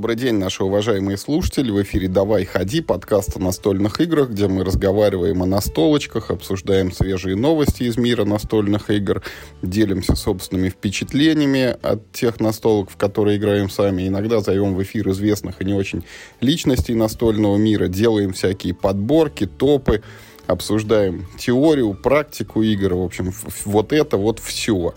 Добрый 0.00 0.16
день, 0.16 0.36
наши 0.36 0.64
уважаемые 0.64 1.18
слушатели. 1.18 1.70
В 1.70 1.82
эфире 1.82 2.08
«Давай, 2.08 2.46
ходи» 2.46 2.80
подкаст 2.80 3.36
о 3.36 3.38
настольных 3.38 4.00
играх, 4.00 4.30
где 4.30 4.48
мы 4.48 4.64
разговариваем 4.64 5.42
о 5.42 5.46
настолочках, 5.46 6.30
обсуждаем 6.30 6.90
свежие 6.90 7.36
новости 7.36 7.82
из 7.82 7.98
мира 7.98 8.24
настольных 8.24 8.88
игр, 8.88 9.22
делимся 9.60 10.16
собственными 10.16 10.70
впечатлениями 10.70 11.76
от 11.82 12.10
тех 12.12 12.40
настолок, 12.40 12.90
в 12.90 12.96
которые 12.96 13.36
играем 13.36 13.68
сами. 13.68 14.08
Иногда 14.08 14.40
зовем 14.40 14.74
в 14.74 14.82
эфир 14.82 15.10
известных 15.10 15.60
и 15.60 15.66
не 15.66 15.74
очень 15.74 16.02
личностей 16.40 16.94
настольного 16.94 17.58
мира, 17.58 17.86
делаем 17.88 18.32
всякие 18.32 18.72
подборки, 18.72 19.44
топы, 19.44 20.02
обсуждаем 20.46 21.26
теорию, 21.38 21.92
практику 21.92 22.62
игр, 22.62 22.94
в 22.94 23.02
общем, 23.02 23.34
вот 23.66 23.92
это 23.92 24.16
вот 24.16 24.38
все. 24.38 24.94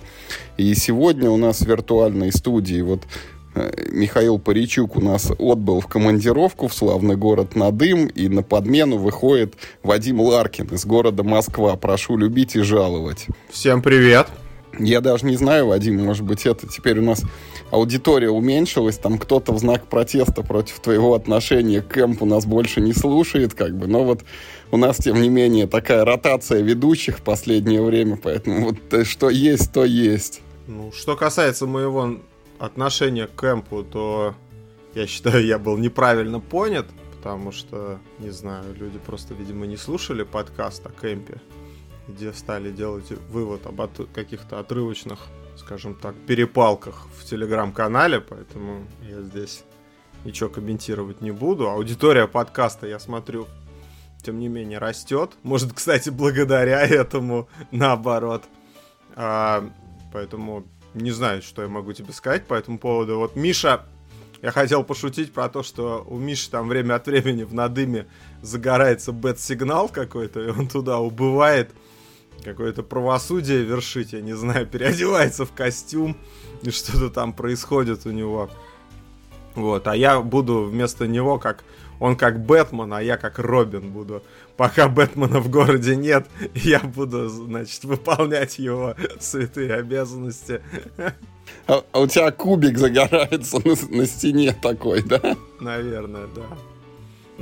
И 0.56 0.74
сегодня 0.76 1.30
у 1.30 1.36
нас 1.36 1.60
в 1.60 1.68
виртуальной 1.68 2.32
студии 2.32 2.82
вот 2.82 3.02
Михаил 3.92 4.40
Паричук 4.40 4.96
у 4.96 5.02
нас 5.02 5.32
отбыл 5.38 5.80
в 5.80 5.88
командировку 5.88 6.68
в 6.68 6.74
славный 6.74 7.16
город 7.16 7.56
Надым, 7.56 8.08
и 8.08 8.28
на 8.28 8.44
подмену 8.44 8.98
выходит 8.98 9.56
Вадим 9.84 10.22
Ларкин 10.22 10.68
из 10.68 10.86
города 10.86 11.24
Москва. 11.24 11.76
Прошу 11.76 12.18
любить 12.18 12.56
и 12.56 12.62
жаловать. 12.62 13.28
Всем 13.50 13.82
привет! 13.82 14.28
Я 14.80 15.02
даже 15.02 15.28
не 15.28 15.36
знаю, 15.36 15.68
Вадим, 15.68 16.04
может 16.04 16.24
быть, 16.24 16.48
это 16.48 16.68
теперь 16.68 16.98
у 16.98 17.04
нас 17.04 17.22
аудитория 17.70 18.32
уменьшилась, 18.32 18.98
там 18.98 19.20
кто-то 19.20 19.54
в 19.54 19.60
знак 19.60 19.86
протеста 19.86 20.42
против 20.42 20.80
твоего 20.80 21.14
отношения 21.14 21.82
к 21.82 21.90
кэмпу 21.90 22.26
нас 22.26 22.48
больше 22.48 22.82
не 22.82 22.94
слушает, 22.94 23.54
как 23.54 23.78
бы, 23.78 23.86
но 23.86 24.04
вот 24.04 24.24
у 24.72 24.78
нас, 24.78 24.98
тем 24.98 25.22
не 25.22 25.30
менее, 25.30 25.68
такая 25.68 26.04
ротация 26.04 26.62
ведущих 26.62 27.20
в 27.20 27.22
последнее 27.22 27.84
время, 27.84 28.18
поэтому 28.22 28.70
вот 28.70 28.94
э, 28.94 29.04
что 29.04 29.30
есть, 29.30 29.72
то 29.72 29.86
есть. 29.86 30.42
Ну, 30.66 30.92
что 30.92 31.16
касается 31.16 31.68
моего 31.68 32.18
отношение 32.64 33.28
к 33.28 33.36
кэмпу, 33.36 33.84
то 33.84 34.36
я 34.94 35.06
считаю, 35.06 35.46
я 35.46 35.60
был 35.60 35.78
неправильно 35.78 36.40
понят, 36.40 36.86
потому 37.14 37.52
что, 37.52 38.00
не 38.20 38.30
знаю, 38.30 38.74
люди 38.74 39.00
просто, 39.00 39.34
видимо, 39.34 39.66
не 39.66 39.76
слушали 39.76 40.24
подкаст 40.24 40.86
о 40.88 40.92
кемпе, 40.92 41.42
где 42.08 42.32
стали 42.32 42.72
делать 42.72 43.12
вывод 43.30 43.66
об 43.66 43.82
от 43.82 44.08
каких-то 44.14 44.60
отрывочных, 44.60 45.20
скажем 45.58 45.94
так, 45.96 46.16
перепалках 46.26 47.08
в 47.18 47.26
телеграм-канале, 47.26 48.22
поэтому 48.22 48.88
я 49.02 49.22
здесь 49.22 49.66
ничего 50.24 50.50
комментировать 50.50 51.20
не 51.20 51.32
буду. 51.32 51.70
Аудитория 51.70 52.28
подкаста, 52.28 52.88
я 52.88 52.98
смотрю, 52.98 53.46
тем 54.24 54.40
не 54.40 54.48
менее, 54.48 54.80
растет. 54.80 55.32
Может, 55.44 55.74
кстати, 55.74 56.10
благодаря 56.10 56.82
этому 56.88 57.50
наоборот. 57.72 58.44
А, 59.18 59.70
поэтому 60.14 60.64
не 60.94 61.12
знаю, 61.12 61.42
что 61.42 61.62
я 61.62 61.68
могу 61.68 61.94
тебе 61.94 62.14
сказать 62.14 62.46
по 62.46 62.54
этому 62.54 62.78
поводу. 62.78 63.18
Вот 63.18 63.36
Миша, 63.36 63.86
я 64.42 64.52
хотел 64.52 64.84
пошутить 64.84 65.32
про 65.32 65.48
то, 65.50 65.64
что 65.64 66.06
у 66.08 66.18
Миши 66.18 66.50
там 66.50 66.68
время 66.68 66.96
от 66.96 67.08
времени 67.08 67.44
в 67.44 67.54
надыме 67.54 68.08
загорается 68.42 69.12
бет-сигнал 69.14 69.88
какой-то, 69.88 70.42
и 70.42 70.50
он 70.50 70.68
туда 70.68 71.00
убывает 71.00 71.72
какое-то 72.44 72.84
правосудие 72.84 73.64
вершить, 73.64 74.12
я 74.12 74.22
не 74.22 74.34
знаю, 74.34 74.68
переодевается 74.72 75.46
в 75.46 75.54
костюм, 75.54 76.18
и 76.62 76.72
что-то 76.72 77.10
там 77.10 77.34
происходит 77.34 78.06
у 78.06 78.12
него. 78.12 78.50
Вот, 79.56 79.88
а 79.88 79.96
я 79.96 80.20
буду 80.20 80.64
вместо 80.64 81.08
него 81.08 81.40
как 81.40 81.64
он 82.00 82.18
как 82.18 82.46
Бэтмен, 82.46 82.92
а 82.94 83.02
я 83.02 83.16
как 83.16 83.40
Робин 83.40 83.92
буду. 83.92 84.24
Пока 84.58 84.88
Бэтмена 84.88 85.40
в 85.40 85.50
городе 85.50 85.96
нет, 85.96 86.28
я 86.54 86.80
буду, 86.80 87.28
значит, 87.28 87.84
выполнять 87.84 88.60
его 88.60 88.96
святые 89.20 89.74
обязанности. 89.74 90.62
А, 91.68 91.84
а 91.92 92.00
у 92.00 92.08
тебя 92.08 92.32
кубик 92.32 92.78
загорается 92.78 93.58
на, 93.66 93.98
на 93.98 94.06
стене 94.06 94.54
такой, 94.54 95.02
да? 95.02 95.36
Наверное, 95.60 96.28
да. 96.36 96.44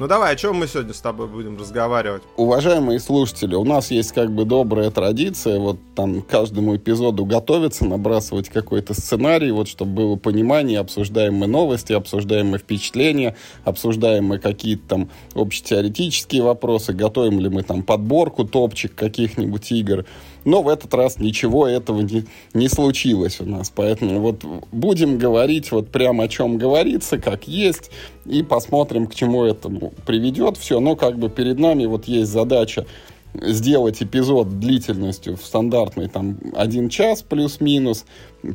Ну 0.02 0.08
давай, 0.08 0.34
о 0.34 0.36
чем 0.36 0.56
мы 0.56 0.66
сегодня 0.66 0.96
с 0.96 1.00
тобой 1.00 1.28
будем 1.28 1.60
разговаривать? 1.60 2.24
Уважаемые 2.36 3.00
слушатели, 3.00 3.54
у 3.54 3.64
нас 3.64 3.92
есть 3.92 4.14
как 4.14 4.32
бы 4.32 4.46
добрая 4.46 4.90
традиция, 4.90 5.60
вот 5.60 5.78
там 5.94 6.24
каждому 6.24 6.76
эпизоду 6.76 7.24
готовиться, 7.24 7.86
набрасывать 7.86 8.50
какой-то 8.50 8.96
сценарий, 8.96 9.52
вот 9.52 9.68
чтобы 9.68 9.92
было 9.92 10.16
понимание, 10.16 10.80
обсуждаем 10.80 11.36
мы 11.36 11.46
новости, 11.46 11.94
обсуждаем 11.94 12.48
мы 12.48 12.58
впечатления, 12.58 13.36
обсуждаем 13.64 14.26
мы 14.26 14.40
какие-то 14.40 14.88
там 14.88 15.10
общетеоретические 15.36 16.42
вопросы, 16.42 16.94
готовим 16.94 17.40
ли 17.40 17.50
мы 17.50 17.62
там 17.62 17.84
подборку, 17.84 18.44
топчик 18.44 18.96
каких-нибудь 18.96 19.72
игр. 19.72 20.06
Но 20.44 20.62
в 20.62 20.68
этот 20.68 20.94
раз 20.94 21.20
ничего 21.20 21.68
этого 21.68 22.02
не, 22.02 22.26
не 22.54 22.68
случилось 22.68 23.40
у 23.40 23.46
нас. 23.46 23.72
Поэтому 23.74 24.20
вот 24.20 24.44
будем 24.72 25.18
говорить 25.18 25.72
вот 25.72 25.90
прямо 25.90 26.26
о 26.26 26.28
чем 26.28 26.58
говорится, 26.58 27.18
как 27.18 27.48
есть, 27.48 27.92
и 28.26 28.44
посмотрим, 28.44 29.08
к 29.08 29.16
чему 29.16 29.44
это 29.44 29.70
ну, 29.70 29.94
приведет 30.06 30.58
все. 30.58 30.80
Но 30.80 30.96
как 30.96 31.18
бы 31.18 31.30
перед 31.30 31.60
нами 31.60 31.86
вот 31.86 32.06
есть 32.06 32.32
задача 32.32 32.86
сделать 33.34 34.02
эпизод 34.04 34.60
длительностью 34.60 35.38
в 35.38 35.46
стандартный 35.46 36.10
там 36.10 36.38
один 36.54 36.90
час 36.90 37.22
плюс-минус. 37.22 38.06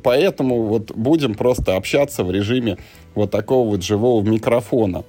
Поэтому 0.03 0.65
вот 0.65 0.93
будем 0.95 1.35
просто 1.35 1.77
общаться 1.77 2.25
в 2.25 2.31
режиме 2.31 2.79
вот 3.15 3.31
такого 3.31 3.69
вот 3.71 3.83
живого 3.83 4.23
микрофона. 4.23 5.05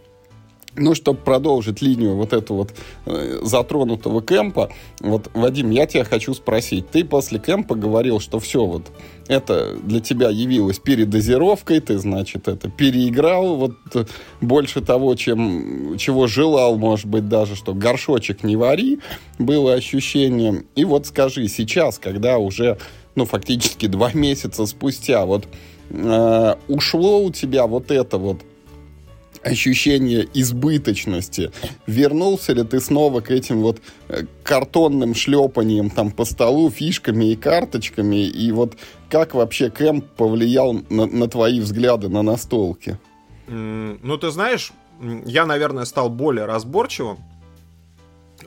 Ну, 0.77 0.93
чтобы 0.93 1.19
продолжить 1.19 1.81
линию 1.81 2.15
вот 2.15 2.33
этого 2.33 2.57
вот 2.57 2.73
э, 3.07 3.39
затронутого 3.41 4.21
кемпа, 4.21 4.69
вот, 4.99 5.29
Вадим, 5.33 5.71
я 5.71 5.87
тебя 5.87 6.03
хочу 6.03 6.35
спросить. 6.35 6.89
Ты 6.91 7.03
после 7.03 7.39
кемпа 7.39 7.73
говорил, 7.73 8.19
что 8.19 8.39
все 8.39 8.63
вот 8.63 8.83
это 9.27 9.75
для 9.83 9.99
тебя 10.01 10.29
явилось 10.29 10.77
передозировкой, 10.77 11.79
ты, 11.79 11.97
значит, 11.97 12.47
это 12.47 12.69
переиграл 12.69 13.55
вот 13.55 13.73
больше 14.39 14.81
того, 14.81 15.15
чем, 15.15 15.97
чего 15.97 16.27
желал, 16.27 16.77
может 16.77 17.07
быть, 17.07 17.27
даже, 17.27 17.55
что 17.55 17.73
горшочек 17.73 18.43
не 18.43 18.55
вари, 18.55 18.99
было 19.39 19.73
ощущение. 19.73 20.63
И 20.75 20.85
вот 20.85 21.07
скажи, 21.07 21.47
сейчас, 21.47 21.97
когда 21.97 22.37
уже, 22.37 22.77
ну, 23.15 23.25
фактически 23.25 23.87
два 23.87 24.11
месяца 24.13 24.67
спустя, 24.67 25.25
вот 25.25 25.47
э, 25.89 26.55
ушло 26.67 27.23
у 27.23 27.31
тебя 27.31 27.65
вот 27.65 27.89
это 27.89 28.19
вот 28.19 28.43
ощущение 29.43 30.27
избыточности. 30.33 31.51
Вернулся 31.85 32.53
ли 32.53 32.63
ты 32.63 32.79
снова 32.79 33.21
к 33.21 33.31
этим 33.31 33.61
вот 33.61 33.81
э, 34.09 34.23
картонным 34.43 35.15
шлепаниям 35.15 35.89
там 35.89 36.11
по 36.11 36.25
столу, 36.25 36.69
фишками 36.69 37.31
и 37.31 37.35
карточками? 37.35 38.27
И 38.27 38.51
вот 38.51 38.77
как 39.09 39.33
вообще 39.33 39.69
Кэмп 39.69 40.05
повлиял 40.15 40.73
на, 40.89 41.05
на 41.05 41.27
твои 41.27 41.59
взгляды 41.59 42.09
на 42.09 42.21
настолки? 42.21 42.97
Ну, 43.47 44.17
ты 44.17 44.29
знаешь, 44.29 44.71
я, 45.25 45.45
наверное, 45.45 45.85
стал 45.85 46.09
более 46.09 46.45
разборчивым 46.45 47.17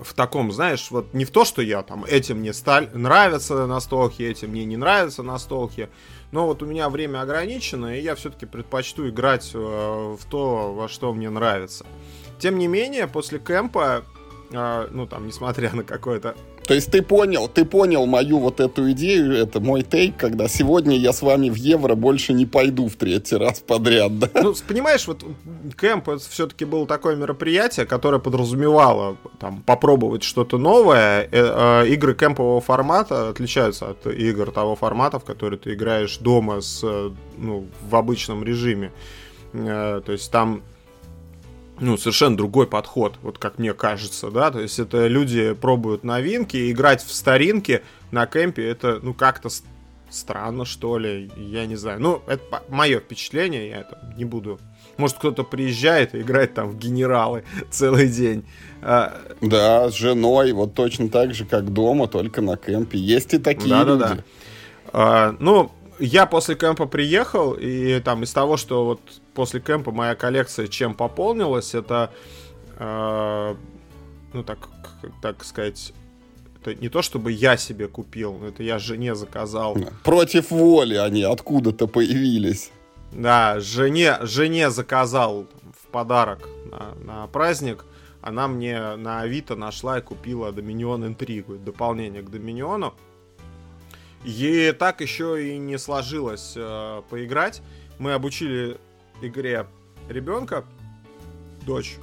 в 0.01 0.15
таком, 0.15 0.53
знаешь, 0.53 0.91
вот 0.91 1.13
не 1.15 1.25
в 1.25 1.31
то, 1.31 1.45
что 1.45 1.63
я 1.63 1.83
там, 1.83 2.05
этим 2.05 2.39
мне 2.39 2.53
сталь... 2.53 2.89
нравятся 2.95 3.67
настолки, 3.67 4.23
этим 4.23 4.51
мне 4.51 4.65
не 4.65 4.77
нравятся 4.77 5.23
настолки, 5.23 5.89
но 6.33 6.47
вот 6.47 6.63
у 6.63 6.67
меня 6.67 6.89
время 6.89 7.23
ограничено, 7.23 7.97
и 7.97 8.03
я 8.03 8.15
все-таки 8.15 8.47
предпочту 8.47 9.09
играть 9.09 9.51
э, 9.55 9.59
в 9.59 10.25
то, 10.29 10.73
во 10.73 10.89
что 10.89 11.13
мне 11.13 11.31
нравится. 11.31 11.85
Тем 12.39 12.59
не 12.59 12.69
менее, 12.69 13.09
после 13.09 13.39
кемпа, 13.39 14.05
э, 14.53 14.89
ну 14.91 15.07
там, 15.07 15.27
несмотря 15.27 15.75
на 15.75 15.83
какое-то 15.83 16.37
то 16.71 16.75
есть 16.75 16.89
ты 16.93 17.03
понял, 17.03 17.49
ты 17.49 17.65
понял 17.65 18.07
мою 18.07 18.39
вот 18.39 18.61
эту 18.61 18.93
идею, 18.93 19.33
это 19.33 19.59
мой 19.59 19.83
тейк, 19.83 20.17
когда 20.17 20.47
сегодня 20.47 20.97
я 20.97 21.13
с 21.13 21.21
вами 21.21 21.51
в 21.51 21.57
евро 21.57 21.97
больше 21.97 22.33
не 22.33 22.47
пойду 22.47 22.87
в 22.87 22.95
третий 22.95 23.35
раз 23.35 23.59
подряд, 23.59 24.21
да? 24.21 24.29
Ну, 24.35 24.55
понимаешь, 24.69 25.05
вот 25.09 25.25
кемп 25.81 26.11
это 26.11 26.31
все-таки 26.31 26.65
было 26.65 26.87
такое 26.87 27.17
мероприятие, 27.17 27.87
которое 27.87 28.21
подразумевало 28.21 29.17
там 29.41 29.63
попробовать 29.63 30.23
что-то 30.23 30.59
новое. 30.59 31.29
Э, 31.33 31.83
э, 31.83 31.89
игры 31.89 32.15
кемпового 32.15 32.61
формата 32.61 33.31
отличаются 33.31 33.91
от 33.91 34.07
игр 34.07 34.53
того 34.53 34.77
формата, 34.77 35.19
в 35.19 35.25
который 35.25 35.59
ты 35.59 35.75
играешь 35.75 36.19
дома 36.19 36.61
с, 36.61 36.85
ну, 37.37 37.67
в 37.83 37.97
обычном 37.97 38.45
режиме. 38.45 38.93
Э, 39.55 40.03
то 40.07 40.13
есть 40.13 40.31
там 40.31 40.63
ну, 41.81 41.97
совершенно 41.97 42.37
другой 42.37 42.67
подход, 42.67 43.17
вот 43.23 43.39
как 43.39 43.59
мне 43.59 43.73
кажется, 43.73 44.31
да, 44.31 44.51
то 44.51 44.61
есть 44.61 44.79
это 44.79 45.07
люди 45.07 45.55
пробуют 45.55 46.05
новинки, 46.05 46.71
играть 46.71 47.03
в 47.03 47.13
старинки 47.13 47.83
на 48.11 48.27
кемпе, 48.27 48.69
это, 48.69 49.01
ну, 49.03 49.15
как-то 49.15 49.49
странно, 50.11 50.65
что 50.65 50.99
ли, 50.99 51.31
я 51.37 51.67
не 51.67 51.77
знаю, 51.77 52.01
ну, 52.01 52.23
это 52.27 52.63
мое 52.69 53.01
впечатление, 53.01 53.69
я 53.69 53.81
это 53.81 53.99
не 54.17 54.25
буду, 54.25 54.61
может, 54.97 55.17
кто-то 55.17 55.43
приезжает 55.43 56.15
и 56.15 56.21
играет 56.21 56.55
там 56.55 56.69
в 56.69 56.79
генералы 56.79 57.45
целый 57.71 58.09
день. 58.09 58.45
А, 58.83 59.19
да, 59.41 59.89
с 59.89 59.95
женой, 59.95 60.53
вот 60.53 60.75
точно 60.75 61.09
так 61.09 61.35
же, 61.35 61.45
как 61.45 61.73
дома, 61.73 62.07
только 62.09 62.43
на 62.43 62.57
кемпе, 62.57 62.99
есть 62.99 63.33
и 63.35 63.39
такие 63.39 63.71
да, 63.71 63.85
люди. 63.85 64.01
Да, 64.01 64.15
да. 64.15 64.25
А, 64.93 65.37
ну, 65.39 65.71
я 66.01 66.27
после 66.27 66.55
кемпа 66.55 66.87
приехал, 66.87 67.53
и 67.53 68.01
там 68.01 68.23
из 68.23 68.33
того, 68.33 68.57
что 68.57 68.85
вот 68.85 69.01
после 69.35 69.61
кемпа 69.61 69.93
моя 69.93 70.15
коллекция 70.15 70.67
чем 70.67 70.95
пополнилась, 70.95 71.75
это, 71.75 72.11
э, 72.79 73.55
ну 74.33 74.43
так, 74.43 74.69
так 75.23 75.45
сказать, 75.45 75.93
это 76.61 76.75
не 76.75 76.89
то, 76.89 77.03
чтобы 77.03 77.33
я 77.33 77.57
себе 77.57 77.89
купил, 77.89 78.43
это 78.45 78.63
я 78.63 78.79
жене 78.79 79.15
заказал. 79.15 79.77
Против 80.05 80.51
воли 80.51 80.95
они 80.95 81.23
откуда-то 81.23 81.87
появились. 81.87 82.71
Да, 83.13 83.59
жене, 83.61 84.19
жене 84.23 84.71
заказал 84.71 85.47
в 85.83 85.87
подарок 85.89 86.49
на, 86.71 86.95
на 87.05 87.27
праздник. 87.27 87.85
Она 88.23 88.49
мне 88.49 88.97
на 88.97 89.21
Авито 89.23 89.57
нашла 89.57 89.99
и 89.99 90.03
купила 90.03 90.53
Доминион 90.53 91.07
Интригу, 91.07 91.57
дополнение 91.57 92.23
к 92.23 92.31
Доминиону. 92.31 92.95
И 94.25 94.75
так 94.79 95.01
еще 95.01 95.55
и 95.55 95.59
не 95.59 95.79
сложилось 95.79 96.53
э, 96.57 97.03
поиграть. 97.09 97.63
Мы 97.99 98.13
обучили 98.13 98.79
игре 99.23 99.67
ребенка, 100.09 100.65
дочь, 101.67 101.97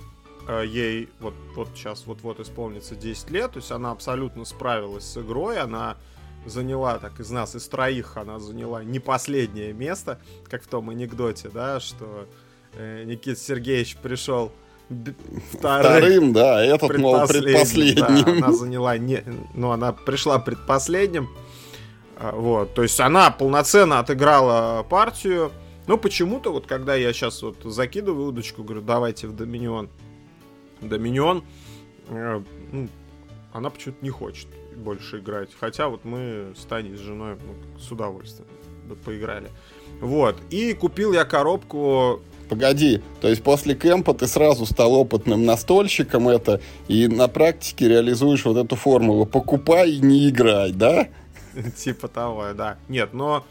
э, 0.48 0.64
ей 0.66 1.10
вот, 1.20 1.34
вот 1.56 1.70
сейчас 1.76 2.06
вот-вот 2.06 2.40
исполнится 2.40 2.96
10 2.96 3.30
лет, 3.32 3.52
то 3.52 3.58
есть 3.58 3.72
она 3.72 3.92
абсолютно 3.92 4.46
справилась 4.46 5.04
с 5.04 5.18
игрой, 5.18 5.60
она 5.60 5.98
заняла, 6.46 6.98
так 7.00 7.20
из 7.20 7.30
нас, 7.30 7.56
из 7.56 7.68
троих, 7.68 8.18
она 8.18 8.40
заняла 8.40 8.84
не 8.84 9.00
последнее 9.00 9.74
место, 9.74 10.20
как 10.50 10.64
в 10.64 10.68
том 10.68 10.90
анекдоте, 10.90 11.50
да, 11.50 11.80
что 11.80 12.28
э, 12.74 13.04
Никита 13.06 13.40
Сергеевич 13.40 13.98
пришел 13.98 14.52
вторым, 15.52 16.00
вторым 16.00 16.34
да, 16.34 16.64
этот, 16.64 16.98
мол, 16.98 17.28
предпоследним. 17.28 18.24
Да, 18.24 18.32
она 18.32 18.52
заняла, 18.54 18.98
не, 18.98 19.24
ну, 19.54 19.72
она 19.72 19.92
пришла 19.92 20.40
предпоследним, 20.40 21.26
а, 21.26 21.48
вот, 22.20 22.74
то 22.74 22.84
есть 22.84 23.00
она 23.00 23.32
полноценно 23.32 24.00
отыграла 24.00 24.84
партию, 24.84 25.52
но 25.88 25.98
почему-то 25.98 26.52
вот, 26.52 26.66
когда 26.68 26.96
я 26.96 27.14
сейчас 27.14 27.42
вот 27.42 27.58
закидываю 27.64 28.28
удочку, 28.28 28.64
говорю, 28.64 28.82
давайте 28.82 29.28
в 29.28 29.36
Доминион, 29.36 29.90
Доминион, 30.82 31.44
э, 32.10 32.42
ну, 32.72 32.90
она 33.54 33.70
почему-то 33.70 34.04
не 34.04 34.10
хочет 34.10 34.48
больше 34.76 35.20
играть. 35.20 35.50
Хотя 35.60 35.88
вот 35.90 36.06
мы 36.06 36.54
с 36.56 36.66
Таней, 36.66 36.96
с 36.96 37.00
женой 37.00 37.36
ну, 37.36 37.80
с 37.80 37.92
удовольствием 37.92 38.48
поиграли. 39.04 39.50
Вот. 40.02 40.38
И 40.50 40.74
купил 40.74 41.14
я 41.14 41.26
коробку 41.26 42.22
Погоди, 42.50 43.02
то 43.20 43.28
есть 43.28 43.44
после 43.44 43.76
кемпа 43.76 44.14
ты 44.14 44.26
сразу 44.26 44.66
стал 44.66 44.94
опытным 44.94 45.46
настольщиком 45.46 46.30
это, 46.30 46.62
и 46.88 47.08
на 47.08 47.28
практике 47.28 47.90
реализуешь 47.90 48.46
вот 48.46 48.56
эту 48.56 48.78
формулу 48.78 49.26
«покупай 49.26 49.98
не 49.98 50.30
играй», 50.30 50.72
да? 50.72 51.10
Типа 51.76 52.08
того, 52.08 52.54
да. 52.54 52.78
Нет, 52.88 53.14
но 53.14 53.46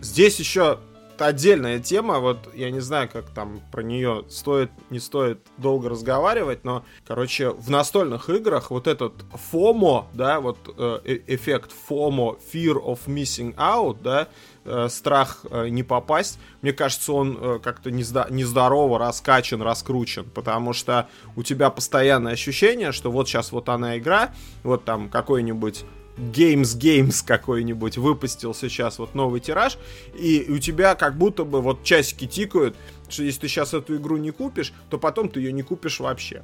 здесь 0.00 0.38
еще 0.38 0.78
отдельная 1.20 1.80
тема, 1.80 2.18
вот 2.18 2.48
я 2.54 2.70
не 2.70 2.80
знаю, 2.80 3.08
как 3.12 3.28
там 3.30 3.60
про 3.70 3.82
нее 3.82 4.24
стоит, 4.28 4.70
не 4.90 4.98
стоит 4.98 5.40
долго 5.58 5.88
разговаривать, 5.88 6.64
но, 6.64 6.84
короче, 7.06 7.50
в 7.50 7.70
настольных 7.70 8.30
играх 8.30 8.70
вот 8.70 8.86
этот 8.86 9.12
FOMO, 9.52 10.06
да, 10.14 10.40
вот 10.40 10.58
э, 10.78 11.00
э 11.04 11.18
эффект 11.26 11.72
FOMO, 11.88 12.38
Fear 12.52 12.82
of 12.82 13.00
Missing 13.06 13.54
Out, 13.56 13.98
да, 14.02 14.28
э, 14.64 14.88
страх 14.88 15.44
э, 15.50 15.68
не 15.68 15.82
попасть, 15.82 16.38
мне 16.62 16.72
кажется, 16.72 17.12
он 17.12 17.36
э, 17.38 17.58
как-то 17.62 17.90
нездо- 17.90 18.32
нездорово 18.32 18.98
раскачан, 18.98 19.62
раскручен, 19.62 20.24
потому 20.24 20.72
что 20.72 21.08
у 21.36 21.42
тебя 21.42 21.70
постоянное 21.70 22.32
ощущение, 22.32 22.92
что 22.92 23.10
вот 23.10 23.28
сейчас 23.28 23.52
вот 23.52 23.68
она 23.68 23.98
игра, 23.98 24.32
вот 24.62 24.84
там 24.84 25.10
какой-нибудь 25.10 25.84
Games 26.20 26.78
Games 26.78 27.24
какой-нибудь 27.26 27.98
выпустил 27.98 28.54
сейчас 28.54 28.98
вот 28.98 29.14
новый 29.14 29.40
тираж, 29.40 29.78
и 30.14 30.46
у 30.48 30.58
тебя 30.58 30.94
как 30.94 31.16
будто 31.16 31.44
бы 31.44 31.60
вот 31.60 31.82
часики 31.82 32.26
тикают, 32.26 32.76
что 33.08 33.22
если 33.22 33.40
ты 33.40 33.48
сейчас 33.48 33.74
эту 33.74 33.96
игру 33.96 34.16
не 34.16 34.30
купишь, 34.30 34.72
то 34.88 34.98
потом 34.98 35.28
ты 35.28 35.40
ее 35.40 35.52
не 35.52 35.62
купишь 35.62 36.00
вообще. 36.00 36.42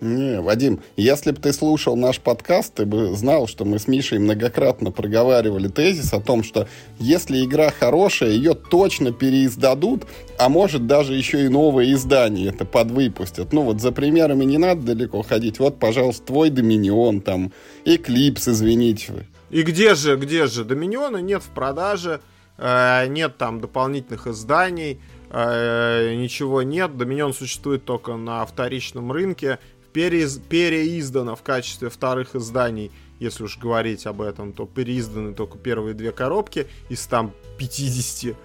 Не, 0.00 0.42
Вадим, 0.42 0.80
если 0.96 1.30
бы 1.30 1.40
ты 1.40 1.54
слушал 1.54 1.96
наш 1.96 2.20
подкаст, 2.20 2.74
ты 2.74 2.84
бы 2.84 3.14
знал, 3.14 3.46
что 3.46 3.64
мы 3.64 3.78
с 3.78 3.88
Мишей 3.88 4.18
многократно 4.18 4.90
проговаривали 4.90 5.68
тезис 5.68 6.12
о 6.12 6.20
том, 6.20 6.44
что 6.44 6.68
если 6.98 7.42
игра 7.42 7.70
хорошая, 7.70 8.30
ее 8.30 8.52
точно 8.52 9.12
переиздадут, 9.12 10.06
а 10.38 10.50
может 10.50 10.86
даже 10.86 11.14
еще 11.14 11.46
и 11.46 11.48
новое 11.48 11.92
издание 11.94 12.48
это 12.48 12.66
подвыпустят. 12.66 13.54
Ну 13.54 13.62
вот 13.62 13.80
за 13.80 13.90
примерами 13.90 14.44
не 14.44 14.58
надо 14.58 14.82
далеко 14.82 15.22
ходить. 15.22 15.58
Вот, 15.60 15.78
пожалуйста, 15.78 16.26
твой 16.26 16.50
Доминион, 16.50 17.22
там, 17.22 17.52
Эклипс, 17.86 18.48
извините. 18.48 19.26
И 19.48 19.62
где 19.62 19.94
же, 19.94 20.16
где 20.16 20.46
же? 20.46 20.64
Доминиона 20.64 21.18
нет 21.18 21.42
в 21.42 21.48
продаже, 21.48 22.20
э, 22.58 23.06
нет 23.06 23.38
там 23.38 23.60
дополнительных 23.60 24.26
изданий, 24.26 25.00
э, 25.30 26.14
ничего 26.16 26.60
нет. 26.62 26.98
Доминион 26.98 27.32
существует 27.32 27.86
только 27.86 28.16
на 28.16 28.44
вторичном 28.44 29.10
рынке 29.10 29.58
переиз, 29.96 30.38
переиздано 30.50 31.34
в 31.36 31.42
качестве 31.42 31.88
вторых 31.88 32.36
изданий, 32.36 32.90
если 33.18 33.44
уж 33.44 33.56
говорить 33.56 34.04
об 34.04 34.20
этом, 34.20 34.52
то 34.52 34.66
переизданы 34.66 35.32
только 35.32 35.56
первые 35.56 35.94
две 35.94 36.12
коробки 36.12 36.66
из 36.90 37.06
там 37.06 37.32
50. 37.56 38.36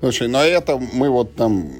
Слушай, 0.00 0.28
но 0.28 0.42
это 0.42 0.80
мы 0.92 1.10
вот 1.10 1.34
там 1.34 1.70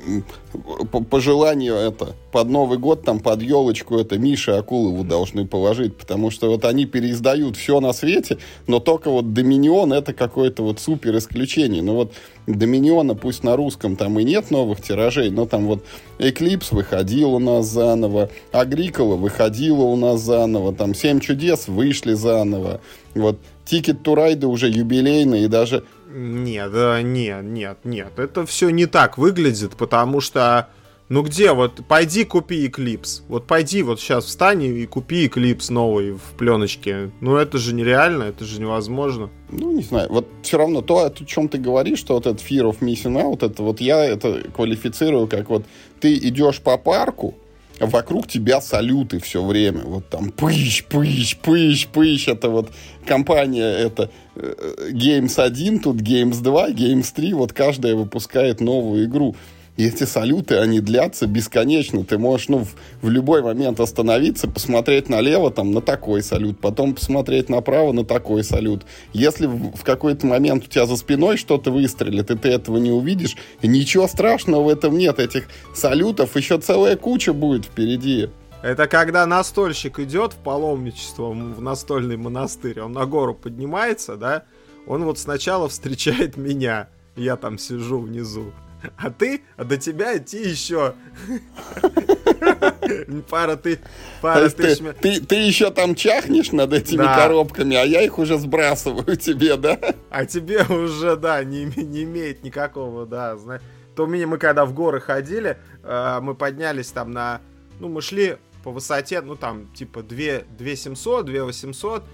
по, 1.11 1.21
желанию 1.21 1.75
это 1.75 2.15
под 2.33 2.49
Новый 2.49 2.79
год 2.79 3.05
там 3.05 3.21
под 3.21 3.43
елочку 3.43 3.99
это 3.99 4.19
Миша 4.19 4.59
Акулову 4.59 5.05
должны 5.05 5.47
положить, 5.47 5.97
потому 5.97 6.31
что 6.31 6.49
вот 6.49 6.65
они 6.65 6.87
переиздают 6.87 7.57
все 7.57 7.81
на 7.81 7.93
свете, 7.93 8.39
но 8.67 8.81
только 8.81 9.11
вот 9.11 9.33
Доминион 9.33 9.93
это 9.93 10.13
какое-то 10.13 10.63
вот 10.63 10.81
супер 10.81 11.17
исключение. 11.17 11.83
Ну 11.83 11.95
вот 11.95 12.13
Доминиона 12.47 13.15
пусть 13.15 13.43
на 13.43 13.57
русском 13.57 13.97
там 13.97 14.19
и 14.19 14.25
нет 14.25 14.51
новых 14.51 14.83
тиражей, 14.83 15.31
но 15.31 15.47
там 15.47 15.67
вот 15.67 15.85
Эклипс 16.19 16.73
выходил 16.73 17.35
у 17.35 17.39
нас 17.39 17.67
заново, 17.67 18.31
Агрикола 18.53 19.17
выходила 19.17 19.83
у 19.83 19.97
нас 19.97 20.21
заново, 20.21 20.75
там 20.75 20.95
Семь 20.95 21.21
чудес 21.21 21.69
вышли 21.69 22.15
заново, 22.15 22.81
вот 23.15 23.39
to 23.67 24.15
Ride 24.15 24.47
уже 24.47 24.69
юбилейный 24.69 25.45
и 25.45 25.49
даже 25.49 25.85
нет, 26.09 26.73
да, 26.73 27.03
нет, 27.03 27.45
нет, 27.45 27.79
нет. 27.85 28.19
Это 28.19 28.47
все 28.47 28.71
не 28.71 28.87
так 28.87 29.19
выглядит, 29.19 29.77
потому 29.77 30.21
что... 30.21 30.69
Ну 31.09 31.23
где, 31.23 31.53
вот 31.53 31.87
пойди 31.87 32.25
купи 32.25 32.67
Eclipse. 32.67 33.23
Вот 33.29 33.47
пойди 33.47 33.85
вот 33.85 34.01
сейчас 34.01 34.25
встань 34.25 34.65
и 34.65 34.87
купи 34.87 35.29
Eclipse 35.29 35.73
новый 35.73 36.13
в 36.13 36.37
пленочке. 36.37 37.13
Ну 37.21 37.37
это 37.37 37.59
же 37.59 37.75
нереально, 37.75 38.25
это 38.25 38.45
же 38.45 38.61
невозможно. 38.61 39.31
Ну 39.49 39.71
не 39.71 39.85
знаю, 39.85 40.09
вот 40.11 40.27
все 40.43 40.59
равно 40.59 40.83
то, 40.83 41.05
о 41.05 41.11
чем 41.25 41.49
ты 41.49 41.59
говоришь, 41.59 42.01
что 42.01 42.15
вот 42.15 42.27
этот 42.27 42.43
fear 42.43 42.69
of 42.69 42.81
missing 42.81 43.23
out, 43.23 43.47
это 43.47 43.63
вот 43.63 43.81
я 43.81 44.05
это 44.05 44.43
квалифицирую 44.53 45.29
как 45.29 45.49
вот 45.49 45.65
ты 46.01 46.17
идешь 46.17 46.61
по 46.61 46.77
парку, 46.77 47.37
вокруг 47.81 48.27
тебя 48.27 48.61
салюты 48.61 49.21
все 49.21 49.45
время. 49.45 49.83
Вот 49.85 50.09
там 50.09 50.31
пыщ, 50.31 50.85
пыщ, 50.85 51.37
пыщ, 51.37 51.87
пыщ. 51.87 52.29
Это 52.29 52.49
вот 52.49 52.71
компания, 53.07 53.71
это 53.71 54.11
э, 54.35 54.91
Games 54.93 55.41
1, 55.41 55.81
тут 55.81 55.97
Games 55.97 56.43
2, 56.43 56.71
Games 56.71 57.13
3. 57.15 57.33
Вот 57.35 57.53
каждая 57.53 57.95
выпускает 57.95 58.61
новую 58.61 59.05
игру. 59.05 59.37
И 59.77 59.87
эти 59.87 60.05
салюты, 60.05 60.57
они 60.57 60.81
длятся 60.81 61.27
бесконечно. 61.27 62.03
Ты 62.05 62.19
можешь, 62.19 62.49
ну, 62.49 62.65
в, 62.65 62.75
в 63.03 63.11
любой 63.11 63.43
момент 63.43 63.79
остановиться, 63.79 64.49
посмотреть 64.49 65.09
налево, 65.09 65.51
там, 65.51 65.73
на 65.73 65.83
такой 65.83 66.23
салют, 66.23 66.59
потом 66.61 66.95
посмотреть 66.95 67.51
направо 67.51 67.93
на 67.93 68.05
такой 68.05 68.43
салют. 68.43 68.87
Если 69.13 69.47
в, 69.47 69.77
в 69.77 69.85
какой-то 69.85 70.27
момент 70.27 70.65
у 70.65 70.69
тебя 70.69 70.87
за 70.87 70.97
спиной 70.97 71.37
что-то 71.37 71.71
выстрелит, 71.71 72.31
и 72.31 72.37
ты 72.37 72.49
этого 72.49 72.79
не 72.79 72.91
увидишь, 72.91 73.37
ничего 73.63 74.09
страшного 74.09 74.63
в 74.63 74.69
этом 74.69 74.97
нет. 74.97 75.19
Этих 75.19 75.49
салютов 75.75 76.37
еще 76.37 76.59
целая 76.59 76.97
куча 76.97 77.35
будет 77.35 77.67
впереди. 77.67 78.31
Это 78.63 78.89
когда 78.89 79.27
настольщик 79.27 79.99
идет 80.01 80.33
в 80.33 80.37
паломничество 80.37 81.29
в 81.29 81.61
настольный 81.61 82.17
монастырь, 82.17 82.81
он 82.81 82.93
на 82.93 83.05
гору 83.05 83.35
поднимается, 83.35 84.17
да, 84.17 84.45
он 84.87 85.05
вот 85.05 85.19
сначала 85.19 85.69
встречает 85.69 86.37
меня, 86.37 86.89
я 87.15 87.37
там 87.37 87.59
сижу 87.59 88.01
внизу. 88.01 88.53
А 88.97 89.11
ты, 89.11 89.43
а 89.57 89.65
до 89.65 89.77
тебя 89.77 90.17
идти 90.17 90.49
еще. 90.49 90.95
Пара 93.29 93.57
ты, 93.57 93.81
пара 94.21 94.49
ты, 94.49 94.77
ты, 94.77 94.93
ты, 94.93 95.21
ты 95.21 95.35
еще 95.37 95.71
там 95.71 95.95
чахнешь 95.95 96.53
над 96.53 96.73
этими 96.73 96.99
да. 96.99 97.17
коробками, 97.17 97.77
а 97.77 97.85
я 97.85 98.03
их 98.03 98.19
уже 98.19 98.39
сбрасываю 98.39 99.17
тебе, 99.17 99.57
да? 99.57 99.79
А 100.11 100.25
тебе 100.25 100.63
уже, 100.63 101.17
да, 101.17 101.43
не, 101.43 101.65
не 101.65 102.05
имеет 102.05 102.45
никакого, 102.45 103.07
да, 103.07 103.37
знаешь. 103.37 103.63
То 103.97 104.07
меня 104.07 104.27
мы 104.27 104.39
когда 104.39 104.67
в 104.67 104.75
горы 104.75 105.01
ходили, 105.01 105.59
э, 105.83 106.19
мы 106.21 106.35
поднялись 106.35 106.91
там 106.93 107.13
на, 107.13 107.41
ну 107.81 107.89
мы 107.89 108.03
шли 108.03 108.37
по 108.63 108.71
высоте, 108.71 109.21
ну 109.21 109.37
там 109.37 109.73
типа 109.73 110.03
2, 110.03 110.43
2 110.59 110.77
700, 110.77 111.27
2 111.27 111.45
800, 111.45 112.05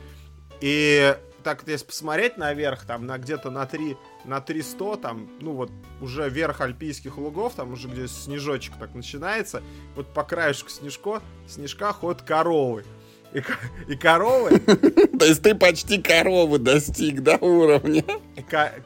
и 0.60 1.16
так 1.42 1.64
если 1.66 1.84
посмотреть 1.84 2.38
наверх, 2.38 2.84
там 2.86 3.06
на 3.06 3.18
где-то 3.18 3.50
на 3.50 3.66
3 3.66 3.96
на 4.24 4.40
300, 4.40 4.96
там, 4.96 5.28
ну 5.40 5.52
вот, 5.52 5.70
уже 6.00 6.28
верх 6.28 6.60
альпийских 6.60 7.18
лугов, 7.18 7.54
там 7.54 7.72
уже 7.72 7.88
где 7.88 8.08
снежочек 8.08 8.74
так 8.78 8.94
начинается, 8.94 9.62
вот 9.96 10.06
по 10.08 10.24
краешку 10.24 10.68
снежко, 10.68 11.22
снежка 11.46 11.92
ходят 11.92 12.22
коровы. 12.22 12.84
И, 13.32 13.42
и 13.88 13.96
коровы... 13.96 14.58
То 15.18 15.24
есть 15.24 15.42
ты 15.42 15.54
почти 15.54 16.00
коровы 16.00 16.58
достиг, 16.58 17.22
да, 17.22 17.36
уровня? 17.36 18.04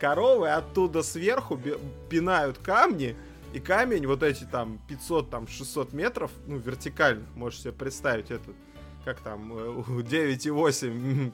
Коровы 0.01 0.51
оттуда 0.51 1.03
сверху 1.03 1.61
пинают 2.09 2.59
камни, 2.59 3.17
и 3.53 3.61
камень, 3.61 4.07
вот 4.07 4.23
эти 4.23 4.45
там 4.45 4.79
500, 4.89 5.31
там 5.31 5.49
600 5.49 5.93
метров, 5.93 6.31
ну, 6.47 6.59
вертикальных, 6.59 7.27
можешь 7.35 7.61
себе 7.61 7.73
представить, 7.73 8.31
это, 8.31 8.51
как 9.05 9.21
там, 9.21 9.53
9,8 9.53 11.29
э, 11.29 11.31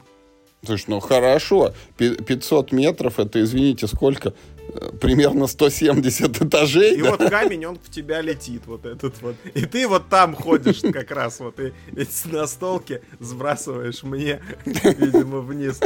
Слушай, 0.65 0.85
ну 0.89 1.01
хорошо, 1.01 1.75
500 1.97 2.71
метров, 2.71 3.19
это, 3.19 3.43
извините, 3.43 3.89
сколько? 3.89 4.33
Э, 4.75 4.91
примерно 5.01 5.49
170 5.49 6.43
этажей. 6.43 6.97
И 6.97 7.03
да? 7.03 7.11
вот 7.11 7.29
камень, 7.29 7.67
он 7.67 7.79
в 7.79 7.91
тебя 7.91 8.21
летит, 8.21 8.63
вот 8.67 8.87
этот 8.87 9.21
вот. 9.23 9.35
И 9.55 9.67
ты 9.67 9.89
вот 9.89 10.09
там 10.09 10.35
ходишь 10.37 10.81
как 10.93 11.11
раз, 11.11 11.41
вот, 11.41 11.59
и, 11.59 11.73
и 11.97 12.05
с 12.05 12.25
настолки 12.27 13.03
сбрасываешь 13.19 14.05
мне, 14.05 14.41
видимо, 14.65 15.41
вниз. 15.41 15.81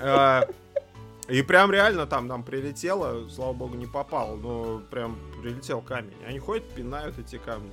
А, 0.00 0.48
и 1.28 1.42
прям 1.42 1.70
реально 1.70 2.06
там 2.06 2.26
нам 2.26 2.42
прилетело, 2.42 3.28
слава 3.28 3.52
богу, 3.52 3.76
не 3.76 3.86
попал, 3.86 4.36
но 4.36 4.82
прям 4.90 5.18
прилетел 5.42 5.80
камень. 5.80 6.14
Они 6.26 6.38
ходят, 6.38 6.68
пинают 6.70 7.18
эти 7.18 7.36
камни. 7.36 7.70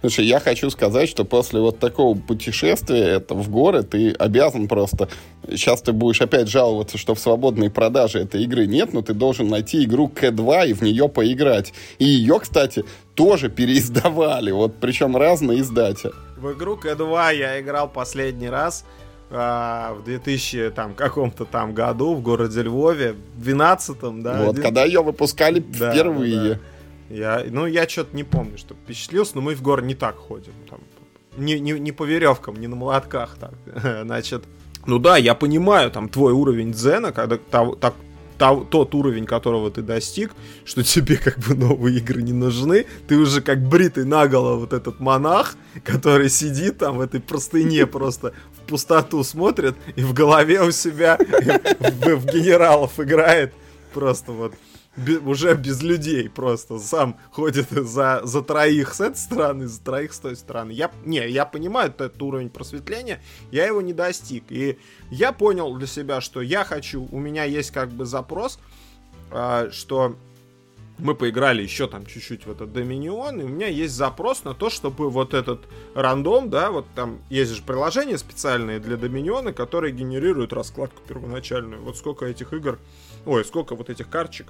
Слушай, 0.00 0.26
я 0.26 0.40
хочу 0.40 0.70
сказать, 0.70 1.08
что 1.08 1.24
после 1.24 1.60
вот 1.60 1.78
такого 1.78 2.16
путешествия 2.16 3.16
это 3.16 3.34
в 3.34 3.48
горы 3.50 3.82
ты 3.82 4.12
обязан 4.12 4.68
просто... 4.68 5.08
Сейчас 5.48 5.82
ты 5.82 5.92
будешь 5.92 6.20
опять 6.20 6.48
жаловаться, 6.48 6.98
что 6.98 7.14
в 7.14 7.18
свободной 7.18 7.70
продаже 7.70 8.20
этой 8.20 8.42
игры 8.44 8.66
нет, 8.66 8.92
но 8.92 9.02
ты 9.02 9.14
должен 9.14 9.48
найти 9.48 9.84
игру 9.84 10.10
К2 10.14 10.68
и 10.68 10.72
в 10.72 10.82
нее 10.82 11.08
поиграть. 11.08 11.72
И 11.98 12.04
ее, 12.04 12.38
кстати, 12.40 12.84
тоже 13.14 13.48
переиздавали, 13.48 14.50
вот 14.50 14.76
причем 14.80 15.16
разные 15.16 15.60
издатели. 15.60 16.12
В 16.36 16.52
игру 16.52 16.76
К2 16.76 17.36
я 17.36 17.60
играл 17.60 17.88
последний 17.88 18.48
раз 18.48 18.84
а, 19.30 19.94
в 19.94 20.04
2000 20.04 20.70
там 20.70 20.94
каком-то 20.94 21.44
там 21.44 21.74
году 21.74 22.14
в 22.14 22.22
городе 22.22 22.62
Львове, 22.62 23.12
в 23.36 23.42
12 23.42 23.96
да. 24.22 24.42
Вот, 24.42 24.52
один... 24.52 24.62
когда 24.62 24.84
ее 24.84 25.02
выпускали 25.02 25.60
да, 25.60 25.92
впервые. 25.92 26.54
Да. 26.54 26.60
Я, 27.10 27.44
ну, 27.48 27.66
я 27.66 27.88
что-то 27.88 28.14
не 28.14 28.24
помню, 28.24 28.58
что 28.58 28.74
впечатлился, 28.74 29.32
но 29.36 29.40
мы 29.40 29.54
в 29.54 29.62
горы 29.62 29.82
не 29.82 29.94
так 29.94 30.16
ходим. 30.16 30.52
Там, 30.68 30.80
не, 31.36 31.58
не, 31.58 31.72
не 31.72 31.92
по 31.92 32.04
веревкам, 32.04 32.56
не 32.56 32.66
на 32.66 32.76
молотках 32.76 33.36
так. 33.38 33.54
Значит, 34.04 34.44
ну 34.86 34.98
да, 34.98 35.16
я 35.16 35.34
понимаю, 35.34 35.90
там, 35.90 36.08
твой 36.08 36.32
уровень 36.32 36.72
дзена, 36.72 37.12
когда 37.12 37.38
так, 37.38 37.94
тот 38.38 38.94
уровень, 38.94 39.26
которого 39.26 39.70
ты 39.70 39.82
достиг, 39.82 40.32
что 40.64 40.84
тебе 40.84 41.16
как 41.16 41.38
бы 41.38 41.54
новые 41.54 41.98
игры 41.98 42.22
не 42.22 42.32
нужны, 42.32 42.86
ты 43.08 43.16
уже 43.16 43.40
как 43.40 43.60
бритый 43.66 44.04
наголо 44.04 44.56
вот 44.56 44.72
этот 44.72 45.00
монах, 45.00 45.56
который 45.84 46.30
сидит 46.30 46.78
там 46.78 46.98
в 46.98 47.00
этой 47.00 47.20
простыне 47.20 47.86
просто 47.88 48.32
в 48.56 48.68
пустоту 48.68 49.24
смотрит 49.24 49.76
и 49.96 50.02
в 50.02 50.12
голове 50.12 50.62
у 50.62 50.70
себя 50.70 51.18
в 51.20 52.26
генералов 52.26 53.00
играет 53.00 53.52
просто 53.92 54.32
вот 54.32 54.54
уже 55.24 55.54
без 55.54 55.82
людей 55.82 56.28
просто 56.28 56.78
сам 56.78 57.16
ходит 57.30 57.68
за, 57.70 58.20
за 58.24 58.42
троих 58.42 58.94
с 58.94 59.00
этой 59.00 59.16
стороны, 59.16 59.66
за 59.66 59.80
троих 59.80 60.12
с 60.12 60.18
той 60.18 60.36
стороны. 60.36 60.72
Я, 60.72 60.90
не, 61.04 61.26
я 61.28 61.44
понимаю 61.44 61.90
этот 61.90 62.20
уровень 62.22 62.50
просветления, 62.50 63.20
я 63.50 63.66
его 63.66 63.80
не 63.80 63.92
достиг. 63.92 64.44
И 64.48 64.78
я 65.10 65.32
понял 65.32 65.74
для 65.74 65.86
себя, 65.86 66.20
что 66.20 66.40
я 66.40 66.64
хочу, 66.64 67.08
у 67.10 67.18
меня 67.18 67.44
есть 67.44 67.70
как 67.70 67.90
бы 67.90 68.04
запрос, 68.04 68.58
э, 69.30 69.70
что 69.72 70.16
мы 70.98 71.14
поиграли 71.14 71.62
еще 71.62 71.86
там 71.86 72.04
чуть-чуть 72.06 72.46
в 72.46 72.50
этот 72.50 72.72
Доминион, 72.72 73.40
и 73.40 73.44
у 73.44 73.48
меня 73.48 73.68
есть 73.68 73.94
запрос 73.94 74.44
на 74.44 74.54
то, 74.54 74.68
чтобы 74.68 75.10
вот 75.10 75.32
этот 75.32 75.60
рандом, 75.94 76.50
да, 76.50 76.70
вот 76.70 76.86
там 76.94 77.20
есть 77.30 77.52
же 77.52 77.62
приложения 77.62 78.18
специальные 78.18 78.80
для 78.80 78.96
Доминиона, 78.96 79.52
которые 79.52 79.92
генерируют 79.92 80.52
раскладку 80.52 81.00
первоначальную. 81.06 81.82
Вот 81.82 81.96
сколько 81.96 82.26
этих 82.26 82.52
игр, 82.52 82.78
ой, 83.26 83.44
сколько 83.44 83.76
вот 83.76 83.90
этих 83.90 84.08
карточек 84.08 84.48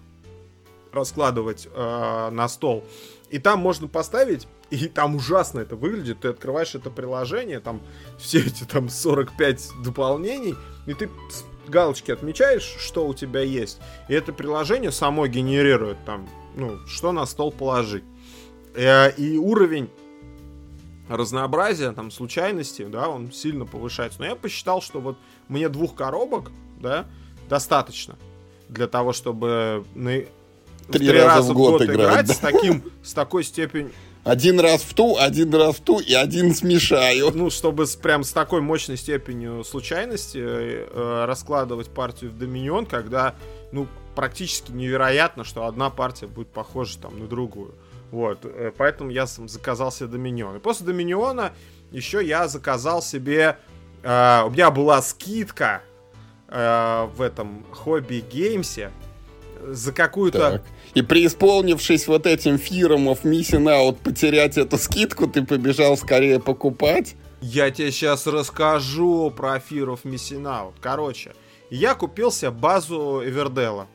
раскладывать 0.98 1.68
э, 1.72 2.28
на 2.30 2.48
стол. 2.48 2.84
И 3.30 3.38
там 3.38 3.60
можно 3.60 3.88
поставить, 3.88 4.46
и 4.70 4.88
там 4.88 5.16
ужасно 5.16 5.60
это 5.60 5.76
выглядит. 5.76 6.20
Ты 6.20 6.28
открываешь 6.28 6.74
это 6.74 6.90
приложение, 6.90 7.60
там 7.60 7.80
все 8.18 8.40
эти 8.40 8.64
там 8.64 8.88
45 8.88 9.70
дополнений, 9.82 10.54
и 10.86 10.94
ты 10.94 11.08
галочки 11.66 12.10
отмечаешь, 12.10 12.62
что 12.62 13.06
у 13.06 13.14
тебя 13.14 13.40
есть. 13.40 13.80
И 14.08 14.14
это 14.14 14.32
приложение 14.32 14.92
само 14.92 15.26
генерирует 15.26 15.98
там, 16.04 16.28
ну, 16.56 16.78
что 16.86 17.12
на 17.12 17.26
стол 17.26 17.52
положить. 17.52 18.04
Э, 18.74 19.10
и 19.12 19.36
уровень 19.36 19.90
разнообразия, 21.08 21.92
там, 21.92 22.10
случайности, 22.10 22.84
да, 22.84 23.08
он 23.08 23.32
сильно 23.32 23.66
повышается. 23.66 24.20
Но 24.20 24.26
я 24.26 24.36
посчитал, 24.36 24.82
что 24.82 25.00
вот 25.00 25.16
мне 25.48 25.68
двух 25.68 25.94
коробок, 25.94 26.50
да, 26.78 27.06
достаточно 27.48 28.16
для 28.68 28.86
того, 28.86 29.12
чтобы 29.12 29.84
три, 30.92 31.08
три 31.08 31.18
раза, 31.18 31.36
раза 31.36 31.52
в 31.52 31.56
год, 31.56 31.72
год 31.72 31.82
играть, 31.82 31.98
играть 31.98 32.26
да. 32.26 32.34
с, 32.34 32.38
таким, 32.38 32.82
с 33.02 33.12
такой 33.12 33.44
степенью. 33.44 33.92
Один 34.24 34.60
раз 34.60 34.82
в 34.82 34.92
ту, 34.92 35.16
один 35.18 35.54
раз 35.54 35.76
в 35.76 35.80
ту 35.80 36.00
и 36.00 36.12
один 36.12 36.54
смешаю. 36.54 37.30
Ну, 37.32 37.48
чтобы 37.50 37.86
с, 37.86 37.96
прям 37.96 38.24
с 38.24 38.32
такой 38.32 38.60
мощной 38.60 38.96
степенью 38.98 39.64
случайности 39.64 40.38
э, 40.38 41.24
раскладывать 41.24 41.88
партию 41.88 42.30
в 42.30 42.38
Доминион, 42.38 42.84
когда, 42.84 43.34
ну, 43.72 43.86
практически 44.14 44.72
невероятно, 44.72 45.44
что 45.44 45.66
одна 45.66 45.88
партия 45.90 46.26
будет 46.26 46.48
похожа 46.48 46.98
там 46.98 47.18
на 47.18 47.26
другую. 47.26 47.74
Вот, 48.10 48.40
э, 48.44 48.72
поэтому 48.76 49.10
я 49.10 49.26
сам 49.26 49.48
заказал 49.48 49.92
себе 49.92 50.08
Доминион. 50.08 50.56
И 50.56 50.58
после 50.58 50.84
Доминиона 50.86 51.52
еще 51.90 52.24
я 52.24 52.48
заказал 52.48 53.00
себе... 53.00 53.58
Э, 54.02 54.42
у 54.44 54.50
меня 54.50 54.70
была 54.70 55.00
скидка 55.00 55.82
э, 56.48 57.08
в 57.16 57.22
этом 57.22 57.64
хобби 57.72 58.24
геймсе 58.30 58.90
за 59.72 59.92
какую-то... 59.92 60.62
И 60.94 61.02
преисполнившись 61.02 62.06
вот 62.08 62.26
этим 62.26 62.58
фиром 62.58 63.08
of 63.08 63.22
missing 63.22 63.64
out, 63.64 63.96
потерять 64.02 64.56
эту 64.58 64.78
скидку, 64.78 65.26
ты 65.26 65.44
побежал 65.44 65.96
скорее 65.96 66.40
покупать? 66.40 67.14
Я 67.40 67.70
тебе 67.70 67.92
сейчас 67.92 68.26
расскажу 68.26 69.30
про 69.30 69.56
Fear 69.56 69.94
of 69.94 70.02
Missing 70.02 70.42
Out. 70.42 70.74
Короче, 70.80 71.34
я 71.70 71.94
купил 71.94 72.32
себе 72.32 72.50
базу 72.50 73.22
Эвердела. 73.24 73.86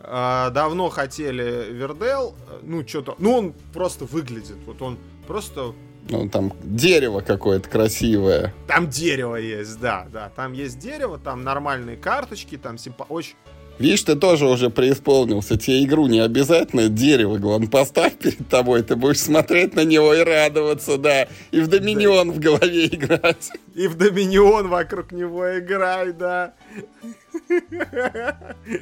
давно 0.00 0.88
хотели 0.88 1.42
Эвердел, 1.42 2.34
ну 2.62 2.86
что-то, 2.86 3.16
ну 3.18 3.36
он 3.36 3.54
просто 3.72 4.04
выглядит, 4.04 4.56
вот 4.66 4.80
он 4.82 4.98
просто 5.26 5.74
ну, 6.10 6.28
там 6.28 6.52
дерево 6.62 7.20
какое-то 7.20 7.68
красивое. 7.68 8.52
Там 8.66 8.90
дерево 8.90 9.36
есть, 9.36 9.80
да, 9.80 10.06
да. 10.12 10.30
Там 10.36 10.52
есть 10.52 10.78
дерево, 10.78 11.18
там 11.18 11.42
нормальные 11.44 11.96
карточки, 11.96 12.58
там 12.58 12.76
симпа... 12.76 13.06
очень, 13.08 13.36
Видишь, 13.78 14.02
ты 14.02 14.14
тоже 14.14 14.46
уже 14.46 14.70
преисполнился. 14.70 15.56
Тебе 15.56 15.84
игру 15.84 16.06
не 16.06 16.20
обязательно 16.20 16.88
дерево, 16.88 17.38
главное, 17.38 17.68
поставь 17.68 18.14
перед 18.14 18.48
тобой. 18.48 18.82
Ты 18.82 18.96
будешь 18.96 19.20
смотреть 19.20 19.74
на 19.74 19.84
него 19.84 20.14
и 20.14 20.22
радоваться, 20.22 20.96
да. 20.96 21.26
И 21.50 21.60
в 21.60 21.66
Доминион 21.68 22.28
да. 22.28 22.34
в 22.34 22.38
голове 22.38 22.86
играть. 22.86 23.50
И 23.74 23.88
в 23.88 23.96
Доминион 23.96 24.68
вокруг 24.68 25.12
него 25.12 25.58
играй, 25.58 26.12
да. 26.12 26.54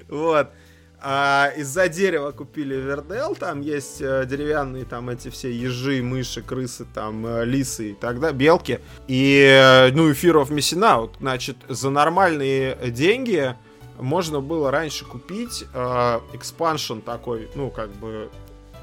Вот. 0.09 0.49
А, 1.05 1.51
из-за 1.57 1.89
дерева 1.89 2.31
купили 2.31 2.77
Вердел, 2.77 3.35
там 3.35 3.61
есть 3.61 4.01
э, 4.01 4.25
деревянные 4.25 4.85
там 4.85 5.11
эти 5.11 5.31
все 5.31 5.51
ежи, 5.51 6.01
мыши, 6.01 6.43
крысы, 6.43 6.87
там 6.95 7.27
э, 7.27 7.45
лисы 7.45 7.91
и 7.91 7.95
тогда 7.95 8.31
белки. 8.31 8.79
И, 9.09 9.45
э, 9.45 9.91
ну, 9.91 10.09
of 10.09 10.51
Missing 10.51 10.79
Out, 10.79 11.11
значит, 11.19 11.57
за 11.69 11.91
нормальные 11.91 12.77
деньги 12.91 13.57
можно 14.03 14.41
было 14.41 14.71
раньше 14.71 15.05
купить 15.05 15.65
экспаншн 16.33 16.99
такой, 16.99 17.49
ну, 17.55 17.71
как 17.71 17.91
бы 17.93 18.31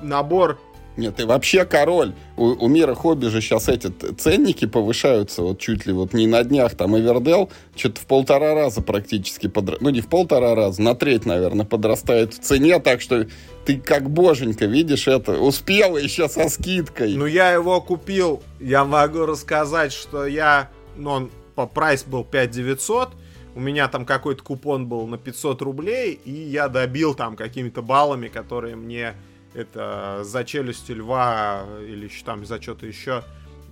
набор 0.01 0.57
нет, 0.99 1.15
ты 1.15 1.25
вообще 1.25 1.63
король. 1.63 2.13
У, 2.35 2.65
у 2.65 2.67
мира 2.67 2.93
хобби 2.93 3.27
же 3.27 3.39
сейчас 3.39 3.69
эти 3.69 3.87
ценники 3.87 4.65
повышаются 4.65 5.41
вот 5.41 5.59
чуть 5.59 5.85
ли 5.85 5.93
вот 5.93 6.13
не 6.13 6.27
на 6.27 6.43
днях. 6.43 6.75
Там 6.75 6.97
Эвердел 6.97 7.49
что-то 7.73 8.01
в 8.01 8.05
полтора 8.05 8.53
раза 8.53 8.81
практически, 8.81 9.47
подра... 9.47 9.77
ну 9.79 9.91
не 9.91 10.01
в 10.01 10.09
полтора 10.09 10.55
раза, 10.55 10.81
на 10.81 10.95
треть, 10.95 11.25
наверное, 11.25 11.65
подрастает 11.65 12.33
в 12.33 12.39
цене. 12.39 12.79
Так 12.79 12.99
что 12.99 13.27
ты 13.65 13.77
как 13.79 14.09
боженька, 14.09 14.65
видишь 14.65 15.07
это, 15.07 15.39
успела 15.39 15.97
еще 15.97 16.27
со 16.27 16.49
скидкой. 16.49 17.15
Ну 17.15 17.25
я 17.25 17.53
его 17.53 17.79
купил, 17.79 18.43
я 18.59 18.83
могу 18.83 19.25
рассказать, 19.25 19.93
что 19.93 20.25
я, 20.25 20.69
ну 20.97 21.11
он 21.11 21.31
по 21.55 21.65
прайс 21.65 22.03
был 22.03 22.25
5900, 22.25 23.11
у 23.55 23.59
меня 23.59 23.87
там 23.87 24.05
какой-то 24.05 24.43
купон 24.43 24.87
был 24.87 25.07
на 25.07 25.17
500 25.17 25.61
рублей, 25.61 26.13
и 26.13 26.31
я 26.31 26.67
добил 26.67 27.15
там 27.15 27.35
какими-то 27.35 27.81
баллами, 27.81 28.27
которые 28.27 28.75
мне 28.75 29.15
это 29.53 30.21
за 30.23 30.43
челюстью 30.43 30.97
льва 30.97 31.65
или 31.81 32.05
еще 32.05 32.23
там 32.23 32.45
за 32.45 32.61
что-то 32.61 32.85
еще 32.85 33.23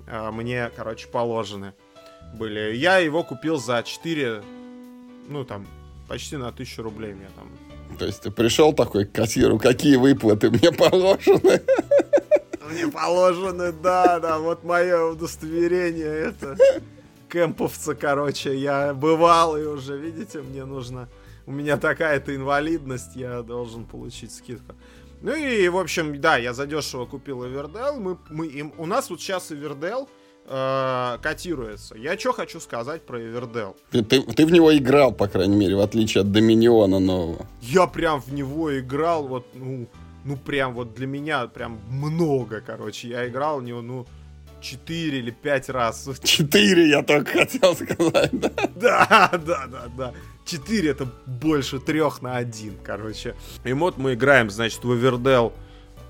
а, 0.07 0.31
мне, 0.31 0.71
короче, 0.75 1.07
положены 1.07 1.73
были. 2.33 2.75
Я 2.75 2.97
его 2.97 3.23
купил 3.23 3.57
за 3.57 3.83
4, 3.83 4.43
ну 5.27 5.45
там, 5.45 5.67
почти 6.07 6.37
на 6.37 6.47
1000 6.47 6.83
рублей 6.83 7.13
мне 7.13 7.27
там. 7.35 7.97
То 7.97 8.05
есть 8.05 8.21
ты 8.21 8.31
пришел 8.31 8.73
такой 8.73 9.05
к 9.05 9.11
кассиру, 9.11 9.57
какие 9.59 9.95
выплаты 9.95 10.49
мне 10.49 10.71
положены? 10.71 11.61
Мне 12.69 12.87
положены, 12.87 13.71
да, 13.71 14.19
да, 14.19 14.39
вот 14.39 14.63
мое 14.63 15.11
удостоверение 15.11 16.31
это 16.31 16.57
кемповца, 17.29 17.95
короче, 17.95 18.55
я 18.55 18.93
бывал 18.93 19.57
и 19.57 19.63
уже, 19.63 19.97
видите, 19.97 20.41
мне 20.41 20.65
нужно... 20.65 21.09
У 21.45 21.51
меня 21.51 21.77
такая-то 21.77 22.35
инвалидность, 22.35 23.15
я 23.15 23.41
должен 23.41 23.85
получить 23.85 24.33
скидку. 24.33 24.75
Ну 25.21 25.33
и, 25.33 25.67
в 25.69 25.77
общем, 25.77 26.19
да, 26.19 26.37
я 26.37 26.53
задешево 26.53 27.05
купил 27.05 27.45
Эвердел. 27.45 27.99
Мы, 27.99 28.17
мы, 28.29 28.47
им, 28.47 28.73
у 28.77 28.85
нас 28.85 29.09
вот 29.09 29.19
сейчас 29.19 29.51
Эвердел 29.51 30.09
э, 30.45 31.17
котируется. 31.21 31.95
Я 31.95 32.17
что 32.19 32.33
хочу 32.33 32.59
сказать 32.59 33.03
про 33.03 33.19
Эвердел? 33.21 33.75
Ты, 33.91 34.03
ты, 34.03 34.21
ты 34.21 34.45
в 34.45 34.51
него 34.51 34.75
играл, 34.75 35.11
по 35.11 35.27
крайней 35.27 35.55
мере, 35.55 35.75
в 35.75 35.81
отличие 35.81 36.21
от 36.21 36.31
Доминиона 36.31 36.99
нового. 36.99 37.47
Я 37.61 37.87
прям 37.87 38.21
в 38.21 38.31
него 38.31 38.77
играл, 38.77 39.27
вот, 39.27 39.47
ну, 39.55 39.87
ну 40.23 40.37
прям 40.37 40.73
вот 40.73 40.93
для 40.93 41.07
меня 41.07 41.47
прям 41.47 41.79
много, 41.89 42.61
короче. 42.61 43.07
Я 43.07 43.27
играл 43.27 43.59
в 43.59 43.63
него, 43.63 43.81
ну, 43.81 44.05
4 44.67 45.19
или 45.19 45.31
5 45.31 45.69
раз. 45.69 46.09
4, 46.23 46.89
я 46.89 47.03
только 47.03 47.31
хотел 47.31 47.75
сказать, 47.75 48.31
да? 48.33 48.51
Да, 48.75 49.31
да, 49.45 49.67
да, 49.67 49.87
да. 49.97 50.13
4 50.45 50.89
это 50.89 51.07
больше 51.25 51.79
трех 51.79 52.21
на 52.21 52.37
один, 52.37 52.77
короче. 52.83 53.35
И 53.63 53.73
вот 53.73 53.97
мы 53.97 54.13
играем, 54.13 54.49
значит, 54.49 54.83
в 54.83 54.93
Эвердел 54.93 55.53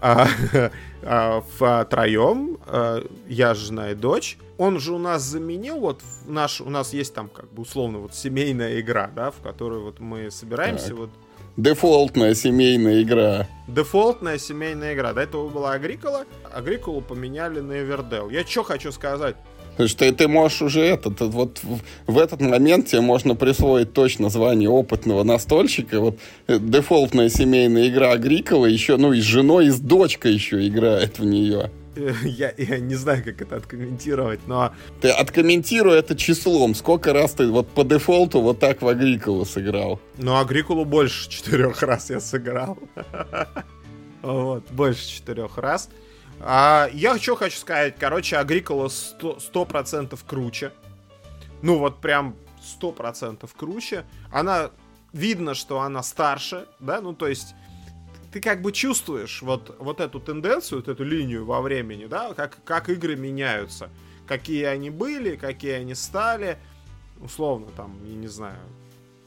а, 0.02 0.28
а, 1.04 1.42
втроем, 1.42 2.58
а, 2.66 3.04
я, 3.28 3.54
жена 3.54 3.92
и 3.92 3.96
дочь. 3.96 4.38
Он 4.58 4.80
же 4.80 4.94
у 4.94 4.98
нас 4.98 5.22
заменил, 5.24 5.80
вот 5.80 6.02
наш, 6.26 6.62
у 6.62 6.70
нас 6.70 6.94
есть 6.94 7.14
там 7.14 7.30
как 7.30 7.52
бы 7.54 7.62
условно 7.62 8.00
вот 8.00 8.16
семейная 8.16 8.80
игра, 8.80 9.12
да, 9.16 9.30
в 9.30 9.40
которой 9.42 9.80
вот 9.80 10.00
мы 10.00 10.32
собираемся 10.32 10.90
так. 10.90 10.98
вот 10.98 11.10
Дефолтная 11.58 12.36
семейная 12.36 13.02
игра. 13.02 13.48
Дефолтная 13.68 14.38
семейная 14.38 14.94
игра. 14.94 15.14
До 15.14 15.22
этого 15.22 15.50
была 15.50 15.74
Агрикола. 15.74 16.26
Агриколу 16.54 17.02
поменяли 17.02 17.62
на 17.62 17.80
Эвердел. 17.80 18.30
Я 18.30 18.46
что 18.46 18.62
хочу 18.62 18.92
сказать? 18.92 19.36
Что 19.84 19.98
ты, 19.98 20.12
ты 20.12 20.28
можешь 20.28 20.62
уже 20.62 20.82
этот, 20.82 21.20
вот 21.22 21.60
в, 21.64 21.80
в 22.06 22.20
этот 22.20 22.42
момент 22.42 22.88
тебе 22.88 23.02
можно 23.02 23.34
присвоить 23.34 23.92
точно 23.92 24.30
звание 24.30 24.70
опытного 24.70 25.24
настольщика. 25.24 26.00
Вот 26.00 26.20
э, 26.46 26.60
дефолтная 26.60 27.30
семейная 27.30 27.88
игра 27.88 28.12
Агрикола 28.12 28.68
еще, 28.68 28.98
ну 28.98 29.14
и 29.14 29.20
с 29.20 29.24
женой, 29.24 29.68
и 29.68 29.72
с 29.72 29.80
дочкой 29.80 30.34
еще 30.34 30.68
играет 30.68 31.18
в 31.18 31.26
нее. 31.26 31.72
Я, 32.24 32.54
я 32.58 32.80
не 32.80 32.96
знаю, 32.96 33.24
как 33.24 33.42
это 33.42 33.56
откомментировать, 33.56 34.48
но... 34.48 34.74
Ты 35.02 35.10
откомментируй 35.10 35.98
это 35.98 36.16
числом. 36.16 36.76
Сколько 36.76 37.14
раз 37.14 37.34
ты 37.34 37.48
вот 37.48 37.68
по 37.70 37.84
дефолту 37.84 38.42
вот 38.42 38.60
так 38.60 38.82
в 38.82 38.88
Агриколу 38.88 39.46
сыграл? 39.46 40.00
Ну, 40.18 40.38
Агриколу 40.38 40.86
больше 40.86 41.30
четырех 41.30 41.82
раз 41.82 42.10
я 42.10 42.20
сыграл. 42.20 42.78
Вот, 44.24 44.64
больше 44.72 45.08
четырех 45.08 45.58
раз. 45.58 45.90
А, 46.40 46.90
я 46.92 47.18
что 47.18 47.36
хочу 47.36 47.58
сказать, 47.58 47.96
короче, 47.98 48.36
Агрикола 48.36 48.88
100%, 48.88 49.66
процентов 49.66 50.26
круче. 50.26 50.72
Ну 51.62 51.78
вот 51.78 52.02
прям 52.02 52.36
100% 52.82 53.50
круче. 53.56 54.06
Она, 54.32 54.72
видно, 55.14 55.54
что 55.54 55.80
она 55.82 56.04
старше, 56.04 56.66
да, 56.80 57.00
ну 57.00 57.14
то 57.14 57.28
есть 57.28 57.56
ты 58.38 58.42
как 58.42 58.62
бы 58.62 58.72
чувствуешь 58.72 59.42
вот, 59.42 59.76
вот 59.80 60.00
эту 60.00 60.20
тенденцию, 60.20 60.82
вот 60.82 60.88
эту 60.88 61.04
линию 61.04 61.44
во 61.44 61.60
времени, 61.60 62.06
да, 62.06 62.36
как, 62.36 62.64
как 62.64 62.88
игры 62.88 63.16
меняются. 63.16 63.90
Какие 64.28 64.66
они 64.66 64.92
были, 64.92 65.38
какие 65.38 65.72
они 65.72 65.96
стали. 65.96 66.60
Условно, 67.20 67.66
там, 67.76 67.98
я 68.06 68.16
не 68.16 68.28
знаю, 68.28 68.60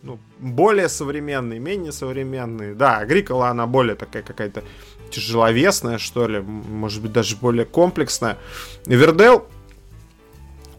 ну, 0.03 0.21
более 0.39 0.89
современные, 0.89 1.59
менее 1.59 1.91
современные. 1.91 2.77
Да, 2.77 2.99
Агрикола, 2.99 3.49
она 3.49 3.67
более 3.67 3.97
такая 3.97 4.23
какая-то 4.23 4.63
тяжеловесная, 5.11 5.99
что 5.99 6.29
ли, 6.29 6.39
может 6.39 7.03
быть, 7.03 7.11
даже 7.11 7.35
более 7.35 7.65
комплексная. 7.65 8.39
Эвердел 8.87 9.49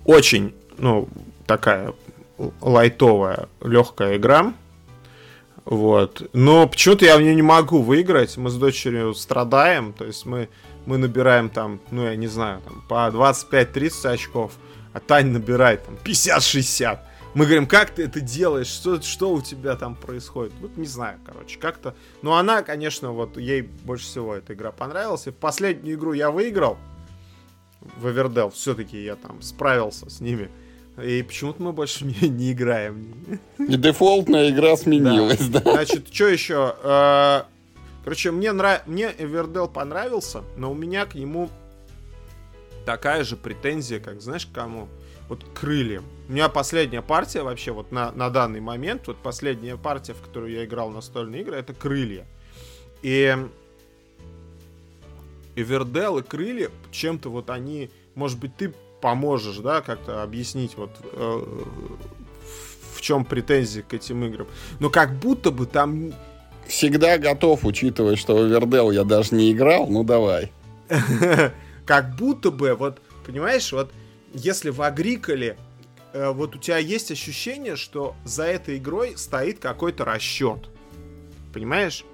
очень, 0.05 0.55
ну, 0.77 1.09
такая 1.45 1.93
лайтовая, 2.61 3.49
легкая 3.61 4.15
игра. 4.15 4.53
Вот. 5.65 6.29
Но 6.33 6.67
почему-то 6.67 7.05
я 7.05 7.17
в 7.17 7.21
нее 7.21 7.35
не 7.35 7.41
могу 7.41 7.81
выиграть. 7.81 8.37
Мы 8.37 8.49
с 8.49 8.55
дочерью 8.55 9.13
страдаем. 9.13 9.93
То 9.93 10.05
есть 10.05 10.25
мы, 10.25 10.49
мы 10.85 10.97
набираем 10.97 11.49
там, 11.49 11.79
ну 11.91 12.03
я 12.05 12.15
не 12.15 12.27
знаю, 12.27 12.61
там, 12.61 12.83
по 12.87 13.07
25-30 13.09 14.07
очков. 14.07 14.53
А 14.93 14.99
Тань 14.99 15.27
набирает 15.27 15.85
там 15.85 15.97
50-60. 16.03 16.99
Мы 17.33 17.45
говорим, 17.45 17.65
как 17.65 17.91
ты 17.91 18.03
это 18.03 18.19
делаешь? 18.19 18.67
Что, 18.67 19.01
что 19.01 19.31
у 19.31 19.41
тебя 19.41 19.77
там 19.77 19.95
происходит? 19.95 20.51
Ну, 20.59 20.69
не 20.75 20.85
знаю, 20.85 21.17
короче, 21.25 21.57
как-то. 21.59 21.95
Но 22.21 22.35
она, 22.35 22.61
конечно, 22.61 23.11
вот 23.11 23.37
ей 23.37 23.61
больше 23.61 24.05
всего 24.05 24.35
эта 24.35 24.53
игра 24.53 24.71
понравилась. 24.71 25.27
И 25.27 25.31
последнюю 25.31 25.95
игру 25.95 26.11
я 26.11 26.29
выиграл 26.29 26.77
в 27.79 28.09
Эвердел. 28.09 28.49
Все-таки 28.49 29.01
я 29.01 29.15
там 29.15 29.41
справился 29.41 30.09
с 30.09 30.19
ними. 30.19 30.49
И 31.03 31.23
почему-то 31.23 31.61
мы 31.61 31.73
больше 31.73 32.05
не, 32.21 32.29
не 32.29 32.51
играем. 32.51 33.39
И 33.57 33.75
дефолтная 33.75 34.49
игра 34.49 34.75
сменилась, 34.77 35.47
да. 35.47 35.59
да? 35.61 35.71
Значит, 35.73 36.13
что 36.13 36.27
еще? 36.27 36.75
Э, 36.83 37.43
короче, 38.03 38.31
мне, 38.31 38.51
нрав... 38.51 38.85
мне 38.87 39.13
Эвердел 39.17 39.67
понравился, 39.67 40.43
но 40.57 40.71
у 40.71 40.75
меня 40.75 41.05
к 41.05 41.15
нему 41.15 41.49
такая 42.85 43.23
же 43.23 43.35
претензия, 43.35 43.99
как 43.99 44.21
знаешь, 44.21 44.45
к 44.45 44.51
кому? 44.51 44.87
вот 45.31 45.45
крыльям. 45.53 46.03
У 46.27 46.33
меня 46.33 46.49
последняя 46.49 47.01
партия 47.01 47.41
вообще 47.41 47.71
вот 47.71 47.93
на, 47.93 48.11
на 48.11 48.29
данный 48.29 48.59
момент, 48.59 49.07
вот 49.07 49.15
последняя 49.15 49.77
партия, 49.77 50.13
в 50.13 50.19
которую 50.19 50.51
я 50.51 50.65
играл 50.65 50.89
настольные 50.89 51.39
игры, 51.39 51.55
это 51.55 51.73
крылья. 51.73 52.27
И 53.01 53.37
Эвердел 55.55 56.17
и 56.17 56.21
крылья, 56.21 56.69
чем-то 56.91 57.29
вот 57.29 57.49
они, 57.49 57.89
может 58.13 58.39
быть, 58.39 58.57
ты 58.57 58.73
поможешь, 59.01 59.57
да, 59.57 59.81
как-то 59.81 60.23
объяснить 60.23 60.77
вот 60.77 60.91
э, 61.13 61.45
в 62.95 63.01
чем 63.01 63.25
претензии 63.25 63.81
к 63.81 63.93
этим 63.93 64.23
играм. 64.23 64.47
Но 64.79 64.89
как 64.89 65.13
будто 65.15 65.51
бы 65.51 65.65
там... 65.65 66.13
Всегда 66.67 67.17
готов, 67.17 67.65
учитывая, 67.65 68.15
что 68.15 68.35
в 68.35 68.47
Эвердел 68.47 68.91
я 68.91 69.03
даже 69.03 69.35
не 69.35 69.51
играл, 69.51 69.87
ну 69.87 70.03
давай. 70.03 70.51
Как 71.85 72.15
будто 72.15 72.51
бы, 72.51 72.75
вот, 72.75 73.01
понимаешь, 73.25 73.71
вот 73.73 73.91
если 74.33 74.69
в 74.69 74.81
Агриколе 74.81 75.57
э, 76.13 76.29
вот 76.29 76.55
у 76.55 76.59
тебя 76.59 76.77
есть 76.77 77.11
ощущение, 77.11 77.75
что 77.75 78.15
за 78.23 78.43
этой 78.43 78.77
игрой 78.77 79.17
стоит 79.17 79.59
какой-то 79.59 80.05
расчет. 80.05 80.69
Понимаешь? 81.53 82.05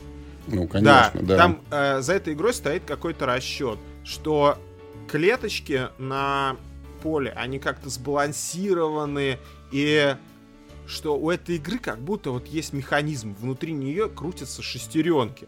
Ну, 0.47 0.67
конечно, 0.67 1.11
да. 1.13 1.21
да. 1.21 1.37
Там 1.37 1.61
э, 1.69 2.01
за 2.01 2.13
этой 2.13 2.33
игрой 2.33 2.53
стоит 2.53 2.83
какой-то 2.85 3.25
расчет, 3.25 3.77
что 4.03 4.57
клеточки 5.07 5.89
на 5.97 6.55
поле, 7.01 7.31
они 7.35 7.59
как-то 7.59 7.89
сбалансированы, 7.89 9.37
и 9.71 10.15
что 10.87 11.17
у 11.17 11.29
этой 11.29 11.57
игры 11.57 11.79
как 11.79 11.99
будто 11.99 12.31
вот 12.31 12.47
есть 12.47 12.73
механизм, 12.73 13.35
внутри 13.35 13.73
нее 13.73 14.09
крутятся 14.09 14.61
шестеренки. 14.61 15.47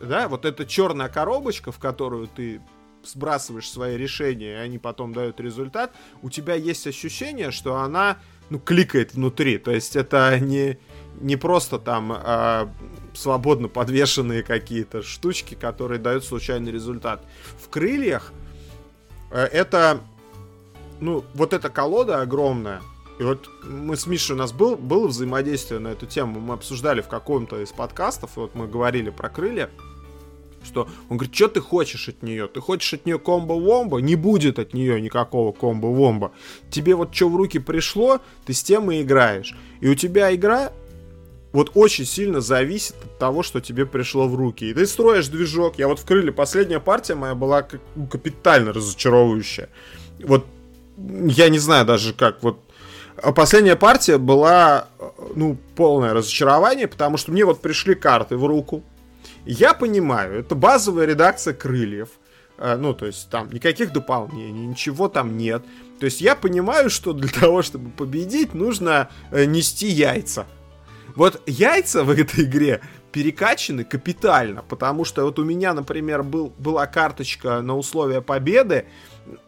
Да, 0.00 0.28
вот 0.28 0.44
эта 0.44 0.66
черная 0.66 1.08
коробочка, 1.08 1.70
в 1.70 1.78
которую 1.78 2.26
ты 2.26 2.60
сбрасываешь 3.04 3.70
свои 3.70 3.96
решения, 3.96 4.52
и 4.52 4.56
они 4.56 4.78
потом 4.78 5.12
дают 5.12 5.40
результат, 5.40 5.92
у 6.22 6.30
тебя 6.30 6.54
есть 6.54 6.86
ощущение, 6.86 7.50
что 7.50 7.76
она, 7.76 8.18
ну, 8.50 8.58
кликает 8.58 9.14
внутри. 9.14 9.58
То 9.58 9.70
есть 9.70 9.96
это 9.96 10.38
не, 10.38 10.78
не 11.20 11.36
просто 11.36 11.78
там 11.78 12.12
э, 12.12 12.68
свободно 13.14 13.68
подвешенные 13.68 14.42
какие-то 14.42 15.02
штучки, 15.02 15.54
которые 15.54 15.98
дают 15.98 16.24
случайный 16.24 16.72
результат. 16.72 17.24
В 17.60 17.68
крыльях 17.68 18.32
э, 19.30 19.44
это, 19.44 20.00
ну, 21.02 21.24
вот 21.34 21.52
эта 21.52 21.68
колода 21.68 22.22
огромная, 22.22 22.80
и 23.18 23.24
вот 23.24 23.50
мы 23.64 23.96
с 23.96 24.06
Мишей, 24.06 24.36
у 24.36 24.38
нас 24.38 24.52
был, 24.52 24.76
было 24.76 25.08
взаимодействие 25.08 25.80
на 25.80 25.88
эту 25.88 26.06
тему, 26.06 26.38
мы 26.38 26.54
обсуждали 26.54 27.00
в 27.00 27.08
каком-то 27.08 27.60
из 27.60 27.72
подкастов, 27.72 28.30
вот 28.36 28.54
мы 28.54 28.68
говорили 28.68 29.10
про 29.10 29.28
крылья, 29.28 29.68
что 30.64 30.88
он 31.08 31.16
говорит, 31.16 31.34
что 31.34 31.48
ты 31.48 31.60
хочешь 31.60 32.08
от 32.08 32.22
нее? 32.22 32.46
Ты 32.46 32.60
хочешь 32.60 32.94
от 32.94 33.04
нее 33.04 33.18
комбо-вомба? 33.18 33.98
Не 33.98 34.14
будет 34.14 34.60
от 34.60 34.74
нее 34.74 35.00
никакого 35.00 35.50
комбо-вомба. 35.50 36.30
Тебе 36.70 36.94
вот 36.94 37.12
что 37.12 37.28
в 37.28 37.34
руки 37.34 37.58
пришло, 37.58 38.20
ты 38.46 38.52
с 38.52 38.62
тем 38.62 38.88
и 38.92 39.02
играешь. 39.02 39.56
И 39.80 39.88
у 39.88 39.96
тебя 39.96 40.32
игра 40.32 40.70
вот 41.50 41.72
очень 41.74 42.04
сильно 42.04 42.40
зависит 42.40 42.94
от 43.04 43.18
того, 43.18 43.42
что 43.42 43.60
тебе 43.60 43.86
пришло 43.86 44.28
в 44.28 44.36
руки. 44.36 44.70
И 44.70 44.72
ты 44.72 44.86
строишь 44.86 45.26
движок. 45.26 45.80
Я 45.80 45.88
вот 45.88 45.98
в 45.98 46.04
крыле 46.04 46.30
последняя 46.30 46.78
партия 46.78 47.16
моя 47.16 47.34
была 47.34 47.66
ну, 47.96 48.06
капитально 48.06 48.72
разочаровывающая. 48.72 49.68
Вот 50.20 50.46
я 51.26 51.48
не 51.48 51.58
знаю 51.58 51.86
даже 51.86 52.12
как 52.12 52.42
вот 52.42 52.60
а 53.22 53.32
последняя 53.32 53.76
партия 53.76 54.18
была, 54.18 54.88
ну, 55.36 55.56
полное 55.76 56.14
разочарование, 56.14 56.88
потому 56.88 57.16
что 57.18 57.30
мне 57.30 57.44
вот 57.44 57.60
пришли 57.60 57.94
карты 57.94 58.36
в 58.36 58.46
руку, 58.46 58.82
я 59.44 59.74
понимаю, 59.74 60.40
это 60.40 60.54
базовая 60.54 61.06
редакция 61.06 61.54
крыльев. 61.54 62.08
Э, 62.58 62.76
ну, 62.76 62.94
то 62.94 63.06
есть 63.06 63.28
там 63.28 63.50
никаких 63.52 63.92
дополнений, 63.92 64.66
ничего 64.66 65.08
там 65.08 65.36
нет. 65.36 65.62
То 65.98 66.06
есть 66.06 66.20
я 66.20 66.34
понимаю, 66.34 66.90
что 66.90 67.12
для 67.12 67.28
того, 67.40 67.62
чтобы 67.62 67.90
победить, 67.90 68.54
нужно 68.54 69.08
э, 69.30 69.44
нести 69.44 69.86
яйца. 69.86 70.46
Вот 71.14 71.42
яйца 71.46 72.04
в 72.04 72.10
этой 72.10 72.44
игре 72.44 72.80
перекачаны 73.12 73.84
капитально, 73.84 74.62
потому 74.62 75.04
что 75.04 75.24
вот 75.24 75.38
у 75.38 75.44
меня, 75.44 75.74
например, 75.74 76.22
был, 76.22 76.52
была 76.56 76.86
карточка 76.86 77.60
на 77.60 77.76
условия 77.76 78.22
победы, 78.22 78.86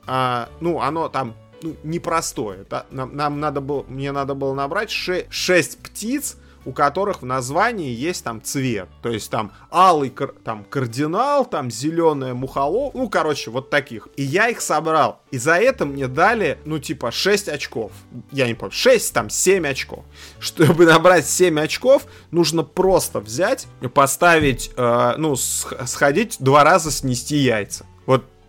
а, 0.06 0.50
ну, 0.60 0.82
оно 0.82 1.08
там 1.08 1.34
ну, 1.64 1.77
непростое. 1.83 2.64
Да? 2.68 2.87
Нам, 2.90 3.16
нам 3.16 3.40
надо 3.40 3.61
было, 3.61 3.85
мне 3.88 4.12
надо 4.12 4.35
было 4.35 4.55
набрать 4.55 4.90
6, 4.90 5.27
6 5.31 5.79
птиц, 5.79 6.37
у 6.64 6.72
которых 6.72 7.22
в 7.22 7.27
названии 7.27 7.92
есть 7.92 8.24
там 8.24 8.42
цвет. 8.42 8.88
То 9.03 9.11
есть 9.11 9.31
там 9.31 9.53
алый 9.70 10.12
там 10.44 10.64
кардинал, 10.64 11.44
там 11.44 11.70
зеленая 11.70 12.35
мухолов, 12.35 12.94
ну, 12.94 13.09
короче, 13.09 13.50
вот 13.50 13.70
таких. 13.70 14.09
И 14.16 14.22
я 14.22 14.48
их 14.48 14.61
собрал. 14.61 15.20
И 15.31 15.38
за 15.38 15.55
это 15.55 15.85
мне 15.85 16.09
дали, 16.09 16.59
ну, 16.64 16.79
типа, 16.79 17.11
6 17.11 17.48
очков. 17.48 17.92
Я 18.31 18.46
не 18.46 18.55
помню, 18.55 18.72
6, 18.72 19.12
там, 19.12 19.31
7 19.31 19.66
очков. 19.66 20.05
Чтобы 20.38 20.87
набрать 20.87 21.27
7 21.27 21.59
очков, 21.61 22.07
нужно 22.31 22.62
просто 22.62 23.20
взять, 23.20 23.66
поставить, 23.92 24.70
э, 24.77 25.14
ну, 25.16 25.37
сходить 25.37 26.37
два 26.40 26.64
раза 26.64 26.90
снести 26.90 27.37
яйца. 27.37 27.87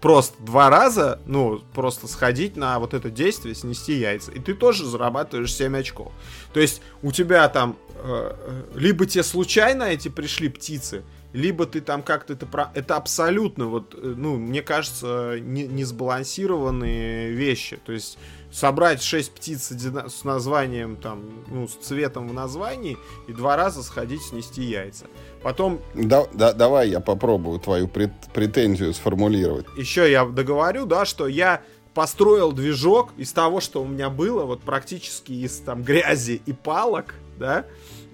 Просто 0.02 0.36
два 0.44 0.70
раза, 0.70 1.20
ну, 1.26 1.62
просто 1.74 2.08
сходить 2.08 2.56
на 2.56 2.80
вот 2.80 2.94
это 2.94 3.10
действие, 3.10 3.56
снести 3.56 3.94
яйца. 3.94 4.32
И 4.32 4.40
ты 4.40 4.54
тоже 4.54 4.86
зарабатываешь 4.86 5.54
7 5.54 5.78
очков. 5.78 6.12
То 6.54 6.60
есть 6.60 6.82
у 7.02 7.12
тебя 7.12 7.48
там 7.50 7.76
э, 7.96 8.32
э, 8.38 8.64
либо 8.76 9.06
тебе 9.06 9.24
случайно 9.24 9.84
эти 9.84 10.10
пришли 10.10 10.50
птицы, 10.50 11.04
либо 11.36 11.66
ты 11.66 11.82
там 11.82 12.02
как-то 12.02 12.34
это 12.34 12.46
про... 12.46 12.72
Это 12.74 12.96
абсолютно 12.96 13.66
вот, 13.66 13.94
э, 13.94 14.14
ну, 14.16 14.38
мне 14.38 14.62
кажется, 14.62 15.38
не, 15.42 15.68
не 15.68 15.84
сбалансированные 15.84 17.32
вещи. 17.32 17.78
То 17.86 17.92
есть 17.92 18.18
собрать 18.52 19.04
6 19.04 19.34
птиц 19.34 19.70
с 19.72 20.24
названием, 20.24 20.96
там, 20.96 21.24
ну, 21.48 21.68
с 21.68 21.74
цветом 21.74 22.30
в 22.30 22.34
названии 22.34 22.98
и 23.28 23.34
два 23.34 23.58
раза 23.58 23.84
сходить 23.84 24.22
снести 24.22 24.64
яйца. 24.64 25.08
Потом... 25.44 25.82
Да, 25.94 26.26
да, 26.34 26.54
давай 26.54 26.90
я 26.90 27.02
попробую 27.02 27.60
твою 27.60 27.90
прет, 27.90 28.14
претензию 28.34 28.94
сформулировать. 28.94 29.66
Еще 29.78 30.10
я 30.10 30.24
договорю, 30.24 30.86
да, 30.86 31.04
что 31.04 31.28
я 31.28 31.62
построил 31.94 32.54
движок 32.54 33.10
из 33.18 33.34
того, 33.34 33.60
что 33.60 33.84
у 33.84 33.86
меня 33.86 34.10
было, 34.10 34.46
вот 34.46 34.62
практически 34.62 35.34
из 35.34 35.60
там 35.60 35.84
грязи 35.84 36.42
и 36.46 36.54
палок, 36.54 37.16
да, 37.38 37.66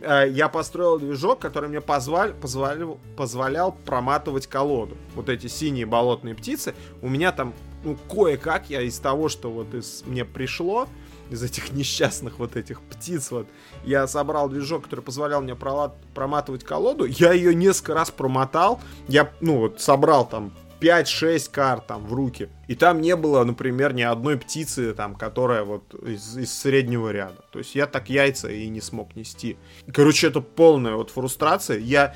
я 0.02 0.50
построил 0.50 1.00
движок, 1.00 1.40
который 1.40 1.70
мне 1.70 1.82
позволь, 1.82 2.34
позволял, 2.34 3.00
позволял 3.16 3.72
проматывать 3.72 4.48
колоду. 4.48 4.98
Вот 5.16 5.30
эти 5.30 5.48
синие 5.48 5.86
болотные 5.86 6.36
птицы, 6.36 6.74
у 7.02 7.10
меня 7.10 7.32
там 7.32 7.54
ну, 7.84 7.98
кое-как 8.10 8.70
я 8.70 8.82
из 8.82 9.00
того, 9.00 9.30
что 9.30 9.52
вот 9.52 9.74
из, 9.74 10.04
мне 10.06 10.26
пришло, 10.26 10.88
из 11.30 11.44
этих 11.44 11.72
несчастных 11.74 12.40
вот 12.40 12.56
этих 12.56 12.82
птиц, 12.82 13.32
вот, 13.32 13.48
я 13.84 14.08
собрал 14.08 14.50
движок, 14.50 14.84
который 14.84 15.02
позволял 15.02 15.42
мне 15.42 15.56
проматывать 15.56 16.64
колоду, 16.64 17.06
я 17.06 17.32
ее 17.34 17.56
несколько 17.56 17.94
раз 17.94 18.12
промотал, 18.12 18.80
я, 19.08 19.32
ну, 19.40 19.58
вот, 19.58 19.82
собрал 19.82 20.28
там 20.28 20.54
5-6 20.82 21.50
карт 21.52 21.88
там 21.88 22.06
в 22.06 22.14
руки. 22.14 22.50
И 22.68 22.76
там 22.76 23.00
не 23.02 23.16
было, 23.16 23.44
например, 23.44 23.94
ни 23.94 24.02
одной 24.02 24.38
птицы, 24.38 24.94
там, 24.94 25.16
которая 25.16 25.64
вот 25.64 25.94
из, 25.94 26.38
из 26.38 26.54
среднего 26.54 27.10
ряда. 27.12 27.44
То 27.52 27.60
есть 27.60 27.76
я 27.76 27.86
так 27.88 28.10
яйца 28.10 28.50
и 28.50 28.68
не 28.68 28.82
смог 28.82 29.16
нести. 29.16 29.58
Короче, 29.94 30.28
это 30.28 30.42
полная 30.42 30.96
вот 30.96 31.12
фрустрация. 31.12 31.78
Я, 31.78 32.16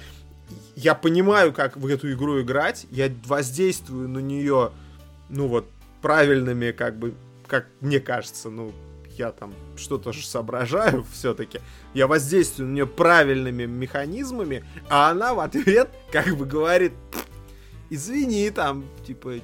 я 0.75 0.95
понимаю, 0.95 1.53
как 1.53 1.77
в 1.77 1.87
эту 1.87 2.11
игру 2.11 2.41
играть. 2.41 2.87
Я 2.89 3.09
воздействую 3.25 4.09
на 4.09 4.19
нее 4.19 4.71
ну 5.29 5.47
вот, 5.47 5.69
правильными, 6.01 6.71
как 6.71 6.97
бы, 6.97 7.15
как 7.47 7.67
мне 7.81 7.99
кажется, 7.99 8.49
ну, 8.49 8.71
я 9.17 9.31
там 9.31 9.53
что-то 9.75 10.11
же 10.13 10.25
соображаю 10.25 11.05
все-таки, 11.11 11.61
я 11.93 12.07
воздействую 12.07 12.69
на 12.69 12.73
нее 12.73 12.87
правильными 12.87 13.65
механизмами, 13.65 14.65
а 14.89 15.09
она 15.09 15.33
в 15.33 15.39
ответ 15.39 15.89
как 16.11 16.35
бы 16.37 16.45
говорит, 16.45 16.93
извини, 17.89 18.49
там, 18.51 18.85
типа, 19.05 19.39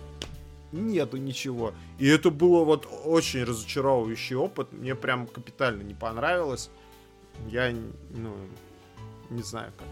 нету 0.72 1.18
ничего. 1.18 1.74
И 2.00 2.08
это 2.08 2.30
было 2.30 2.64
вот 2.64 2.88
очень 3.06 3.44
разочаровывающий 3.44 4.36
опыт, 4.36 4.72
мне 4.72 4.96
прям 4.96 5.28
капитально 5.28 5.84
не 5.84 5.94
понравилось. 5.94 6.70
Я, 7.50 7.74
ну, 8.10 8.36
не 9.30 9.42
знаю, 9.42 9.72
как 9.78 9.88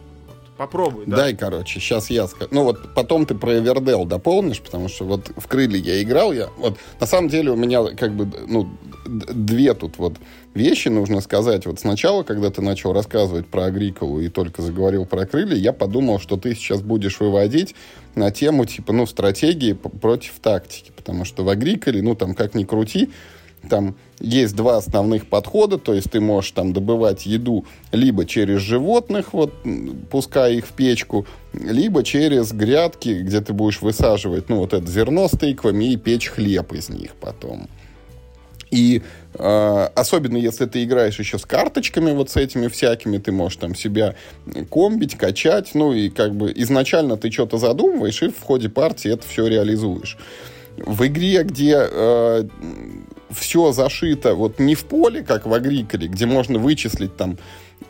Попробуй, 0.60 1.06
да. 1.06 1.15
Дай, 1.15 1.38
короче, 1.38 1.80
сейчас 1.80 2.10
я 2.10 2.28
скажу. 2.28 2.50
Ну 2.52 2.65
вот 2.65 2.93
потом 2.93 3.26
ты 3.26 3.34
про 3.34 3.60
Эвердел 3.60 4.04
дополнишь, 4.04 4.60
потому 4.60 4.89
что 4.89 5.06
вот 5.06 5.32
в 5.38 5.48
Крылья 5.48 5.78
я 5.78 6.04
играл, 6.04 6.34
я 6.34 6.50
вот 6.58 6.78
на 7.00 7.08
самом 7.08 7.30
деле 7.30 7.52
у 7.52 7.56
меня 7.56 7.82
как 7.95 8.13
бы 8.13 8.30
ну 8.45 8.67
две 9.06 9.74
тут 9.74 9.98
вот 9.98 10.17
вещи 10.54 10.89
нужно 10.89 11.22
сказать. 11.22 11.65
Вот 11.65 11.80
сначала, 11.80 12.24
когда 12.24 12.52
ты 12.52 12.62
начал 12.62 12.91
рассказывать 12.91 13.48
про 13.48 13.67
Агриколу 13.67 14.19
и 14.19 14.28
только 14.28 14.62
заговорил 14.62 15.06
про 15.06 15.26
Крылья, 15.26 15.56
я 15.56 15.72
подумал, 15.72 16.19
что 16.19 16.36
ты 16.36 16.54
сейчас 16.56 16.82
будешь 16.82 17.22
выводить 17.22 17.74
на 18.15 18.30
тему 18.30 18.65
типа 18.65 18.91
ну 18.91 19.06
стратегии 19.06 19.72
против 19.72 20.39
тактики, 20.41 20.91
потому 20.93 21.24
что 21.24 21.45
в 21.45 21.48
Агриколе, 21.48 22.02
ну 22.02 22.15
там 22.15 22.36
как 22.36 22.54
ни 22.54 22.65
крути, 22.65 23.12
там 23.67 23.95
есть 24.19 24.56
два 24.56 24.78
основных 24.78 25.28
подхода, 25.28 25.78
то 25.78 25.93
есть 25.93 26.12
ты 26.12 26.19
можешь 26.19 26.52
там 26.52 26.74
добывать 26.74 27.26
еду 27.26 27.65
либо 27.91 28.26
через 28.26 28.60
животных, 28.60 29.34
вот, 29.34 29.54
пуская 30.10 30.54
их 30.54 30.67
в 30.67 30.74
печку, 30.74 31.26
либо 31.54 32.04
через 32.04 32.52
грядки, 32.52 33.22
где 33.22 33.41
ты 33.41 33.54
будешь 33.54 33.82
высаживать, 33.82 34.50
ну, 34.50 34.58
вот 34.58 34.74
это 34.74 34.89
зерно 34.89 35.28
с 35.28 35.32
тыквами 35.32 35.93
и 35.93 35.98
печь 35.98 36.30
хлеб 36.30 36.74
из 36.74 36.89
них 36.89 37.12
потом. 37.19 37.67
И 38.72 39.02
э, 39.34 39.89
особенно 39.95 40.38
если 40.38 40.65
ты 40.65 40.84
играешь 40.84 41.17
еще 41.17 41.39
с 41.39 41.45
карточками 41.45 42.12
вот 42.12 42.30
с 42.30 42.36
этими 42.36 42.67
всякими, 42.67 43.17
ты 43.17 43.32
можешь 43.32 43.58
там 43.58 43.74
себя 43.74 44.15
комбить, 44.69 45.15
качать, 45.15 45.72
ну 45.74 45.91
и 45.93 46.10
как 46.10 46.36
бы 46.36 46.54
изначально 46.56 47.17
ты 47.17 47.32
что-то 47.32 47.58
задумываешь 47.58 48.22
и 48.22 48.30
в 48.30 48.39
ходе 48.41 48.69
партии 48.69 49.12
это 49.12 49.28
все 49.28 49.48
реализуешь. 49.48 50.17
В 50.78 51.06
игре, 51.08 51.43
где 51.43 51.78
э, 51.80 52.43
все 53.30 53.72
зашито 53.72 54.36
вот 54.36 54.60
не 54.60 54.76
в 54.76 54.86
поле, 54.86 55.24
как 55.24 55.46
в 55.46 55.54
Агриколе, 55.54 56.08
где 56.08 56.26
можно 56.26 56.60
вычислить 56.60 57.15
там 57.15 57.38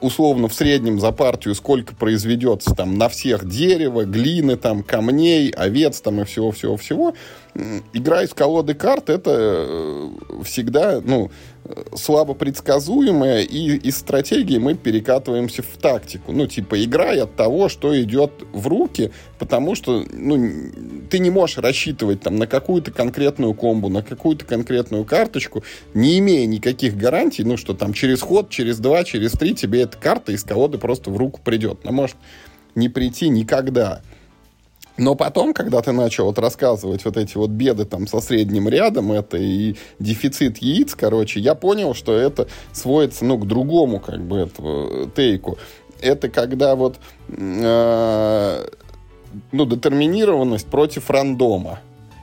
условно 0.02 0.48
в 0.48 0.54
среднем 0.54 1.00
за 1.00 1.12
партию 1.12 1.56
сколько 1.56 1.96
произведется 1.96 2.74
там 2.76 2.98
на 2.98 3.10
всех 3.10 3.48
дерева, 3.48 4.06
глины, 4.06 4.56
там, 4.56 4.84
камней, 4.84 5.50
овец 5.50 6.02
там 6.02 6.22
и 6.22 6.26
всего-всего-всего. 6.26 7.14
Игра 7.94 8.24
из 8.24 8.34
колоды 8.34 8.74
карт 8.76 9.10
это 9.10 9.32
э, 9.36 10.10
всегда, 10.44 11.02
ну, 11.04 11.32
слабо 11.96 12.34
предсказуемая, 12.34 13.42
и 13.42 13.76
из 13.76 13.98
стратегии 13.98 14.58
мы 14.58 14.76
перекатываемся 14.76 15.62
в 15.62 15.78
тактику. 15.78 16.32
Ну, 16.32 16.48
типа, 16.48 16.82
играй 16.84 17.20
от 17.20 17.36
того, 17.36 17.70
что 17.70 18.00
идет 18.02 18.32
в 18.54 18.68
руки, 18.68 19.12
потому 19.38 19.76
что, 19.76 20.06
ну, 20.12 20.38
ты 21.10 21.20
не 21.20 21.30
можешь 21.30 21.58
рассчитывать 21.58 22.22
там 22.22 22.38
на 22.38 22.48
какую-то 22.48 22.92
конкретную 22.92 23.54
комбу, 23.54 23.90
на 23.90 24.04
какую-то 24.04 24.46
конкретную 24.46 25.06
карточку, 25.06 25.64
не 25.94 26.20
имея 26.20 26.46
никаких 26.46 26.96
гарантий, 26.96 27.44
ну, 27.44 27.58
что 27.58 27.74
там 27.74 27.94
через 27.94 28.22
ход, 28.22 28.50
через 28.50 28.80
два, 28.80 29.04
через 29.04 29.32
три 29.34 29.56
тебе 29.56 29.82
эта 29.82 29.98
карта 29.98 30.32
из 30.32 30.44
колоды 30.44 30.78
просто 30.78 31.12
в 31.12 31.18
руку 31.18 31.42
придет. 31.44 31.80
Она 31.84 31.92
может 31.92 32.18
не 32.76 32.90
прийти 32.90 33.30
никогда. 33.30 34.02
Но 35.00 35.16
потом, 35.16 35.54
когда 35.54 35.82
ты 35.82 35.94
начал 35.94 36.26
вот 36.26 36.38
рассказывать 36.40 37.06
вот 37.06 37.16
эти 37.16 37.38
вот 37.38 37.52
беды 37.52 37.86
там 37.86 38.06
со 38.06 38.20
средним 38.20 38.68
рядом, 38.68 39.14
это 39.14 39.38
и 39.38 39.76
дефицит 40.00 40.58
яиц, 40.58 40.94
короче, 40.94 41.40
я 41.40 41.56
понял, 41.56 41.94
что 41.94 42.14
это 42.14 42.48
сводится, 42.74 43.24
ну, 43.24 43.38
к 43.38 43.48
другому, 43.48 44.02
как 44.02 44.22
бы, 44.22 44.40
этого 44.40 45.06
э, 45.06 45.08
тейку. 45.16 45.58
Это 46.02 46.28
когда 46.28 46.76
вот, 46.76 46.98
э, 47.30 48.66
ну, 49.52 49.66
детерминированность 49.66 50.68
против 50.68 51.10
рандома. 51.10 51.80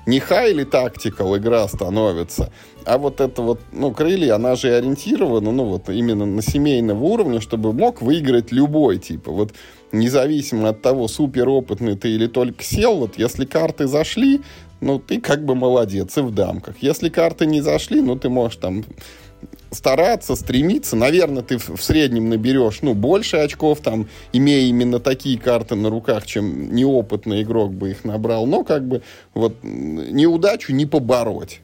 Не 0.07 0.21
хай 0.21 0.53
или 0.53 0.63
тактикал 0.63 1.37
игра 1.37 1.67
становится, 1.67 2.53
а 2.85 2.97
вот 2.97 3.21
это 3.21 3.43
вот, 3.43 3.61
ну, 3.73 3.91
крылья, 3.91 4.37
она 4.37 4.55
же 4.55 4.73
ориентирована, 4.73 5.51
ну, 5.51 5.65
вот 5.65 5.89
именно 5.89 6.25
на 6.25 6.43
семейного 6.43 7.03
уровня, 7.03 7.41
чтобы 7.41 7.73
мог 7.73 8.01
выиграть 8.01 8.53
любой, 8.53 8.99
типа, 8.99 9.33
вот 9.33 9.53
независимо 9.91 10.69
от 10.69 10.83
того, 10.83 11.09
супер 11.09 11.49
опытный 11.49 11.97
ты 11.97 12.11
или 12.11 12.29
только 12.29 12.63
сел, 12.63 12.99
вот 12.99 13.19
если 13.19 13.45
карты 13.45 13.89
зашли, 13.89 14.43
ну, 14.81 15.01
ты 15.01 15.21
как 15.21 15.45
бы 15.45 15.57
молодец 15.57 16.17
и 16.19 16.21
в 16.21 16.31
дамках. 16.31 16.77
Если 16.81 17.09
карты 17.09 17.47
не 17.47 17.61
зашли, 17.61 18.01
ну, 18.01 18.17
ты 18.17 18.29
можешь 18.29 18.59
там 18.59 18.85
стараться, 19.71 20.37
стремиться. 20.37 20.97
Наверное, 20.97 21.43
ты 21.43 21.59
в 21.59 21.83
среднем 21.83 22.29
наберешь, 22.29 22.81
ну, 22.83 22.95
больше 22.95 23.37
очков, 23.39 23.81
там, 23.81 24.09
имея 24.33 24.69
именно 24.69 25.01
такие 25.01 25.39
карты 25.39 25.75
на 25.75 25.91
руках, 25.91 26.27
чем 26.27 26.75
неопытный 26.75 27.43
игрок 27.43 27.73
бы 27.73 27.91
их 27.91 28.05
набрал. 28.05 28.47
Но, 28.47 28.65
как 28.65 28.87
бы, 28.87 29.03
вот, 29.35 29.57
неудачу 29.63 30.73
не 30.73 30.87
побороть. 30.87 31.61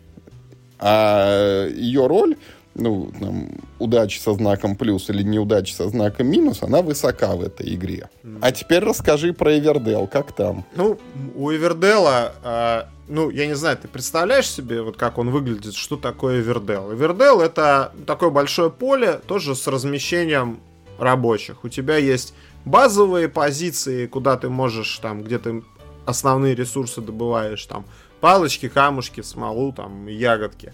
А 0.78 1.68
ее 1.68 2.06
роль 2.06 2.36
ну, 2.74 3.12
там, 3.18 3.48
удачи 3.78 4.18
со 4.18 4.34
знаком 4.34 4.76
плюс 4.76 5.10
или 5.10 5.22
неудачи 5.22 5.72
со 5.72 5.88
знаком 5.88 6.26
минус, 6.28 6.62
она 6.62 6.82
высока 6.82 7.34
в 7.34 7.42
этой 7.42 7.74
игре. 7.74 8.08
Mm. 8.22 8.38
А 8.40 8.52
теперь 8.52 8.82
расскажи 8.82 9.32
про 9.32 9.58
Эвердел, 9.58 10.06
как 10.06 10.32
там? 10.32 10.64
Ну, 10.74 10.98
у 11.34 11.52
Эвердела, 11.52 12.32
э, 12.42 12.82
ну, 13.08 13.30
я 13.30 13.46
не 13.46 13.54
знаю, 13.54 13.76
ты 13.76 13.88
представляешь 13.88 14.48
себе, 14.48 14.82
вот 14.82 14.96
как 14.96 15.18
он 15.18 15.30
выглядит, 15.30 15.74
что 15.74 15.96
такое 15.96 16.40
Эвердел? 16.40 16.92
Эвердел 16.92 17.40
это 17.40 17.92
такое 18.06 18.30
большое 18.30 18.70
поле, 18.70 19.20
тоже 19.26 19.54
с 19.54 19.66
размещением 19.66 20.60
рабочих. 20.98 21.64
У 21.64 21.68
тебя 21.68 21.96
есть 21.96 22.34
базовые 22.64 23.28
позиции, 23.28 24.06
куда 24.06 24.36
ты 24.36 24.48
можешь 24.48 24.98
там, 24.98 25.22
где 25.22 25.38
ты 25.38 25.62
основные 26.06 26.54
ресурсы 26.54 27.00
добываешь, 27.00 27.64
там, 27.66 27.84
палочки, 28.20 28.68
камушки, 28.68 29.20
смолу, 29.20 29.72
там, 29.72 30.06
ягодки. 30.06 30.72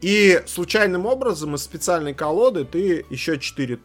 И 0.00 0.42
случайным 0.46 1.06
образом 1.06 1.54
из 1.54 1.62
специальной 1.62 2.14
колоды 2.14 2.64
ты 2.64 3.06
еще 3.08 3.38
4 3.38 3.78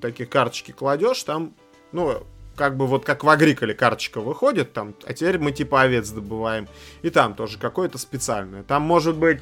такие 0.00 0.26
карточки 0.26 0.72
кладешь, 0.72 1.22
там, 1.24 1.54
ну, 1.92 2.22
как 2.56 2.76
бы 2.76 2.86
вот 2.86 3.04
как 3.04 3.24
в 3.24 3.28
Агриколе 3.28 3.74
карточка 3.74 4.20
выходит, 4.20 4.72
там, 4.72 4.94
а 5.04 5.12
теперь 5.12 5.38
мы 5.38 5.52
типа 5.52 5.82
овец 5.82 6.10
добываем. 6.10 6.68
И 7.02 7.10
там 7.10 7.34
тоже 7.34 7.58
какое-то 7.58 7.98
специальное. 7.98 8.62
Там 8.62 8.82
может 8.82 9.16
быть, 9.16 9.40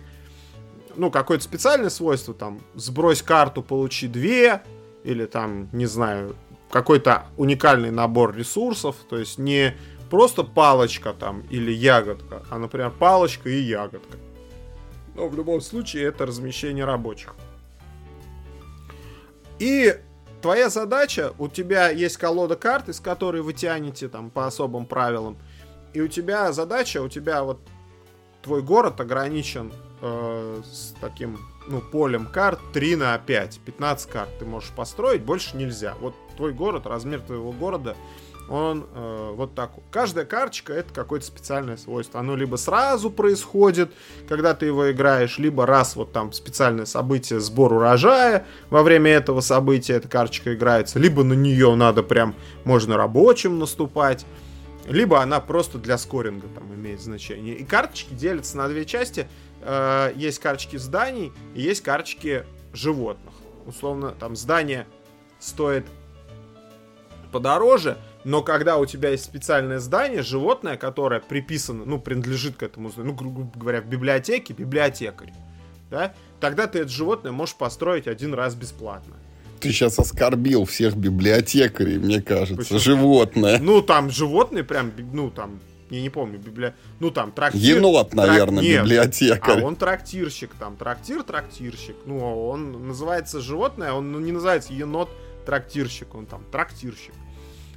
ну, 0.94 1.10
какое-то 1.10 1.44
специальное 1.44 1.90
свойство, 1.90 2.34
там, 2.34 2.60
сбрось 2.74 3.22
карту, 3.22 3.62
получи 3.62 4.08
две, 4.08 4.62
или 5.04 5.24
там, 5.24 5.68
не 5.72 5.86
знаю, 5.86 6.36
какой-то 6.70 7.26
уникальный 7.36 7.90
набор 7.90 8.36
ресурсов, 8.36 8.96
то 9.08 9.18
есть 9.18 9.38
не 9.38 9.76
просто 10.10 10.42
палочка 10.42 11.12
там 11.12 11.42
или 11.50 11.72
ягодка, 11.72 12.42
а, 12.50 12.58
например, 12.58 12.90
палочка 12.90 13.48
и 13.48 13.60
ягодка. 13.60 14.18
Но 15.16 15.28
в 15.28 15.34
любом 15.34 15.60
случае 15.62 16.04
это 16.04 16.26
размещение 16.26 16.84
рабочих. 16.84 17.34
И 19.58 19.98
твоя 20.42 20.68
задача, 20.68 21.32
у 21.38 21.48
тебя 21.48 21.88
есть 21.88 22.18
колода 22.18 22.54
карт, 22.54 22.90
из 22.90 23.00
которой 23.00 23.40
вы 23.40 23.54
тянете 23.54 24.08
там 24.08 24.30
по 24.30 24.46
особым 24.46 24.84
правилам. 24.84 25.38
И 25.94 26.00
у 26.02 26.08
тебя 26.08 26.52
задача, 26.52 27.00
у 27.02 27.08
тебя 27.08 27.42
вот 27.42 27.58
твой 28.42 28.62
город 28.62 29.00
ограничен 29.00 29.72
э, 30.02 30.62
с 30.70 30.94
таким 31.00 31.38
ну, 31.68 31.80
полем 31.80 32.26
карт 32.26 32.60
3 32.72 32.96
на 32.96 33.18
5. 33.18 33.60
15 33.64 34.10
карт 34.10 34.30
ты 34.38 34.44
можешь 34.44 34.70
построить, 34.70 35.22
больше 35.22 35.56
нельзя. 35.56 35.94
Вот 36.00 36.14
твой 36.36 36.52
город, 36.52 36.86
размер 36.86 37.20
твоего 37.20 37.52
города 37.52 37.96
он 38.48 38.86
э, 38.94 39.32
вот 39.34 39.54
такой. 39.54 39.82
Каждая 39.90 40.24
карточка 40.24 40.72
это 40.72 40.92
какое-то 40.92 41.26
специальное 41.26 41.76
свойство. 41.76 42.20
Оно 42.20 42.36
либо 42.36 42.56
сразу 42.56 43.10
происходит, 43.10 43.92
когда 44.28 44.54
ты 44.54 44.66
его 44.66 44.90
играешь, 44.90 45.38
либо 45.38 45.66
раз 45.66 45.96
вот 45.96 46.12
там 46.12 46.32
специальное 46.32 46.86
событие, 46.86 47.40
сбор 47.40 47.72
урожая, 47.72 48.46
во 48.70 48.82
время 48.82 49.10
этого 49.10 49.40
события 49.40 49.94
эта 49.94 50.08
карточка 50.08 50.54
играется, 50.54 50.98
либо 50.98 51.24
на 51.24 51.34
нее 51.34 51.74
надо 51.74 52.02
прям, 52.02 52.34
можно 52.64 52.96
рабочим 52.96 53.58
наступать, 53.58 54.24
либо 54.86 55.20
она 55.20 55.40
просто 55.40 55.78
для 55.78 55.98
скоринга 55.98 56.46
там 56.54 56.72
имеет 56.74 57.00
значение. 57.00 57.56
И 57.56 57.64
карточки 57.64 58.14
делятся 58.14 58.56
на 58.56 58.68
две 58.68 58.84
части. 58.84 59.28
Э, 59.66 60.12
есть 60.14 60.38
карточки 60.38 60.76
зданий 60.76 61.32
и 61.54 61.60
есть 61.60 61.82
карточки 61.82 62.44
животных. 62.72 63.34
Условно, 63.66 64.12
там 64.12 64.36
здание 64.36 64.86
стоит 65.40 65.84
подороже, 67.32 67.98
но 68.22 68.42
когда 68.42 68.76
у 68.76 68.86
тебя 68.86 69.10
есть 69.10 69.24
специальное 69.24 69.80
здание, 69.80 70.22
животное, 70.22 70.76
которое 70.76 71.20
приписано, 71.20 71.84
ну, 71.84 71.98
принадлежит 71.98 72.56
к 72.56 72.62
этому, 72.62 72.92
ну, 72.96 73.12
грубо 73.12 73.50
говоря, 73.58 73.80
в 73.80 73.86
библиотеке, 73.86 74.54
библиотекарь, 74.54 75.32
да, 75.90 76.14
тогда 76.38 76.68
ты 76.68 76.80
это 76.80 76.88
животное 76.88 77.32
можешь 77.32 77.56
построить 77.56 78.06
один 78.06 78.34
раз 78.34 78.54
бесплатно. 78.54 79.16
Ты 79.58 79.72
сейчас 79.72 79.98
оскорбил 79.98 80.64
всех 80.64 80.96
библиотекарей, 80.96 81.98
мне 81.98 82.22
кажется. 82.22 82.56
Почему? 82.56 82.78
Животное. 82.78 83.58
Ну, 83.58 83.82
там 83.82 84.10
животные 84.10 84.62
прям, 84.62 84.92
ну, 85.12 85.30
там, 85.30 85.58
я 85.90 86.02
не 86.02 86.10
помню, 86.10 86.38
библи... 86.38 86.74
ну 86.98 87.10
там 87.10 87.32
трактир... 87.32 87.76
Енот, 87.76 88.14
наверное, 88.14 88.62
Трак... 88.62 88.84
библиотекарь. 88.84 89.62
А 89.62 89.64
он 89.64 89.76
трактирщик, 89.76 90.54
там, 90.58 90.76
трактир, 90.76 91.22
трактирщик. 91.22 91.96
Ну, 92.06 92.48
он 92.48 92.88
называется 92.88 93.40
животное, 93.40 93.92
он 93.92 94.10
ну, 94.10 94.18
не 94.18 94.32
называется 94.32 94.72
енот, 94.72 95.08
трактирщик, 95.44 96.14
он 96.14 96.26
там 96.26 96.42
трактирщик. 96.50 97.14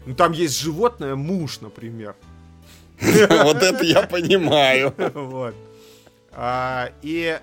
Ну 0.06 0.16
там 0.16 0.32
есть 0.32 0.60
животное 0.60 1.16
муж, 1.16 1.62
например. 1.62 2.16
Вот 3.00 3.62
это 3.62 3.84
я 3.84 4.04
понимаю. 4.04 4.94
Вот. 5.14 5.56
А, 6.32 6.92
и, 7.02 7.40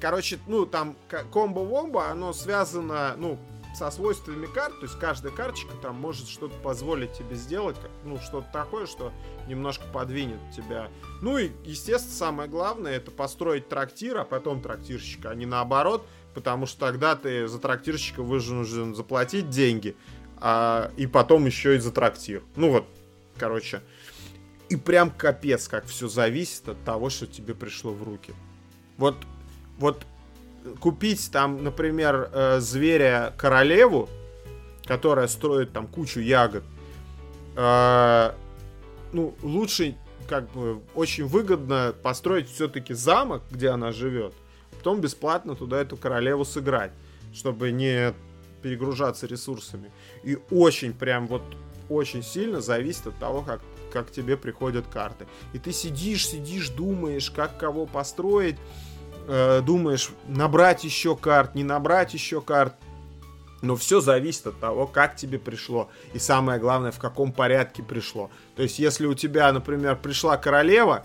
короче, 0.00 0.38
ну 0.46 0.66
там 0.66 0.96
комбо-вомбо, 1.32 2.10
оно 2.10 2.32
связано, 2.32 3.14
ну, 3.16 3.38
со 3.74 3.90
свойствами 3.90 4.46
карт, 4.46 4.78
то 4.78 4.86
есть 4.86 4.98
каждая 4.98 5.32
карточка 5.32 5.74
там 5.82 5.96
может 5.96 6.28
что-то 6.28 6.56
позволить 6.58 7.12
тебе 7.12 7.34
сделать, 7.34 7.76
ну, 8.04 8.18
что-то 8.18 8.48
такое, 8.52 8.86
что 8.86 9.12
немножко 9.48 9.84
подвинет 9.92 10.38
тебя. 10.54 10.88
Ну 11.20 11.38
и, 11.38 11.50
естественно, 11.64 12.14
самое 12.14 12.48
главное, 12.48 12.92
это 12.92 13.10
построить 13.10 13.68
трактир, 13.68 14.18
а 14.18 14.24
потом 14.24 14.62
трактирщика, 14.62 15.30
а 15.30 15.34
не 15.34 15.46
наоборот, 15.46 16.06
потому 16.34 16.66
что 16.66 16.80
тогда 16.80 17.16
ты 17.16 17.48
за 17.48 17.58
трактирщика 17.58 18.22
вынужден 18.22 18.94
заплатить 18.94 19.50
деньги, 19.50 19.96
а, 20.36 20.92
и 20.96 21.06
потом 21.06 21.46
еще 21.46 21.76
и 21.76 21.78
за 21.78 21.90
трактир. 21.90 22.42
Ну 22.56 22.70
вот, 22.70 22.86
короче. 23.38 23.82
И 24.68 24.76
прям 24.76 25.10
капец, 25.10 25.68
как 25.68 25.84
все 25.86 26.08
зависит 26.08 26.68
от 26.68 26.82
того, 26.84 27.10
что 27.10 27.26
тебе 27.26 27.54
пришло 27.54 27.92
в 27.92 28.02
руки. 28.02 28.32
Вот, 28.96 29.16
вот 29.78 30.06
купить 30.80 31.30
там, 31.30 31.62
например, 31.62 32.30
э, 32.32 32.60
зверя 32.60 33.34
королеву, 33.36 34.08
которая 34.86 35.26
строит 35.28 35.72
там 35.72 35.86
кучу 35.86 36.20
ягод, 36.20 36.64
э, 37.56 38.32
ну, 39.12 39.34
лучше, 39.42 39.96
как 40.28 40.50
бы, 40.52 40.80
очень 40.94 41.26
выгодно 41.26 41.94
построить 42.02 42.48
все-таки 42.48 42.94
замок, 42.94 43.42
где 43.50 43.68
она 43.68 43.92
живет, 43.92 44.34
потом 44.70 45.00
бесплатно 45.00 45.54
туда 45.54 45.80
эту 45.80 45.96
королеву 45.96 46.44
сыграть, 46.44 46.92
чтобы 47.32 47.70
не 47.70 48.14
перегружаться 48.62 49.26
ресурсами. 49.26 49.92
И 50.22 50.38
очень 50.50 50.94
прям 50.94 51.26
вот 51.26 51.42
очень 51.90 52.22
сильно 52.22 52.62
зависит 52.62 53.06
от 53.08 53.18
того, 53.18 53.42
как, 53.42 53.60
как 53.92 54.10
тебе 54.10 54.38
приходят 54.38 54.86
карты. 54.86 55.26
И 55.52 55.58
ты 55.58 55.72
сидишь, 55.72 56.26
сидишь, 56.26 56.70
думаешь, 56.70 57.30
как 57.30 57.58
кого 57.58 57.84
построить, 57.84 58.56
э, 59.26 59.60
думаешь, 59.62 60.10
набрать 60.26 60.84
еще 60.84 61.16
карт, 61.16 61.54
не 61.54 61.64
набрать 61.64 62.14
еще 62.14 62.40
карт. 62.40 62.74
Но 63.62 63.76
все 63.76 64.00
зависит 64.00 64.46
от 64.46 64.60
того, 64.60 64.86
как 64.86 65.16
тебе 65.16 65.38
пришло. 65.38 65.88
И 66.12 66.18
самое 66.18 66.60
главное, 66.60 66.92
в 66.92 66.98
каком 66.98 67.32
порядке 67.32 67.82
пришло. 67.82 68.30
То 68.56 68.62
есть, 68.62 68.78
если 68.78 69.06
у 69.06 69.14
тебя, 69.14 69.50
например, 69.52 69.96
пришла 69.96 70.36
королева, 70.36 71.04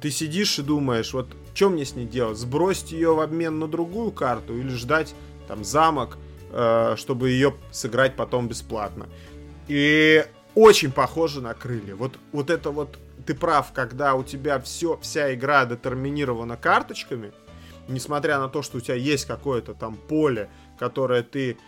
ты 0.00 0.10
сидишь 0.10 0.58
и 0.58 0.62
думаешь, 0.62 1.12
вот 1.12 1.28
что 1.52 1.68
мне 1.68 1.84
с 1.84 1.94
ней 1.94 2.06
делать? 2.06 2.38
Сбросить 2.38 2.92
ее 2.92 3.14
в 3.14 3.20
обмен 3.20 3.58
на 3.58 3.68
другую 3.68 4.12
карту 4.12 4.56
или 4.56 4.70
ждать 4.70 5.14
там 5.46 5.62
замок, 5.62 6.16
Э, 6.52 6.96
чтобы 6.96 7.30
ее 7.30 7.54
сыграть 7.70 8.16
потом 8.16 8.48
бесплатно. 8.48 9.06
И 9.68 10.24
очень 10.56 10.90
похоже 10.90 11.40
на 11.40 11.54
крылья. 11.54 11.94
Вот, 11.94 12.18
вот 12.32 12.50
это 12.50 12.72
вот, 12.72 12.98
ты 13.24 13.34
прав, 13.34 13.72
когда 13.72 14.14
у 14.14 14.24
тебя 14.24 14.58
все, 14.58 14.98
вся 15.00 15.32
игра 15.32 15.64
детерминирована 15.64 16.56
карточками, 16.56 17.30
несмотря 17.88 18.38
на 18.38 18.48
то, 18.48 18.62
что 18.62 18.78
у 18.78 18.80
тебя 18.80 18.94
есть 18.94 19.26
какое-то 19.26 19.74
там 19.74 19.96
поле, 19.96 20.50
которое 20.78 21.22
ты 21.22 21.58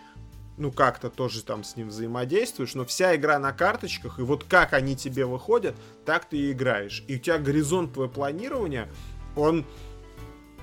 ну, 0.57 0.71
как-то 0.71 1.11
тоже 1.11 1.43
там 1.43 1.65
с 1.65 1.77
ним 1.77 1.89
взаимодействуешь, 1.89 2.75
но 2.75 2.85
вся 2.85 3.17
игра 3.17 3.39
на 3.39 3.53
карточках, 3.53 4.19
и 4.19 4.23
вот 4.23 4.45
как 4.45 4.75
они 4.75 4.95
тебе 4.95 5.25
выходят, 5.25 5.75
так 6.05 6.27
ты 6.27 6.37
и 6.37 6.53
играешь. 6.53 7.03
И 7.09 7.17
у 7.17 7.19
тебя 7.19 7.39
горизонт 7.39 7.95
твоего 7.95 8.13
планирования, 8.13 8.89
он... 9.37 9.65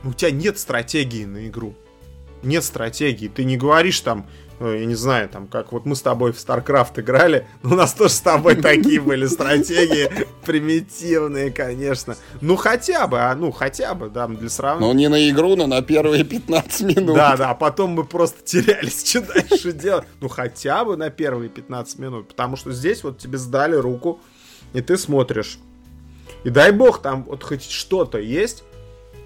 У 0.03 0.13
тебя 0.13 0.31
нет 0.31 0.57
стратегии 0.57 1.25
на 1.25 1.47
игру 1.47 1.75
нет 2.43 2.63
стратегии. 2.63 3.27
Ты 3.27 3.43
не 3.43 3.57
говоришь 3.57 3.99
там, 4.01 4.25
э, 4.59 4.77
я 4.79 4.85
не 4.85 4.95
знаю, 4.95 5.29
там, 5.29 5.47
как 5.47 5.71
вот 5.71 5.85
мы 5.85 5.95
с 5.95 6.01
тобой 6.01 6.31
в 6.31 6.35
StarCraft 6.35 6.99
играли, 6.99 7.47
у 7.63 7.69
нас 7.69 7.93
тоже 7.93 8.13
с 8.13 8.21
тобой 8.21 8.55
такие 8.55 8.99
были 8.99 9.25
стратегии, 9.27 10.09
примитивные, 10.45 11.51
конечно. 11.51 12.15
Ну, 12.41 12.55
хотя 12.55 13.07
бы, 13.07 13.19
а, 13.19 13.35
ну, 13.35 13.51
хотя 13.51 13.93
бы, 13.93 14.09
да, 14.09 14.27
для 14.27 14.49
сравнения. 14.49 14.93
Ну, 14.93 14.97
не 14.97 15.07
на 15.07 15.29
игру, 15.29 15.55
но 15.55 15.67
на 15.67 15.81
первые 15.81 16.23
15 16.23 16.81
минут. 16.81 17.15
Да, 17.15 17.35
да, 17.37 17.51
а 17.51 17.55
потом 17.55 17.91
мы 17.91 18.03
просто 18.03 18.43
терялись, 18.43 19.05
что 19.09 19.21
дальше 19.21 19.71
делать. 19.71 20.05
Ну, 20.21 20.27
хотя 20.27 20.85
бы 20.85 20.97
на 20.97 21.09
первые 21.09 21.49
15 21.49 21.99
минут, 21.99 22.27
потому 22.27 22.55
что 22.55 22.71
здесь 22.71 23.03
вот 23.03 23.17
тебе 23.17 23.37
сдали 23.37 23.75
руку, 23.75 24.21
и 24.73 24.81
ты 24.81 24.97
смотришь. 24.97 25.59
И 26.43 26.49
дай 26.49 26.71
бог, 26.71 27.01
там 27.01 27.23
вот 27.23 27.43
хоть 27.43 27.69
что-то 27.69 28.17
есть, 28.17 28.63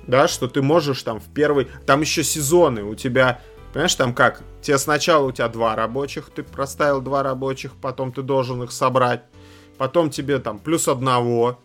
да, 0.08 0.28
что 0.28 0.48
ты 0.48 0.62
можешь 0.62 1.02
там 1.04 1.19
в 1.19 1.26
первый... 1.34 1.67
Там 1.86 2.02
еще 2.02 2.24
сезоны 2.24 2.84
у 2.84 2.96
тебя... 2.96 3.39
Понимаешь, 3.72 3.96
там 3.96 4.13
как? 4.13 4.43
Тебе 4.63 4.78
сначала 4.78 5.28
у 5.28 5.32
тебя 5.34 5.49
два 5.49 5.76
рабочих, 5.76 6.30
ты 6.34 6.41
проставил 6.41 7.02
два 7.02 7.21
рабочих, 7.21 7.73
потом 7.82 8.13
ты 8.13 8.21
должен 8.21 8.63
их 8.63 8.71
собрать. 8.71 9.23
Потом 9.78 10.10
тебе 10.10 10.39
там 10.39 10.58
плюс 10.58 10.88
одного. 10.88 11.60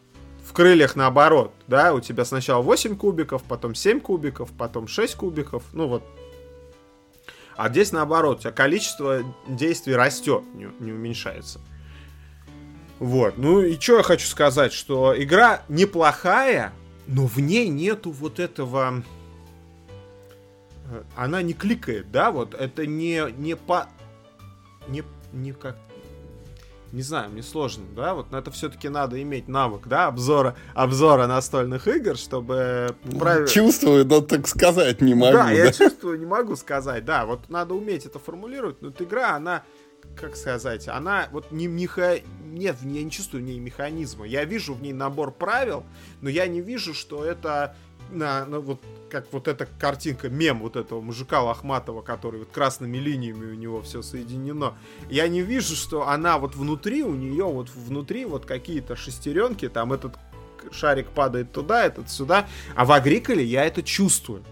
В 0.45 0.53
крыльях 0.53 0.97
наоборот, 0.97 1.53
да, 1.69 1.95
у 1.95 2.01
тебя 2.01 2.25
сначала 2.25 2.61
8 2.61 2.97
кубиков, 2.97 3.45
потом 3.45 3.77
7 3.77 4.01
кубиков, 4.01 4.51
потом 4.51 4.89
6 4.89 5.15
кубиков, 5.15 5.63
ну 5.73 5.87
вот. 5.87 6.03
А 7.57 7.69
здесь 7.69 7.93
наоборот, 7.93 8.39
у 8.39 8.41
тебя 8.41 8.53
количество 8.53 9.23
действий 9.47 9.95
растет, 9.95 10.43
не, 10.55 10.69
не 10.81 10.91
уменьшается. 10.91 11.61
Вот, 12.99 13.39
ну 13.39 13.61
и 13.61 13.79
что 13.79 13.99
я 13.99 14.03
хочу 14.03 14.27
сказать, 14.27 14.73
что 14.73 15.15
игра 15.17 15.63
неплохая, 15.69 16.73
но 17.07 17.27
в 17.27 17.39
ней 17.39 17.69
нету 17.69 18.11
вот 18.11 18.41
этого... 18.41 19.05
Э, 20.91 21.03
она 21.17 21.43
не 21.43 21.53
кликает, 21.53 22.11
да, 22.11 22.31
вот 22.31 22.55
это 22.55 22.87
не, 22.87 23.31
не 23.39 23.57
по... 23.57 23.89
Не, 24.89 25.05
не 25.33 25.53
как... 25.53 25.77
не 26.93 27.03
знаю, 27.03 27.31
мне 27.31 27.43
сложно, 27.43 27.85
да, 27.95 28.15
вот 28.15 28.33
это 28.33 28.51
все-таки 28.51 28.89
надо 28.89 29.21
иметь 29.21 29.49
навык, 29.49 29.87
да, 29.87 30.07
обзора, 30.07 30.57
обзора 30.75 31.27
настольных 31.27 31.87
игр, 31.87 32.17
чтобы 32.17 32.97
правильно... 33.19 33.47
Чувствую, 33.47 34.07
но 34.07 34.23
так 34.23 34.49
сказать 34.49 35.03
не 35.03 35.15
могу. 35.15 35.33
Да, 35.33 35.45
да, 35.45 35.51
я 35.51 35.73
чувствую, 35.73 36.19
не 36.19 36.27
могу 36.27 36.57
сказать, 36.57 37.05
да, 37.05 37.27
вот 37.27 37.51
надо 37.51 37.75
уметь 37.75 38.07
это 38.07 38.19
формулировать, 38.19 38.81
но 38.81 38.89
эта 38.89 39.05
игра, 39.05 39.37
она, 39.37 39.63
как 40.17 40.37
сказать, 40.37 40.89
она 40.89 41.29
вот 41.31 41.53
не 41.53 41.67
меха... 41.67 42.21
Нет, 42.45 42.77
я 42.83 43.05
не 43.05 43.11
чувствую 43.11 43.45
в 43.45 43.47
ней 43.47 43.59
механизма. 43.61 44.27
Я 44.27 44.45
вижу 44.45 44.75
в 44.75 44.83
ней 44.83 44.95
набор 44.95 45.33
правил, 45.33 45.85
но 46.23 46.31
я 46.31 46.47
не 46.47 46.63
вижу, 46.63 46.95
что 46.95 47.25
это 47.25 47.77
на, 48.11 48.45
на 48.47 48.61
вот 48.61 48.81
как 49.11 49.33
вот 49.33 49.49
эта 49.49 49.67
картинка, 49.79 50.29
мем 50.29 50.61
вот 50.61 50.77
этого 50.77 51.01
мужика 51.01 51.43
Лохматова, 51.43 52.03
который 52.03 52.41
вот 52.41 52.51
красными 52.51 52.99
линиями 52.99 53.53
у 53.53 53.55
него 53.55 53.83
все 53.83 54.03
соединено. 54.03 54.77
Я 55.09 55.29
не 55.29 55.43
вижу, 55.43 55.75
что 55.77 56.09
она 56.09 56.39
вот 56.39 56.55
внутри, 56.55 57.03
у 57.03 57.15
нее 57.15 57.45
вот 57.45 57.71
внутри 57.71 58.25
вот 58.25 58.45
какие-то 58.45 58.97
шестеренки, 58.97 59.69
там 59.69 59.93
этот 59.93 60.17
шарик 60.73 61.09
падает 61.09 61.53
туда, 61.53 61.87
этот 61.87 62.11
сюда. 62.11 62.47
А 62.75 62.85
в 62.85 62.93
Агриколе 62.93 63.45
я 63.45 63.65
это 63.65 63.83
чувствую. 63.83 64.45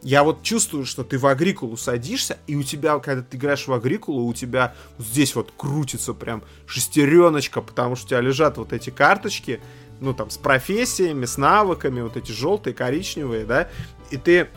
Я 0.00 0.22
вот 0.22 0.44
чувствую, 0.44 0.86
что 0.86 1.02
ты 1.02 1.18
в 1.18 1.26
Агрикулу 1.26 1.76
садишься, 1.76 2.38
и 2.46 2.54
у 2.54 2.62
тебя, 2.62 2.96
когда 3.00 3.20
ты 3.22 3.36
играешь 3.36 3.66
в 3.66 3.72
Агрикулу, 3.72 4.26
у 4.26 4.32
тебя 4.32 4.74
здесь 4.96 5.34
вот 5.34 5.52
крутится 5.56 6.14
прям 6.14 6.44
шестереночка, 6.66 7.60
потому 7.60 7.96
что 7.96 8.06
у 8.06 8.08
тебя 8.10 8.20
лежат 8.20 8.58
вот 8.58 8.72
эти 8.72 8.90
карточки, 8.90 9.60
ну, 10.00 10.14
там, 10.14 10.30
с 10.30 10.36
профессиями, 10.36 11.24
с 11.24 11.36
навыками, 11.36 12.00
вот 12.00 12.16
эти 12.16 12.32
желтые, 12.32 12.74
коричневые, 12.74 13.44
да, 13.44 13.68
и 14.10 14.16
ты 14.16 14.48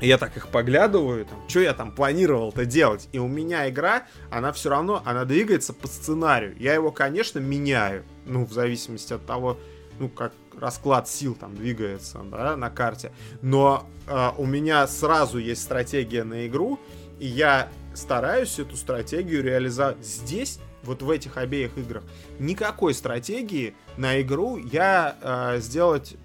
я 0.00 0.18
так 0.18 0.36
их 0.36 0.48
поглядываю, 0.48 1.24
там, 1.24 1.38
что 1.48 1.60
я 1.60 1.72
там 1.72 1.92
планировал-то 1.92 2.66
делать. 2.66 3.08
И 3.12 3.18
у 3.18 3.28
меня 3.28 3.68
игра, 3.68 4.04
она 4.30 4.52
все 4.52 4.70
равно, 4.70 5.02
она 5.04 5.24
двигается 5.24 5.72
по 5.72 5.86
сценарию. 5.86 6.54
Я 6.58 6.74
его, 6.74 6.90
конечно, 6.90 7.38
меняю, 7.38 8.04
ну, 8.26 8.44
в 8.44 8.52
зависимости 8.52 9.12
от 9.12 9.24
того, 9.24 9.58
ну, 9.98 10.08
как 10.08 10.32
расклад 10.58 11.08
сил 11.08 11.34
там 11.34 11.54
двигается, 11.54 12.20
да, 12.30 12.56
на 12.56 12.70
карте. 12.70 13.12
Но 13.40 13.88
э, 14.06 14.30
у 14.36 14.46
меня 14.46 14.86
сразу 14.86 15.38
есть 15.38 15.62
стратегия 15.62 16.24
на 16.24 16.46
игру, 16.46 16.78
и 17.18 17.26
я 17.26 17.68
стараюсь 17.94 18.58
эту 18.58 18.76
стратегию 18.76 19.42
реализовать. 19.42 20.04
Здесь 20.04 20.58
вот 20.84 21.02
в 21.02 21.10
этих 21.10 21.36
обеих 21.36 21.76
играх 21.76 22.04
никакой 22.38 22.94
стратегии 22.94 23.74
на 23.96 24.20
игру 24.20 24.56
я 24.56 25.16
э, 25.20 25.60
сделать, 25.60 26.16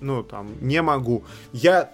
ну, 0.00 0.22
там, 0.22 0.50
не 0.60 0.82
могу. 0.82 1.24
Я 1.52 1.90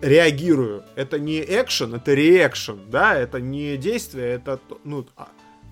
реагирую. 0.00 0.84
Это 0.94 1.18
не 1.18 1.40
экшен, 1.40 1.94
это 1.94 2.14
реакшн, 2.14 2.76
да, 2.88 3.16
это 3.16 3.40
не 3.40 3.76
действие, 3.76 4.34
это, 4.34 4.60
ну, 4.84 5.06
а, 5.16 5.28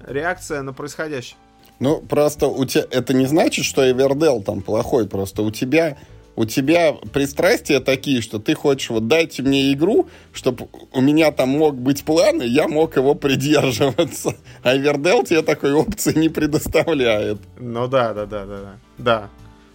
реакция 0.06 0.62
на 0.62 0.72
происходящее. 0.72 1.36
Ну, 1.80 2.00
просто 2.00 2.46
у 2.46 2.64
тебя 2.64 2.86
это 2.90 3.14
не 3.14 3.26
значит, 3.26 3.64
что 3.64 3.88
Эвердел 3.90 4.42
там 4.42 4.62
плохой, 4.62 5.08
просто 5.08 5.42
у 5.42 5.50
тебя 5.50 5.98
у 6.36 6.44
тебя 6.44 6.92
пристрастия 7.12 7.80
такие, 7.80 8.20
что 8.20 8.38
ты 8.38 8.54
хочешь, 8.54 8.90
вот 8.90 9.06
дайте 9.08 9.42
мне 9.42 9.72
игру, 9.72 10.08
чтобы 10.32 10.68
у 10.92 11.00
меня 11.00 11.30
там 11.32 11.50
мог 11.50 11.76
быть 11.76 12.04
план, 12.04 12.42
и 12.42 12.48
я 12.48 12.68
мог 12.68 12.96
его 12.96 13.14
придерживаться. 13.14 14.36
А 14.62 14.76
Эвердел 14.76 15.24
тебе 15.24 15.42
такой 15.42 15.72
опции 15.72 16.18
не 16.18 16.28
предоставляет. 16.28 17.38
Ну 17.58 17.86
да, 17.86 18.14
да, 18.14 18.26
да, 18.26 18.44
да, 18.44 18.60
да. 18.60 18.78
Да. 18.98 19.30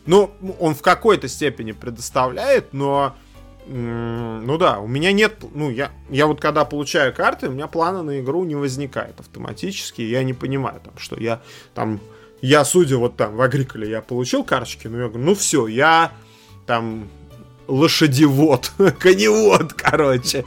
Ну, 0.05 0.31
он 0.59 0.75
в 0.75 0.81
какой-то 0.81 1.27
степени 1.27 1.71
предоставляет, 1.71 2.73
но 2.73 3.15
ну 3.71 4.57
да, 4.57 4.79
у 4.79 4.87
меня 4.87 5.11
нет, 5.11 5.43
ну 5.53 5.69
я, 5.69 5.91
я 6.09 6.25
вот 6.25 6.41
когда 6.41 6.65
получаю 6.65 7.13
карты, 7.13 7.49
у 7.49 7.51
меня 7.51 7.67
плана 7.67 8.01
на 8.01 8.19
игру 8.19 8.43
не 8.43 8.55
возникает 8.55 9.19
автоматически, 9.19 10.01
я 10.01 10.23
не 10.23 10.33
понимаю 10.33 10.81
там, 10.83 10.97
что 10.97 11.19
я 11.19 11.39
там, 11.75 11.99
я 12.41 12.65
судя 12.65 12.97
вот 12.97 13.15
там 13.15 13.35
в 13.35 13.41
Агриколе 13.41 13.87
я 13.87 14.01
получил 14.01 14.43
карточки, 14.43 14.87
но 14.87 14.97
я 14.97 15.07
говорю, 15.09 15.23
ну 15.23 15.35
все, 15.35 15.67
я 15.67 16.13
там 16.69 17.09
лошадевод, 17.67 18.71
коневод, 18.99 19.73
короче. 19.73 20.45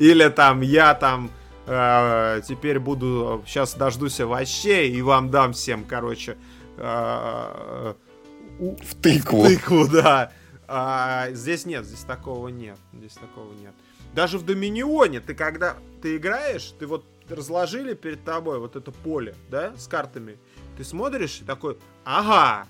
Или 0.00 0.28
там 0.28 0.62
я 0.62 0.94
там 0.94 1.30
э, 1.66 2.40
теперь 2.44 2.80
буду, 2.80 3.44
сейчас 3.46 3.74
дождусь 3.74 4.18
вообще 4.18 4.88
и 4.88 5.00
вам 5.00 5.30
дам 5.30 5.52
всем, 5.52 5.84
короче, 5.84 6.36
э, 6.76 7.94
в 8.58 8.94
тыкву. 9.00 9.44
В 9.44 9.46
тыкву, 9.46 9.86
да. 9.86 10.32
А, 10.66 11.28
здесь 11.30 11.66
нет, 11.66 11.84
здесь 11.84 12.02
такого 12.02 12.48
нет, 12.48 12.76
здесь 12.92 13.12
такого 13.12 13.52
нет. 13.52 13.72
Даже 14.12 14.38
в 14.38 14.44
Доминионе 14.44 15.20
ты 15.20 15.36
когда 15.36 15.76
ты 16.02 16.16
играешь, 16.16 16.74
ты 16.80 16.88
вот 16.88 17.04
разложили 17.28 17.94
перед 17.94 18.24
тобой 18.24 18.58
вот 18.58 18.74
это 18.74 18.90
поле, 18.90 19.36
да, 19.48 19.72
с 19.76 19.86
картами, 19.86 20.36
ты 20.76 20.82
смотришь 20.82 21.42
и 21.42 21.44
такой, 21.44 21.78
ага, 22.04 22.66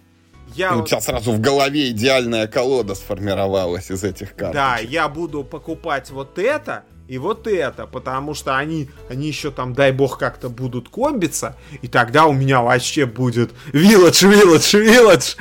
я 0.54 0.76
У 0.76 0.86
тебя 0.86 1.00
сразу 1.00 1.32
в 1.32 1.40
голове 1.40 1.90
идеальная 1.90 2.46
колода 2.46 2.94
сформировалась 2.94 3.90
из 3.90 4.04
этих 4.04 4.34
карт. 4.34 4.54
Да, 4.54 4.78
я 4.78 5.08
буду 5.08 5.44
покупать 5.44 6.10
вот 6.10 6.38
это, 6.38 6.84
и 7.10 7.18
вот 7.18 7.48
это, 7.48 7.88
потому 7.88 8.34
что 8.34 8.56
они, 8.56 8.88
они 9.08 9.26
еще 9.26 9.50
там, 9.50 9.74
дай 9.74 9.90
бог, 9.90 10.16
как-то 10.16 10.48
будут 10.48 10.88
комбиться, 10.90 11.56
и 11.82 11.88
тогда 11.88 12.26
у 12.26 12.32
меня 12.32 12.60
вообще 12.60 13.04
будет 13.04 13.50
вилледж, 13.72 14.24
вилледж, 14.24 14.76
вилледж, 14.76 15.34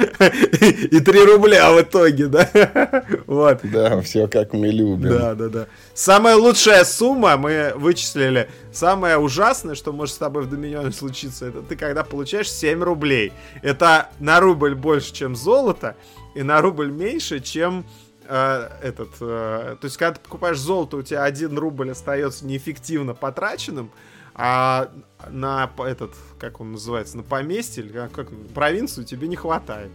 и 0.91 0.99
3 0.99 1.25
рубля 1.25 1.71
в 1.71 1.79
итоге, 1.79 2.25
да? 2.25 2.49
Вот. 3.27 3.59
Да, 3.61 4.01
все 4.01 4.27
как 4.27 4.53
мы 4.53 4.69
любим. 4.69 5.09
Да, 5.09 5.35
да, 5.35 5.47
да. 5.49 5.67
Самая 5.93 6.37
лучшая 6.37 6.83
сумма 6.85 7.37
мы 7.37 7.73
вычислили. 7.75 8.49
Самое 8.71 9.19
ужасное, 9.19 9.75
что 9.75 9.93
может 9.93 10.15
с 10.15 10.17
тобой 10.17 10.45
в 10.45 10.49
Доминионе 10.49 10.91
случиться, 10.91 11.45
это 11.45 11.61
ты 11.61 11.75
когда 11.75 12.03
получаешь 12.03 12.51
7 12.51 12.81
рублей. 12.81 13.31
Это 13.61 14.09
на 14.19 14.39
рубль 14.39 14.73
больше, 14.73 15.13
чем 15.13 15.35
золото, 15.35 15.95
и 16.33 16.41
на 16.41 16.61
рубль 16.61 16.89
меньше, 16.89 17.41
чем 17.41 17.85
э, 18.29 18.69
этот, 18.81 19.09
э, 19.19 19.75
то 19.79 19.85
есть, 19.85 19.97
когда 19.97 20.13
ты 20.13 20.21
покупаешь 20.21 20.59
золото, 20.59 20.97
у 20.97 21.01
тебя 21.01 21.23
один 21.23 21.57
рубль 21.57 21.91
остается 21.91 22.45
неэффективно 22.45 23.13
потраченным, 23.13 23.91
а 24.35 24.89
на 25.29 25.69
этот, 25.79 26.13
как 26.39 26.61
он 26.61 26.71
называется, 26.73 27.17
на 27.17 27.23
поместье 27.23 27.83
или 27.83 27.91
как, 27.91 28.11
как 28.11 28.29
провинцию 28.53 29.03
тебе 29.05 29.27
не 29.27 29.35
хватает. 29.35 29.91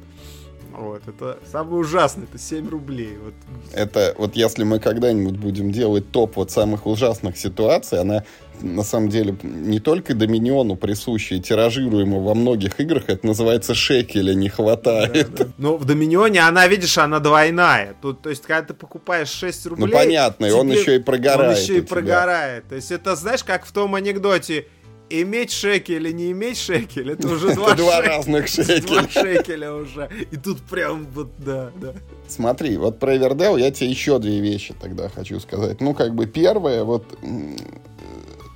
Вот, 0.77 1.03
это 1.07 1.39
самое 1.51 1.77
ужасное, 1.77 2.25
это 2.25 2.39
7 2.39 2.69
рублей. 2.69 3.17
Вот. 3.23 3.35
Это 3.73 4.15
вот 4.19 4.35
если 4.35 4.65
мы 4.65 4.81
когда-нибудь 4.81 5.37
будем 5.37 5.71
делать 5.71 6.11
топ 6.11 6.37
вот 6.37 6.51
самых 6.51 6.87
ужасных 6.87 7.37
ситуаций, 7.37 8.01
она 8.01 8.25
на 8.61 8.83
самом 8.83 9.09
деле 9.09 9.37
не 9.43 9.81
только 9.81 10.15
Доминиону 10.15 10.77
присущая, 10.77 11.39
тиражируема 11.41 12.19
во 12.19 12.35
многих 12.35 12.81
играх, 12.81 13.05
это 13.09 13.27
называется 13.27 13.75
шекеля 13.75 14.35
не 14.35 14.49
хватает. 14.49 15.35
Да, 15.35 15.45
да. 15.45 15.51
Но 15.59 15.77
в 15.77 15.85
Доминионе 15.85 16.41
она, 16.41 16.67
видишь, 16.67 16.99
она 16.99 17.21
двойная. 17.21 17.95
Тут, 18.01 18.23
то 18.23 18.31
есть, 18.31 18.43
когда 18.43 18.63
ты 18.63 18.75
покупаешь 18.75 19.29
6 19.29 19.67
рублей... 19.67 19.87
Ну, 19.87 19.93
понятно, 19.93 20.47
и 20.47 20.51
он 20.51 20.71
еще 20.71 20.97
и 20.97 20.99
прогорает. 20.99 21.57
Он 21.57 21.63
еще 21.63 21.79
и 21.79 21.81
прогорает. 21.83 22.69
То 22.69 22.75
есть, 22.75 22.91
это, 22.91 23.17
знаешь, 23.17 23.45
как 23.45 23.65
в 23.65 23.73
том 23.73 23.95
анекдоте, 23.95 24.67
иметь 25.11 25.53
шекель 25.53 26.07
или 26.07 26.13
не 26.13 26.33
иметь 26.33 26.59
шекель, 26.59 27.13
это 27.13 27.29
уже 27.29 27.55
два, 27.55 27.75
два 27.75 28.01
разных 28.01 28.49
шекеля. 28.49 28.83
Два 28.83 29.09
шекеля 29.09 29.73
уже. 29.73 30.09
И 30.31 30.37
тут 30.37 30.61
прям 30.63 31.07
вот, 31.13 31.31
да, 31.39 31.71
да. 31.77 31.95
Смотри, 32.29 32.77
вот 32.77 32.99
про 32.99 33.17
Эвердел 33.17 33.57
я 33.57 33.71
тебе 33.71 33.91
еще 33.91 34.19
две 34.19 34.41
вещи 34.41 34.75
тогда 34.81 35.09
хочу 35.09 35.41
сказать. 35.41 35.81
Ну, 35.81 35.95
как 35.95 36.15
бы 36.15 36.27
первое, 36.27 36.85
вот 36.85 37.05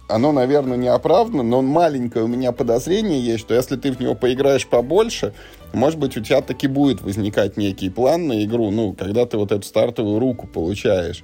оно, 0.08 0.32
наверное, 0.32 0.76
не 0.76 0.88
оправдано, 0.88 1.42
но 1.42 1.62
маленькое 1.62 2.24
у 2.24 2.28
меня 2.28 2.52
подозрение 2.52 3.20
есть, 3.20 3.40
что 3.40 3.54
если 3.54 3.76
ты 3.76 3.92
в 3.92 4.00
него 4.00 4.14
поиграешь 4.14 4.66
побольше, 4.66 5.34
может 5.72 5.98
быть, 5.98 6.16
у 6.16 6.22
тебя 6.22 6.40
таки 6.40 6.66
будет 6.66 7.02
возникать 7.02 7.56
некий 7.56 7.90
план 7.90 8.26
на 8.26 8.42
игру, 8.44 8.70
ну, 8.70 8.94
когда 8.94 9.26
ты 9.26 9.36
вот 9.36 9.52
эту 9.52 9.66
стартовую 9.66 10.18
руку 10.18 10.46
получаешь. 10.46 11.22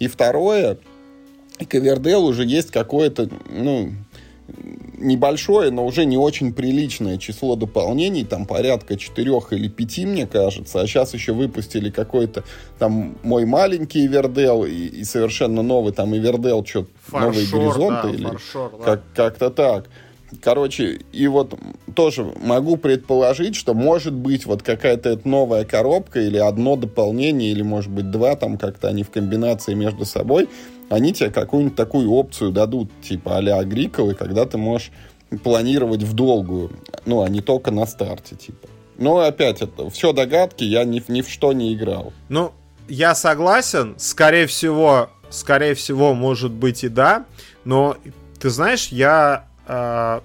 И 0.00 0.08
второе, 0.08 0.78
к 1.58 1.74
Эвердел 1.74 2.24
уже 2.24 2.44
есть 2.44 2.72
какое-то, 2.72 3.28
ну, 3.48 3.92
небольшое, 4.98 5.70
но 5.70 5.84
уже 5.84 6.04
не 6.04 6.16
очень 6.16 6.52
приличное 6.52 7.18
число 7.18 7.56
дополнений, 7.56 8.24
там 8.24 8.46
порядка 8.46 8.96
четырех 8.96 9.52
или 9.52 9.68
пяти, 9.68 10.06
мне 10.06 10.26
кажется, 10.26 10.80
а 10.80 10.86
сейчас 10.86 11.14
еще 11.14 11.32
выпустили 11.32 11.90
какой-то 11.90 12.44
там 12.78 13.16
мой 13.22 13.44
маленький 13.44 14.04
Ивердел 14.06 14.64
и, 14.64 14.70
и 14.72 15.04
совершенно 15.04 15.62
новый 15.62 15.92
там 15.92 16.14
Ивердел, 16.14 16.64
что 16.64 16.86
новые 17.12 17.46
горизонты 17.46 18.08
да, 18.08 18.10
или 18.10 18.24
фаршор, 18.24 18.72
да. 18.78 18.84
как, 18.84 19.02
как-то 19.14 19.50
так. 19.50 19.88
Короче, 20.42 21.00
и 21.12 21.26
вот 21.28 21.54
тоже 21.94 22.24
могу 22.42 22.76
предположить, 22.76 23.54
что 23.54 23.74
может 23.74 24.14
быть 24.14 24.46
вот 24.46 24.62
какая-то 24.62 25.20
новая 25.24 25.64
коробка 25.64 26.20
или 26.20 26.38
одно 26.38 26.76
дополнение, 26.76 27.50
или 27.50 27.62
может 27.62 27.90
быть 27.90 28.10
два, 28.10 28.34
там 28.34 28.58
как-то 28.58 28.88
они 28.88 29.02
в 29.02 29.10
комбинации 29.10 29.74
между 29.74 30.04
собой, 30.04 30.48
они 30.90 31.12
тебе 31.12 31.30
какую-нибудь 31.30 31.76
такую 31.76 32.10
опцию 32.10 32.52
дадут, 32.52 32.90
типа 33.02 33.38
а-ля 33.38 33.58
Агриколы, 33.58 34.14
когда 34.14 34.44
ты 34.46 34.58
можешь 34.58 34.90
планировать 35.42 36.02
в 36.02 36.12
долгую, 36.12 36.70
ну, 37.06 37.22
а 37.22 37.28
не 37.28 37.40
только 37.40 37.70
на 37.70 37.86
старте, 37.86 38.36
типа. 38.36 38.68
Но 38.96 39.18
опять, 39.18 39.62
это 39.62 39.90
все 39.90 40.12
догадки, 40.12 40.62
я 40.64 40.84
ни, 40.84 41.02
ни 41.08 41.22
в 41.22 41.28
что 41.28 41.52
не 41.52 41.74
играл. 41.74 42.12
Ну, 42.28 42.52
я 42.88 43.14
согласен, 43.14 43.94
скорее 43.98 44.46
всего, 44.46 45.10
скорее 45.30 45.74
всего, 45.74 46.14
может 46.14 46.52
быть 46.52 46.84
и 46.84 46.88
да, 46.88 47.24
но 47.64 47.96
ты 48.38 48.50
знаешь, 48.50 48.88
я 48.88 49.48
э, 49.66 50.20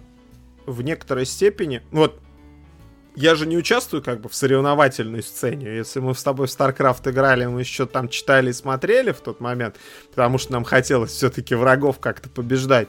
в 0.66 0.82
некоторой 0.82 1.26
степени... 1.26 1.82
Вот, 1.92 2.20
я 3.20 3.36
же 3.36 3.46
не 3.46 3.58
участвую 3.58 4.02
как 4.02 4.22
бы 4.22 4.30
в 4.30 4.36
соревновательной 4.36 5.22
сцене. 5.22 5.76
Если 5.76 6.00
мы 6.00 6.16
с 6.16 6.24
тобой 6.24 6.48
в 6.48 6.50
StarCraft 6.50 7.12
играли, 7.12 7.46
мы 7.46 7.60
еще 7.60 7.86
там 7.86 8.08
читали 8.08 8.52
и 8.52 8.54
смотрели 8.54 9.12
в 9.12 9.20
тот 9.20 9.42
момент, 9.42 9.76
потому 10.10 10.38
что 10.38 10.54
нам 10.54 10.64
хотелось 10.64 11.12
все-таки 11.12 11.54
врагов 11.54 12.00
как-то 12.00 12.30
побеждать 12.30 12.88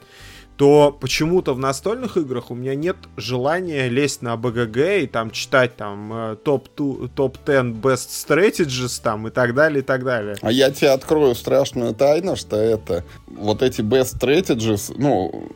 то 0.57 0.93
почему-то 0.93 1.55
в 1.55 1.59
настольных 1.59 2.19
играх 2.19 2.51
у 2.51 2.55
меня 2.55 2.75
нет 2.75 2.97
желания 3.17 3.89
лезть 3.89 4.21
на 4.21 4.37
БГГ 4.37 4.77
и 4.77 5.07
там 5.07 5.31
читать 5.31 5.75
там 5.77 6.37
топ-10 6.45 7.09
топ 7.17 7.39
best 7.49 8.11
strategies 8.11 9.01
там 9.03 9.27
и 9.27 9.31
так 9.31 9.55
далее, 9.55 9.79
и 9.79 9.83
так 9.83 10.05
далее. 10.05 10.37
А 10.43 10.53
я 10.53 10.71
тебе 10.71 10.91
открою 10.91 11.35
страшную 11.35 11.95
тайну, 11.95 12.37
что 12.37 12.57
это 12.57 13.05
вот 13.27 13.63
эти 13.63 13.81
best 13.81 14.19
strategies, 14.19 14.93
ну, 14.95 15.51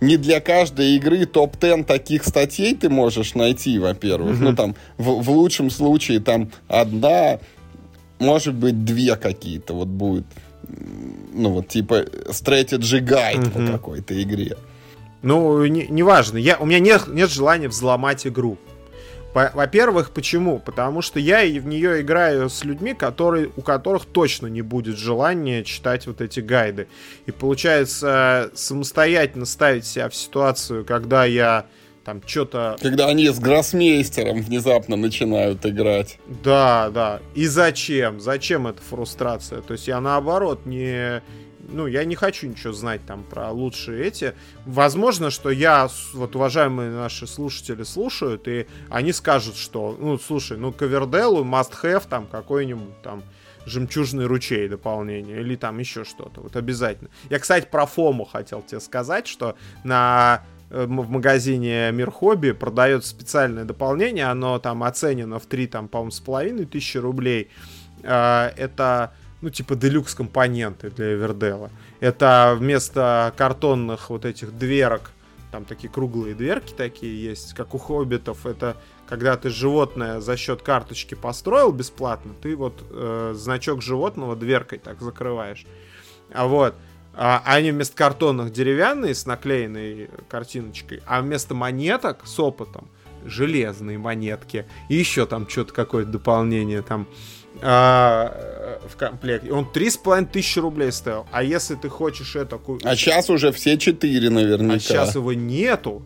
не 0.00 0.16
для 0.16 0.40
каждой 0.40 0.96
игры 0.96 1.26
топ-10 1.26 1.84
таких 1.84 2.24
статей 2.24 2.74
ты 2.74 2.88
можешь 2.88 3.34
найти, 3.34 3.78
во-первых. 3.78 4.36
Mm-hmm. 4.36 4.44
Ну, 4.50 4.56
там, 4.56 4.76
в, 4.96 5.22
в 5.22 5.30
лучшем 5.30 5.70
случае, 5.70 6.20
там, 6.20 6.50
одна, 6.68 7.38
может 8.18 8.54
быть, 8.54 8.84
две 8.84 9.16
какие-то 9.16 9.74
вот 9.74 9.88
будет 9.88 10.24
ну 11.32 11.50
вот 11.50 11.68
типа 11.68 12.04
strategy 12.28 13.00
guide 13.00 13.36
mm-hmm. 13.36 13.66
по 13.66 13.72
какой-то 13.72 14.22
игре. 14.22 14.56
Ну, 15.22 15.64
неважно. 15.66 16.36
Не, 16.36 16.44
я, 16.44 16.58
у 16.58 16.66
меня 16.66 16.78
нет, 16.78 17.08
нет 17.08 17.30
желания 17.30 17.68
взломать 17.68 18.26
игру. 18.26 18.56
Во-первых, 19.54 20.10
почему? 20.10 20.58
Потому 20.58 21.02
что 21.02 21.20
я 21.20 21.40
в 21.60 21.66
нее 21.66 22.00
играю 22.00 22.48
с 22.48 22.64
людьми, 22.64 22.94
которые, 22.94 23.50
у 23.56 23.62
которых 23.62 24.04
точно 24.04 24.46
не 24.46 24.62
будет 24.62 24.96
желания 24.96 25.64
читать 25.64 26.06
вот 26.06 26.20
эти 26.20 26.40
гайды. 26.40 26.88
И 27.26 27.30
получается, 27.30 28.50
самостоятельно 28.54 29.46
ставить 29.46 29.86
себя 29.86 30.08
в 30.08 30.14
ситуацию, 30.14 30.84
когда 30.84 31.24
я 31.24 31.66
там 32.04 32.22
что-то... 32.24 32.76
Когда 32.80 33.08
они 33.08 33.28
с 33.28 33.38
гроссмейстером 33.38 34.40
внезапно 34.42 34.96
начинают 34.96 35.66
играть. 35.66 36.18
Да, 36.42 36.88
да. 36.88 37.20
И 37.34 37.46
зачем? 37.46 38.18
Зачем 38.18 38.66
эта 38.66 38.80
фрустрация? 38.80 39.60
То 39.60 39.74
есть 39.74 39.88
я 39.88 40.00
наоборот 40.00 40.64
не... 40.64 41.22
Ну, 41.68 41.86
я 41.86 42.04
не 42.04 42.14
хочу 42.14 42.48
ничего 42.48 42.72
знать 42.72 43.02
там 43.06 43.24
про 43.24 43.50
лучшие 43.50 44.04
эти. 44.04 44.34
Возможно, 44.64 45.30
что 45.30 45.50
я, 45.50 45.88
вот 46.14 46.34
уважаемые 46.34 46.90
наши 46.90 47.26
слушатели 47.26 47.82
слушают, 47.82 48.48
и 48.48 48.66
они 48.88 49.12
скажут, 49.12 49.56
что, 49.56 49.96
ну, 49.98 50.18
слушай, 50.18 50.56
ну, 50.56 50.72
Коверделу 50.72 51.44
must 51.44 51.72
have 51.82 52.08
там 52.08 52.26
какой-нибудь 52.26 53.02
там 53.02 53.22
жемчужный 53.66 54.26
ручей 54.26 54.68
дополнение 54.68 55.40
или 55.40 55.56
там 55.56 55.78
еще 55.78 56.04
что-то. 56.04 56.40
Вот 56.40 56.56
обязательно. 56.56 57.10
Я, 57.28 57.38
кстати, 57.38 57.68
про 57.70 57.86
Фому 57.86 58.24
хотел 58.24 58.62
тебе 58.62 58.80
сказать, 58.80 59.26
что 59.26 59.56
на 59.84 60.42
Э, 60.70 60.84
в 60.84 61.10
магазине 61.10 61.90
Мир 61.92 62.10
Хобби 62.10 62.52
продается 62.52 63.10
специальное 63.10 63.64
дополнение, 63.64 64.26
оно 64.26 64.58
там 64.58 64.82
оценено 64.82 65.38
в 65.38 65.46
3, 65.46 65.66
там, 65.66 65.88
по-моему, 65.88 66.10
с 66.10 66.20
половиной 66.20 66.66
тысячи 66.66 66.98
рублей. 66.98 67.50
А, 68.04 68.52
это, 68.56 69.12
ну, 69.40 69.50
типа, 69.50 69.76
делюкс 69.76 70.14
компоненты 70.14 70.90
для 70.90 71.14
Эвердела. 71.14 71.70
Это 72.00 72.56
вместо 72.58 73.32
картонных 73.36 74.10
вот 74.10 74.24
этих 74.24 74.56
дверок, 74.56 75.12
там 75.50 75.64
такие 75.64 75.88
круглые 75.88 76.34
дверки 76.34 76.74
такие 76.76 77.22
есть, 77.22 77.54
как 77.54 77.74
у 77.74 77.78
хоббитов, 77.78 78.46
это 78.46 78.76
когда 79.08 79.36
ты 79.36 79.48
животное 79.48 80.20
за 80.20 80.36
счет 80.36 80.62
карточки 80.62 81.14
построил 81.14 81.72
бесплатно, 81.72 82.34
ты 82.42 82.54
вот 82.54 82.84
э, 82.90 83.32
значок 83.34 83.80
животного 83.80 84.36
дверкой 84.36 84.78
так 84.78 85.00
закрываешь. 85.00 85.64
А 86.32 86.46
вот, 86.46 86.74
а, 87.14 87.42
они 87.46 87.70
вместо 87.70 87.96
картонных 87.96 88.52
деревянные 88.52 89.14
с 89.14 89.24
наклеенной 89.24 90.10
картиночкой, 90.28 91.00
а 91.06 91.22
вместо 91.22 91.54
монеток 91.54 92.26
с 92.26 92.38
опытом 92.38 92.88
железные 93.24 93.98
монетки. 93.98 94.66
И 94.88 94.96
еще 94.96 95.26
там 95.26 95.48
что-то 95.48 95.72
какое-то 95.72 96.10
дополнение 96.10 96.82
там 96.82 97.08
а, 97.62 98.80
в 98.88 98.96
комплекте. 98.96 99.52
Он 99.52 99.70
три 99.70 99.90
с 99.90 99.96
половиной 99.96 100.28
тысячи 100.28 100.58
рублей 100.58 100.92
стоил. 100.92 101.26
А 101.32 101.42
если 101.42 101.74
ты 101.74 101.88
хочешь 101.88 102.36
это 102.36 102.58
купить... 102.58 102.86
А 102.86 102.96
сейчас 102.96 103.30
уже 103.30 103.52
все 103.52 103.78
четыре 103.78 104.30
наверняка. 104.30 104.74
А 104.74 104.78
сейчас 104.78 105.14
его 105.14 105.32
нету 105.32 106.02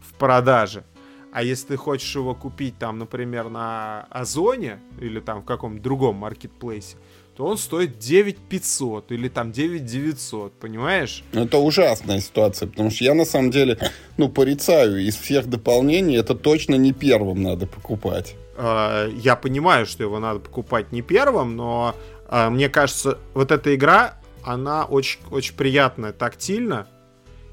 в 0.00 0.14
продаже. 0.14 0.84
А 1.32 1.42
если 1.42 1.68
ты 1.68 1.76
хочешь 1.76 2.14
его 2.14 2.34
купить 2.34 2.78
там, 2.78 2.98
например, 2.98 3.48
на 3.50 4.06
Озоне 4.10 4.80
или 5.00 5.20
там 5.20 5.42
в 5.42 5.44
каком-то 5.44 5.82
другом 5.82 6.16
маркетплейсе, 6.16 6.96
то 7.36 7.44
он 7.44 7.56
стоит 7.58 7.98
9500 7.98 9.12
или 9.12 9.28
там 9.28 9.52
9900, 9.52 10.54
понимаешь? 10.54 11.22
Ну, 11.32 11.44
это 11.44 11.58
ужасная 11.58 12.20
ситуация, 12.20 12.66
потому 12.66 12.90
что 12.90 13.04
я 13.04 13.14
на 13.14 13.24
самом 13.24 13.52
деле, 13.52 13.78
ну, 14.16 14.28
порицаю 14.28 15.00
из 15.06 15.16
всех 15.16 15.46
дополнений, 15.46 16.16
это 16.16 16.34
точно 16.34 16.74
не 16.74 16.92
первым 16.92 17.42
надо 17.42 17.66
покупать. 17.66 18.34
А, 18.58 19.08
я 19.08 19.36
понимаю, 19.36 19.86
что 19.86 20.02
его 20.02 20.18
надо 20.18 20.40
покупать 20.40 20.90
не 20.90 21.00
первым, 21.00 21.56
но 21.56 21.94
а, 22.26 22.50
мне 22.50 22.68
кажется, 22.68 23.18
вот 23.32 23.52
эта 23.52 23.74
игра, 23.74 24.14
она 24.42 24.84
очень, 24.84 25.20
очень 25.30 25.54
приятная 25.54 26.12
тактильно. 26.12 26.88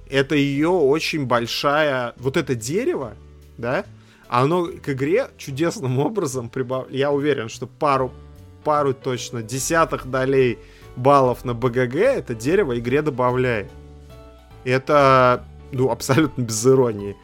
Это 0.10 0.36
ее 0.36 0.70
очень 0.70 1.26
большая... 1.26 2.14
Вот 2.18 2.38
это 2.38 2.56
дерево, 2.56 3.14
да, 3.58 3.86
оно 4.28 4.66
к 4.66 4.90
игре 4.90 5.28
чудесным 5.38 6.00
образом 6.00 6.50
прибавляет. 6.50 6.96
Я 6.96 7.12
уверен, 7.12 7.50
что 7.50 7.68
пару 7.68 8.12
пару 8.64 8.96
точно 8.96 9.44
десятых 9.44 10.10
долей 10.10 10.58
баллов 10.96 11.46
на 11.46 11.54
БГГ 11.54 11.96
это 11.96 12.34
дерево 12.34 12.78
игре 12.80 13.02
добавляет. 13.04 13.72
Это, 14.64 15.46
ну, 15.72 15.92
абсолютно 15.92 16.42
без 16.42 16.66
иронии. 16.66 17.16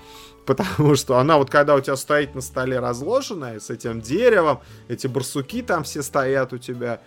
Потому 0.46 0.96
что 0.96 1.18
она 1.18 1.38
вот 1.38 1.50
когда 1.50 1.76
у 1.76 1.80
тебя 1.82 1.96
стоит 1.96 2.36
на 2.36 2.42
столе 2.42 2.80
разложенная 2.80 3.60
с 3.60 3.70
этим 3.70 4.02
деревом, 4.02 4.62
эти 4.88 5.08
барсуки 5.08 5.62
там 5.62 5.84
все 5.84 6.02
стоят 6.02 6.54
у 6.54 6.58
тебя, 6.58 7.02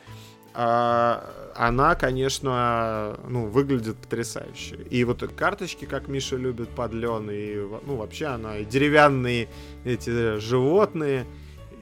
а, 0.57 1.53
она, 1.57 1.97
конечно, 1.97 3.19
ну, 3.29 3.47
выглядит 3.47 3.97
потрясающе. 3.97 4.77
И 4.89 5.03
вот 5.03 5.23
карточки, 5.35 5.85
как 5.85 6.07
Миша 6.07 6.37
любит, 6.37 6.69
подлен, 6.69 7.29
и, 7.31 7.57
ну, 7.85 7.97
вообще 7.97 8.27
она, 8.27 8.59
и 8.59 8.65
деревянные 8.65 9.49
эти 9.85 10.39
животные, 10.39 11.27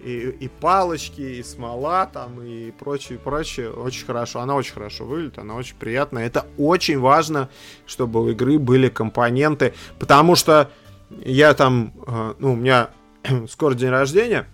и, 0.03 0.30
и 0.40 0.48
палочки, 0.48 1.20
и 1.20 1.42
смола 1.42 2.07
там, 2.07 2.42
и 2.42 2.70
прочее, 2.70 3.18
прочее. 3.18 3.70
Очень 3.70 4.07
хорошо. 4.07 4.40
Она 4.40 4.57
очень 4.57 4.72
хорошо 4.72 5.05
выглядит, 5.05 5.38
она 5.38 5.55
очень 5.55 5.76
приятная. 5.76 6.26
Это 6.26 6.46
очень 6.59 6.98
важно, 6.98 7.50
чтобы 7.86 8.22
у 8.22 8.30
игры 8.30 8.59
были 8.59 8.88
компоненты, 8.88 9.74
потому 9.98 10.34
что 10.34 10.70
я 11.24 11.54
там, 11.54 11.92
э, 12.06 12.34
ну, 12.38 12.52
у 12.52 12.56
меня 12.56 12.90
скоро 13.48 13.74
день 13.74 13.90
рождения, 13.90 14.46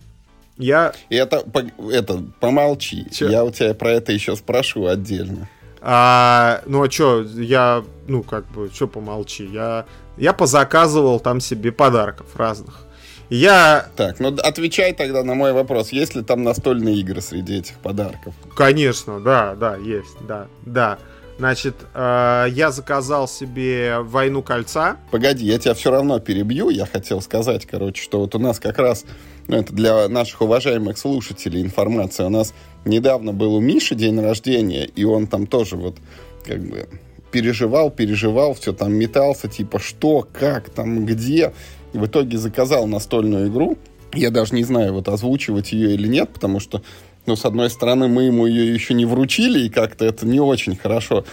я... 0.57 0.93
Это, 1.09 1.45
это 1.91 2.25
помолчи. 2.41 3.07
Че? 3.11 3.29
Я 3.29 3.45
у 3.45 3.51
тебя 3.51 3.75
про 3.75 3.93
это 3.93 4.13
еще 4.13 4.35
спрошу 4.37 4.87
отдельно. 4.87 5.49
А, 5.81 6.63
ну 6.67 6.83
а 6.83 6.91
что, 6.91 7.23
я, 7.23 7.85
ну 8.09 8.25
как 8.25 8.47
бы, 8.51 8.69
что 8.75 8.89
помолчи, 8.89 9.45
я, 9.45 9.87
я 10.17 10.33
позаказывал 10.33 11.21
там 11.21 11.41
себе 11.41 11.71
подарков 11.71 12.35
разных. 12.35 12.85
Я... 13.31 13.87
Так, 13.95 14.19
ну 14.19 14.35
отвечай 14.43 14.93
тогда 14.93 15.23
на 15.23 15.35
мой 15.35 15.53
вопрос. 15.53 15.91
Есть 15.91 16.17
ли 16.17 16.23
там 16.23 16.43
настольные 16.43 16.97
игры 16.97 17.21
среди 17.21 17.59
этих 17.59 17.79
подарков? 17.79 18.35
Конечно, 18.57 19.21
да, 19.21 19.55
да, 19.55 19.77
есть, 19.77 20.17
да, 20.27 20.49
да. 20.65 20.99
Значит, 21.39 21.77
э, 21.95 22.47
я 22.51 22.73
заказал 22.73 23.29
себе 23.29 24.01
«Войну 24.01 24.43
кольца». 24.43 24.97
Погоди, 25.13 25.47
я 25.47 25.59
тебя 25.59 25.75
все 25.75 25.93
равно 25.93 26.19
перебью. 26.19 26.69
Я 26.69 26.85
хотел 26.85 27.21
сказать, 27.21 27.65
короче, 27.65 28.03
что 28.03 28.19
вот 28.19 28.35
у 28.35 28.41
нас 28.41 28.59
как 28.59 28.79
раз, 28.79 29.05
ну, 29.47 29.57
это 29.57 29.73
для 29.73 30.09
наших 30.09 30.43
уважаемых 30.43 30.99
слушателей 30.99 31.63
информация. 31.63 32.27
У 32.27 32.31
нас 32.31 32.53
недавно 32.85 33.33
был 33.33 33.55
у 33.55 33.61
Миши 33.61 33.95
день 33.95 34.21
рождения, 34.21 34.85
и 34.85 35.05
он 35.05 35.29
там 35.29 35.47
тоже 35.47 35.77
вот 35.77 35.97
как 36.45 36.61
бы 36.61 36.89
переживал, 37.31 37.93
переживал, 37.93 38.55
все 38.55 38.73
там 38.73 38.95
метался, 38.95 39.47
типа, 39.47 39.79
что, 39.79 40.27
как, 40.33 40.71
там, 40.71 41.07
где 41.07 41.53
в 41.93 42.05
итоге 42.05 42.37
заказал 42.37 42.89
настольную 42.89 43.49
игру. 43.49 43.79
Я 44.13 44.31
даже 44.31 44.55
не 44.55 44.65
знаю, 44.65 44.95
вот 44.95 45.09
озвучивать 45.09 45.73
ее 45.73 45.95
или 45.95 46.09
нет, 46.09 46.31
потому 46.31 46.59
что, 46.59 46.83
ну, 47.29 47.37
с 47.37 47.45
одной 47.45 47.69
стороны, 47.69 48.09
мы 48.09 48.25
ему 48.25 48.47
ее 48.47 48.73
еще 48.73 48.95
не 48.95 49.05
вручили, 49.05 49.61
и 49.61 49.69
как-то 49.69 50.07
это 50.07 50.27
не 50.27 50.41
очень 50.41 50.77
хорошо. 50.77 51.25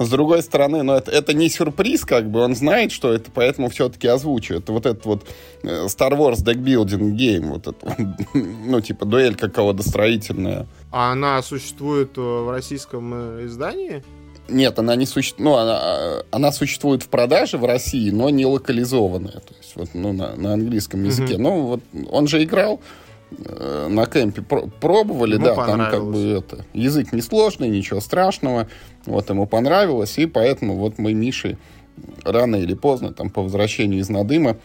С 0.00 0.08
другой 0.08 0.42
стороны, 0.42 0.82
ну, 0.82 0.94
это, 0.94 1.12
это 1.12 1.32
не 1.32 1.48
сюрприз, 1.48 2.04
как 2.04 2.28
бы, 2.28 2.40
он 2.40 2.56
знает, 2.56 2.90
что 2.90 3.12
это, 3.12 3.30
поэтому 3.32 3.68
все-таки 3.68 4.08
озвучивает. 4.08 4.68
Вот 4.68 4.86
этот 4.86 5.04
вот 5.06 5.28
э, 5.62 5.86
Star 5.86 6.18
Wars 6.18 6.44
Deck 6.44 6.56
Building 6.56 7.14
Game, 7.16 7.50
вот 7.50 7.68
это, 7.68 7.96
ну, 8.34 8.80
типа, 8.80 9.06
дуэль 9.06 9.36
какого-то 9.36 9.88
строительная. 9.88 10.66
А 10.90 11.12
она 11.12 11.40
существует 11.42 12.18
э, 12.18 12.20
в 12.20 12.50
российском 12.50 13.12
э, 13.14 13.46
издании? 13.46 14.02
Нет, 14.48 14.76
она 14.80 14.96
не 14.96 15.06
существует. 15.06 15.44
Ну, 15.44 15.54
она, 15.54 16.24
она 16.32 16.50
существует 16.50 17.04
в 17.04 17.08
продаже 17.08 17.58
в 17.58 17.64
России, 17.64 18.10
но 18.10 18.28
не 18.30 18.44
локализованная. 18.44 19.40
То 19.40 19.54
есть, 19.56 19.76
вот, 19.76 19.90
ну, 19.94 20.12
на, 20.12 20.34
на 20.34 20.54
английском 20.54 21.04
языке. 21.04 21.34
Mm-hmm. 21.34 21.38
Ну, 21.38 21.62
вот 21.62 21.80
он 22.10 22.26
же 22.26 22.42
играл 22.42 22.80
на 23.88 24.06
кемпе 24.06 24.42
пробовали, 24.42 25.34
ему 25.34 25.44
да, 25.44 25.54
там 25.54 25.90
как 25.90 26.04
бы 26.04 26.18
это 26.18 26.64
язык 26.72 27.12
несложный, 27.12 27.68
ничего 27.68 28.00
страшного, 28.00 28.68
вот 29.06 29.30
ему 29.30 29.46
понравилось, 29.46 30.18
и 30.18 30.26
поэтому 30.26 30.76
вот 30.76 30.98
мы 30.98 31.14
Мишей 31.14 31.58
рано 32.24 32.56
или 32.56 32.74
поздно, 32.74 33.12
там, 33.12 33.30
по 33.30 33.42
возвращению 33.42 34.00
из 34.00 34.08
Надыма, 34.08 34.56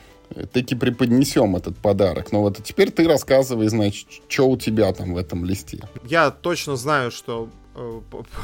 таки 0.51 0.75
преподнесем 0.75 1.55
этот 1.55 1.77
подарок. 1.77 2.31
Но 2.31 2.41
вот 2.41 2.57
теперь 2.63 2.91
ты 2.91 3.07
рассказывай, 3.07 3.67
значит, 3.67 4.07
что 4.27 4.49
у 4.49 4.57
тебя 4.57 4.91
там 4.93 5.13
в 5.13 5.17
этом 5.17 5.45
листе. 5.45 5.79
Я 6.05 6.31
точно 6.31 6.75
знаю, 6.75 7.11
что 7.11 7.49
э, 7.75 8.01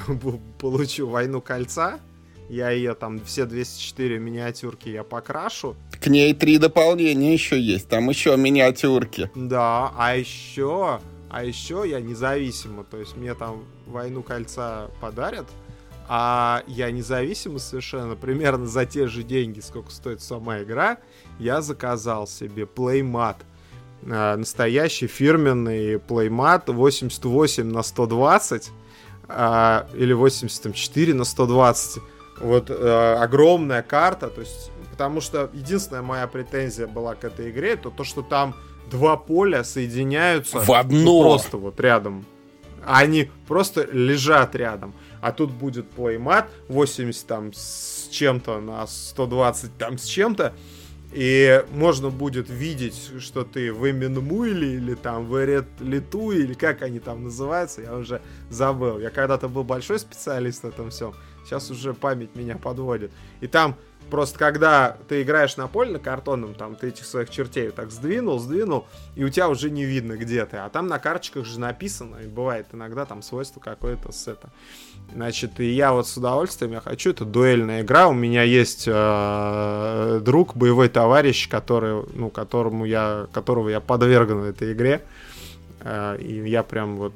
получу 0.60 1.08
«Войну 1.08 1.42
кольца», 1.42 2.00
я 2.50 2.70
ее 2.70 2.94
там 2.94 3.20
все 3.24 3.46
204 3.46 4.20
миниатюрки 4.20 4.90
я 4.90 5.04
покрашу. 5.04 5.76
К 6.00 6.08
ней 6.08 6.34
три 6.34 6.58
дополнения 6.58 7.34
еще 7.34 7.60
есть. 7.60 7.90
Там 7.90 8.10
еще 8.10 8.36
миниатюрки. 8.38 9.32
Да, 9.36 9.92
а 9.98 10.16
еще, 10.16 11.00
а 11.30 11.44
еще 11.44 11.84
я 11.86 12.00
независимо. 12.00 12.84
То 12.84 12.98
есть 12.98 13.18
мне 13.18 13.34
там 13.34 13.66
войну 13.88 14.22
кольца 14.22 14.90
подарят, 15.02 15.48
а 16.08 16.64
я 16.68 16.92
независимо 16.92 17.58
совершенно, 17.58 18.16
примерно 18.16 18.68
за 18.68 18.86
те 18.86 19.08
же 19.08 19.24
деньги, 19.24 19.60
сколько 19.60 19.92
стоит 19.92 20.22
сама 20.22 20.62
игра, 20.62 21.00
я 21.40 21.62
заказал 21.62 22.28
себе 22.28 22.66
плеймат. 22.66 23.38
Настоящий 24.04 25.08
фирменный 25.08 25.98
плеймат 25.98 26.70
88 26.70 27.66
на 27.66 27.82
120 27.82 28.70
э, 29.30 29.86
или 29.96 30.14
84 30.14 31.14
на 31.16 31.24
120 31.24 32.04
вот 32.40 32.70
э, 32.70 33.16
огромная 33.20 33.82
карта, 33.82 34.30
то 34.30 34.42
есть, 34.42 34.72
потому 34.92 35.22
что 35.22 35.50
единственная 35.54 36.02
моя 36.02 36.28
претензия 36.28 36.88
была 36.88 37.16
к 37.16 37.24
этой 37.24 37.50
игре, 37.50 37.76
то 37.76 37.90
то, 37.90 38.04
что 38.04 38.22
там 38.22 38.56
два 38.90 39.18
поля 39.18 39.64
соединяются 39.64 40.60
в 40.60 40.72
одно, 40.72 40.98
ну, 41.00 41.22
просто 41.22 41.58
вот 41.58 41.80
рядом, 41.80 42.26
они 42.86 43.32
просто 43.48 43.88
лежат 43.92 44.56
рядом, 44.56 44.94
а 45.22 45.32
тут 45.32 45.52
будет 45.52 45.90
плеймат 45.90 46.50
80 46.68 47.28
там 47.28 47.54
с 47.54 48.10
чем-то 48.12 48.60
на 48.60 48.86
120 48.86 49.78
там 49.78 49.98
с 49.98 50.06
чем-то, 50.06 50.54
и 51.12 51.64
можно 51.72 52.10
будет 52.10 52.50
видеть, 52.50 53.12
что 53.20 53.46
ты 53.46 53.72
в 53.72 53.90
Эминмуиле 53.90 54.76
или 54.76 54.96
там 54.96 55.26
в 55.28 55.42
Эрет 55.42 55.66
Литу, 55.80 56.32
или 56.32 56.54
как 56.54 56.82
они 56.82 57.00
там 57.00 57.24
называются, 57.24 57.82
я 57.82 57.96
уже 57.96 58.22
забыл. 58.50 59.00
Я 59.00 59.12
когда-то 59.12 59.48
был 59.48 59.64
большой 59.64 60.00
специалист 60.00 60.64
в 60.64 60.68
этом 60.68 60.90
всем. 60.90 61.14
Сейчас 61.46 61.70
уже 61.70 61.94
память 61.94 62.36
меня 62.36 62.58
подводит. 62.58 63.12
И 63.40 63.48
там 63.48 63.76
просто 64.10 64.38
когда 64.38 64.98
ты 65.08 65.22
играешь 65.22 65.58
на 65.58 65.68
поле 65.68 65.92
на 65.92 66.00
картонном, 66.00 66.54
там 66.54 66.76
ты 66.76 66.90
этих 66.90 67.06
своих 67.06 67.30
чертей 67.30 67.72
так 67.72 67.92
сдвинул, 67.92 68.40
сдвинул, 68.40 68.86
и 69.16 69.24
у 69.24 69.30
тебя 69.30 69.50
уже 69.50 69.70
не 69.70 69.86
видно, 69.86 70.14
где 70.14 70.46
ты. 70.46 70.58
А 70.58 70.70
там 70.70 70.88
на 70.88 71.00
карточках 71.00 71.46
же 71.46 71.60
написано, 71.60 72.18
и 72.18 72.28
бывает 72.28 72.68
иногда 72.72 73.06
там 73.06 73.22
свойство 73.22 73.60
какое-то 73.60 74.12
с 74.12 74.28
это. 74.28 74.50
Значит, 75.14 75.60
и 75.60 75.72
я 75.72 75.94
вот 75.94 76.08
с 76.08 76.18
удовольствием, 76.18 76.74
я 76.74 76.82
хочу, 76.82 77.12
это 77.12 77.26
дуэльная 77.26 77.82
игра. 77.82 78.08
У 78.08 78.14
меня 78.14 78.44
есть 78.44 78.86
э, 78.88 80.22
друг, 80.24 80.56
боевой 80.56 80.90
товарищ, 80.90 81.48
который, 81.48 82.04
ну, 82.14 82.30
которому 82.30 82.86
я, 82.86 83.28
которого 83.34 83.70
я 83.70 83.80
подвергну 83.80 84.44
этой 84.44 84.74
игре. 84.74 85.02
Э, 85.04 85.35
и 86.20 86.44
я 86.48 86.64
прям 86.64 86.98
вот 86.98 87.14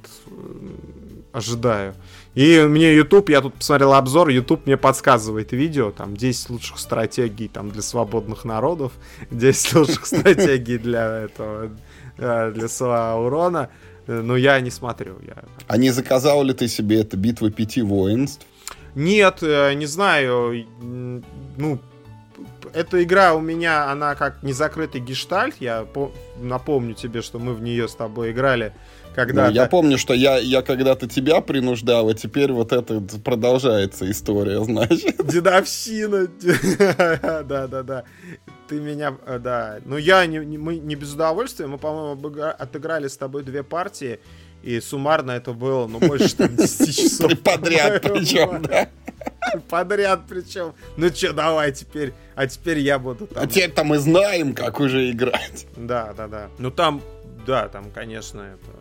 ожидаю. 1.31 1.95
И 2.35 2.59
мне 2.61 2.95
YouTube, 2.95 3.29
я 3.29 3.41
тут 3.41 3.55
посмотрел 3.55 3.93
обзор, 3.93 4.29
YouTube 4.29 4.65
мне 4.65 4.77
подсказывает 4.77 5.51
видео, 5.51 5.91
там 5.91 6.15
10 6.15 6.49
лучших 6.49 6.79
стратегий 6.79 7.47
там 7.47 7.69
для 7.71 7.81
свободных 7.81 8.45
народов, 8.45 8.91
10 9.31 9.75
лучших 9.75 10.05
стратегий 10.05 10.77
для 10.77 11.25
этого, 11.25 11.71
э, 12.17 12.51
для 12.55 12.67
Саурона. 12.67 13.69
Но 14.07 14.35
я 14.37 14.59
не 14.59 14.71
смотрю. 14.71 15.17
Я... 15.25 15.43
А 15.67 15.77
не 15.77 15.91
заказал 15.91 16.43
ли 16.43 16.53
ты 16.53 16.67
себе 16.67 17.01
это 17.01 17.15
битва 17.15 17.51
пяти 17.51 17.83
воинств? 17.83 18.45
Нет, 18.95 19.43
э, 19.43 19.73
не 19.75 19.85
знаю. 19.85 20.65
Ну, 20.81 21.79
эта 22.73 23.03
игра 23.03 23.33
у 23.33 23.41
меня, 23.41 23.89
она 23.91 24.15
как 24.15 24.43
незакрытый 24.43 25.01
гештальт. 25.01 25.55
Я 25.59 25.83
по- 25.83 26.11
напомню 26.37 26.93
тебе, 26.93 27.21
что 27.21 27.39
мы 27.39 27.53
в 27.53 27.61
нее 27.61 27.87
с 27.87 27.95
тобой 27.95 28.31
играли 28.31 28.73
когда 29.19 29.47
ну, 29.47 29.53
я 29.53 29.65
помню, 29.65 29.97
что 29.97 30.13
я, 30.13 30.37
я 30.37 30.61
когда-то 30.61 31.07
тебя 31.07 31.41
принуждал, 31.41 32.09
а 32.09 32.13
теперь 32.13 32.51
вот 32.51 32.71
это 32.71 33.01
продолжается 33.23 34.09
история, 34.09 34.63
значит. 34.63 35.25
Дедовщина. 35.25 36.27
Да-да-да. 37.43 38.03
Ты 38.67 38.79
меня, 38.79 39.17
э, 39.25 39.39
да. 39.39 39.79
Но 39.85 39.97
я 39.97 40.25
не, 40.25 40.39
мы 40.39 40.77
не 40.77 40.95
без 40.95 41.13
удовольствия. 41.13 41.67
Мы, 41.67 41.77
по-моему, 41.77 42.41
отыграли 42.57 43.07
с 43.07 43.17
тобой 43.17 43.43
две 43.43 43.63
партии. 43.63 44.19
И 44.61 44.79
суммарно 44.81 45.31
это 45.31 45.53
было, 45.53 45.87
ну, 45.87 45.99
больше 45.99 46.35
там 46.35 46.55
10 46.55 46.95
часов. 47.03 47.39
Подряд 47.39 48.01
причем, 48.03 48.61
да? 48.61 48.89
Подряд 49.69 50.21
причем. 50.27 50.73
Ну 50.97 51.09
что, 51.09 51.33
давай 51.33 51.71
теперь. 51.71 52.13
А 52.35 52.47
теперь 52.47 52.79
я 52.79 52.99
буду 52.99 53.27
там. 53.27 53.43
А 53.43 53.47
теперь-то 53.47 53.83
мы 53.83 53.99
знаем, 53.99 54.53
как 54.53 54.79
уже 54.79 55.11
играть. 55.11 55.67
Да, 55.75 56.13
да, 56.13 56.27
да. 56.27 56.49
Ну 56.57 56.71
там, 56.71 57.01
да, 57.45 57.67
там, 57.69 57.91
конечно, 57.91 58.41
это 58.41 58.79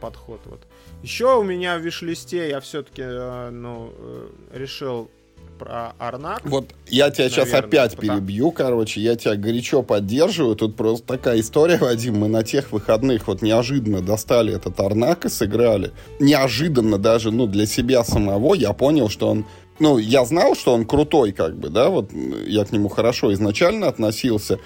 подход. 0.00 0.40
Вот. 0.46 0.66
Еще 1.02 1.36
у 1.38 1.42
меня 1.42 1.78
в 1.78 1.80
виш-листе 1.80 2.48
я 2.48 2.60
все-таки 2.60 3.02
э, 3.04 3.50
ну, 3.50 3.92
э, 3.96 4.28
решил 4.54 5.10
про 5.58 5.92
Арнак. 5.98 6.40
Вот 6.44 6.70
я 6.86 7.10
тебя 7.10 7.24
наверное, 7.24 7.46
сейчас 7.46 7.64
опять 7.64 7.96
потому... 7.96 8.18
перебью, 8.20 8.50
короче, 8.50 9.00
я 9.00 9.16
тебя 9.16 9.36
горячо 9.36 9.82
поддерживаю. 9.82 10.56
Тут 10.56 10.76
просто 10.76 11.06
такая 11.06 11.40
история, 11.40 11.76
Вадим, 11.80 12.18
мы 12.18 12.28
на 12.28 12.42
тех 12.42 12.72
выходных 12.72 13.26
вот 13.26 13.42
неожиданно 13.42 14.00
достали 14.00 14.54
этот 14.54 14.78
Арнак 14.80 15.24
и 15.26 15.28
сыграли. 15.28 15.92
Неожиданно 16.20 16.98
даже, 16.98 17.30
ну, 17.30 17.46
для 17.46 17.66
себя 17.66 18.04
самого 18.04 18.54
я 18.54 18.72
понял, 18.72 19.08
что 19.08 19.28
он 19.28 19.46
ну, 19.80 19.98
я 19.98 20.24
знал, 20.24 20.56
что 20.56 20.74
он 20.74 20.84
крутой, 20.84 21.30
как 21.30 21.56
бы, 21.56 21.68
да, 21.68 21.88
вот 21.88 22.10
я 22.46 22.64
к 22.64 22.72
нему 22.72 22.88
хорошо 22.88 23.32
изначально 23.32 23.86
относился, 23.86 24.58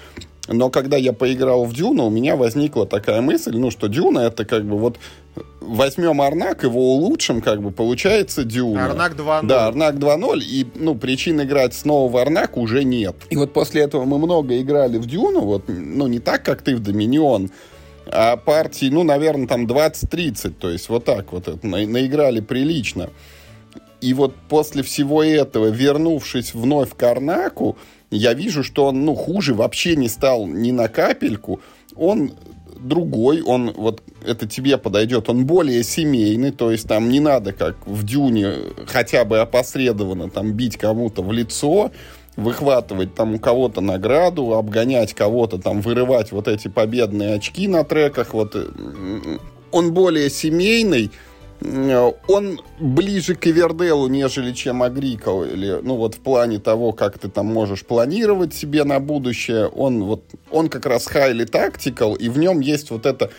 но 0.47 0.69
когда 0.69 0.97
я 0.97 1.13
поиграл 1.13 1.63
в 1.63 1.73
Дюну, 1.73 2.05
у 2.05 2.09
меня 2.09 2.35
возникла 2.35 2.85
такая 2.85 3.21
мысль, 3.21 3.55
ну, 3.55 3.71
что 3.71 3.87
Дюна 3.87 4.19
это 4.19 4.43
как 4.43 4.65
бы 4.65 4.77
вот 4.77 4.97
возьмем 5.61 6.21
Арнак, 6.21 6.63
его 6.63 6.93
улучшим, 6.95 7.41
как 7.41 7.61
бы 7.61 7.71
получается 7.71 8.43
Дюна. 8.43 8.85
Арнак 8.85 9.13
2.0. 9.13 9.47
Да, 9.47 9.67
Арнак 9.67 9.95
2.0, 9.95 10.39
и, 10.41 10.67
ну, 10.75 10.95
причин 10.95 11.41
играть 11.41 11.73
снова 11.73 12.11
в 12.11 12.17
Арнак 12.17 12.57
уже 12.57 12.83
нет. 12.83 13.15
И 13.29 13.35
вот 13.35 13.53
после 13.53 13.83
этого 13.83 14.05
мы 14.05 14.17
много 14.17 14.59
играли 14.59 14.97
в 14.97 15.05
Дюну, 15.05 15.41
вот, 15.41 15.63
ну, 15.67 16.07
не 16.07 16.19
так, 16.19 16.43
как 16.43 16.61
ты 16.61 16.75
в 16.75 16.79
Доминион, 16.79 17.49
а 18.07 18.37
партий, 18.37 18.89
ну, 18.89 19.03
наверное, 19.03 19.47
там 19.47 19.65
20-30, 19.65 20.53
то 20.59 20.69
есть 20.69 20.89
вот 20.89 21.05
так 21.05 21.31
вот 21.31 21.47
это, 21.47 21.65
на, 21.65 21.85
наиграли 21.85 22.41
прилично. 22.41 23.09
И 24.01 24.13
вот 24.13 24.35
после 24.49 24.83
всего 24.83 25.23
этого, 25.23 25.67
вернувшись 25.67 26.53
вновь 26.53 26.93
к 26.93 27.01
Арнаку, 27.03 27.77
я 28.11 28.33
вижу, 28.33 28.61
что 28.63 28.87
он, 28.87 29.05
ну, 29.05 29.15
хуже 29.15 29.53
вообще 29.53 29.95
не 29.95 30.09
стал 30.09 30.45
ни 30.45 30.71
на 30.71 30.89
капельку. 30.89 31.61
Он 31.95 32.33
другой, 32.83 33.41
он 33.41 33.71
вот 33.71 34.01
это 34.25 34.47
тебе 34.47 34.77
подойдет, 34.77 35.29
он 35.29 35.45
более 35.45 35.83
семейный, 35.83 36.51
то 36.51 36.71
есть 36.71 36.87
там 36.87 37.09
не 37.09 37.19
надо, 37.19 37.53
как 37.53 37.75
в 37.85 38.03
Дюне, 38.03 38.53
хотя 38.87 39.25
бы 39.25 39.39
опосредованно 39.39 40.29
там 40.29 40.53
бить 40.53 40.77
кому-то 40.77 41.21
в 41.21 41.31
лицо, 41.31 41.91
выхватывать 42.35 43.15
там 43.15 43.35
у 43.35 43.39
кого-то 43.39 43.81
награду, 43.81 44.53
обгонять 44.53 45.13
кого-то, 45.13 45.57
там 45.59 45.81
вырывать 45.81 46.31
вот 46.31 46.47
эти 46.47 46.67
победные 46.67 47.35
очки 47.35 47.67
на 47.67 47.83
треках, 47.83 48.33
вот 48.33 48.55
он 49.71 49.93
более 49.93 50.29
семейный, 50.29 51.11
он 52.27 52.59
ближе 52.79 53.35
к 53.35 53.47
Эверделу, 53.47 54.07
нежели 54.07 54.51
чем 54.51 54.83
Агрикол, 54.83 55.45
или, 55.45 55.79
ну, 55.81 55.95
вот 55.95 56.15
в 56.15 56.19
плане 56.19 56.59
того, 56.59 56.91
как 56.91 57.17
ты 57.19 57.29
там 57.29 57.45
можешь 57.45 57.85
планировать 57.85 58.53
себе 58.53 58.83
на 58.83 58.99
будущее, 58.99 59.67
он 59.67 60.03
вот, 60.03 60.23
он 60.51 60.67
как 60.67 60.85
раз 60.85 61.07
highly 61.07 61.49
tactical, 61.49 62.17
и 62.17 62.29
в 62.29 62.37
нем 62.37 62.59
есть 62.59 62.91
вот 62.91 63.05
эта 63.05 63.31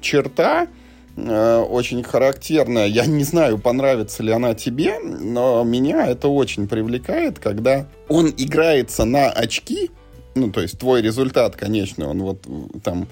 черта, 0.00 0.68
э, 1.16 1.58
очень 1.58 2.02
характерная. 2.04 2.86
Я 2.86 3.06
не 3.06 3.24
знаю, 3.24 3.58
понравится 3.58 4.22
ли 4.22 4.30
она 4.30 4.54
тебе, 4.54 5.00
но 5.00 5.64
меня 5.64 6.06
это 6.06 6.28
очень 6.28 6.68
привлекает, 6.68 7.38
когда 7.38 7.88
он 8.08 8.32
играется 8.36 9.04
на 9.04 9.30
очки, 9.30 9.90
ну, 10.36 10.50
то 10.50 10.60
есть 10.60 10.78
твой 10.78 11.02
результат, 11.02 11.56
конечно, 11.56 12.08
он 12.08 12.22
вот 12.22 12.46
там 12.82 13.08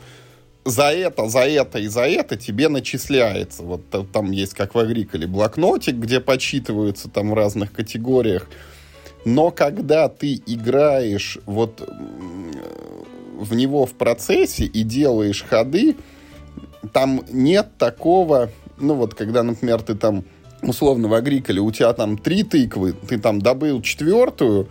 за 0.65 0.93
это, 0.93 1.29
за 1.29 1.41
это 1.41 1.79
и 1.79 1.89
за 1.89 2.03
это 2.03 2.37
тебе 2.37 2.69
начисляется. 2.69 3.63
Вот 3.63 3.83
там 4.13 4.31
есть, 4.31 4.55
как 4.55 4.75
в 4.75 4.79
Агриколе, 4.79 5.27
блокнотик, 5.27 5.97
где 5.97 6.21
подсчитываются 6.21 7.09
там 7.09 7.31
в 7.31 7.35
разных 7.35 7.73
категориях. 7.73 8.49
Но 9.25 9.51
когда 9.51 10.09
ты 10.09 10.41
играешь 10.47 11.39
вот 11.47 11.89
в 13.39 13.55
него 13.55 13.87
в 13.87 13.93
процессе 13.93 14.65
и 14.65 14.83
делаешь 14.83 15.45
ходы, 15.49 15.97
там 16.93 17.25
нет 17.31 17.69
такого, 17.79 18.51
ну 18.79 18.95
вот 18.95 19.15
когда, 19.15 19.43
например, 19.43 19.83
ты 19.83 19.95
там 19.95 20.25
условно 20.63 21.09
в 21.09 21.15
Агриколе, 21.15 21.61
у 21.61 21.71
тебя 21.73 21.93
там 21.93 22.19
три 22.19 22.45
тыквы, 22.45 22.93
ты 22.93 23.19
там 23.19 23.41
добыл 23.41 23.83
четвертую, 23.83 24.69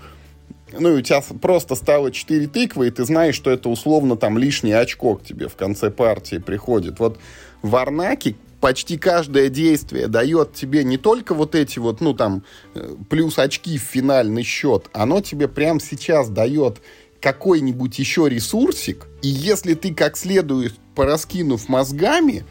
ну, 0.77 0.95
и 0.95 0.99
у 0.99 1.01
тебя 1.01 1.21
просто 1.41 1.75
стало 1.75 2.11
4 2.11 2.47
тыквы, 2.47 2.87
и 2.87 2.91
ты 2.91 3.03
знаешь, 3.05 3.35
что 3.35 3.51
это 3.51 3.69
условно 3.69 4.15
там 4.15 4.37
лишнее 4.37 4.79
очко 4.79 5.15
к 5.15 5.23
тебе 5.23 5.47
в 5.47 5.55
конце 5.55 5.91
партии 5.91 6.37
приходит. 6.37 6.99
Вот 6.99 7.19
в 7.61 7.75
Арнаке 7.75 8.35
почти 8.59 8.97
каждое 8.97 9.49
действие 9.49 10.07
дает 10.07 10.53
тебе 10.53 10.83
не 10.83 10.97
только 10.97 11.33
вот 11.33 11.55
эти 11.55 11.79
вот, 11.79 11.99
ну 11.99 12.13
там, 12.13 12.43
э, 12.75 12.95
плюс 13.09 13.39
очки 13.39 13.77
в 13.77 13.81
финальный 13.81 14.43
счет, 14.43 14.89
оно 14.93 15.21
тебе 15.21 15.47
прямо 15.47 15.79
сейчас 15.79 16.29
дает 16.29 16.81
какой-нибудь 17.19 17.99
еще 17.99 18.29
ресурсик, 18.29 19.07
и 19.21 19.27
если 19.27 19.73
ты 19.73 19.93
как 19.93 20.17
следует 20.17 20.73
пораскинув 20.95 21.69
мозгами, 21.69 22.45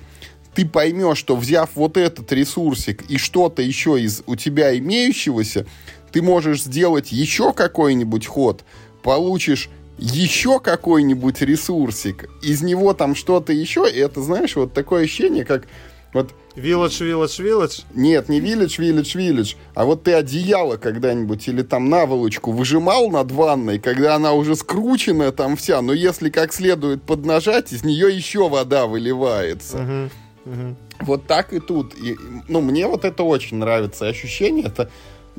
ты 0.55 0.67
поймешь, 0.67 1.19
что 1.19 1.37
взяв 1.37 1.71
вот 1.75 1.97
этот 1.97 2.33
ресурсик 2.33 3.05
и 3.09 3.19
что-то 3.19 3.63
еще 3.63 4.01
из 4.01 4.23
у 4.27 4.37
тебя 4.37 4.77
имеющегося, 4.77 5.67
ты 6.13 6.23
можешь 6.23 6.63
сделать 6.63 7.13
еще 7.13 7.53
какой-нибудь 7.53 8.27
ход, 8.27 8.65
получишь 9.03 9.71
еще 9.99 10.61
какой-нибудь 10.61 11.43
ресурсик, 11.43 12.31
из 12.43 12.63
него 12.63 12.95
там 12.95 13.15
что-то 13.15 13.53
еще, 13.53 13.91
и 13.91 13.99
это, 13.99 14.23
знаешь, 14.23 14.57
вот 14.57 14.73
такое 14.73 15.05
ощущение, 15.05 15.45
как 15.45 15.67
вот 16.13 16.33
Village, 16.57 17.01
Village, 17.01 17.45
Village? 17.45 17.85
Нет, 17.95 18.29
не 18.29 18.41
Village, 18.41 18.79
Village, 18.79 19.15
Village. 19.15 19.57
А 19.75 19.85
вот 19.85 20.03
ты 20.03 20.15
одеяло 20.15 20.77
когда-нибудь 20.77 21.47
или 21.47 21.63
там 21.63 21.89
наволочку 21.89 22.51
выжимал 22.51 23.11
над 23.11 23.31
ванной, 23.31 23.79
когда 23.79 24.17
она 24.17 24.33
уже 24.33 24.57
скручена 24.57 25.31
там 25.31 25.57
вся, 25.57 25.81
но 25.83 25.93
если 25.93 26.31
как 26.31 26.53
следует 26.53 27.03
поднажать, 27.03 27.73
из 27.73 27.85
нее 27.85 28.15
еще 28.15 28.49
вода 28.49 28.87
выливается. 28.87 30.11
Угу, 30.45 30.53
угу. 30.53 30.77
Вот 31.01 31.27
так 31.27 31.53
и 31.53 31.61
тут. 31.61 31.95
И, 31.95 32.17
ну, 32.49 32.61
мне 32.61 32.87
вот 32.87 33.05
это 33.05 33.23
очень 33.23 33.59
нравится. 33.59 34.09
Ощущение 34.09 34.67
это 34.67 34.91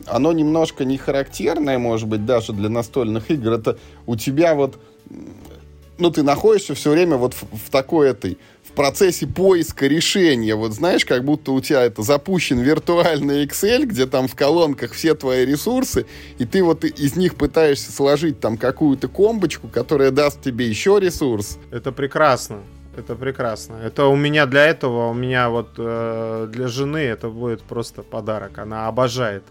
оно 0.08 0.32
немножко 0.32 0.86
не 0.86 0.97
характерное, 0.97 1.78
может 1.78 2.08
быть, 2.08 2.26
даже 2.26 2.54
для 2.54 2.70
настольных 2.70 3.32
игр. 3.32 3.54
Это 3.54 3.78
у 4.06 4.16
тебя 4.16 4.56
вот 4.56 4.78
ну, 6.02 6.10
ты 6.10 6.24
находишься 6.24 6.74
все 6.74 6.91
время 6.91 7.16
вот 7.16 7.36
в, 7.36 7.43
в 7.43 7.70
такой 7.70 8.10
этой, 8.10 8.39
в 8.64 8.72
процессе 8.72 9.28
поиска 9.28 9.86
решения. 9.86 10.56
Вот 10.56 10.74
знаешь, 10.74 11.06
как 11.06 11.24
будто 11.24 11.52
у 11.52 11.62
тебя 11.62 11.84
это 11.84 12.02
запущен 12.02 12.60
виртуальный 12.60 13.45
Excel, 13.45 13.86
где 13.86 14.08
там 14.08 14.28
в 14.28 14.36
колонках 14.36 14.93
все 14.93 15.14
твои 15.14 15.45
ресурсы, 15.45 16.08
и 16.39 16.45
ты 16.45 16.64
вот 16.64 16.84
из 16.84 17.16
них 17.16 17.36
пытаешься 17.36 17.91
сложить 17.91 18.39
там 18.39 18.58
какую-то 18.58 19.08
комбочку, 19.08 19.68
которая 19.68 20.10
даст 20.10 20.41
тебе 20.41 20.68
еще 20.68 20.99
ресурс. 20.99 21.60
Это 21.70 21.91
прекрасно. 21.91 22.62
Это 22.97 23.16
прекрасно. 23.16 23.76
Это 23.76 24.08
у 24.08 24.16
меня 24.16 24.45
для 24.47 24.66
этого, 24.66 25.12
у 25.12 25.14
меня 25.14 25.49
вот 25.49 25.70
э, 25.78 26.47
для 26.52 26.68
жены 26.68 26.97
это 26.97 27.30
будет 27.30 27.62
просто 27.62 28.02
подарок. 28.02 28.58
Она 28.58 28.88
обожает. 28.88 29.43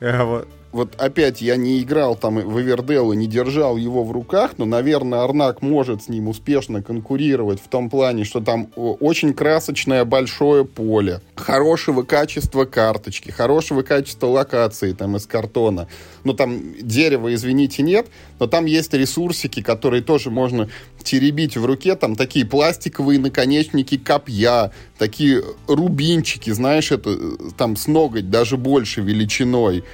Вот 0.00 0.48
вот 0.74 0.96
опять 0.98 1.40
я 1.40 1.54
не 1.54 1.80
играл 1.80 2.16
там 2.16 2.40
в 2.40 2.60
Эвердел 2.60 3.12
и 3.12 3.16
не 3.16 3.28
держал 3.28 3.76
его 3.76 4.02
в 4.02 4.10
руках, 4.10 4.54
но, 4.56 4.64
наверное, 4.64 5.22
Арнак 5.22 5.62
может 5.62 6.02
с 6.02 6.08
ним 6.08 6.26
успешно 6.26 6.82
конкурировать 6.82 7.60
в 7.60 7.68
том 7.68 7.88
плане, 7.88 8.24
что 8.24 8.40
там 8.40 8.68
очень 8.74 9.34
красочное 9.34 10.04
большое 10.04 10.64
поле, 10.64 11.20
хорошего 11.36 12.02
качества 12.02 12.64
карточки, 12.64 13.30
хорошего 13.30 13.82
качества 13.82 14.26
локации 14.26 14.92
там 14.94 15.14
из 15.14 15.26
картона. 15.26 15.86
Ну, 16.24 16.34
там 16.34 16.74
дерева, 16.80 17.32
извините, 17.32 17.84
нет, 17.84 18.08
но 18.40 18.48
там 18.48 18.64
есть 18.64 18.92
ресурсики, 18.94 19.62
которые 19.62 20.02
тоже 20.02 20.30
можно 20.30 20.68
теребить 21.04 21.56
в 21.56 21.64
руке, 21.64 21.94
там 21.94 22.16
такие 22.16 22.44
пластиковые 22.44 23.20
наконечники 23.20 23.96
копья, 23.96 24.72
такие 24.98 25.44
рубинчики, 25.68 26.50
знаешь, 26.50 26.90
это 26.90 27.10
э, 27.10 27.36
там 27.56 27.76
с 27.76 27.86
ноготь 27.86 28.30
даже 28.30 28.56
больше 28.56 29.02
величиной 29.02 29.84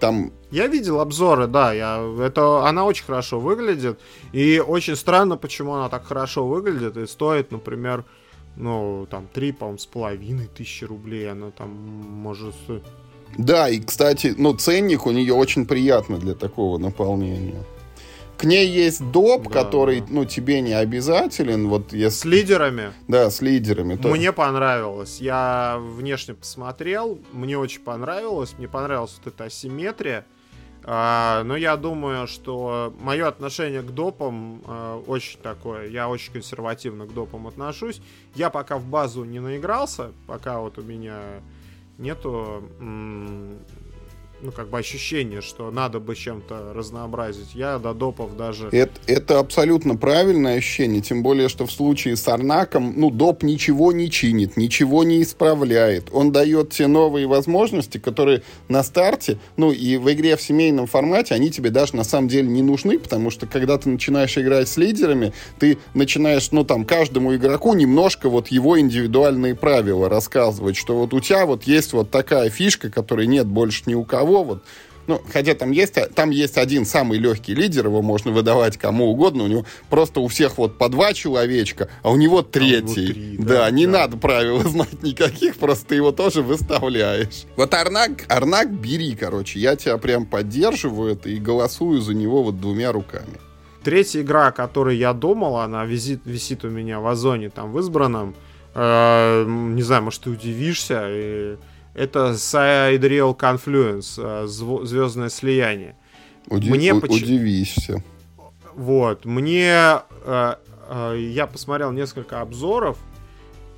там... 0.00 0.32
Я 0.50 0.66
видел 0.66 1.00
обзоры, 1.00 1.46
да, 1.46 1.72
я, 1.72 2.02
это, 2.20 2.66
она 2.66 2.84
очень 2.84 3.04
хорошо 3.04 3.40
выглядит, 3.40 3.98
и 4.32 4.62
очень 4.64 4.96
странно, 4.96 5.36
почему 5.36 5.74
она 5.74 5.88
так 5.88 6.06
хорошо 6.06 6.46
выглядит, 6.46 6.96
и 6.96 7.06
стоит, 7.06 7.50
например, 7.50 8.04
ну, 8.56 9.06
там, 9.10 9.28
3, 9.32 9.52
по-моему, 9.52 9.78
с 9.78 9.86
половиной 9.86 10.46
тысячи 10.46 10.84
рублей, 10.84 11.30
она 11.30 11.50
там 11.50 11.70
может... 11.70 12.54
Да, 13.36 13.68
и, 13.68 13.80
кстати, 13.80 14.34
ну, 14.38 14.54
ценник 14.54 15.06
у 15.06 15.10
нее 15.10 15.34
очень 15.34 15.66
приятный 15.66 16.18
для 16.18 16.34
такого 16.34 16.78
наполнения. 16.78 17.64
К 18.36 18.44
ней 18.44 18.68
есть 18.68 19.10
доп, 19.10 19.44
да, 19.44 19.50
который, 19.50 20.00
да. 20.00 20.06
ну, 20.10 20.24
тебе 20.24 20.60
не 20.60 20.72
обязателен. 20.72 21.68
Вот 21.68 21.92
если... 21.92 22.18
С 22.18 22.24
лидерами? 22.24 22.92
Да, 23.08 23.30
с 23.30 23.40
лидерами. 23.40 23.96
То... 23.96 24.08
Мне 24.08 24.32
понравилось. 24.32 25.20
Я 25.20 25.78
внешне 25.80 26.34
посмотрел, 26.34 27.18
мне 27.32 27.56
очень 27.58 27.80
понравилось. 27.80 28.54
Мне 28.58 28.68
понравилась 28.68 29.18
вот 29.22 29.32
эта 29.32 29.44
асимметрия. 29.44 30.26
А, 30.86 31.42
но 31.44 31.56
я 31.56 31.76
думаю, 31.76 32.26
что 32.26 32.94
мое 33.00 33.26
отношение 33.26 33.80
к 33.82 33.90
допам 33.90 34.62
а, 34.66 35.02
очень 35.06 35.38
такое. 35.40 35.88
Я 35.88 36.08
очень 36.08 36.32
консервативно 36.32 37.06
к 37.06 37.14
допам 37.14 37.46
отношусь. 37.46 38.02
Я 38.34 38.50
пока 38.50 38.76
в 38.76 38.84
базу 38.84 39.24
не 39.24 39.40
наигрался, 39.40 40.12
пока 40.26 40.60
вот 40.60 40.78
у 40.78 40.82
меня 40.82 41.20
нету 41.96 42.62
ну, 44.44 44.52
как 44.52 44.68
бы 44.68 44.78
ощущение, 44.78 45.40
что 45.40 45.70
надо 45.70 46.00
бы 46.00 46.14
чем-то 46.14 46.74
разнообразить. 46.74 47.54
Я 47.54 47.78
до 47.78 47.94
допов 47.94 48.36
даже... 48.36 48.68
Это, 48.72 48.92
это 49.06 49.38
абсолютно 49.38 49.96
правильное 49.96 50.58
ощущение, 50.58 51.00
тем 51.00 51.22
более, 51.22 51.48
что 51.48 51.66
в 51.66 51.72
случае 51.72 52.16
с 52.16 52.28
Арнаком, 52.28 52.92
ну, 52.96 53.10
доп 53.10 53.42
ничего 53.42 53.92
не 53.92 54.10
чинит, 54.10 54.58
ничего 54.58 55.02
не 55.02 55.22
исправляет. 55.22 56.08
Он 56.12 56.30
дает 56.30 56.70
те 56.70 56.86
новые 56.86 57.26
возможности, 57.26 57.96
которые 57.96 58.42
на 58.68 58.82
старте, 58.82 59.38
ну, 59.56 59.72
и 59.72 59.96
в 59.96 60.12
игре 60.12 60.36
в 60.36 60.42
семейном 60.42 60.86
формате, 60.86 61.34
они 61.34 61.50
тебе 61.50 61.70
даже 61.70 61.96
на 61.96 62.04
самом 62.04 62.28
деле 62.28 62.48
не 62.48 62.62
нужны, 62.62 62.98
потому 62.98 63.30
что 63.30 63.46
когда 63.46 63.78
ты 63.78 63.88
начинаешь 63.88 64.36
играть 64.36 64.68
с 64.68 64.76
лидерами, 64.76 65.32
ты 65.58 65.78
начинаешь, 65.94 66.52
ну, 66.52 66.64
там, 66.64 66.84
каждому 66.84 67.34
игроку 67.34 67.72
немножко 67.72 68.28
вот 68.28 68.48
его 68.48 68.78
индивидуальные 68.78 69.54
правила 69.54 70.10
рассказывать, 70.10 70.76
что 70.76 70.98
вот 70.98 71.14
у 71.14 71.20
тебя 71.20 71.46
вот 71.46 71.62
есть 71.64 71.94
вот 71.94 72.10
такая 72.10 72.50
фишка, 72.50 72.90
которой 72.90 73.26
нет 73.26 73.46
больше 73.46 73.84
ни 73.86 73.94
у 73.94 74.04
кого, 74.04 74.33
вот 74.42 74.64
ну, 75.06 75.20
хотя 75.32 75.54
там 75.54 75.70
есть, 75.70 75.98
там 76.14 76.30
есть 76.30 76.56
один 76.56 76.86
самый 76.86 77.18
легкий 77.18 77.54
лидер, 77.54 77.86
его 77.86 78.00
можно 78.00 78.30
выдавать 78.30 78.78
кому 78.78 79.10
угодно, 79.10 79.44
у 79.44 79.46
него 79.46 79.64
просто 79.90 80.20
у 80.20 80.28
всех 80.28 80.58
вот 80.58 80.78
по 80.78 80.88
два 80.88 81.12
человечка, 81.12 81.88
а 82.02 82.10
у 82.10 82.16
него 82.16 82.42
третий. 82.42 83.10
А 83.10 83.12
три, 83.12 83.36
да, 83.38 83.44
да, 83.44 83.70
не 83.70 83.86
да. 83.86 83.92
надо 83.92 84.16
правил 84.16 84.60
знать 84.68 85.02
никаких, 85.02 85.56
просто 85.56 85.88
ты 85.88 85.94
его 85.96 86.12
тоже 86.12 86.42
выставляешь. 86.42 87.44
Вот 87.56 87.74
Арнак, 87.74 88.24
Арнак 88.28 88.72
бери, 88.72 89.14
короче, 89.14 89.58
я 89.58 89.76
тебя 89.76 89.98
прям 89.98 90.24
поддерживаю 90.26 91.12
это 91.12 91.28
и 91.28 91.38
голосую 91.38 92.00
за 92.00 92.14
него 92.14 92.42
вот 92.42 92.60
двумя 92.60 92.92
руками. 92.92 93.40
Третья 93.82 94.22
игра, 94.22 94.46
о 94.46 94.52
которой 94.52 94.96
я 94.96 95.12
думал, 95.12 95.58
она 95.58 95.84
висит, 95.84 96.22
висит 96.24 96.64
у 96.64 96.70
меня 96.70 97.00
в 97.00 97.06
Озоне, 97.06 97.50
там, 97.50 97.70
в 97.70 97.78
избранном. 97.80 98.34
Э, 98.74 99.44
не 99.46 99.82
знаю, 99.82 100.04
может, 100.04 100.22
ты 100.22 100.30
удивишься, 100.30 101.04
и 101.10 101.56
это 101.94 102.32
Sidereal 102.32 103.36
Confluence, 103.36 104.14
э, 104.18 104.46
звездное 104.46 105.28
слияние. 105.28 105.96
Уди- 106.48 106.70
мне 106.70 106.92
у- 106.92 107.00
поч... 107.00 107.22
Удивишься. 107.22 108.02
Вот, 108.74 109.24
мне... 109.24 110.00
Э, 110.24 110.54
э, 110.88 111.16
я 111.30 111.46
посмотрел 111.46 111.92
несколько 111.92 112.40
обзоров, 112.40 112.98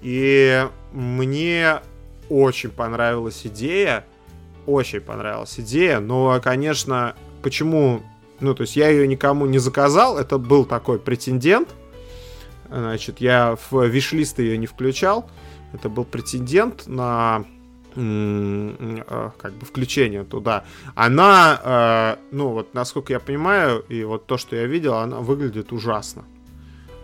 и 0.02 0.66
мне 0.92 1.80
очень 2.28 2.70
понравилась 2.70 3.46
идея. 3.46 4.04
Очень 4.66 5.00
понравилась 5.00 5.60
идея, 5.60 6.00
но, 6.00 6.40
конечно, 6.42 7.14
почему... 7.42 8.02
Ну, 8.40 8.54
то 8.54 8.62
есть 8.62 8.76
я 8.76 8.88
ее 8.88 9.06
никому 9.06 9.46
не 9.46 9.58
заказал, 9.58 10.18
это 10.18 10.38
был 10.38 10.64
такой 10.64 10.98
претендент. 10.98 11.68
Значит, 12.68 13.20
я 13.20 13.56
в 13.70 13.86
виш-лист 13.86 14.38
ее 14.40 14.58
не 14.58 14.66
включал. 14.66 15.30
Это 15.72 15.88
был 15.88 16.04
претендент 16.04 16.86
на 16.86 17.44
как 17.96 19.54
бы 19.54 19.64
включение 19.64 20.24
туда, 20.24 20.64
она, 20.94 21.60
э, 21.62 22.16
ну 22.30 22.50
вот 22.50 22.74
насколько 22.74 23.12
я 23.12 23.20
понимаю, 23.20 23.84
и 23.88 24.04
вот 24.04 24.26
то, 24.26 24.36
что 24.36 24.54
я 24.56 24.66
видел, 24.66 24.94
она 24.94 25.20
выглядит 25.20 25.72
ужасно. 25.72 26.24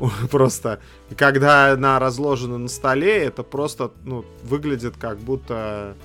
Просто, 0.30 0.80
когда 1.16 1.72
она 1.72 1.98
разложена 1.98 2.58
на 2.58 2.68
столе, 2.68 3.24
это 3.24 3.42
просто, 3.42 3.92
ну, 4.04 4.24
выглядит 4.42 4.96
как 4.98 5.18
будто 5.18 5.96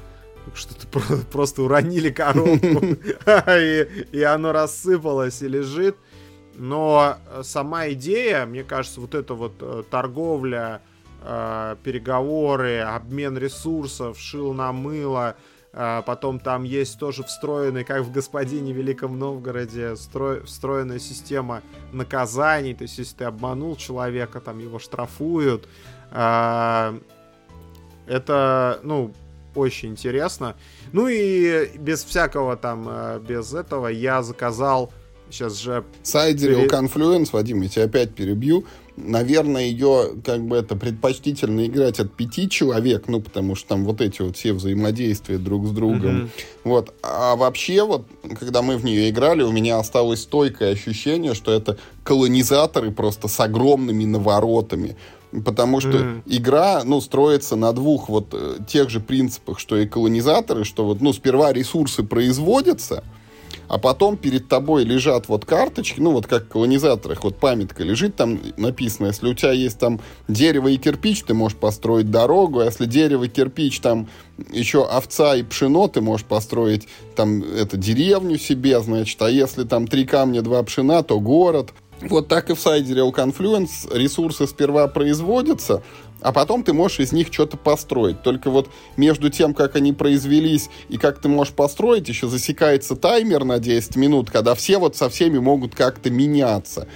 что-то 0.53 0.87
просто 1.31 1.63
уронили 1.63 2.09
коробку, 2.09 2.85
и, 3.49 3.87
и 4.11 4.21
оно 4.21 4.51
рассыпалось 4.53 5.41
и 5.41 5.47
лежит. 5.47 5.97
Но 6.55 7.17
сама 7.43 7.89
идея, 7.89 8.45
мне 8.45 8.63
кажется, 8.63 9.01
вот 9.01 9.13
эта 9.13 9.35
вот 9.35 9.53
э, 9.59 9.83
торговля 9.91 10.81
э, 10.81 10.96
переговоры, 11.83 12.79
обмен 12.79 13.37
ресурсов, 13.37 14.17
шил 14.17 14.53
на 14.53 14.71
мыло. 14.71 15.35
Э, 15.73 16.01
потом 16.05 16.39
там 16.39 16.63
есть 16.63 16.97
тоже 16.97 17.23
встроенный, 17.23 17.83
как 17.83 18.01
в 18.01 18.11
«Господине 18.11 18.73
Великом 18.73 19.19
Новгороде», 19.19 19.95
строй, 19.95 20.43
встроенная 20.43 20.97
система 20.97 21.61
наказаний. 21.91 22.73
То 22.73 22.83
есть, 22.83 22.97
если 22.97 23.17
ты 23.17 23.25
обманул 23.25 23.75
человека, 23.75 24.39
там 24.39 24.57
его 24.57 24.79
штрафуют. 24.79 25.67
Э, 26.11 26.97
это, 28.07 28.79
ну, 28.83 29.13
очень 29.53 29.89
интересно. 29.89 30.55
Ну 30.93 31.07
и 31.07 31.69
без 31.77 32.03
всякого 32.03 32.55
там, 32.55 32.87
э, 32.89 33.19
без 33.19 33.53
этого 33.53 33.87
я 33.87 34.23
заказал 34.23 34.91
сейчас 35.29 35.57
же... 35.59 35.83
Сайдерил 36.03 36.65
Confluence, 36.65 37.29
Вадим, 37.33 37.61
я 37.61 37.69
тебя 37.69 37.85
опять 37.85 38.15
перебью 38.15 38.65
наверное, 38.97 39.63
ее 39.63 40.13
как 40.25 40.41
бы 40.41 40.57
это 40.57 40.75
предпочтительно 40.75 41.65
играть 41.65 41.99
от 41.99 42.13
пяти 42.13 42.49
человек, 42.49 43.07
ну, 43.07 43.21
потому 43.21 43.55
что 43.55 43.69
там 43.69 43.85
вот 43.85 44.01
эти 44.01 44.21
вот 44.21 44.35
все 44.35 44.53
взаимодействия 44.53 45.37
друг 45.37 45.67
с 45.67 45.71
другом. 45.71 46.23
Mm-hmm. 46.23 46.29
Вот. 46.63 46.93
А 47.03 47.35
вообще, 47.35 47.85
вот, 47.85 48.05
когда 48.39 48.61
мы 48.61 48.77
в 48.77 48.83
нее 48.83 49.09
играли, 49.09 49.43
у 49.43 49.51
меня 49.51 49.77
осталось 49.77 50.23
стойкое 50.23 50.73
ощущение, 50.73 51.35
что 51.35 51.53
это 51.53 51.77
колонизаторы 52.03 52.91
просто 52.91 53.27
с 53.27 53.39
огромными 53.39 54.03
наворотами. 54.05 54.97
Потому 55.45 55.79
что 55.79 55.89
mm-hmm. 55.89 56.21
игра, 56.25 56.83
ну, 56.83 56.99
строится 56.99 57.55
на 57.55 57.73
двух 57.73 58.09
вот 58.09 58.29
э, 58.31 58.57
тех 58.67 58.89
же 58.89 58.99
принципах, 58.99 59.59
что 59.59 59.77
и 59.77 59.85
колонизаторы, 59.85 60.63
что 60.63 60.85
вот, 60.85 61.01
ну, 61.01 61.13
сперва 61.13 61.53
ресурсы 61.53 62.01
производятся, 62.01 63.03
а 63.67 63.77
потом 63.77 64.17
перед 64.17 64.47
тобой 64.47 64.83
лежат 64.83 65.27
вот 65.27 65.45
карточки, 65.45 65.99
ну, 65.99 66.11
вот 66.11 66.27
как 66.27 66.45
в 66.45 66.47
колонизаторах, 66.47 67.23
вот 67.23 67.37
памятка 67.37 67.83
лежит, 67.83 68.15
там 68.15 68.39
написано, 68.57 69.07
если 69.07 69.27
у 69.27 69.33
тебя 69.33 69.51
есть 69.51 69.79
там 69.79 69.99
дерево 70.27 70.67
и 70.69 70.77
кирпич, 70.77 71.23
ты 71.23 71.33
можешь 71.33 71.57
построить 71.57 72.09
дорогу, 72.09 72.59
а 72.59 72.65
если 72.65 72.85
дерево, 72.85 73.25
и 73.25 73.29
кирпич, 73.29 73.79
там 73.79 74.07
еще 74.51 74.85
овца 74.85 75.35
и 75.35 75.43
пшено, 75.43 75.87
ты 75.87 76.01
можешь 76.01 76.25
построить 76.25 76.87
там 77.15 77.43
это 77.43 77.77
деревню 77.77 78.37
себе, 78.37 78.79
значит, 78.79 79.21
а 79.21 79.29
если 79.29 79.63
там 79.63 79.87
три 79.87 80.05
камня, 80.05 80.41
два 80.41 80.63
пшена, 80.63 81.03
то 81.03 81.19
город. 81.19 81.73
Вот 82.01 82.27
так 82.27 82.51
и 82.51 82.53
в 82.53 82.57
Sidereal 82.57 83.11
Confluence 83.11 83.91
ресурсы 83.91 84.45
сперва 84.45 84.87
производятся, 84.87 85.81
а 86.21 86.31
потом 86.31 86.63
ты 86.63 86.73
можешь 86.73 86.99
из 86.99 87.11
них 87.11 87.27
что-то 87.31 87.57
построить. 87.57 88.21
Только 88.23 88.49
вот 88.49 88.69
между 88.95 89.29
тем, 89.29 89.53
как 89.53 89.75
они 89.75 89.93
произвелись 89.93 90.69
и 90.89 90.97
как 90.97 91.19
ты 91.21 91.29
можешь 91.29 91.53
построить, 91.53 92.07
еще 92.07 92.27
засекается 92.27 92.95
таймер 92.95 93.43
на 93.43 93.59
10 93.59 93.95
минут, 93.95 94.29
когда 94.31 94.55
все 94.55 94.77
вот 94.77 94.95
со 94.95 95.09
всеми 95.09 95.37
могут 95.37 95.75
как-то 95.75 96.09
меняться. 96.09 96.87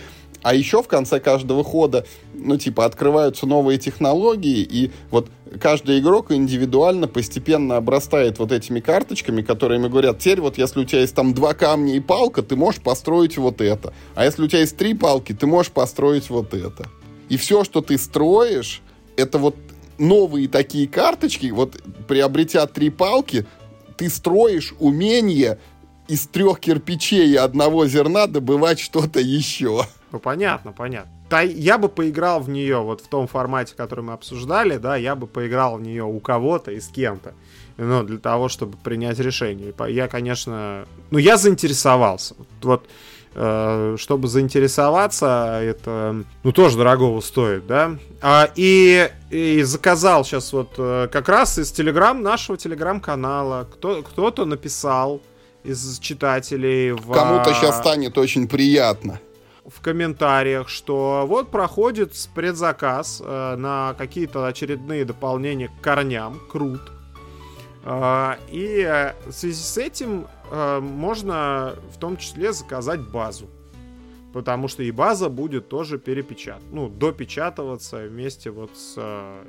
А 0.42 0.56
еще 0.56 0.82
в 0.82 0.88
конце 0.88 1.20
каждого 1.20 1.64
хода, 1.64 2.06
ну, 2.34 2.58
типа, 2.58 2.86
открываются 2.86 3.46
новые 3.46 3.78
технологии, 3.78 4.68
и 4.68 4.92
вот 5.12 5.30
каждый 5.60 6.00
игрок 6.00 6.32
индивидуально 6.32 7.08
постепенно 7.08 7.78
обрастает 7.78 8.40
вот 8.40 8.52
этими 8.52 8.80
карточками, 8.80 9.44
которые 9.44 9.80
ему 9.80 9.90
говорят, 9.90 10.18
теперь 10.18 10.42
вот 10.42 10.58
если 10.58 10.80
у 10.80 10.84
тебя 10.84 11.02
есть 11.02 11.14
там 11.14 11.36
два 11.36 11.54
камня 11.54 11.96
и 11.96 12.00
палка, 12.00 12.42
ты 12.42 12.56
можешь 12.56 12.82
построить 12.82 13.38
вот 13.38 13.62
это. 13.62 13.94
А 14.16 14.26
если 14.26 14.44
у 14.44 14.48
тебя 14.48 14.62
есть 14.62 14.78
три 14.78 14.96
палки, 14.96 15.34
ты 15.34 15.46
можешь 15.46 15.72
построить 15.72 16.30
вот 16.32 16.56
это. 16.56 16.88
И 17.30 17.38
все, 17.38 17.64
что 17.64 17.82
ты 17.82 17.98
строишь, 18.00 18.82
это 19.18 19.38
вот 19.38 19.56
новые 19.98 20.48
такие 20.48 20.88
карточки, 20.88 21.48
вот 21.52 21.82
приобретя 22.08 22.66
три 22.68 22.90
палки, 22.90 23.46
ты 23.98 24.10
строишь 24.10 24.74
умение 24.80 25.60
из 26.08 26.28
трех 26.28 26.60
кирпичей 26.60 27.34
и 27.34 27.36
одного 27.36 27.86
зерна 27.86 28.28
добывать 28.28 28.80
что-то 28.80 29.20
еще. 29.20 29.86
Ну, 30.12 30.20
понятно, 30.20 30.74
понятно. 30.74 31.12
Да, 31.30 31.42
я 31.42 31.78
бы 31.78 31.88
поиграл 31.88 32.42
в 32.42 32.50
нее 32.50 32.82
вот 32.82 33.00
в 33.00 33.08
том 33.08 33.28
формате, 33.28 33.74
который 33.78 34.04
мы 34.04 34.12
обсуждали, 34.12 34.76
да, 34.76 34.98
я 34.98 35.16
бы 35.16 35.28
поиграл 35.28 35.78
в 35.78 35.82
нее 35.82 36.04
у 36.04 36.20
кого-то 36.20 36.72
и 36.72 36.82
с 36.82 36.90
кем-то. 36.90 37.34
Ну, 37.78 38.04
для 38.04 38.18
того, 38.18 38.50
чтобы 38.50 38.78
принять 38.78 39.20
решение. 39.20 39.74
Я, 39.88 40.08
конечно... 40.08 40.86
Ну, 41.10 41.18
я 41.18 41.38
заинтересовался. 41.38 42.36
Вот 42.62 42.86
чтобы 43.34 44.28
заинтересоваться, 44.28 45.60
это, 45.62 46.24
ну, 46.44 46.52
тоже 46.52 46.78
дорогого 46.78 47.22
стоит, 47.22 47.66
да. 47.66 47.98
А, 48.22 48.50
и, 48.56 49.10
и 49.30 49.64
заказал 49.64 50.26
сейчас 50.26 50.52
вот 50.52 50.74
э, 50.78 51.08
как 51.10 51.30
раз 51.30 51.58
из 51.58 51.72
телеграм, 51.72 52.22
нашего 52.22 52.58
телеграм-канала, 52.58 53.68
кто, 53.72 54.04
кто-то 54.04 54.46
написал 54.46 55.22
из 55.64 56.00
читателей 56.00 56.92
в... 56.92 57.12
Кому-то 57.12 57.54
сейчас 57.54 57.78
станет 57.78 58.18
очень 58.18 58.48
приятно. 58.48 59.20
В 59.66 59.80
комментариях, 59.80 60.70
что 60.70 61.26
вот 61.28 61.52
проходит 61.52 62.14
предзаказ 62.34 63.22
э, 63.24 63.56
на 63.56 63.96
какие-то 63.98 64.46
очередные 64.46 65.06
дополнения 65.06 65.70
к 65.70 65.82
корням, 65.82 66.40
крут. 66.52 66.82
Э, 67.86 68.36
и 68.50 68.86
э, 68.86 69.14
в 69.26 69.32
связи 69.32 69.64
с 69.64 69.78
этим 69.78 70.28
э, 70.52 70.80
можно 70.80 71.76
в 71.92 71.98
том 71.98 72.18
числе 72.18 72.54
заказать 72.54 73.02
базу. 73.02 73.48
Потому 74.34 74.68
что 74.68 74.84
и 74.84 74.92
база 74.92 75.28
будет 75.30 75.68
тоже 75.68 75.98
перепечат, 75.98 76.62
ну, 76.72 76.88
допечатываться 76.88 78.06
вместе 78.08 78.52
вот 78.52 78.72
с 78.76 78.94
э, 78.98 79.44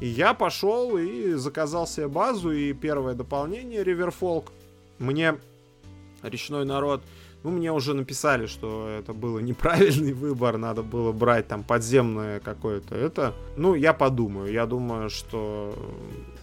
И 0.00 0.06
я 0.06 0.32
пошел 0.32 0.96
и 0.96 1.34
заказал 1.34 1.86
себе 1.86 2.08
базу, 2.08 2.52
и 2.52 2.72
первое 2.72 3.14
дополнение 3.14 3.82
Риверфолк. 3.82 4.52
Мне 4.98 5.38
речной 6.22 6.64
народ 6.64 7.02
ну, 7.44 7.50
мне 7.50 7.72
уже 7.72 7.94
написали, 7.94 8.46
что 8.46 8.88
это 8.88 9.12
был 9.12 9.38
неправильный 9.38 10.12
выбор, 10.12 10.58
надо 10.58 10.82
было 10.82 11.12
брать 11.12 11.48
там 11.48 11.62
подземное 11.62 12.40
какое-то 12.40 12.94
это. 12.94 13.34
Ну, 13.56 13.74
я 13.74 13.92
подумаю, 13.92 14.52
я 14.52 14.66
думаю, 14.66 15.10
что... 15.10 15.74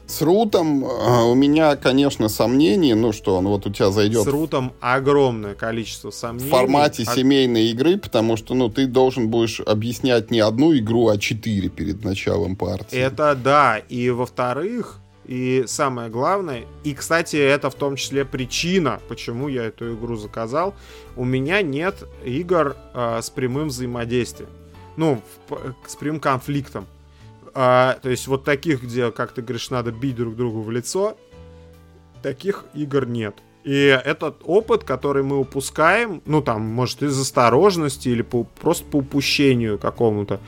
С 0.07 0.21
рутом 0.21 0.85
э, 0.85 1.23
у 1.23 1.33
меня, 1.33 1.75
конечно, 1.75 2.29
сомнения, 2.29 2.93
ну 2.95 3.11
что 3.11 3.37
он 3.37 3.47
вот 3.47 3.65
у 3.65 3.71
тебя 3.71 3.89
зайдет... 3.89 4.23
С 4.23 4.27
рутом 4.27 4.73
огромное 4.79 5.55
количество 5.55 6.11
сомнений. 6.11 6.47
В 6.47 6.51
формате 6.51 7.03
а... 7.07 7.15
семейной 7.15 7.67
игры, 7.71 7.97
потому 7.97 8.37
что, 8.37 8.53
ну, 8.53 8.69
ты 8.69 8.85
должен 8.85 9.29
будешь 9.29 9.59
объяснять 9.61 10.29
не 10.29 10.39
одну 10.41 10.75
игру, 10.77 11.07
а 11.07 11.17
четыре 11.17 11.69
перед 11.69 12.03
началом 12.03 12.55
партии. 12.55 12.97
Это 12.97 13.35
да, 13.35 13.79
и 13.79 14.11
во-вторых, 14.11 14.99
и 15.25 15.63
самое 15.65 16.09
главное, 16.09 16.65
и, 16.83 16.93
кстати, 16.93 17.35
это 17.35 17.71
в 17.71 17.75
том 17.75 17.95
числе 17.95 18.25
причина, 18.25 18.99
почему 19.07 19.47
я 19.47 19.65
эту 19.65 19.95
игру 19.95 20.17
заказал, 20.17 20.75
у 21.15 21.25
меня 21.25 21.63
нет 21.63 22.07
игр 22.23 22.75
э, 22.93 23.19
с 23.23 23.31
прямым 23.31 23.69
взаимодействием. 23.69 24.49
Ну, 24.97 25.21
в, 25.49 25.73
с 25.87 25.95
прямым 25.95 26.19
конфликтом. 26.19 26.85
А, 27.57 27.97
то 28.01 28.09
есть 28.09 28.27
вот 28.27 28.43
таких, 28.43 28.83
где, 28.83 29.11
как 29.11 29.31
ты 29.31 29.41
говоришь, 29.41 29.69
надо 29.69 29.93
бить 29.93 30.17
друг 30.17 30.35
другу 30.35 30.61
в 30.61 30.69
лицо, 30.69 31.15
таких 32.21 32.65
игр 32.73 33.05
нет. 33.05 33.35
И 33.63 33.99
этот 34.05 34.41
опыт, 34.43 34.83
который 34.83 35.23
мы 35.23 35.39
упускаем, 35.39 36.21
ну 36.25 36.41
там, 36.41 36.61
может, 36.61 37.01
из 37.01 37.19
осторожности 37.19 38.09
или 38.09 38.21
по, 38.21 38.43
просто 38.43 38.83
по 38.85 38.97
упущению 38.97 39.79
какому-то, 39.79 40.41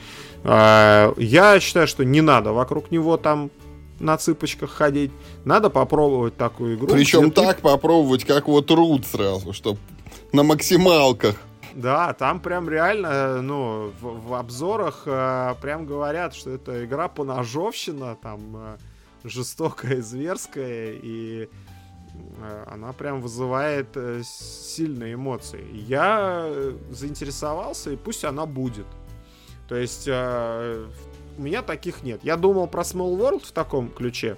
э, 0.44 1.14
я 1.16 1.58
считаю, 1.60 1.88
что 1.88 2.04
не 2.04 2.20
надо 2.20 2.52
вокруг 2.52 2.90
него 2.90 3.16
там 3.16 3.50
на 3.98 4.16
цыпочках 4.18 4.70
ходить. 4.70 5.10
Надо 5.44 5.70
попробовать 5.70 6.36
такую 6.36 6.76
игру. 6.76 6.88
Причем 6.88 7.30
так 7.30 7.56
ты... 7.56 7.62
попробовать, 7.62 8.24
как 8.24 8.46
вот 8.46 8.70
Рут 8.70 9.06
сразу, 9.06 9.52
чтобы 9.52 9.78
на 10.32 10.42
максималках. 10.42 11.36
Да, 11.74 12.12
там 12.14 12.40
прям 12.40 12.68
реально, 12.68 13.42
ну, 13.42 13.92
в, 14.00 14.28
в 14.28 14.34
обзорах 14.34 15.02
э, 15.06 15.54
прям 15.60 15.86
говорят, 15.86 16.34
что 16.34 16.50
это 16.50 16.84
игра 16.84 17.08
по 17.08 17.24
ножовщина, 17.24 18.16
там 18.16 18.40
э, 18.56 18.78
жестокая, 19.24 20.00
зверская, 20.02 20.92
и 20.92 21.48
э, 22.40 22.64
она 22.70 22.92
прям 22.92 23.20
вызывает 23.20 23.88
э, 23.96 24.22
сильные 24.24 25.14
эмоции. 25.14 25.64
Я 25.72 26.44
э, 26.46 26.76
заинтересовался, 26.90 27.90
и 27.90 27.96
пусть 27.96 28.24
она 28.24 28.46
будет. 28.46 28.86
То 29.68 29.76
есть 29.76 30.04
э, 30.06 30.86
у 31.36 31.42
меня 31.42 31.62
таких 31.62 32.02
нет. 32.02 32.20
Я 32.22 32.36
думал 32.36 32.66
про 32.66 32.82
Small 32.82 33.16
World 33.16 33.46
в 33.46 33.52
таком 33.52 33.88
ключе. 33.88 34.36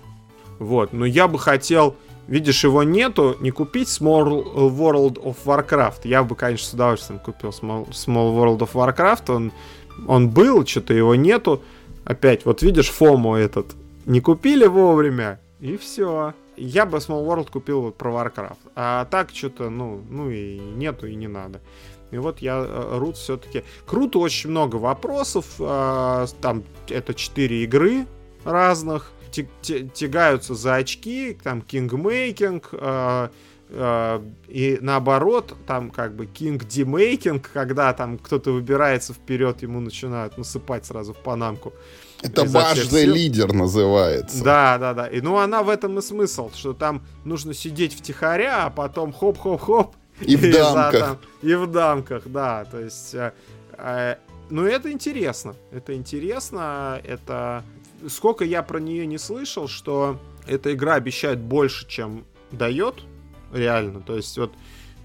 Вот, 0.58 0.92
но 0.92 1.06
я 1.06 1.26
бы 1.26 1.38
хотел, 1.38 1.96
видишь, 2.30 2.64
его 2.64 2.82
нету, 2.84 3.36
не 3.40 3.50
купить 3.50 3.88
Small 3.88 4.54
World 4.54 5.22
of 5.22 5.36
Warcraft. 5.44 6.00
Я 6.04 6.22
бы, 6.22 6.34
конечно, 6.36 6.66
с 6.66 6.72
удовольствием 6.72 7.20
купил 7.20 7.50
Small, 7.50 7.90
Small 7.90 8.34
World 8.34 8.58
of 8.60 8.72
Warcraft. 8.72 9.34
Он, 9.34 9.52
он 10.06 10.30
был, 10.30 10.64
что-то 10.64 10.94
его 10.94 11.14
нету. 11.14 11.62
Опять, 12.04 12.46
вот 12.46 12.62
видишь, 12.62 12.90
Фому 12.90 13.34
этот 13.34 13.66
не 14.06 14.20
купили 14.20 14.66
вовремя, 14.66 15.40
и 15.60 15.76
все. 15.76 16.32
Я 16.56 16.86
бы 16.86 16.98
Small 16.98 17.26
World 17.26 17.50
купил 17.50 17.82
вот 17.82 17.96
про 17.96 18.10
Warcraft. 18.10 18.58
А 18.76 19.04
так 19.06 19.30
что-то, 19.34 19.68
ну, 19.68 20.00
ну 20.08 20.30
и 20.30 20.58
нету, 20.58 21.06
и 21.06 21.14
не 21.16 21.28
надо. 21.28 21.60
И 22.12 22.18
вот 22.18 22.40
я 22.40 22.64
э, 22.66 22.98
Рут 22.98 23.16
все-таки... 23.16 23.62
Круто, 23.86 24.18
очень 24.18 24.50
много 24.50 24.76
вопросов. 24.76 25.46
А, 25.60 26.26
там 26.40 26.64
это 26.88 27.14
4 27.14 27.64
игры 27.64 28.06
разных. 28.44 29.12
Тягаются 29.30 30.54
за 30.54 30.76
очки, 30.76 31.38
там 31.42 31.62
кингмейкинг, 31.62 32.70
а, 32.72 33.30
а, 33.72 34.24
и 34.48 34.78
наоборот, 34.80 35.56
там 35.66 35.90
как 35.90 36.16
бы 36.16 36.26
кинг 36.26 36.64
демейкинг, 36.64 37.50
когда 37.52 37.92
там 37.92 38.18
кто-то 38.18 38.52
выбирается 38.52 39.12
вперед, 39.12 39.62
ему 39.62 39.80
начинают 39.80 40.36
насыпать 40.38 40.86
сразу 40.86 41.12
в 41.14 41.18
панамку. 41.18 41.72
Это 42.22 42.44
важный 42.44 43.04
лидер 43.04 43.52
называется. 43.52 44.42
Да, 44.42 44.78
да, 44.78 44.94
да. 44.94 45.06
И 45.06 45.20
ну 45.20 45.38
она 45.38 45.62
в 45.62 45.68
этом 45.68 45.98
и 45.98 46.02
смысл, 46.02 46.50
что 46.54 46.72
там 46.74 47.02
нужно 47.24 47.54
сидеть 47.54 47.94
втихаря, 47.94 48.66
а 48.66 48.70
потом 48.70 49.12
хоп-хоп-хоп, 49.12 49.94
и 50.20 50.36
в 50.36 50.52
дамках. 50.52 51.18
И 51.42 51.54
в 51.54 51.66
дамках, 51.66 52.24
да. 52.26 52.64
То 52.64 52.80
есть, 52.80 53.14
э, 53.14 53.32
э, 53.78 54.16
ну 54.50 54.64
это 54.64 54.90
интересно. 54.92 55.54
Это 55.70 55.94
интересно. 55.94 57.00
Это 57.04 57.64
сколько 58.08 58.44
я 58.44 58.62
про 58.62 58.78
нее 58.78 59.06
не 59.06 59.18
слышал, 59.18 59.68
что 59.68 60.18
эта 60.46 60.72
игра 60.72 60.94
обещает 60.94 61.40
больше, 61.40 61.86
чем 61.88 62.24
дает. 62.50 62.96
Реально. 63.52 64.00
То 64.00 64.16
есть 64.16 64.38
вот 64.38 64.52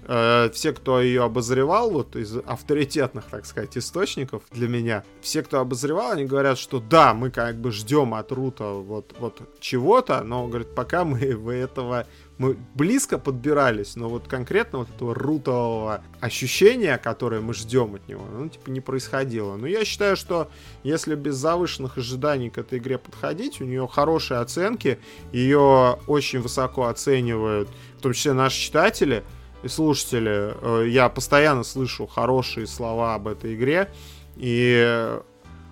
э, 0.06 0.50
все, 0.52 0.72
кто 0.72 1.00
ее 1.00 1.24
обозревал, 1.24 1.90
вот 1.90 2.16
из 2.16 2.36
авторитетных, 2.36 3.24
так 3.24 3.44
сказать, 3.46 3.76
источников 3.76 4.42
для 4.52 4.68
меня, 4.68 5.04
все, 5.20 5.42
кто 5.42 5.60
обозревал, 5.60 6.12
они 6.12 6.24
говорят, 6.24 6.58
что 6.58 6.80
да, 6.80 7.12
мы 7.14 7.30
как 7.30 7.56
бы 7.56 7.72
ждем 7.72 8.14
от 8.14 8.30
Рута 8.32 8.64
вот, 8.64 9.14
вот 9.18 9.40
чего-то, 9.60 10.22
но, 10.22 10.46
говорят, 10.46 10.74
пока 10.74 11.04
мы 11.04 11.18
этого 11.52 12.06
мы 12.38 12.56
близко 12.74 13.18
подбирались, 13.18 13.96
но 13.96 14.08
вот 14.08 14.28
конкретно 14.28 14.80
вот 14.80 14.90
этого 14.90 15.14
рутового 15.14 16.02
ощущения, 16.20 16.98
которое 16.98 17.40
мы 17.40 17.54
ждем 17.54 17.94
от 17.94 18.06
него, 18.08 18.24
ну, 18.30 18.48
типа, 18.48 18.68
не 18.70 18.80
происходило. 18.80 19.56
Но 19.56 19.66
я 19.66 19.84
считаю, 19.84 20.16
что 20.16 20.50
если 20.82 21.14
без 21.14 21.36
завышенных 21.36 21.96
ожиданий 21.96 22.50
к 22.50 22.58
этой 22.58 22.78
игре 22.78 22.98
подходить, 22.98 23.60
у 23.60 23.64
нее 23.64 23.88
хорошие 23.90 24.40
оценки, 24.40 24.98
ее 25.32 25.98
очень 26.06 26.40
высоко 26.40 26.86
оценивают, 26.86 27.68
в 27.98 28.02
том 28.02 28.12
числе 28.12 28.34
наши 28.34 28.60
читатели 28.60 29.24
и 29.62 29.68
слушатели. 29.68 30.54
Э, 30.60 30.86
я 30.86 31.08
постоянно 31.08 31.64
слышу 31.64 32.06
хорошие 32.06 32.66
слова 32.66 33.14
об 33.14 33.28
этой 33.28 33.54
игре, 33.54 33.90
и 34.36 35.18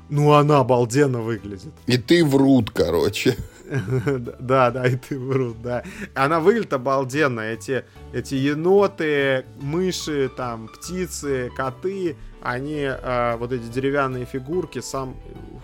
ну, 0.09 0.33
она 0.33 0.61
обалденно 0.61 1.21
выглядит. 1.21 1.73
И 1.87 1.99
ты 1.99 2.25
врут, 2.25 2.71
короче. 2.71 3.37
Да, 4.39 4.71
да, 4.71 4.87
и 4.87 4.97
ты 4.97 5.19
врут, 5.19 5.63
да. 5.63 5.83
Она 6.15 6.41
выглядит 6.41 6.73
обалденно. 6.73 7.41
Эти, 7.41 7.85
эти 8.13 8.35
еноты, 8.35 9.45
мыши, 9.61 10.31
там, 10.37 10.69
птицы, 10.69 11.51
коты, 11.57 12.17
они, 12.43 12.83
э, 12.83 13.37
вот 13.37 13.53
эти 13.53 13.65
деревянные 13.65 14.27
фигурки, 14.27 14.81
сам 14.81 15.17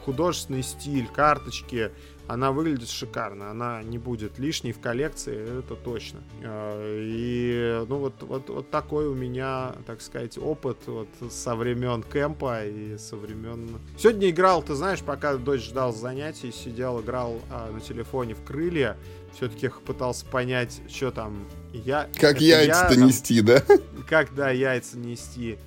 художественный 0.04 0.62
стиль, 0.62 1.06
карточки, 1.06 1.90
она 2.32 2.52
выглядит 2.52 2.88
шикарно, 2.88 3.50
она 3.50 3.82
не 3.82 3.98
будет 3.98 4.38
лишней 4.38 4.70
в 4.70 4.78
коллекции, 4.78 5.58
это 5.58 5.74
точно. 5.74 6.20
А, 6.44 6.78
и 7.02 7.84
ну 7.88 7.98
вот, 7.98 8.22
вот, 8.22 8.48
вот 8.48 8.70
такой 8.70 9.08
у 9.08 9.14
меня, 9.14 9.74
так 9.84 10.00
сказать, 10.00 10.38
опыт 10.38 10.78
вот 10.86 11.08
со 11.28 11.56
времен 11.56 12.04
кемпа 12.04 12.64
и 12.64 12.96
со 12.98 13.16
времен... 13.16 13.80
Сегодня 13.98 14.30
играл, 14.30 14.62
ты 14.62 14.74
знаешь, 14.74 15.00
пока 15.00 15.34
дочь 15.34 15.64
ждал 15.64 15.92
занятий, 15.92 16.52
сидел, 16.52 17.00
играл 17.00 17.40
а, 17.50 17.72
на 17.72 17.80
телефоне 17.80 18.34
в 18.34 18.44
крылья, 18.44 18.96
все-таки 19.34 19.68
пытался 19.84 20.24
понять, 20.24 20.82
что 20.88 21.10
там 21.10 21.48
я... 21.72 22.08
Как 22.16 22.40
яйца-то 22.40 22.94
я, 22.94 23.04
нести, 23.06 23.40
да? 23.40 23.60
Как, 24.08 24.32
да, 24.36 24.50
яйца 24.50 24.98
нести. 24.98 25.58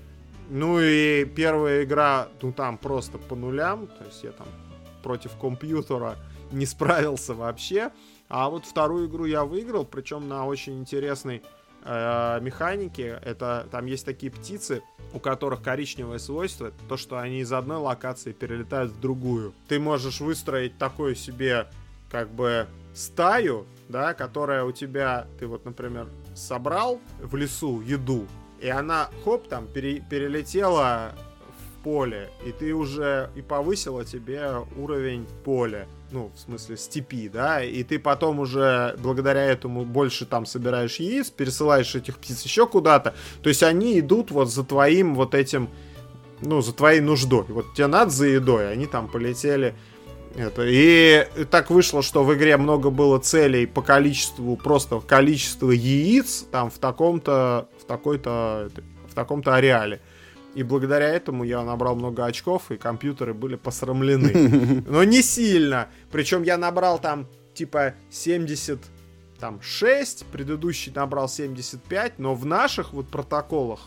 Ну 0.50 0.80
и 0.80 1.26
первая 1.26 1.84
игра, 1.84 2.30
ну 2.42 2.54
там 2.54 2.78
просто 2.78 3.18
по 3.18 3.36
нулям, 3.36 3.88
то 3.88 4.06
есть 4.06 4.24
я 4.24 4.32
там 4.32 4.48
против 5.02 5.32
компьютера 5.34 6.16
не 6.54 6.66
справился 6.66 7.34
вообще. 7.34 7.92
А 8.30 8.50
вот 8.50 8.66
вторую 8.66 9.08
игру 9.08 9.26
я 9.26 9.44
выиграл, 9.44 9.86
причем 9.86 10.28
на 10.28 10.46
очень 10.46 10.80
интересной 10.80 11.44
э, 11.84 12.40
механике. 12.42 13.20
Это 13.24 13.68
там 13.72 13.86
есть 13.86 14.06
такие 14.06 14.32
птицы, 14.32 14.82
у 15.14 15.20
которых 15.20 15.62
коричневое 15.62 16.18
свойство, 16.18 16.72
то, 16.90 16.98
что 16.98 17.20
они 17.20 17.40
из 17.40 17.52
одной 17.52 17.78
локации 17.78 18.32
перелетают 18.32 18.92
в 18.92 19.00
другую. 19.00 19.54
Ты 19.68 19.80
можешь 19.80 20.20
выстроить 20.20 20.78
такую 20.78 21.16
себе 21.16 21.68
как 22.10 22.30
бы 22.30 22.68
стаю, 22.94 23.66
да, 23.90 24.14
которая 24.14 24.64
у 24.64 24.72
тебя, 24.72 25.28
ты 25.40 25.48
вот, 25.48 25.66
например, 25.66 26.08
собрал 26.36 27.00
в 27.20 27.36
лесу 27.36 27.82
еду, 27.82 28.28
и 28.60 28.70
она, 28.70 29.10
хоп, 29.24 29.48
там, 29.48 29.68
пере, 29.68 30.00
перелетела 30.00 31.14
поле, 31.84 32.30
и 32.46 32.52
ты 32.52 32.74
уже 32.74 33.30
и 33.36 33.42
повысила 33.42 34.06
тебе 34.06 34.52
уровень 34.78 35.28
поля 35.44 35.88
ну, 36.14 36.32
в 36.34 36.40
смысле, 36.40 36.78
степи, 36.78 37.28
да, 37.28 37.64
и 37.64 37.84
ты 37.84 37.98
потом 37.98 38.40
уже 38.40 38.96
благодаря 39.00 39.44
этому 39.46 39.84
больше 39.84 40.26
там 40.26 40.46
собираешь 40.46 40.98
яиц, 40.98 41.32
пересылаешь 41.32 41.96
этих 41.96 42.20
птиц 42.20 42.44
еще 42.44 42.68
куда-то, 42.68 43.16
то 43.42 43.50
есть 43.50 43.64
они 43.64 44.00
идут 44.00 44.30
вот 44.30 44.52
за 44.52 44.64
твоим 44.64 45.16
вот 45.16 45.34
этим, 45.34 45.70
ну, 46.42 46.62
за 46.62 46.72
твоей 46.74 47.02
нуждой. 47.02 47.46
Вот 47.50 47.74
тебе 47.74 47.88
надо 47.88 48.12
за 48.12 48.28
едой, 48.28 48.72
они 48.72 48.86
там 48.86 49.08
полетели 49.08 49.74
это. 50.36 50.64
И 50.66 51.28
так 51.50 51.72
вышло, 51.72 52.04
что 52.04 52.24
в 52.24 52.34
игре 52.36 52.58
много 52.58 52.92
было 52.92 53.18
целей 53.18 53.66
по 53.66 53.82
количеству, 53.82 54.56
просто 54.56 55.00
количество 55.00 55.72
яиц 55.72 56.46
там 56.52 56.70
в 56.70 56.78
таком-то, 56.78 57.68
в 57.82 57.86
такой-то, 57.86 58.70
в 59.10 59.16
таком-то 59.16 59.56
ареале. 59.56 60.00
И 60.56 60.64
благодаря 60.64 61.10
этому 61.10 61.44
я 61.44 61.64
набрал 61.64 61.96
много 61.96 62.26
очков, 62.26 62.72
и 62.72 62.78
компьютеры 62.78 63.34
были 63.34 63.56
посрамлены. 63.56 64.84
Но 64.88 65.04
не 65.04 65.22
сильно. 65.22 65.90
Причем 66.12 66.44
я 66.44 66.58
набрал 66.58 67.00
там 67.00 67.28
типа 67.54 67.96
70 68.12 68.80
там 69.40 69.62
6, 69.62 70.26
предыдущий 70.28 70.92
набрал 70.96 71.28
75, 71.28 72.18
но 72.18 72.34
в 72.34 72.46
наших 72.46 72.94
вот 72.94 73.10
протоколах 73.10 73.82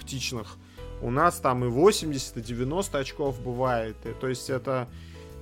птичных 0.00 0.56
у 1.00 1.10
нас 1.10 1.38
там 1.38 1.64
и 1.64 1.68
80, 1.68 2.38
и 2.38 2.40
90 2.40 2.98
очков 2.98 3.40
бывает. 3.40 3.96
И, 4.04 4.12
то 4.12 4.26
есть 4.28 4.50
это 4.50 4.88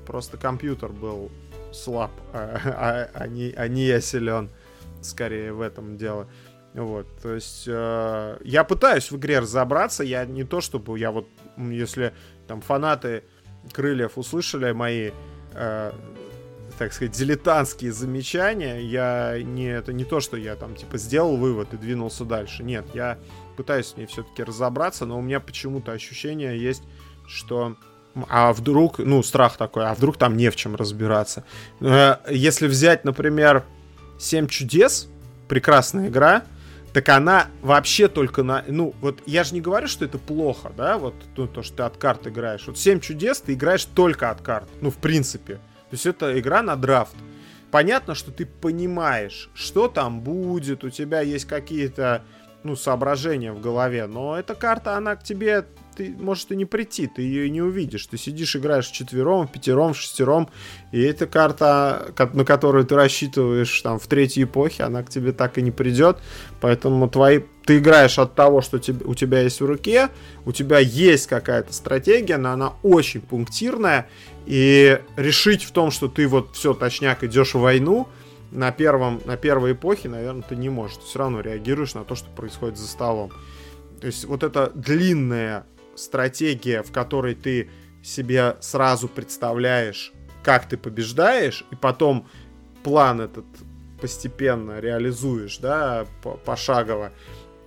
просто 0.07 0.37
компьютер 0.37 0.91
был 0.91 1.31
слаб, 1.73 2.11
а, 2.33 2.61
а, 2.65 3.09
а, 3.15 3.27
не, 3.27 3.53
а 3.53 3.69
не 3.69 3.87
я 3.87 4.01
силен. 4.01 4.51
Скорее 5.01 5.53
в 5.53 5.61
этом 5.61 5.97
дело. 5.97 6.29
Вот, 6.75 7.07
то 7.23 7.33
есть 7.33 7.65
э, 7.69 8.39
я 8.43 8.65
пытаюсь 8.65 9.13
в 9.13 9.17
игре 9.17 9.39
разобраться, 9.39 10.03
я 10.03 10.25
не 10.25 10.43
то 10.43 10.61
чтобы 10.61 10.99
я 10.99 11.13
вот, 11.13 11.29
если 11.57 12.13
там 12.49 12.61
фанаты 12.61 13.23
крыльев 13.73 14.19
услышали 14.19 14.73
мои, 14.73 15.13
э, 15.53 15.93
так 16.77 16.93
сказать, 16.93 17.13
дилетантские 17.13 17.93
замечания, 17.93 18.81
я 18.81 19.41
не 19.41 19.67
это 19.67 19.93
не 19.93 20.05
то, 20.05 20.19
что 20.19 20.37
я 20.37 20.57
там 20.57 20.75
типа 20.75 20.99
сделал 20.99 21.37
вывод 21.37 21.73
и 21.75 21.77
двинулся 21.77 22.25
дальше. 22.25 22.65
Нет, 22.65 22.87
я 22.93 23.19
пытаюсь 23.57 23.87
с 23.87 23.97
ней 23.97 24.07
все-таки 24.07 24.43
разобраться, 24.43 25.07
но 25.07 25.17
у 25.17 25.23
меня 25.23 25.39
почему-то 25.39 25.93
ощущение 25.93 26.61
есть, 26.61 26.83
что 27.29 27.77
а 28.29 28.53
вдруг, 28.53 28.99
ну, 28.99 29.23
страх 29.23 29.57
такой, 29.57 29.87
а 29.87 29.95
вдруг 29.95 30.17
там 30.17 30.37
не 30.37 30.51
в 30.51 30.57
чем 30.57 30.75
разбираться. 30.75 31.45
Э, 31.81 32.17
если 32.29 32.67
взять, 32.67 33.05
например, 33.05 33.65
«Семь 34.19 34.49
чудес», 34.49 35.09
прекрасная 35.49 36.09
игра, 36.09 36.45
так 36.95 37.09
она 37.09 37.49
вообще 37.61 38.07
только 38.07 38.45
на... 38.45 38.65
Ну, 38.69 38.95
вот 39.01 39.21
я 39.27 39.43
же 39.43 39.53
не 39.53 39.61
говорю, 39.61 39.89
что 39.89 40.05
это 40.05 40.17
плохо, 40.17 40.73
да, 40.77 40.97
вот 40.97 41.15
ну, 41.37 41.49
то, 41.49 41.65
что 41.65 41.77
ты 41.77 41.83
от 41.83 41.97
карт 41.97 42.29
играешь. 42.29 42.69
Вот 42.69 42.79
7 42.79 43.01
чудес 43.01 43.41
ты 43.41 43.55
играешь 43.55 43.85
только 43.85 44.31
от 44.31 44.41
карт, 44.41 44.69
ну, 44.81 44.91
в 44.91 44.99
принципе. 44.99 45.55
То 45.55 45.91
есть 45.91 46.07
это 46.07 46.39
игра 46.39 46.63
на 46.63 46.77
драфт. 46.77 47.17
Понятно, 47.73 48.15
что 48.15 48.31
ты 48.31 48.47
понимаешь, 48.47 49.51
что 49.55 49.89
там 49.89 50.21
будет, 50.21 50.85
у 50.85 50.91
тебя 50.91 51.21
есть 51.21 51.47
какие-то, 51.47 52.23
ну, 52.63 52.77
соображения 52.77 53.53
в 53.53 53.61
голове, 53.61 54.07
но 54.07 54.39
эта 54.39 54.55
карта, 54.55 54.97
она 54.97 55.17
к 55.17 55.25
тебе 55.25 55.67
ты 55.97 56.15
может 56.19 56.51
и 56.53 56.57
не 56.57 56.65
прийти, 56.65 57.07
ты 57.07 57.23
ее 57.23 57.47
и 57.47 57.51
не 57.51 57.63
увидишь. 57.63 58.07
Ты 58.07 58.19
сидишь, 58.19 58.57
играешь 58.57 58.87
четвером, 58.89 59.49
пятером, 59.49 59.95
шестером, 59.95 60.49
и 60.93 61.01
эта 61.01 61.27
карта, 61.27 62.13
на 62.33 62.45
которую 62.45 62.85
ты 62.85 62.95
рассчитываешь 62.95 63.81
там 63.81 63.99
в 63.99 64.07
третьей 64.07 64.45
эпохе, 64.45 64.85
она 64.85 65.03
к 65.03 65.11
тебе 65.11 65.33
так 65.33 65.59
и 65.59 65.63
не 65.63 65.71
придет. 65.71 66.19
Поэтому 66.61 67.09
твои 67.09 67.41
ты 67.65 67.79
играешь 67.79 68.19
от 68.19 68.35
того, 68.35 68.61
что 68.61 68.79
тебе, 68.79 69.05
у 69.07 69.15
тебя 69.15 69.41
есть 69.41 69.61
в 69.61 69.65
руке, 69.65 70.11
у 70.45 70.53
тебя 70.53 70.79
есть 70.79 71.27
какая-то 71.27 71.73
стратегия, 71.73 72.37
но 72.37 72.51
она 72.53 72.75
очень 72.83 73.21
пунктирная, 73.23 74.09
и 74.47 75.01
решить 75.17 75.65
в 75.65 75.71
том, 75.71 75.91
что 75.91 76.09
ты 76.09 76.29
вот 76.29 76.55
все 76.55 76.75
точняк 76.75 77.25
идешь 77.25 77.55
в 77.55 77.61
войну, 77.61 78.07
на, 78.55 78.71
первом, 78.71 79.21
на 79.25 79.37
первой 79.37 79.73
эпохе, 79.73 80.09
наверное, 80.09 80.43
ты 80.43 80.57
не 80.57 80.69
можешь. 80.69 80.99
Ты 80.99 81.05
все 81.05 81.19
равно 81.19 81.41
реагируешь 81.41 81.95
на 81.95 82.05
то, 82.05 82.15
что 82.15 82.31
происходит 82.31 82.79
за 82.79 82.87
столом. 82.87 83.33
То 84.01 84.07
есть 84.07 84.25
вот 84.25 84.43
эта 84.43 84.71
длинная 84.75 85.67
стратегия, 85.97 86.83
в 86.83 86.93
которой 86.93 87.35
ты 87.35 87.71
себе 88.03 88.57
сразу 88.61 89.09
представляешь, 89.09 90.13
как 90.43 90.69
ты 90.69 90.77
побеждаешь, 90.77 91.65
и 91.71 91.75
потом 91.75 92.29
план 92.83 93.21
этот 93.21 93.47
постепенно 94.01 94.81
реализуешь, 94.81 95.59
да, 95.59 96.07
пошагово. 96.45 97.13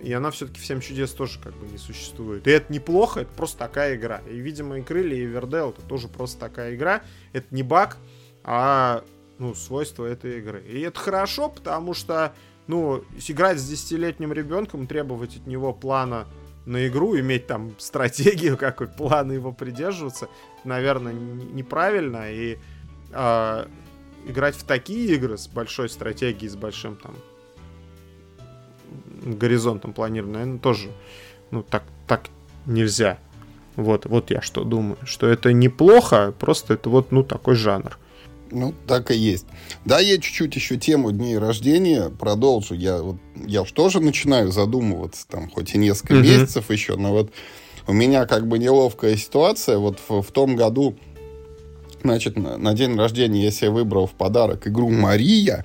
И 0.00 0.12
она 0.12 0.30
все-таки 0.30 0.60
всем 0.60 0.80
чудес 0.80 1.10
тоже 1.12 1.40
как 1.40 1.54
бы 1.56 1.66
не 1.66 1.78
существует. 1.78 2.46
И 2.46 2.50
это 2.50 2.72
неплохо, 2.72 3.20
это 3.20 3.32
просто 3.34 3.58
такая 3.58 3.96
игра. 3.96 4.22
И, 4.30 4.36
видимо, 4.36 4.78
и 4.78 4.82
Крылья, 4.82 5.16
и 5.16 5.26
Вердел 5.26 5.70
это 5.70 5.82
тоже 5.82 6.06
просто 6.06 6.38
такая 6.38 6.76
игра. 6.76 7.02
Это 7.32 7.46
не 7.50 7.64
баг, 7.64 7.96
а 8.44 9.02
ну, 9.38 9.54
свойство 9.54 10.04
этой 10.04 10.38
игры. 10.38 10.62
И 10.62 10.80
это 10.80 10.98
хорошо, 11.00 11.48
потому 11.48 11.94
что, 11.94 12.32
ну, 12.68 13.02
играть 13.26 13.58
с 13.58 13.68
десятилетним 13.68 14.32
ребенком, 14.32 14.86
требовать 14.86 15.36
от 15.36 15.46
него 15.46 15.72
плана 15.72 16.28
на 16.68 16.86
игру, 16.86 17.18
иметь 17.18 17.46
там 17.46 17.72
стратегию, 17.78 18.56
какой 18.56 18.86
план 18.86 19.32
его 19.32 19.52
придерживаться, 19.52 20.28
наверное, 20.64 21.12
неправильно. 21.12 22.30
И 22.30 22.58
э, 23.10 23.66
играть 24.26 24.54
в 24.54 24.64
такие 24.64 25.14
игры 25.14 25.38
с 25.38 25.48
большой 25.48 25.88
стратегией, 25.88 26.48
с 26.48 26.56
большим 26.56 26.96
там 26.96 27.14
горизонтом 29.22 29.92
планирования, 29.92 30.38
наверное, 30.38 30.60
тоже 30.60 30.90
ну, 31.50 31.62
так, 31.62 31.82
так 32.06 32.28
нельзя. 32.66 33.18
Вот, 33.76 34.06
вот 34.06 34.30
я 34.30 34.42
что 34.42 34.64
думаю, 34.64 34.98
что 35.04 35.26
это 35.26 35.52
неплохо, 35.52 36.34
просто 36.38 36.74
это 36.74 36.90
вот, 36.90 37.12
ну, 37.12 37.22
такой 37.22 37.54
жанр. 37.54 37.96
Ну, 38.50 38.74
так 38.86 39.10
и 39.10 39.16
есть. 39.16 39.46
Да, 39.84 40.00
я 40.00 40.18
чуть-чуть 40.18 40.54
еще 40.54 40.76
тему 40.76 41.12
дней 41.12 41.38
рождения 41.38 42.10
продолжу. 42.10 42.74
Я 42.74 43.02
вот 43.02 43.16
я 43.46 43.62
уж 43.62 43.72
тоже 43.72 44.00
начинаю 44.00 44.50
задумываться, 44.52 45.26
там, 45.28 45.50
хоть 45.50 45.74
и 45.74 45.78
несколько 45.78 46.14
mm-hmm. 46.14 46.22
месяцев 46.22 46.70
еще, 46.70 46.96
но 46.96 47.12
вот 47.12 47.30
у 47.86 47.92
меня 47.92 48.26
как 48.26 48.46
бы 48.46 48.58
неловкая 48.58 49.16
ситуация. 49.16 49.78
Вот 49.78 49.98
в, 50.08 50.22
в 50.22 50.32
том 50.32 50.56
году, 50.56 50.96
значит, 52.02 52.36
на, 52.36 52.56
на 52.56 52.74
день 52.74 52.96
рождения 52.96 53.44
я 53.44 53.50
себе 53.50 53.70
выбрал 53.70 54.06
в 54.06 54.12
подарок 54.12 54.66
игру 54.66 54.90
«Мария». 54.90 55.64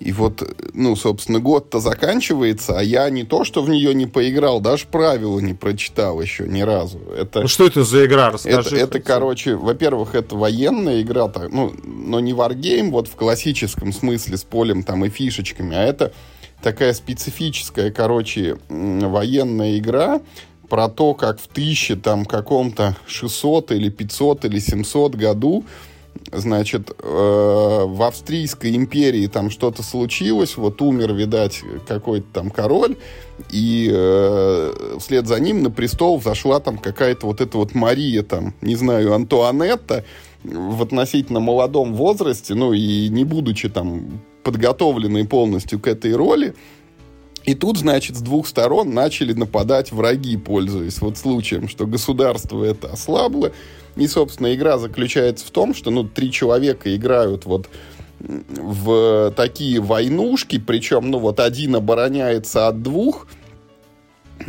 И 0.00 0.12
вот, 0.12 0.42
ну, 0.72 0.96
собственно, 0.96 1.40
год-то 1.40 1.78
заканчивается, 1.78 2.78
а 2.78 2.82
я 2.82 3.10
не 3.10 3.24
то, 3.24 3.44
что 3.44 3.62
в 3.62 3.68
нее 3.68 3.94
не 3.94 4.06
поиграл, 4.06 4.60
даже 4.60 4.86
правила 4.86 5.38
не 5.40 5.52
прочитал 5.52 6.22
еще 6.22 6.48
ни 6.48 6.62
разу. 6.62 6.98
Это, 7.14 7.42
ну, 7.42 7.48
что 7.48 7.66
это 7.66 7.84
за 7.84 8.06
игра? 8.06 8.30
Расскажи. 8.30 8.76
Это, 8.76 8.96
это 8.96 9.00
короче, 9.00 9.56
во-первых, 9.56 10.14
это 10.14 10.36
военная 10.36 11.02
игра, 11.02 11.28
так, 11.28 11.52
ну, 11.52 11.74
но 11.84 12.18
не 12.18 12.32
варгейм 12.32 12.90
вот 12.90 13.08
в 13.08 13.14
классическом 13.14 13.92
смысле 13.92 14.38
с 14.38 14.42
полем 14.42 14.84
там 14.84 15.04
и 15.04 15.10
фишечками, 15.10 15.76
а 15.76 15.82
это 15.82 16.14
такая 16.62 16.94
специфическая, 16.94 17.90
короче, 17.90 18.56
военная 18.70 19.76
игра 19.76 20.22
про 20.70 20.88
то, 20.88 21.12
как 21.12 21.40
в 21.40 21.48
тысяче 21.48 21.96
там 21.96 22.24
каком-то 22.24 22.96
600 23.06 23.72
или 23.72 23.90
500 23.90 24.46
или 24.46 24.60
700 24.60 25.14
году 25.14 25.64
значит, 26.32 26.90
э, 26.90 27.84
в 27.86 28.02
Австрийской 28.02 28.76
империи 28.76 29.26
там 29.26 29.50
что-то 29.50 29.82
случилось, 29.82 30.56
вот 30.56 30.80
умер, 30.82 31.12
видать, 31.14 31.62
какой-то 31.86 32.26
там 32.32 32.50
король, 32.50 32.96
и 33.50 33.90
э, 33.92 34.96
вслед 34.98 35.26
за 35.26 35.40
ним 35.40 35.62
на 35.62 35.70
престол 35.70 36.20
зашла 36.20 36.60
там 36.60 36.78
какая-то 36.78 37.26
вот 37.26 37.40
эта 37.40 37.56
вот 37.56 37.74
Мария, 37.74 38.22
там, 38.22 38.54
не 38.60 38.76
знаю, 38.76 39.14
Антуанетта, 39.14 40.04
в 40.42 40.82
относительно 40.82 41.40
молодом 41.40 41.94
возрасте, 41.94 42.54
ну 42.54 42.72
и 42.72 43.08
не 43.08 43.24
будучи 43.24 43.68
там 43.68 44.20
подготовленной 44.42 45.26
полностью 45.26 45.78
к 45.78 45.86
этой 45.86 46.14
роли, 46.14 46.54
и 47.44 47.54
тут, 47.54 47.78
значит, 47.78 48.16
с 48.16 48.20
двух 48.20 48.46
сторон 48.46 48.92
начали 48.92 49.32
нападать 49.32 49.92
враги, 49.92 50.36
пользуясь 50.36 51.00
вот 51.00 51.16
случаем, 51.16 51.68
что 51.68 51.86
государство 51.86 52.64
это 52.64 52.88
ослабло, 52.88 53.52
и, 53.96 54.06
собственно, 54.06 54.54
игра 54.54 54.78
заключается 54.78 55.46
в 55.46 55.50
том, 55.50 55.74
что, 55.74 55.90
ну, 55.90 56.04
три 56.04 56.30
человека 56.30 56.94
играют 56.94 57.44
вот 57.46 57.68
в 58.20 59.32
такие 59.36 59.80
войнушки, 59.80 60.58
причем, 60.58 61.10
ну, 61.10 61.18
вот 61.18 61.40
один 61.40 61.76
обороняется 61.76 62.68
от 62.68 62.82
двух, 62.82 63.26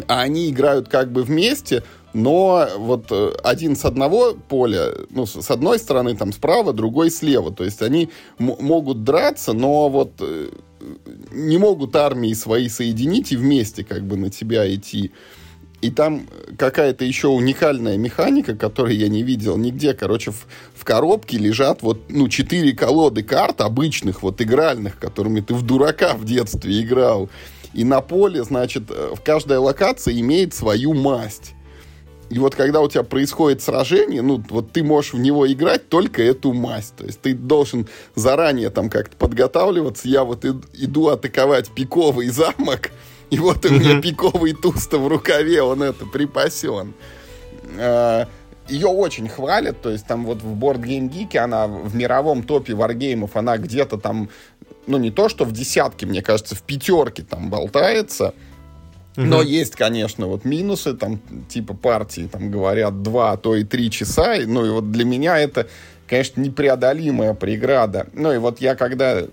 а 0.08 0.22
они 0.22 0.50
играют 0.50 0.90
как 0.90 1.12
бы 1.12 1.24
вместе, 1.24 1.84
но 2.14 2.68
вот 2.78 3.06
э, 3.12 3.32
один 3.44 3.76
с 3.76 3.86
одного 3.86 4.34
поля, 4.34 4.90
ну, 5.10 5.26
с 5.26 5.50
одной 5.50 5.80
стороны 5.80 6.16
там 6.16 6.34
справа, 6.34 6.74
другой 6.74 7.10
слева. 7.10 7.54
То 7.54 7.64
есть 7.64 7.82
они 7.82 8.10
могут 8.38 9.04
драться, 9.04 9.54
но 9.54 9.90
вот 9.90 10.12
э, 10.20 10.50
не 11.32 11.58
могут 11.58 11.96
армии 11.96 12.34
свои 12.34 12.70
соединить 12.70 13.32
и 13.32 13.38
вместе 13.38 13.84
как 13.84 14.04
бы 14.06 14.18
на 14.18 14.30
тебя 14.30 14.74
идти. 14.74 15.12
И 15.82 15.90
там 15.90 16.28
какая-то 16.58 17.04
еще 17.06 17.28
уникальная 17.28 17.98
механика, 17.98 18.56
которую 18.56 18.96
я 18.96 19.10
не 19.10 19.24
видел 19.24 19.58
нигде. 19.58 19.94
Короче, 19.94 20.32
в, 20.32 20.46
в 20.76 20.84
коробке 20.86 21.38
лежат 21.38 21.82
вот, 21.82 22.04
ну, 22.10 22.30
четыре 22.30 22.74
колоды 22.74 23.24
карт 23.24 23.62
обычных, 23.62 24.22
вот 24.22 24.42
игральных, 24.42 25.00
которыми 25.00 25.42
ты 25.42 25.56
в 25.56 25.64
дурака 25.64 26.14
в 26.14 26.24
детстве 26.24 26.82
играл. 26.82 27.30
И 27.74 27.84
на 27.84 28.02
поле, 28.02 28.44
значит, 28.44 28.84
э, 28.90 29.14
в 29.16 29.22
каждой 29.22 29.58
локации 29.58 30.20
имеет 30.20 30.54
свою 30.54 30.94
масть. 30.94 31.54
И 32.32 32.40
вот 32.40 32.56
когда 32.56 32.80
у 32.80 32.88
тебя 32.88 33.04
происходит 33.04 33.62
сражение, 33.62 34.22
ну, 34.22 34.42
вот 34.50 34.72
ты 34.72 34.84
можешь 34.84 35.12
в 35.12 35.20
него 35.20 35.52
играть 35.52 35.90
только 35.90 36.24
эту 36.24 36.54
масть. 36.54 36.96
То 36.96 37.04
есть 37.04 37.20
ты 37.20 37.34
должен 37.34 37.90
заранее 38.16 38.70
там 38.70 38.90
как-то 38.90 39.18
подготавливаться. 39.18 40.08
Я 40.08 40.24
вот 40.24 40.46
иду 40.46 41.10
атаковать 41.10 41.70
пиковый 41.72 42.30
замок, 42.30 42.92
и 43.32 43.38
вот 43.38 43.66
у 43.66 43.74
меня 43.74 44.02
пиковый 44.02 44.54
туста 44.54 44.98
в 44.98 45.10
рукаве, 45.10 45.62
он 45.62 45.84
это 45.84 46.06
припасен. 46.06 46.94
А, 47.78 48.30
Ее 48.70 48.88
очень 48.88 49.28
хвалят, 49.28 49.82
то 49.82 49.90
есть 49.90 50.08
там 50.08 50.26
вот 50.26 50.42
в 50.42 50.58
Board 50.58 50.82
Game 50.82 51.10
Geek 51.10 51.38
она 51.38 51.68
в 51.68 51.94
мировом 51.96 52.44
топе 52.44 52.74
варгеймов, 52.76 53.36
она 53.36 53.58
где-то 53.58 53.98
там, 53.98 54.30
ну 54.88 54.98
не 54.98 55.12
то, 55.12 55.28
что 55.28 55.44
в 55.44 55.52
десятке, 55.52 56.06
мне 56.06 56.22
кажется, 56.22 56.56
в 56.56 56.62
пятерке 56.62 57.24
там 57.24 57.50
болтается. 57.50 58.34
Угу. 59.18 59.26
Но 59.26 59.42
есть, 59.42 59.76
конечно, 59.76 60.28
вот 60.28 60.46
минусы, 60.46 60.94
там, 60.94 61.20
типа 61.50 61.74
партии, 61.74 62.30
там, 62.32 62.50
говорят, 62.50 63.02
два, 63.02 63.34
а 63.34 63.38
то 63.38 63.56
и 63.56 63.64
три 63.64 63.92
часа. 63.92 64.36
Ну, 64.46 64.66
и 64.66 64.70
вот 64.70 64.92
для 64.92 65.04
меня 65.04 65.38
это, 65.38 65.68
конечно, 66.08 66.40
непреодолимая 66.42 67.34
преграда. 67.34 68.08
Ну, 68.14 68.32
и 68.32 68.38
вот 68.38 68.62
я 68.62 68.76
когда... 68.76 69.24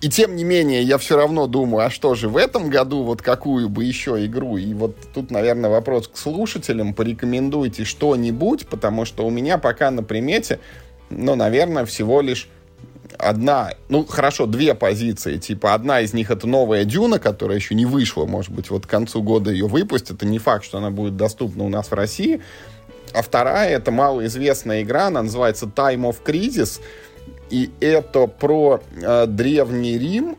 И 0.00 0.08
тем 0.08 0.34
не 0.34 0.42
менее, 0.42 0.82
я 0.82 0.98
все 0.98 1.16
равно 1.16 1.46
думаю, 1.46 1.86
а 1.86 1.90
что 1.90 2.16
же 2.16 2.28
в 2.28 2.36
этом 2.36 2.70
году, 2.70 3.04
вот 3.04 3.22
какую 3.22 3.68
бы 3.68 3.84
еще 3.84 4.24
игру? 4.26 4.56
И 4.56 4.74
вот 4.74 4.96
тут, 5.14 5.30
наверное, 5.30 5.70
вопрос 5.70 6.08
к 6.08 6.16
слушателям. 6.16 6.92
Порекомендуйте 6.92 7.84
что-нибудь, 7.84 8.66
потому 8.66 9.04
что 9.04 9.24
у 9.24 9.30
меня 9.30 9.58
пока 9.58 9.92
на 9.92 10.02
примете, 10.02 10.58
ну, 11.08 11.36
наверное, 11.36 11.84
всего 11.84 12.20
лишь 12.20 12.48
одна, 13.18 13.72
ну 13.88 14.04
хорошо, 14.04 14.46
две 14.46 14.74
позиции. 14.74 15.38
Типа 15.38 15.74
одна 15.74 16.00
из 16.00 16.12
них 16.12 16.30
это 16.30 16.46
новая 16.46 16.84
Дюна, 16.84 17.18
которая 17.18 17.56
еще 17.58 17.74
не 17.74 17.86
вышла, 17.86 18.24
может 18.24 18.52
быть, 18.52 18.70
вот 18.70 18.86
к 18.86 18.90
концу 18.90 19.22
года 19.22 19.50
ее 19.50 19.66
выпустят. 19.66 20.22
И 20.22 20.26
не 20.26 20.38
факт, 20.38 20.64
что 20.64 20.78
она 20.78 20.90
будет 20.90 21.16
доступна 21.16 21.64
у 21.64 21.68
нас 21.68 21.90
в 21.90 21.94
России. 21.94 22.40
А 23.12 23.22
вторая 23.22 23.76
это 23.76 23.90
малоизвестная 23.90 24.82
игра, 24.82 25.06
она 25.06 25.22
называется 25.22 25.66
Time 25.66 26.10
of 26.10 26.16
Crisis. 26.24 26.80
И 27.50 27.70
это 27.80 28.26
про 28.26 28.80
э, 28.94 29.26
древний 29.26 29.98
Рим, 29.98 30.38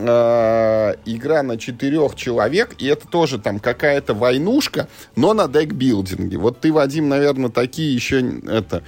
э, 0.00 0.94
игра 1.06 1.42
на 1.42 1.56
четырех 1.56 2.14
человек, 2.14 2.74
и 2.78 2.86
это 2.86 3.08
тоже 3.08 3.38
там 3.38 3.58
какая-то 3.58 4.12
войнушка, 4.12 4.88
но 5.16 5.32
на 5.32 5.48
декбилдинге. 5.48 6.36
Вот 6.36 6.60
ты, 6.60 6.72
Вадим, 6.72 7.08
наверное, 7.08 7.50
такие 7.50 7.94
еще 7.94 8.20
это 8.46 8.82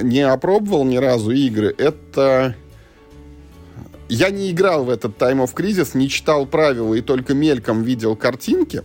не 0.00 0.20
опробовал 0.20 0.84
ни 0.84 0.96
разу 0.96 1.30
игры, 1.30 1.74
это... 1.76 2.54
Я 4.08 4.28
не 4.30 4.50
играл 4.50 4.84
в 4.84 4.90
этот 4.90 5.16
Time 5.16 5.42
of 5.42 5.54
Crisis, 5.54 5.96
не 5.96 6.08
читал 6.08 6.44
правила 6.44 6.92
и 6.94 7.00
только 7.00 7.32
мельком 7.32 7.82
видел 7.82 8.14
картинки. 8.14 8.82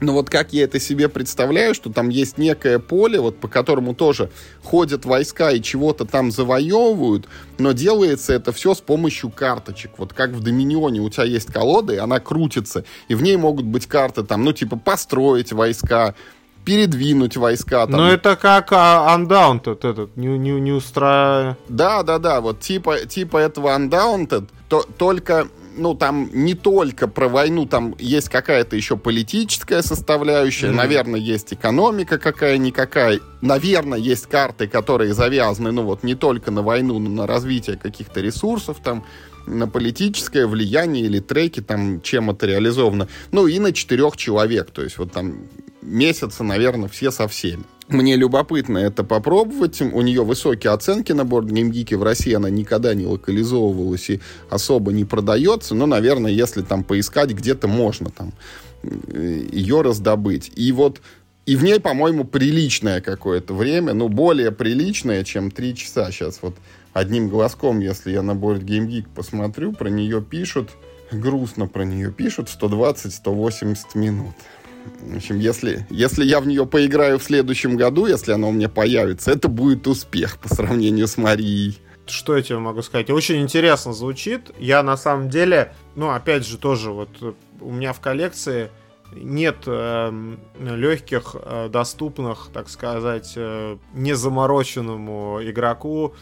Но 0.00 0.14
вот 0.14 0.30
как 0.30 0.52
я 0.52 0.64
это 0.64 0.80
себе 0.80 1.08
представляю, 1.08 1.74
что 1.74 1.92
там 1.92 2.08
есть 2.08 2.38
некое 2.38 2.78
поле, 2.78 3.20
вот 3.20 3.38
по 3.38 3.48
которому 3.48 3.94
тоже 3.94 4.30
ходят 4.62 5.04
войска 5.04 5.50
и 5.50 5.60
чего-то 5.60 6.06
там 6.06 6.30
завоевывают, 6.30 7.28
но 7.58 7.72
делается 7.72 8.32
это 8.32 8.50
все 8.52 8.74
с 8.74 8.80
помощью 8.80 9.30
карточек. 9.30 9.92
Вот 9.98 10.14
как 10.14 10.30
в 10.30 10.42
Доминионе 10.42 11.00
у 11.00 11.10
тебя 11.10 11.24
есть 11.24 11.52
колода, 11.52 11.92
и 11.92 11.98
она 11.98 12.18
крутится, 12.18 12.84
и 13.08 13.14
в 13.14 13.22
ней 13.22 13.36
могут 13.36 13.66
быть 13.66 13.86
карты 13.86 14.22
там, 14.22 14.42
ну 14.42 14.52
типа 14.52 14.78
построить 14.78 15.52
войска, 15.52 16.14
передвинуть 16.64 17.36
войска. 17.36 17.86
Там. 17.86 18.00
Ну, 18.00 18.06
это 18.06 18.36
как 18.36 18.72
а, 18.72 19.16
Undaunted 19.16 19.78
этот, 19.88 20.16
не, 20.16 20.38
не, 20.38 20.52
не 20.52 20.72
устра... 20.72 21.56
Да, 21.68 22.02
да, 22.02 22.18
да, 22.18 22.40
вот 22.40 22.60
типа, 22.60 23.06
типа 23.06 23.38
этого 23.38 23.76
Undaunted, 23.76 24.48
то, 24.68 24.84
только 24.98 25.48
ну, 25.76 25.94
там 25.94 26.28
не 26.32 26.54
только 26.54 27.08
про 27.08 27.28
войну, 27.28 27.66
там 27.66 27.94
есть 27.98 28.28
какая-то 28.28 28.76
еще 28.76 28.96
политическая 28.96 29.82
составляющая, 29.82 30.66
mm-hmm. 30.66 30.74
наверное, 30.74 31.20
есть 31.20 31.52
экономика 31.52 32.18
какая-никакая, 32.18 33.20
наверное, 33.40 33.98
есть 33.98 34.26
карты, 34.26 34.68
которые 34.68 35.14
завязаны, 35.14 35.72
ну, 35.72 35.82
вот 35.82 36.02
не 36.02 36.14
только 36.14 36.50
на 36.50 36.62
войну, 36.62 36.98
но 36.98 37.08
на 37.08 37.26
развитие 37.26 37.76
каких-то 37.76 38.20
ресурсов, 38.20 38.78
там, 38.82 39.04
на 39.46 39.66
политическое 39.66 40.46
влияние 40.46 41.04
или 41.04 41.18
треки, 41.18 41.60
там, 41.60 42.02
чем 42.02 42.30
это 42.30 42.46
реализовано. 42.46 43.08
Ну, 43.32 43.46
и 43.46 43.58
на 43.58 43.72
четырех 43.72 44.16
человек, 44.16 44.70
то 44.70 44.82
есть 44.82 44.98
вот 44.98 45.12
там 45.12 45.46
месяца, 45.82 46.44
наверное, 46.44 46.88
все 46.88 47.10
со 47.10 47.28
всеми. 47.28 47.64
Мне 47.88 48.14
любопытно 48.14 48.78
это 48.78 49.02
попробовать. 49.02 49.80
У 49.80 50.00
нее 50.00 50.22
высокие 50.22 50.72
оценки 50.72 51.10
на 51.10 51.24
борт 51.24 51.46
GameGeek. 51.46 51.96
В 51.96 52.02
России 52.04 52.32
она 52.32 52.48
никогда 52.48 52.94
не 52.94 53.04
локализовывалась 53.04 54.10
и 54.10 54.20
особо 54.48 54.92
не 54.92 55.04
продается. 55.04 55.74
Но, 55.74 55.86
наверное, 55.86 56.30
если 56.30 56.62
там 56.62 56.84
поискать, 56.84 57.30
где-то 57.30 57.66
можно 57.66 58.10
там 58.10 58.32
э, 58.84 59.44
ее 59.50 59.82
раздобыть. 59.82 60.52
И 60.54 60.70
вот 60.70 61.00
и 61.46 61.56
в 61.56 61.64
ней, 61.64 61.80
по-моему, 61.80 62.22
приличное 62.22 63.00
какое-то 63.00 63.54
время, 63.54 63.92
ну, 63.92 64.08
более 64.08 64.52
приличное, 64.52 65.24
чем 65.24 65.50
три 65.50 65.74
часа. 65.74 66.12
Сейчас 66.12 66.38
вот 66.42 66.54
одним 66.92 67.28
глазком, 67.28 67.80
если 67.80 68.12
я 68.12 68.22
на 68.22 68.36
борт 68.36 68.62
GameGeek 68.62 69.06
посмотрю, 69.12 69.72
про 69.72 69.88
нее 69.90 70.22
пишут, 70.22 70.70
грустно 71.10 71.66
про 71.66 71.84
нее 71.84 72.12
пишут, 72.12 72.48
120-180 72.48 73.76
минут. 73.94 74.34
В 75.00 75.16
общем, 75.16 75.38
если, 75.38 75.86
если 75.90 76.24
я 76.24 76.40
в 76.40 76.46
нее 76.46 76.66
поиграю 76.66 77.18
в 77.18 77.22
следующем 77.22 77.76
году, 77.76 78.06
если 78.06 78.32
она 78.32 78.48
у 78.48 78.52
меня 78.52 78.68
появится, 78.68 79.30
это 79.30 79.48
будет 79.48 79.86
успех 79.86 80.38
по 80.38 80.48
сравнению 80.48 81.06
с 81.06 81.16
Марией. 81.16 81.78
Что 82.06 82.36
я 82.36 82.42
тебе 82.42 82.58
могу 82.58 82.82
сказать? 82.82 83.10
Очень 83.10 83.40
интересно 83.42 83.92
звучит. 83.92 84.50
Я 84.58 84.82
на 84.82 84.96
самом 84.96 85.30
деле, 85.30 85.72
ну, 85.94 86.10
опять 86.10 86.46
же, 86.46 86.58
тоже 86.58 86.90
вот 86.90 87.10
э, 87.20 87.32
у 87.60 87.70
меня 87.70 87.92
в 87.92 88.00
коллекции 88.00 88.70
нет 89.12 89.58
э, 89.66 90.34
легких, 90.60 91.34
э, 91.34 91.68
доступных, 91.70 92.48
так 92.52 92.68
сказать, 92.68 93.32
э, 93.36 93.76
незамороченному 93.94 95.40
игроку 95.42 96.14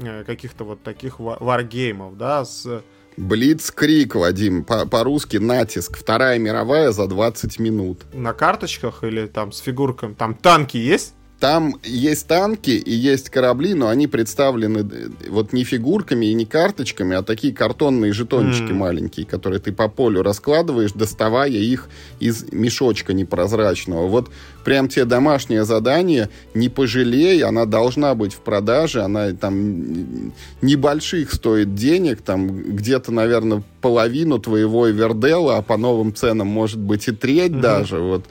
э, 0.00 0.24
каких-то 0.24 0.64
вот 0.64 0.82
таких 0.82 1.20
варгеймов, 1.20 2.16
да, 2.16 2.44
с 2.44 2.82
Блицкрик, 3.18 4.14
Вадим, 4.14 4.64
по-русски 4.64 5.38
натиск. 5.38 5.98
Вторая 5.98 6.38
мировая 6.38 6.92
за 6.92 7.06
20 7.08 7.58
минут. 7.58 8.02
На 8.12 8.32
карточках 8.32 9.02
или 9.02 9.26
там 9.26 9.50
с 9.50 9.58
фигурками? 9.58 10.14
Там 10.14 10.34
танки 10.34 10.76
есть? 10.76 11.14
Там 11.40 11.76
есть 11.84 12.26
танки 12.26 12.70
и 12.70 12.92
есть 12.92 13.30
корабли, 13.30 13.74
но 13.74 13.88
они 13.88 14.08
представлены 14.08 14.78
э, 14.78 15.08
вот 15.28 15.52
не 15.52 15.62
фигурками 15.62 16.26
и 16.26 16.34
не 16.34 16.46
карточками, 16.46 17.14
а 17.16 17.22
такие 17.22 17.54
картонные 17.54 18.12
жетончики 18.12 18.72
mm. 18.72 18.74
маленькие, 18.74 19.24
которые 19.24 19.60
ты 19.60 19.72
по 19.72 19.88
полю 19.88 20.22
раскладываешь, 20.22 20.92
доставая 20.92 21.48
их 21.48 21.88
из 22.18 22.50
мешочка 22.50 23.12
непрозрачного. 23.12 24.08
Вот 24.08 24.30
прям 24.68 24.88
тебе 24.88 25.06
домашнее 25.06 25.64
задание, 25.64 26.28
не 26.52 26.68
пожалей, 26.68 27.42
она 27.42 27.64
должна 27.64 28.14
быть 28.14 28.34
в 28.34 28.40
продаже, 28.40 29.00
она 29.00 29.32
там 29.32 30.34
небольших 30.60 31.32
стоит 31.32 31.74
денег, 31.74 32.20
там 32.20 32.48
где-то, 32.48 33.10
наверное, 33.10 33.62
половину 33.80 34.38
твоего 34.38 34.90
Эвердела, 34.90 35.56
а 35.56 35.62
по 35.62 35.78
новым 35.78 36.14
ценам 36.14 36.48
может 36.48 36.80
быть 36.80 37.08
и 37.08 37.12
треть 37.12 37.52
mm-hmm. 37.52 37.60
даже, 37.62 37.98
вот 37.98 38.26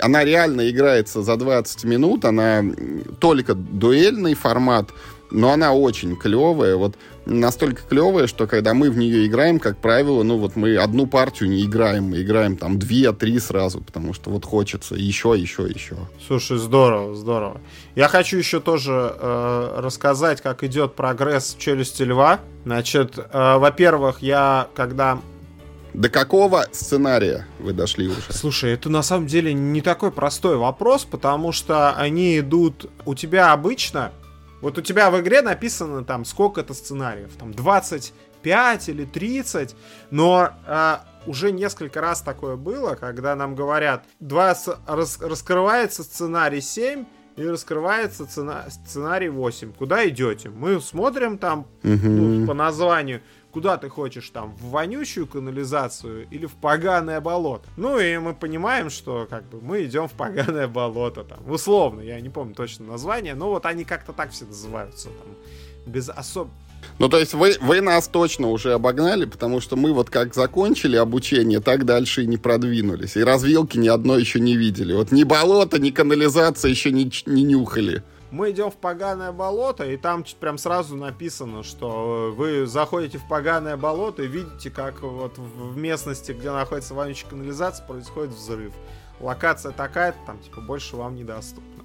она 0.00 0.24
реально 0.24 0.70
играется 0.70 1.22
за 1.22 1.36
20 1.36 1.84
минут, 1.84 2.24
она 2.24 2.64
только 3.20 3.54
дуэльный 3.54 4.32
формат, 4.32 4.88
но 5.30 5.52
она 5.52 5.72
очень 5.74 6.16
клевая, 6.16 6.76
вот 6.76 6.96
настолько 7.26 7.82
клевая, 7.82 8.26
что 8.26 8.46
когда 8.46 8.74
мы 8.74 8.90
в 8.90 8.96
нее 8.96 9.26
играем, 9.26 9.58
как 9.58 9.78
правило, 9.78 10.22
ну 10.22 10.38
вот 10.38 10.56
мы 10.56 10.76
одну 10.76 11.06
партию 11.06 11.48
не 11.48 11.64
играем, 11.64 12.04
мы 12.10 12.22
играем 12.22 12.56
там 12.56 12.78
две-три 12.78 13.38
сразу, 13.38 13.80
потому 13.80 14.14
что 14.14 14.30
вот 14.30 14.44
хочется 14.44 14.94
еще, 14.94 15.34
еще, 15.36 15.64
еще. 15.64 15.96
Слушай, 16.26 16.58
здорово, 16.58 17.14
здорово. 17.14 17.60
Я 17.94 18.08
хочу 18.08 18.36
еще 18.36 18.60
тоже 18.60 19.14
э, 19.18 19.74
рассказать, 19.78 20.40
как 20.40 20.62
идет 20.62 20.94
прогресс 20.94 21.56
челюсти 21.58 22.02
льва. 22.02 22.40
Значит, 22.64 23.18
э, 23.18 23.56
во-первых, 23.58 24.22
я 24.22 24.68
когда 24.74 25.20
до 25.94 26.08
какого 26.08 26.66
сценария 26.72 27.46
вы 27.60 27.72
дошли 27.72 28.08
уже? 28.08 28.20
Слушай, 28.30 28.72
это 28.72 28.90
на 28.90 29.02
самом 29.02 29.28
деле 29.28 29.54
не 29.54 29.80
такой 29.80 30.10
простой 30.10 30.56
вопрос, 30.56 31.04
потому 31.04 31.52
что 31.52 31.92
они 31.92 32.40
идут... 32.40 32.90
У 33.04 33.14
тебя 33.14 33.52
обычно... 33.52 34.10
Вот 34.64 34.78
у 34.78 34.80
тебя 34.80 35.10
в 35.10 35.20
игре 35.20 35.42
написано 35.42 36.04
там 36.04 36.24
сколько 36.24 36.62
это 36.62 36.72
сценариев, 36.72 37.36
там 37.38 37.52
25 37.52 38.88
или 38.88 39.04
30, 39.04 39.76
но 40.10 40.52
а, 40.66 41.04
уже 41.26 41.52
несколько 41.52 42.00
раз 42.00 42.22
такое 42.22 42.56
было, 42.56 42.94
когда 42.94 43.36
нам 43.36 43.56
говорят, 43.56 44.06
два, 44.20 44.56
рас, 44.86 45.18
раскрывается 45.20 46.02
сценарий 46.02 46.62
7, 46.62 47.04
и 47.36 47.46
раскрывается 47.46 48.26
цена, 48.26 48.64
сценарий 48.70 49.28
8. 49.28 49.74
Куда 49.74 50.08
идете? 50.08 50.48
Мы 50.48 50.80
смотрим 50.80 51.36
там 51.36 51.66
угу. 51.82 52.06
ну, 52.06 52.46
по 52.46 52.54
названию 52.54 53.20
куда 53.54 53.76
ты 53.76 53.88
хочешь 53.88 54.30
там, 54.30 54.56
в 54.56 54.70
вонючую 54.70 55.28
канализацию 55.28 56.26
или 56.28 56.44
в 56.46 56.54
поганое 56.54 57.20
болото. 57.20 57.68
Ну 57.76 58.00
и 58.00 58.18
мы 58.18 58.34
понимаем, 58.34 58.90
что 58.90 59.28
как 59.30 59.48
бы 59.48 59.60
мы 59.60 59.84
идем 59.84 60.08
в 60.08 60.12
поганое 60.12 60.66
болото 60.66 61.22
там, 61.22 61.38
условно, 61.48 62.00
я 62.00 62.20
не 62.20 62.30
помню 62.30 62.56
точно 62.56 62.86
название, 62.86 63.36
но 63.36 63.50
вот 63.50 63.64
они 63.64 63.84
как-то 63.84 64.12
так 64.12 64.32
все 64.32 64.44
называются 64.44 65.08
там, 65.08 65.36
без 65.86 66.08
особ... 66.08 66.48
Ну, 66.98 67.08
то 67.08 67.18
есть 67.18 67.32
вы, 67.32 67.54
вы 67.60 67.80
нас 67.80 68.08
точно 68.08 68.48
уже 68.48 68.72
обогнали, 68.72 69.24
потому 69.24 69.60
что 69.60 69.76
мы 69.76 69.92
вот 69.92 70.10
как 70.10 70.34
закончили 70.34 70.96
обучение, 70.96 71.60
так 71.60 71.84
дальше 71.84 72.24
и 72.24 72.26
не 72.26 72.36
продвинулись. 72.36 73.16
И 73.16 73.22
развилки 73.22 73.78
ни 73.78 73.88
одной 73.88 74.20
еще 74.20 74.40
не 74.40 74.56
видели. 74.56 74.92
Вот 74.92 75.12
ни 75.12 75.22
болото, 75.22 75.78
ни 75.78 75.90
канализация 75.90 76.70
еще 76.70 76.90
не, 76.90 77.10
не 77.26 77.44
нюхали 77.44 78.02
мы 78.34 78.50
идем 78.50 78.70
в 78.72 78.76
поганое 78.76 79.30
болото, 79.30 79.88
и 79.88 79.96
там 79.96 80.24
прям 80.40 80.58
сразу 80.58 80.96
написано, 80.96 81.62
что 81.62 82.34
вы 82.36 82.66
заходите 82.66 83.18
в 83.18 83.28
поганое 83.28 83.76
болото 83.76 84.24
и 84.24 84.26
видите, 84.26 84.70
как 84.70 85.02
вот 85.02 85.38
в 85.38 85.76
местности, 85.76 86.32
где 86.32 86.50
находится 86.50 86.94
вонючая 86.94 87.30
канализация, 87.30 87.86
происходит 87.86 88.32
взрыв. 88.34 88.72
Локация 89.20 89.70
такая, 89.70 90.16
там 90.26 90.40
типа 90.40 90.60
больше 90.60 90.96
вам 90.96 91.14
недоступна. 91.14 91.84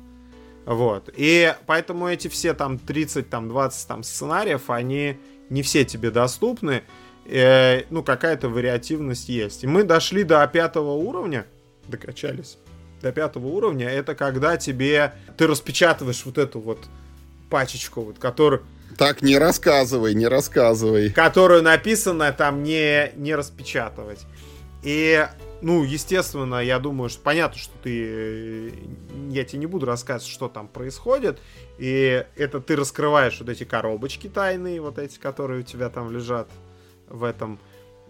Вот. 0.66 1.12
И 1.16 1.54
поэтому 1.68 2.08
эти 2.08 2.28
все 2.28 2.56
там 2.56 2.80
30, 2.80 3.30
там 3.30 3.48
20 3.48 3.88
там 3.88 4.02
сценариев, 4.02 4.72
они 4.72 5.20
не 5.52 5.62
все 5.62 5.86
тебе 5.86 6.10
доступны. 6.10 6.82
Э, 7.26 7.84
ну, 7.92 8.02
какая-то 8.02 8.50
вариативность 8.50 9.30
есть. 9.30 9.64
И 9.64 9.68
мы 9.68 9.84
дошли 9.84 10.24
до 10.24 10.46
пятого 10.48 10.94
уровня, 10.94 11.46
докачались 11.88 12.58
до 13.02 13.12
пятого 13.12 13.48
уровня, 13.48 13.90
это 13.90 14.16
когда 14.16 14.58
тебе 14.58 15.14
ты 15.38 15.48
распечатываешь 15.48 16.26
вот 16.26 16.38
эту 16.38 16.60
вот 16.60 16.80
пачечку, 17.50 18.02
вот, 18.02 18.20
которую... 18.20 18.64
Так, 18.98 19.22
не 19.22 19.38
рассказывай, 19.38 20.14
не 20.14 20.28
рассказывай. 20.28 21.10
Которую 21.12 21.64
написано 21.64 22.32
там 22.34 22.64
не, 22.64 23.12
не 23.16 23.34
распечатывать. 23.36 24.26
И, 24.84 25.28
ну, 25.62 25.84
естественно, 25.84 26.56
я 26.64 26.80
думаю, 26.80 27.10
что 27.10 27.22
понятно, 27.22 27.58
что 27.58 27.74
ты... 27.84 28.74
Я 29.30 29.44
тебе 29.46 29.60
не 29.60 29.66
буду 29.66 29.86
рассказывать, 29.86 30.32
что 30.32 30.50
там 30.50 30.68
происходит. 30.68 31.40
И 31.78 32.26
это 32.36 32.60
ты 32.60 32.76
раскрываешь 32.76 33.40
вот 33.40 33.50
эти 33.50 33.64
коробочки 33.64 34.28
тайные, 34.28 34.82
вот 34.82 34.98
эти, 34.98 35.18
которые 35.18 35.62
у 35.62 35.64
тебя 35.64 35.90
там 35.90 36.12
лежат 36.12 36.50
в 37.08 37.24
этом. 37.24 37.60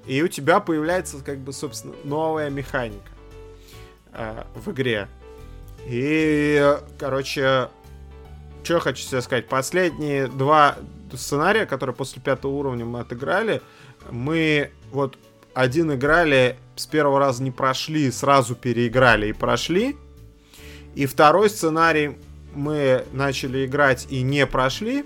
И 0.06 0.22
у 0.24 0.28
тебя 0.28 0.60
появляется, 0.60 1.18
как 1.24 1.40
бы, 1.40 1.54
собственно, 1.54 1.94
новая 2.04 2.50
механика 2.50 3.12
э, 4.20 4.44
в 4.56 4.72
игре. 4.72 5.08
И, 5.88 6.78
короче, 7.00 7.70
что 8.64 8.80
хочу 8.80 9.08
тебе 9.08 9.22
сказать. 9.22 9.48
Последние 9.48 10.28
два 10.28 10.76
сценария, 11.14 11.66
которые 11.66 11.96
после 11.96 12.22
пятого 12.22 12.52
уровня 12.52 12.86
мы 12.86 13.00
отыграли, 13.00 13.62
мы 14.12 14.72
вот 14.92 15.18
один 15.54 15.94
играли, 15.94 16.58
с 16.76 16.86
первого 16.86 17.20
раза 17.20 17.44
не 17.44 17.52
прошли, 17.52 18.12
сразу 18.12 18.56
переиграли 18.56 19.30
и 19.30 19.34
прошли. 19.34 19.96
И 20.96 21.06
второй 21.06 21.50
сценарий 21.50 22.18
мы 22.54 23.06
начали 23.14 23.66
играть 23.66 24.08
и 24.10 24.22
не 24.22 24.46
прошли. 24.46 25.06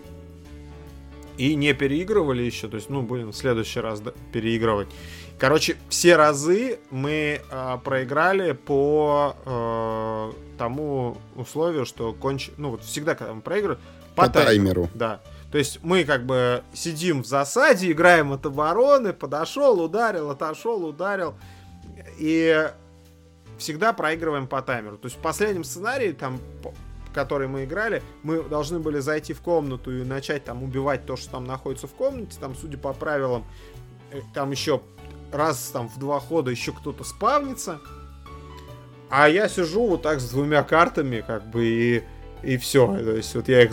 И 1.37 1.55
не 1.55 1.73
переигрывали 1.73 2.43
еще. 2.43 2.67
То 2.67 2.77
есть, 2.77 2.89
ну, 2.89 3.01
будем 3.01 3.31
в 3.31 3.35
следующий 3.35 3.79
раз 3.79 4.03
переигрывать. 4.31 4.87
Короче, 5.43 5.75
все 5.89 6.15
разы 6.15 6.79
мы 6.89 7.41
э, 7.51 7.77
проиграли 7.83 8.53
по 8.53 9.35
э, 9.45 10.31
тому 10.57 11.17
условию, 11.35 11.85
что 11.85 12.13
конч... 12.13 12.51
Ну, 12.55 12.69
вот 12.69 12.83
всегда, 12.83 13.13
когда 13.13 13.33
мы 13.33 13.41
проигрываем, 13.41 13.81
по, 14.15 14.23
по 14.23 14.29
таймеру. 14.29 14.89
Да. 14.93 15.19
То 15.51 15.57
есть 15.57 15.83
мы 15.83 16.05
как 16.05 16.25
бы 16.25 16.63
сидим 16.71 17.23
в 17.23 17.27
засаде, 17.27 17.91
играем 17.91 18.31
от 18.31 18.45
обороны, 18.45 19.11
подошел, 19.11 19.81
ударил, 19.81 20.29
отошел, 20.29 20.85
ударил. 20.85 21.35
И 22.17 22.71
всегда 23.57 23.91
проигрываем 23.91 24.47
по 24.47 24.61
таймеру. 24.61 24.97
То 24.97 25.07
есть 25.07 25.17
в 25.17 25.21
последнем 25.21 25.65
сценарии, 25.65 26.13
там, 26.13 26.39
который 27.13 27.49
мы 27.49 27.65
играли, 27.65 28.01
мы 28.23 28.43
должны 28.43 28.79
были 28.79 28.99
зайти 28.99 29.33
в 29.33 29.41
комнату 29.41 29.91
и 29.91 30.05
начать 30.05 30.45
там 30.45 30.63
убивать 30.63 31.05
то, 31.05 31.17
что 31.17 31.31
там 31.31 31.43
находится 31.43 31.87
в 31.87 31.93
комнате. 31.95 32.37
Там, 32.39 32.55
судя 32.55 32.77
по 32.77 32.93
правилам, 32.93 33.43
э, 34.09 34.21
там 34.33 34.49
еще 34.51 34.81
раз 35.33 35.69
там 35.71 35.89
в 35.89 35.97
два 35.99 36.19
хода 36.19 36.51
еще 36.51 36.71
кто-то 36.71 37.03
спавнится. 37.03 37.79
А 39.09 39.29
я 39.29 39.47
сижу 39.47 39.85
вот 39.87 40.01
так 40.01 40.19
с 40.19 40.29
двумя 40.29 40.63
картами, 40.63 41.23
как 41.25 41.49
бы, 41.49 41.65
и, 41.65 42.03
и 42.41 42.57
все. 42.57 42.87
То 42.87 43.15
есть 43.15 43.35
вот 43.35 43.47
я 43.47 43.63
их... 43.63 43.71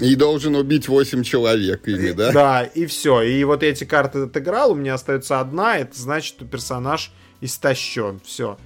И 0.00 0.16
должен 0.16 0.56
убить 0.56 0.88
8 0.88 1.22
человек 1.22 1.86
ими, 1.86 2.10
да? 2.10 2.32
Да, 2.32 2.62
и 2.64 2.86
все. 2.86 3.22
И 3.22 3.44
вот 3.44 3.62
эти 3.62 3.84
карты 3.84 4.24
отыграл, 4.24 4.72
у 4.72 4.74
меня 4.74 4.94
остается 4.94 5.40
одна, 5.40 5.78
это 5.78 5.98
значит, 5.98 6.34
что 6.34 6.44
персонаж 6.44 7.12
истощен. 7.40 8.20
Все. 8.24 8.58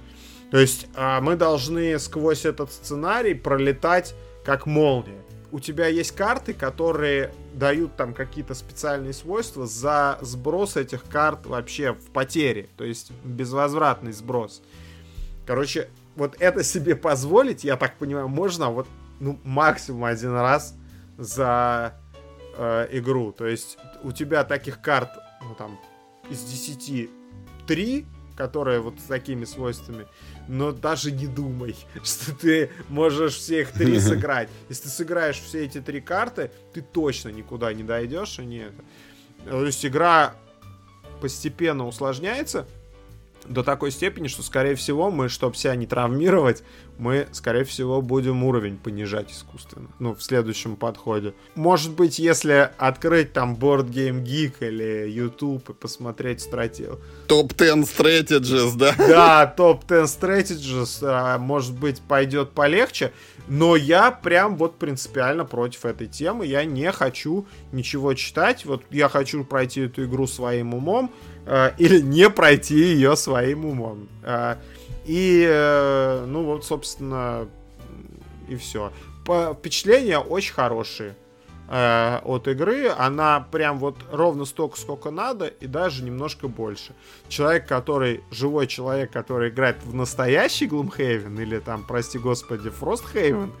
То 0.49 0.57
есть 0.57 0.87
а, 0.95 1.21
мы 1.21 1.35
должны 1.35 1.97
сквозь 1.99 2.45
этот 2.45 2.71
сценарий 2.71 3.35
пролетать 3.35 4.15
как 4.43 4.65
молния 4.65 5.21
у 5.51 5.59
тебя 5.59 5.87
есть 5.87 6.13
карты, 6.13 6.53
которые 6.53 7.33
дают 7.53 7.95
там 7.95 8.13
какие-то 8.13 8.53
специальные 8.53 9.13
свойства 9.13 9.65
за 9.65 10.17
сброс 10.21 10.77
этих 10.77 11.03
карт 11.03 11.45
вообще 11.45 11.93
в 11.93 12.11
потере, 12.11 12.69
то 12.77 12.83
есть 12.83 13.11
безвозвратный 13.23 14.13
сброс. 14.13 14.61
Короче, 15.45 15.89
вот 16.15 16.35
это 16.39 16.63
себе 16.63 16.95
позволить, 16.95 17.63
я 17.63 17.77
так 17.77 17.97
понимаю, 17.97 18.27
можно 18.27 18.69
вот 18.69 18.87
ну, 19.19 19.39
максимум 19.43 20.05
один 20.05 20.33
раз 20.33 20.75
за 21.17 21.95
э, 22.57 22.87
игру. 22.91 23.31
То 23.31 23.47
есть 23.47 23.77
у 24.03 24.11
тебя 24.11 24.43
таких 24.43 24.81
карт, 24.81 25.09
ну 25.41 25.55
там, 25.55 25.79
из 26.29 26.43
10 26.43 27.09
3, 27.67 28.05
которые 28.35 28.79
вот 28.79 28.99
с 28.99 29.03
такими 29.03 29.45
свойствами, 29.45 30.07
но 30.51 30.73
даже 30.73 31.13
не 31.13 31.27
думай, 31.27 31.75
что 32.03 32.35
ты 32.35 32.69
можешь 32.89 33.35
всех 33.35 33.71
три 33.71 33.99
сыграть. 34.01 34.49
Если 34.67 34.83
ты 34.83 34.89
сыграешь 34.89 35.39
все 35.39 35.63
эти 35.65 35.79
три 35.79 36.01
карты, 36.01 36.51
ты 36.73 36.81
точно 36.81 37.29
никуда 37.29 37.73
не 37.73 37.83
дойдешь, 37.83 38.37
и 38.37 38.45
нет. 38.45 38.73
То 39.45 39.65
есть 39.65 39.85
игра 39.85 40.35
постепенно 41.21 41.87
усложняется, 41.87 42.67
до 43.47 43.63
такой 43.63 43.91
степени, 43.91 44.27
что, 44.27 44.43
скорее 44.43 44.75
всего, 44.75 45.11
мы, 45.11 45.29
чтобы 45.29 45.55
себя 45.55 45.75
не 45.75 45.85
травмировать, 45.85 46.63
мы, 46.97 47.27
скорее 47.31 47.63
всего, 47.63 48.01
будем 48.01 48.43
уровень 48.43 48.77
понижать 48.77 49.31
искусственно. 49.31 49.89
Ну, 49.99 50.13
в 50.13 50.21
следующем 50.21 50.75
подходе. 50.75 51.33
Может 51.55 51.93
быть, 51.93 52.19
если 52.19 52.69
открыть 52.77 53.33
там 53.33 53.55
Board 53.55 53.89
Game 53.89 54.23
Geek 54.23 54.55
или 54.59 55.09
YouTube 55.09 55.69
и 55.69 55.73
посмотреть 55.73 56.41
стратегию. 56.41 56.99
Топ-10 57.27 57.83
Strategies, 57.83 58.77
да? 58.77 58.93
Да, 59.11 59.47
топ-10 59.47 60.03
Strategies, 60.03 60.99
а, 61.01 61.37
может 61.39 61.73
быть, 61.73 62.01
пойдет 62.01 62.51
полегче. 62.51 63.11
Но 63.47 63.75
я 63.75 64.11
прям 64.11 64.55
вот 64.55 64.77
принципиально 64.77 65.43
против 65.43 65.85
этой 65.85 66.07
темы. 66.07 66.45
Я 66.45 66.63
не 66.65 66.91
хочу 66.91 67.47
ничего 67.71 68.13
читать. 68.13 68.65
Вот 68.65 68.83
я 68.91 69.09
хочу 69.09 69.43
пройти 69.43 69.81
эту 69.81 70.05
игру 70.05 70.27
своим 70.27 70.73
умом 70.73 71.11
э, 71.51 71.73
или 71.77 71.99
не 71.99 72.29
пройти 72.29 72.79
ее 72.79 73.15
своим 73.15 73.65
умом. 73.65 74.07
Э, 74.23 74.55
и, 75.05 75.45
э, 75.47 76.25
ну 76.25 76.45
вот, 76.45 76.65
собственно, 76.65 77.47
и 78.47 78.55
все. 78.55 78.91
По, 79.25 79.53
впечатления 79.53 80.17
очень 80.17 80.53
хорошие 80.53 81.15
э, 81.67 82.19
от 82.23 82.47
игры. 82.47 82.89
Она 82.97 83.45
прям 83.51 83.79
вот 83.79 83.97
ровно 84.11 84.45
столько, 84.45 84.79
сколько 84.79 85.11
надо, 85.11 85.47
и 85.47 85.67
даже 85.67 86.03
немножко 86.03 86.47
больше. 86.47 86.93
Человек, 87.27 87.67
который, 87.67 88.21
живой 88.31 88.67
человек, 88.67 89.11
который 89.11 89.49
играет 89.49 89.77
в 89.83 89.93
настоящий 89.93 90.67
Gloomhaven, 90.67 91.41
или 91.41 91.59
там, 91.59 91.83
прости 91.83 92.17
господи, 92.17 92.69
Frosthaven, 92.69 93.51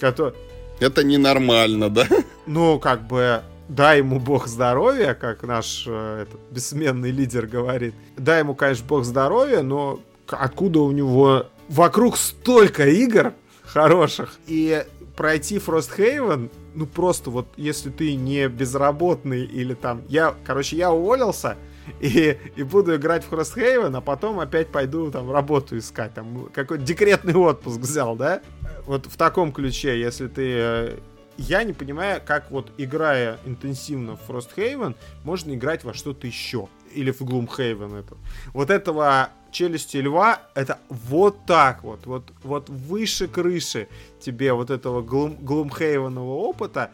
который... 0.00 0.34
Это 0.80 1.04
ненормально, 1.04 1.90
да? 1.90 2.06
Ну, 2.46 2.78
как 2.78 3.06
бы, 3.06 3.42
дай 3.68 3.98
ему 3.98 4.20
бог 4.20 4.46
здоровья, 4.46 5.14
как 5.14 5.42
наш 5.42 5.84
э, 5.86 6.22
этот, 6.22 6.40
бессменный 6.50 7.10
лидер 7.10 7.46
говорит. 7.46 7.94
Дай 8.16 8.40
ему, 8.40 8.54
конечно, 8.54 8.86
бог 8.86 9.04
здоровья, 9.04 9.62
но 9.62 10.00
откуда 10.28 10.80
у 10.80 10.92
него 10.92 11.46
вокруг 11.68 12.16
столько 12.16 12.86
игр 12.86 13.32
хороших, 13.62 14.38
и 14.46 14.84
пройти 15.16 15.56
Frosthaven, 15.56 16.50
ну 16.74 16.86
просто 16.86 17.30
вот, 17.30 17.46
если 17.56 17.90
ты 17.90 18.14
не 18.14 18.48
безработный 18.48 19.44
или 19.44 19.74
там... 19.74 20.02
Я, 20.08 20.34
короче, 20.44 20.76
я 20.76 20.92
уволился, 20.92 21.56
и, 22.00 22.36
и 22.56 22.62
буду 22.62 22.96
играть 22.96 23.24
в 23.24 23.32
Frosthaven, 23.32 23.96
а 23.96 24.00
потом 24.00 24.40
опять 24.40 24.68
пойду 24.68 25.10
там 25.10 25.30
работу 25.30 25.78
искать. 25.78 26.14
Там 26.14 26.48
какой-то 26.52 26.84
декретный 26.84 27.34
отпуск 27.34 27.78
взял, 27.78 28.16
да? 28.16 28.42
Вот 28.86 29.06
в 29.06 29.16
таком 29.16 29.52
ключе, 29.52 29.98
если 29.98 30.28
ты 30.28 30.42
э, 30.44 30.96
я 31.38 31.64
не 31.64 31.72
понимаю, 31.72 32.20
как 32.24 32.50
вот 32.50 32.70
играя 32.78 33.38
интенсивно 33.44 34.16
в 34.16 34.28
Frosthaven, 34.28 34.94
можно 35.24 35.54
играть 35.54 35.84
во 35.84 35.94
что-то 35.94 36.26
еще. 36.26 36.68
Или 36.92 37.10
в 37.10 37.20
Gloomhaven 37.20 37.98
это. 37.98 38.16
Вот 38.52 38.70
этого 38.70 39.30
челюсти 39.50 39.98
льва, 39.98 40.42
это 40.54 40.78
вот 40.88 41.44
так 41.46 41.82
вот, 41.82 42.06
вот, 42.06 42.30
вот 42.42 42.68
выше 42.68 43.28
крыши 43.28 43.88
тебе 44.20 44.52
вот 44.52 44.70
этого 44.70 45.02
Gloom, 45.02 45.38
Gloomhaven'ового 45.40 46.36
опыта, 46.36 46.90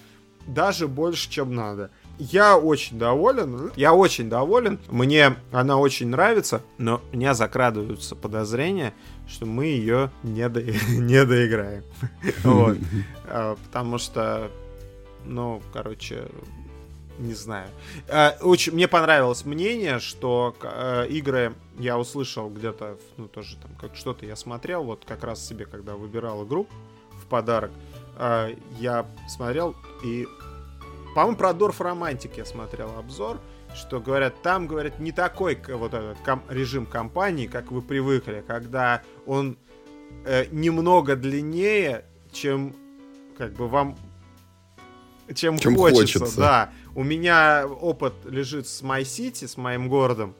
даже 0.47 0.89
больше, 0.89 1.31
чем 1.31 1.55
надо. 1.55 1.90
Я 2.30 2.56
очень 2.56 3.00
доволен, 3.00 3.72
я 3.74 3.94
очень 3.94 4.30
доволен, 4.30 4.78
мне 4.88 5.34
она 5.50 5.76
очень 5.76 6.06
нравится, 6.06 6.62
но 6.78 7.00
у 7.12 7.16
меня 7.16 7.34
закрадываются 7.34 8.14
подозрения, 8.14 8.94
что 9.26 9.44
мы 9.44 9.66
ее 9.66 10.12
не, 10.22 10.48
до... 10.48 10.62
не 10.88 11.24
доиграем. 11.24 11.82
вот. 12.44 12.78
А, 13.26 13.56
потому 13.64 13.98
что, 13.98 14.52
ну, 15.24 15.60
короче, 15.72 16.28
не 17.18 17.34
знаю. 17.34 17.68
А, 18.08 18.36
очень, 18.40 18.72
мне 18.72 18.86
понравилось 18.86 19.44
мнение, 19.44 19.98
что 19.98 20.54
э, 20.62 21.08
игры 21.08 21.54
я 21.80 21.98
услышал 21.98 22.48
где-то, 22.50 22.98
ну, 23.16 23.26
тоже 23.26 23.56
там, 23.56 23.72
как 23.80 23.96
что-то 23.96 24.26
я 24.26 24.36
смотрел, 24.36 24.84
вот 24.84 25.04
как 25.04 25.24
раз 25.24 25.44
себе, 25.44 25.66
когда 25.66 25.96
выбирал 25.96 26.46
игру 26.46 26.68
в 27.20 27.26
подарок, 27.26 27.72
я 28.78 29.06
смотрел 29.26 29.74
и, 30.04 30.28
по-моему, 31.14 31.36
про 31.36 31.52
Дорф 31.52 31.80
Романтик 31.80 32.36
я 32.36 32.44
смотрел 32.44 32.97
обзор, 32.98 33.40
что 33.74 34.01
говорят, 34.01 34.40
там, 34.43 34.66
говорят, 34.66 34.98
не 34.98 35.12
такой 35.12 35.59
вот 35.68 35.94
этот 35.94 36.18
ком- 36.24 36.43
режим 36.48 36.86
компании, 36.86 37.47
как 37.47 37.70
вы 37.70 37.82
привыкли, 37.82 38.44
когда 38.47 39.02
он 39.26 39.56
э, 40.24 40.47
немного 40.51 41.16
длиннее, 41.16 42.05
чем 42.32 42.74
как 43.36 43.52
бы 43.55 43.68
вам 43.68 43.97
чем, 45.34 45.59
чем 45.59 45.76
хочется, 45.76 46.18
хочется, 46.18 46.40
да. 46.40 46.72
У 46.94 47.02
меня 47.02 47.66
опыт 47.66 48.12
лежит 48.24 48.66
с 48.66 48.82
My 48.82 49.02
City, 49.02 49.47
с 49.47 49.56
моим 49.56 49.89
городом, 49.89 50.34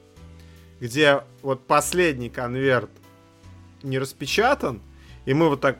где 0.79 1.23
вот 1.41 1.65
последний 1.65 2.29
конверт 2.29 2.91
не 3.81 3.97
распечатан, 3.97 4.81
и 5.25 5.33
мы 5.33 5.49
вот 5.49 5.61
так 5.61 5.79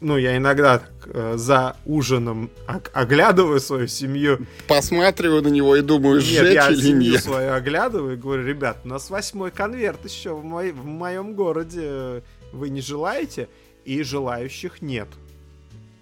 ну, 0.00 0.16
я 0.16 0.36
иногда 0.36 0.78
так, 0.78 0.92
э, 1.06 1.34
за 1.36 1.76
ужином 1.84 2.50
оглядываю 2.92 3.60
свою 3.60 3.88
семью. 3.88 4.46
Посматриваю 4.68 5.42
на 5.42 5.48
него 5.48 5.74
и 5.76 5.82
думаю, 5.82 6.20
сжечь 6.20 6.42
нет, 6.42 6.54
я 6.54 6.70
или 6.70 6.80
семью 6.80 7.12
нет. 7.12 7.22
свою 7.22 7.52
оглядываю 7.52 8.14
и 8.14 8.16
говорю, 8.16 8.46
ребят, 8.46 8.78
у 8.84 8.88
нас 8.88 9.10
восьмой 9.10 9.50
конверт 9.50 10.04
еще 10.04 10.34
в, 10.34 10.44
мой, 10.44 10.70
в 10.70 10.84
моем 10.84 11.34
городе. 11.34 12.22
Вы 12.52 12.68
не 12.68 12.80
желаете? 12.80 13.48
И 13.84 14.02
желающих 14.02 14.82
нет. 14.82 15.08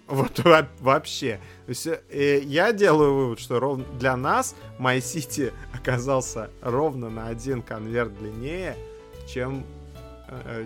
Вот 0.07 0.39
вообще. 0.79 1.39
То 1.65 1.69
есть, 1.69 1.87
э, 1.87 2.39
я 2.43 2.71
делаю 2.73 3.15
вывод, 3.15 3.39
что 3.39 3.59
ровно 3.59 3.83
для 3.99 4.15
нас 4.15 4.55
My 4.79 4.97
City 4.99 5.51
оказался 5.73 6.49
ровно 6.61 7.09
на 7.09 7.27
один 7.27 7.61
конверт 7.61 8.17
длиннее, 8.17 8.77
чем 9.27 9.65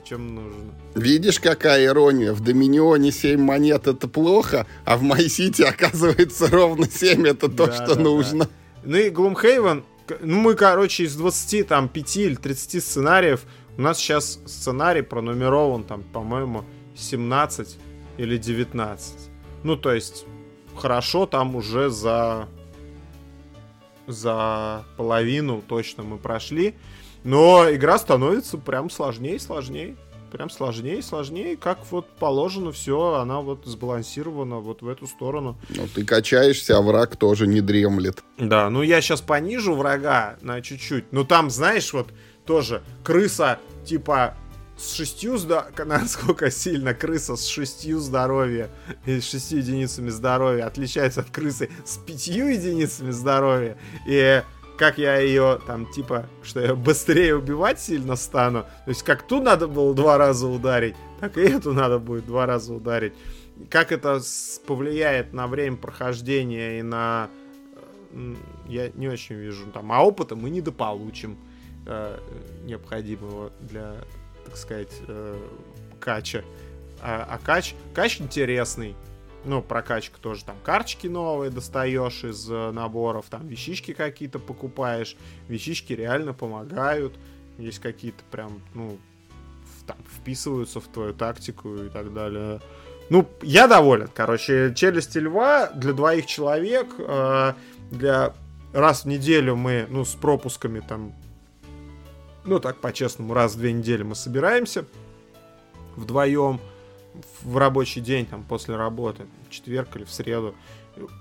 чем 0.05 0.35
нужно. 0.35 0.73
Видишь, 0.95 1.39
какая 1.39 1.85
ирония? 1.85 2.33
В 2.33 2.41
Доминионе 2.41 3.11
7 3.11 3.39
монет 3.39 3.88
это 3.88 4.07
плохо, 4.07 4.65
а 4.85 4.97
в 4.97 5.03
Майсити 5.03 5.61
оказывается 5.69 6.47
ровно 6.47 6.89
7 6.89 7.27
это 7.27 7.49
то, 7.49 7.67
да, 7.67 7.73
что 7.73 7.95
да, 7.95 8.01
нужно. 8.01 8.45
Да. 8.45 8.51
Ну 8.83 8.97
и 8.97 9.09
Gloomhaven, 9.09 9.83
ну 10.21 10.39
мы, 10.41 10.55
короче, 10.55 11.03
из 11.03 11.15
20, 11.15 11.67
там, 11.67 11.89
5 11.89 12.17
или 12.17 12.35
30 12.35 12.83
сценариев, 12.83 13.41
у 13.77 13.81
нас 13.81 13.97
сейчас 13.97 14.39
сценарий 14.45 15.01
пронумерован, 15.01 15.83
там, 15.83 16.03
по-моему, 16.03 16.65
17 16.95 17.77
или 18.17 18.38
19. 18.38 19.13
Ну, 19.63 19.77
то 19.77 19.93
есть, 19.93 20.25
хорошо, 20.75 21.25
там 21.25 21.55
уже 21.55 21.89
за 21.89 22.47
за 24.07 24.83
половину 24.97 25.61
точно 25.65 26.03
мы 26.03 26.17
прошли. 26.17 26.75
Но 27.23 27.68
игра 27.72 27.98
становится 27.98 28.57
прям 28.57 28.89
сложнее 28.89 29.35
и 29.35 29.39
сложнее. 29.39 29.95
Прям 30.31 30.49
сложнее 30.49 30.99
и 30.99 31.02
сложнее, 31.02 31.57
как 31.57 31.80
вот 31.91 32.07
положено 32.07 32.72
все, 32.72 33.15
она 33.15 33.41
вот 33.41 33.65
сбалансирована 33.65 34.60
вот 34.60 34.81
в 34.81 34.88
эту 34.88 35.06
сторону. 35.06 35.57
Ну, 35.69 35.89
ты 35.93 36.06
качаешься, 36.06 36.77
а 36.77 36.81
враг 36.81 37.18
тоже 37.18 37.48
не 37.48 37.60
дремлет. 37.60 38.23
Да, 38.38 38.69
ну 38.69 38.81
я 38.81 39.02
сейчас 39.02 39.19
понижу 39.19 39.76
врага 39.76 40.38
на 40.41 40.61
чуть-чуть. 40.61 41.11
Ну 41.11 41.26
там, 41.26 41.49
знаешь, 41.49 41.91
вот 41.91 42.07
тоже 42.45 42.81
крыса, 43.03 43.60
типа, 43.84 44.38
с 44.77 44.93
шестью 44.93 45.38
здоровья, 45.38 45.72
насколько 45.85 46.49
сильно 46.49 46.93
крыса 46.93 47.35
с 47.35 47.45
шестью 47.45 47.99
здоровья 47.99 48.69
и 49.06 49.19
с 49.19 49.30
шестью 49.30 49.60
единицами 49.60 50.10
здоровья 50.10 50.65
отличается 50.65 51.22
от 51.22 51.30
крысы 51.30 51.69
с 51.85 51.98
пятью 51.98 52.48
единицами 52.48 53.11
здоровья. 53.11 53.77
И 54.07 54.41
как 54.77 54.98
я 54.98 55.18
ее 55.18 55.60
там, 55.68 55.85
типа, 55.91 56.27
что 56.43 56.60
я 56.60 56.76
быстрее 56.76 57.35
убивать 57.35 57.80
сильно 57.80 58.15
стану. 58.15 58.64
То 58.85 58.89
есть 58.89 59.03
как 59.03 59.27
ту 59.27 59.41
надо 59.41 59.68
было 59.68 59.93
два 59.93 60.18
раза 60.18 60.48
ударить, 60.48 60.95
так 61.19 61.38
и 61.38 61.41
эту 61.41 61.73
надо 61.73 61.99
будет 61.99 62.26
два 62.26 62.45
раза 62.45 62.73
ударить. 62.73 63.14
Как 63.69 63.91
это 63.91 64.19
повлияет 64.65 65.34
на 65.34 65.48
время 65.48 65.77
прохождения 65.77 66.80
и 66.80 66.81
на... 66.81 67.30
Э, 68.11 68.35
я 68.68 68.89
не 68.95 69.07
очень 69.07 69.35
вижу. 69.35 69.68
Там, 69.72 69.91
а 69.91 70.03
опыта 70.03 70.35
мы 70.35 70.49
недополучим 70.49 71.38
э, 71.85 72.18
необходимого 72.64 73.52
для, 73.60 73.95
так 74.45 74.57
сказать, 74.57 74.93
э, 75.07 75.38
кача. 75.99 76.43
А, 77.02 77.27
а 77.30 77.38
кач, 77.38 77.76
кач 77.93 78.19
интересный 78.19 78.95
ну, 79.43 79.61
прокачка 79.61 80.18
тоже 80.22 80.43
там 80.45 80.55
карточки 80.63 81.07
новые 81.07 81.51
достаешь 81.51 82.23
из 82.23 82.49
э, 82.49 82.72
наборов, 82.72 83.26
там 83.30 83.47
вещички 83.47 83.93
какие-то 83.93 84.39
покупаешь, 84.39 85.15
вещички 85.47 85.93
реально 85.93 86.34
помогают, 86.34 87.13
есть 87.57 87.80
какие-то 87.80 88.23
прям, 88.30 88.61
ну, 88.73 88.97
в, 89.80 89.85
там, 89.85 89.97
вписываются 90.18 90.80
в 90.80 90.88
твою 90.88 91.13
тактику 91.13 91.76
и 91.76 91.89
так 91.89 92.13
далее. 92.13 92.61
Ну, 93.09 93.27
я 93.41 93.68
доволен, 93.68 94.09
короче, 94.13 94.73
челюсти 94.76 95.18
льва 95.18 95.68
для 95.68 95.93
двоих 95.93 96.26
человек, 96.27 96.88
э, 96.97 97.53
для 97.89 98.34
раз 98.73 99.03
в 99.03 99.07
неделю 99.07 99.55
мы, 99.55 99.88
ну, 99.89 100.05
с 100.05 100.13
пропусками 100.13 100.80
там, 100.80 101.13
ну, 102.45 102.59
так 102.59 102.77
по-честному, 102.77 103.34
раз 103.34 103.55
в 103.55 103.57
две 103.57 103.73
недели 103.73 104.03
мы 104.03 104.15
собираемся 104.15 104.85
вдвоем, 105.95 106.59
в 107.43 107.57
рабочий 107.57 108.01
день, 108.01 108.25
там, 108.25 108.43
после 108.43 108.75
работы, 108.75 109.25
в 109.47 109.51
четверг 109.51 109.95
или 109.95 110.03
в 110.03 110.11
среду, 110.11 110.55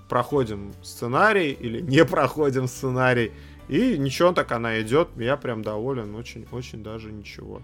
проходим 0.09 0.73
сценарий 0.83 1.51
или 1.51 1.81
не 1.81 2.05
проходим 2.05 2.67
сценарий, 2.67 3.31
И 3.67 3.97
ничего 3.97 4.31
так 4.31 4.51
она 4.51 4.81
идет, 4.81 5.09
я 5.17 5.37
прям 5.37 5.61
доволен, 5.61 6.15
очень-очень 6.15 6.83
даже 6.83 7.11
ничего. 7.11 7.61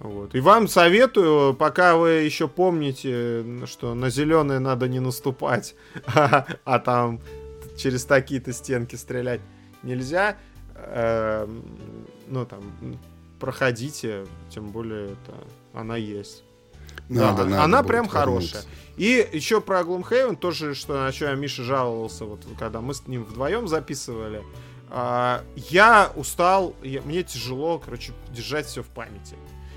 Вот. 0.00 0.34
И 0.34 0.40
вам 0.40 0.66
советую, 0.66 1.54
пока 1.54 1.96
вы 1.96 2.22
еще 2.22 2.48
помните, 2.48 3.44
что 3.66 3.94
на 3.94 4.08
зеленые 4.08 4.58
надо 4.58 4.88
не 4.88 4.98
наступать, 4.98 5.74
а, 6.06 6.46
а 6.64 6.78
там 6.78 7.20
через 7.76 8.04
такие-то 8.06 8.52
стенки 8.52 8.96
стрелять 8.96 9.40
нельзя, 9.82 10.38
э, 10.74 11.46
ну 12.28 12.46
там 12.46 12.62
проходите, 13.38 14.26
тем 14.48 14.68
более 14.68 15.06
это 15.06 15.34
она 15.74 15.96
есть. 15.96 16.44
Надо, 17.08 17.44
да, 17.44 17.50
надо 17.50 17.64
она 17.64 17.82
прям 17.82 18.08
хорошая. 18.08 18.62
И 18.96 19.26
еще 19.32 19.60
про 19.60 19.80
Gloomhaven, 19.80 20.36
тоже, 20.36 20.74
что 20.74 20.94
на 21.04 21.12
что 21.12 21.26
я 21.26 21.34
Миша 21.34 21.62
жаловался, 21.62 22.24
вот 22.24 22.44
когда 22.58 22.80
мы 22.80 22.94
с 22.94 23.06
ним 23.06 23.24
вдвоем 23.24 23.66
записывали. 23.66 24.42
А, 24.90 25.42
я 25.54 26.10
устал, 26.16 26.74
я, 26.82 27.00
мне 27.02 27.22
тяжело, 27.22 27.78
короче, 27.78 28.12
держать 28.30 28.66
все 28.66 28.82
в 28.82 28.88
памяти. 28.88 29.36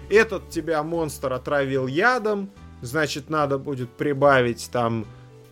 Этот 0.09 0.49
тебя 0.49 0.83
монстр 0.83 1.31
отравил 1.33 1.87
ядом, 1.87 2.49
значит, 2.81 3.29
надо 3.29 3.57
будет 3.57 3.89
прибавить 3.91 4.69
там 4.71 5.05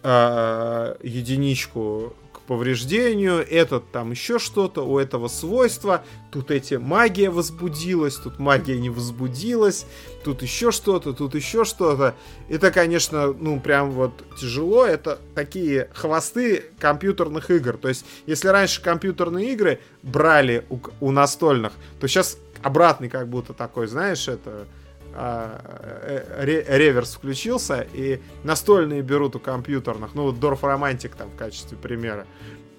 э, 0.03 0.95
единичку 1.01 2.13
повреждению, 2.47 3.45
этот 3.47 3.91
там 3.91 4.11
еще 4.11 4.39
что-то, 4.39 4.85
у 4.85 4.99
этого 4.99 5.27
свойства, 5.27 6.03
тут 6.31 6.51
эти 6.51 6.75
магия 6.75 7.29
возбудилась, 7.29 8.15
тут 8.15 8.39
магия 8.39 8.79
не 8.79 8.89
возбудилась, 8.89 9.85
тут 10.23 10.41
еще 10.41 10.71
что-то, 10.71 11.13
тут 11.13 11.35
еще 11.35 11.63
что-то. 11.65 12.15
Это, 12.49 12.71
конечно, 12.71 13.33
ну 13.33 13.59
прям 13.59 13.91
вот 13.91 14.23
тяжело, 14.39 14.85
это 14.85 15.19
такие 15.35 15.89
хвосты 15.93 16.65
компьютерных 16.79 17.51
игр. 17.51 17.77
То 17.77 17.89
есть, 17.89 18.05
если 18.25 18.47
раньше 18.49 18.81
компьютерные 18.81 19.53
игры 19.53 19.79
брали 20.03 20.65
у, 20.69 20.79
у 20.99 21.11
настольных, 21.11 21.73
то 21.99 22.07
сейчас 22.07 22.37
обратный 22.61 23.09
как 23.09 23.27
будто 23.27 23.53
такой, 23.53 23.87
знаешь, 23.87 24.27
это 24.27 24.67
а, 25.13 25.61
э, 26.03 26.75
реверс 26.77 27.15
включился, 27.15 27.85
и 27.93 28.21
настольные 28.43 29.01
берут 29.01 29.35
у 29.35 29.39
компьютерных, 29.39 30.13
ну 30.15 30.23
вот 30.23 30.39
Дорф 30.39 30.63
Романтик 30.63 31.15
там 31.15 31.29
в 31.29 31.35
качестве 31.35 31.77
примера. 31.77 32.25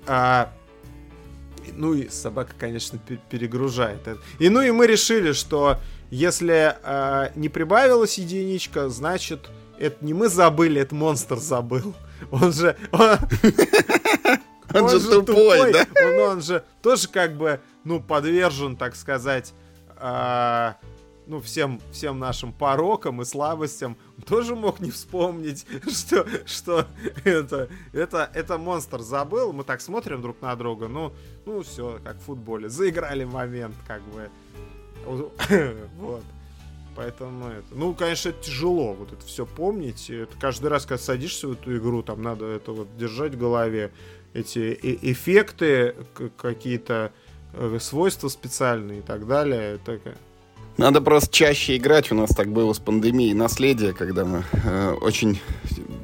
А, 0.06 0.52
ну 1.74 1.94
и 1.94 2.09
собака, 2.09 2.52
конечно, 2.59 2.98
перегружает. 3.30 4.00
И 4.38 4.48
ну 4.48 4.62
и 4.62 4.70
мы 4.70 4.86
решили, 4.86 5.32
что 5.32 5.78
если 6.10 6.76
а, 6.82 7.32
не 7.34 7.48
прибавилась 7.48 8.18
единичка, 8.18 8.88
значит, 8.88 9.50
это 9.78 10.04
не 10.04 10.14
мы 10.14 10.28
забыли, 10.28 10.80
это 10.80 10.94
монстр 10.94 11.36
забыл. 11.36 11.94
Он 12.30 12.52
же... 12.52 12.76
Он, 12.92 13.18
он, 14.74 14.84
он 14.84 14.88
же 14.90 15.00
тупой, 15.00 15.24
тупой, 15.24 15.72
да? 15.72 15.86
Он, 16.02 16.30
он 16.30 16.42
же 16.42 16.64
тоже 16.80 17.09
как 17.09 17.36
бы, 17.36 17.60
ну, 17.84 18.00
подвержен, 18.00 18.76
так 18.76 18.94
сказать, 18.94 19.52
а, 19.96 20.76
ну, 21.32 21.40
всем, 21.40 21.80
всем 21.92 22.18
нашим 22.18 22.52
порокам 22.52 23.22
и 23.22 23.24
слабостям, 23.24 23.96
тоже 24.26 24.54
мог 24.54 24.80
не 24.80 24.90
вспомнить, 24.90 25.66
что, 25.90 26.26
что 26.44 26.86
это, 27.24 27.70
это, 27.94 28.30
это 28.34 28.59
монстр 28.59 29.00
забыл. 29.00 29.54
Мы 29.54 29.64
так 29.64 29.80
смотрим 29.80 30.20
друг 30.20 30.42
на 30.42 30.54
друга, 30.56 30.88
ну, 30.88 31.14
ну 31.46 31.62
все, 31.62 31.98
как 32.04 32.18
в 32.18 32.24
футболе. 32.24 32.68
Заиграли 32.68 33.24
момент, 33.24 33.74
как 33.86 34.02
бы. 34.02 34.28
Вот. 35.98 36.22
Поэтому 36.94 37.48
это. 37.48 37.68
Ну, 37.70 37.94
конечно, 37.94 38.28
это 38.28 38.42
тяжело 38.42 38.92
вот 38.92 39.10
это 39.14 39.24
все 39.24 39.46
помнить. 39.46 40.10
Это 40.10 40.36
каждый 40.38 40.66
раз, 40.66 40.84
когда 40.84 41.02
садишься 41.02 41.48
в 41.48 41.52
эту 41.52 41.74
игру, 41.78 42.02
там 42.02 42.22
надо 42.22 42.44
это 42.44 42.72
вот 42.72 42.94
держать 42.98 43.34
в 43.34 43.38
голове. 43.38 43.90
Эти 44.34 44.78
эффекты, 45.00 45.96
какие-то 46.36 47.10
э, 47.54 47.78
свойства 47.80 48.28
специальные 48.28 48.98
и 48.98 49.02
так 49.02 49.26
далее. 49.26 49.76
Это 49.76 49.98
надо 50.77 51.01
просто 51.01 51.32
чаще 51.32 51.77
играть. 51.77 52.11
У 52.11 52.15
нас 52.15 52.31
так 52.31 52.53
было 52.53 52.73
с 52.73 52.78
пандемией 52.78 53.35
наследия, 53.35 53.93
когда 53.93 54.24
мы 54.24 54.44
э, 54.53 54.94
очень 55.01 55.40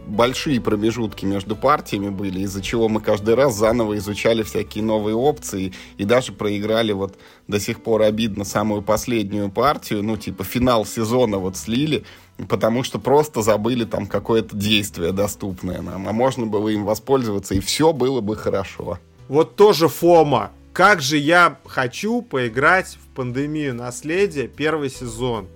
большие 0.08 0.60
промежутки 0.60 1.24
между 1.24 1.54
партиями 1.54 2.08
были, 2.08 2.40
из-за 2.40 2.62
чего 2.62 2.88
мы 2.88 3.00
каждый 3.00 3.34
раз 3.34 3.54
заново 3.54 3.96
изучали 3.98 4.42
всякие 4.42 4.82
новые 4.82 5.14
опции 5.14 5.72
и 5.96 6.04
даже 6.04 6.32
проиграли 6.32 6.92
вот 6.92 7.16
до 7.46 7.60
сих 7.60 7.82
пор 7.82 8.02
обидно 8.02 8.44
самую 8.44 8.82
последнюю 8.82 9.50
партию, 9.50 10.02
ну 10.02 10.16
типа 10.16 10.44
финал 10.44 10.84
сезона 10.84 11.38
вот 11.38 11.56
слили, 11.56 12.04
потому 12.48 12.82
что 12.82 12.98
просто 12.98 13.42
забыли 13.42 13.84
там 13.84 14.06
какое-то 14.06 14.56
действие 14.56 15.12
доступное 15.12 15.82
нам, 15.82 16.08
а 16.08 16.12
можно 16.12 16.46
было 16.46 16.68
им 16.68 16.84
воспользоваться 16.84 17.54
и 17.54 17.60
все 17.60 17.92
было 17.92 18.20
бы 18.20 18.34
хорошо. 18.34 18.98
Вот 19.28 19.56
тоже 19.56 19.88
Фома 19.88 20.50
как 20.72 21.00
же 21.00 21.16
я 21.16 21.58
хочу 21.66 22.22
поиграть 22.22 22.96
в 23.02 23.14
пандемию 23.14 23.74
наследия 23.74 24.48
первый 24.48 24.90
сезон. 24.90 25.48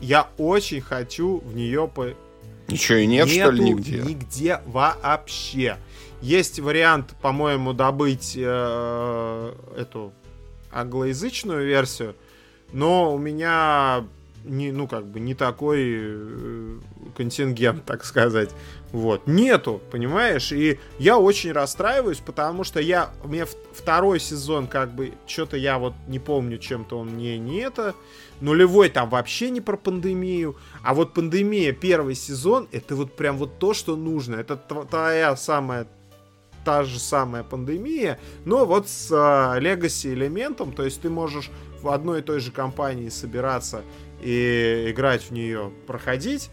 Я 0.00 0.28
очень 0.38 0.80
хочу 0.80 1.38
в 1.38 1.54
нее 1.54 1.90
по... 1.92 2.14
Ничего 2.68 2.98
и 2.98 3.06
нет, 3.06 3.26
Нету 3.26 3.40
что 3.40 3.50
ли, 3.50 3.64
нигде? 3.64 3.98
Нигде 4.00 4.60
вообще. 4.66 5.78
Есть 6.20 6.58
вариант, 6.58 7.14
по-моему, 7.20 7.72
добыть 7.72 8.34
э, 8.36 9.54
эту 9.76 10.12
англоязычную 10.72 11.66
версию, 11.66 12.16
но 12.72 13.14
у 13.14 13.18
меня 13.18 14.04
не, 14.44 14.72
ну, 14.72 14.86
как 14.88 15.06
бы 15.06 15.20
не 15.20 15.34
такой 15.34 15.82
э, 15.84 16.78
контингент, 17.16 17.84
так 17.84 18.04
сказать. 18.04 18.50
Вот. 18.92 19.26
Нету, 19.26 19.80
понимаешь? 19.90 20.52
И 20.52 20.78
я 20.98 21.18
очень 21.18 21.52
расстраиваюсь, 21.52 22.18
потому 22.18 22.64
что 22.64 22.80
я... 22.80 23.10
Меня 23.24 23.46
второй 23.72 24.20
сезон, 24.20 24.66
как 24.66 24.94
бы, 24.94 25.14
что-то 25.26 25.56
я 25.56 25.78
вот 25.78 25.94
не 26.06 26.18
помню, 26.18 26.58
чем-то 26.58 26.98
он 26.98 27.08
мне 27.08 27.38
не 27.38 27.58
это. 27.58 27.94
Нулевой 28.40 28.90
там 28.90 29.08
вообще 29.08 29.50
не 29.50 29.60
про 29.60 29.76
пандемию. 29.76 30.56
А 30.82 30.94
вот 30.94 31.14
пандемия, 31.14 31.72
первый 31.72 32.14
сезон, 32.14 32.68
это 32.70 32.94
вот 32.94 33.16
прям 33.16 33.38
вот 33.38 33.58
то, 33.58 33.74
что 33.74 33.96
нужно. 33.96 34.36
Это 34.36 34.56
твоя 34.56 35.36
самая 35.36 35.86
та 36.64 36.82
же 36.82 36.98
самая 36.98 37.44
пандемия, 37.44 38.18
но 38.44 38.66
вот 38.66 38.88
с 38.88 39.08
легаси 39.60 40.08
элементом, 40.08 40.72
то 40.72 40.82
есть 40.82 41.00
ты 41.00 41.08
можешь 41.08 41.48
в 41.80 41.88
одной 41.88 42.18
и 42.18 42.22
той 42.22 42.40
же 42.40 42.50
компании 42.50 43.08
собираться 43.08 43.82
и 44.20 44.86
играть 44.88 45.22
в 45.22 45.30
нее, 45.30 45.70
проходить. 45.86 46.50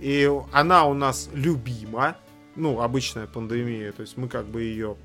И 0.00 0.30
она 0.52 0.86
у 0.86 0.94
нас 0.94 1.28
любима. 1.32 2.16
Ну, 2.54 2.80
обычная 2.80 3.26
пандемия. 3.26 3.92
То 3.92 4.02
есть 4.02 4.16
мы 4.16 4.28
как 4.28 4.46
бы 4.46 4.62
ее 4.62 4.96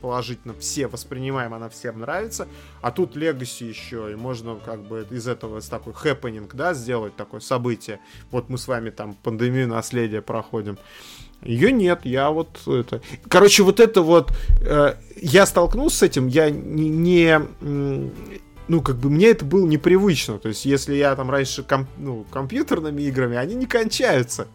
положительно 0.00 0.54
все 0.54 0.86
воспринимаем, 0.86 1.54
она 1.54 1.68
всем 1.68 2.00
нравится. 2.00 2.48
А 2.80 2.90
тут 2.90 3.16
Legacy 3.16 3.68
еще, 3.68 4.12
и 4.12 4.14
можно 4.14 4.56
как 4.56 4.82
бы 4.82 5.06
из 5.10 5.26
этого 5.26 5.60
такой 5.60 5.92
хэппенинг, 5.92 6.54
да, 6.54 6.74
сделать 6.74 7.16
такое 7.16 7.40
событие. 7.40 8.00
Вот 8.30 8.48
мы 8.48 8.58
с 8.58 8.68
вами 8.68 8.90
там 8.90 9.14
пандемию 9.14 9.68
наследия 9.68 10.22
проходим. 10.22 10.78
Ее 11.42 11.70
нет, 11.70 12.00
я 12.04 12.30
вот 12.30 12.66
это... 12.66 13.00
Короче, 13.28 13.62
вот 13.62 13.78
это 13.78 14.02
вот... 14.02 14.32
Э, 14.60 14.94
я 15.20 15.46
столкнулся 15.46 15.98
с 15.98 16.02
этим, 16.02 16.26
я 16.26 16.50
не, 16.50 16.88
не 16.88 17.40
ну, 18.68 18.82
как 18.82 18.96
бы 18.96 19.10
мне 19.10 19.28
это 19.28 19.44
было 19.44 19.66
непривычно. 19.66 20.38
То 20.38 20.48
есть, 20.48 20.64
если 20.64 20.94
я 20.94 21.16
там 21.16 21.30
раньше 21.30 21.62
комп, 21.62 21.88
ну, 21.96 22.24
компьютерными 22.30 23.02
играми, 23.02 23.36
они 23.36 23.54
не 23.54 23.66
кончаются. 23.66 24.46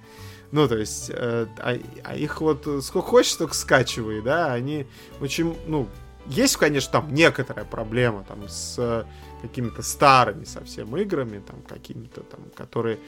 Ну, 0.52 0.68
то 0.68 0.78
есть, 0.78 1.10
э, 1.10 1.48
а, 1.58 1.80
а 2.04 2.16
их 2.16 2.40
вот 2.40 2.68
сколько 2.84 3.08
хочешь, 3.08 3.34
только 3.34 3.56
скачивай, 3.56 4.22
да, 4.22 4.54
они 4.54 4.86
очень, 5.20 5.58
ну, 5.66 5.88
есть, 6.28 6.58
конечно, 6.58 6.92
там 6.92 7.14
некоторая 7.14 7.66
проблема 7.66 8.24
там 8.28 8.48
с 8.48 8.76
э, 8.78 9.04
какими-то 9.42 9.82
старыми 9.82 10.46
совсем 10.46 10.96
играми, 10.96 11.42
там, 11.46 11.62
какими-то 11.68 12.22
там, 12.22 12.40
которые... 12.56 13.00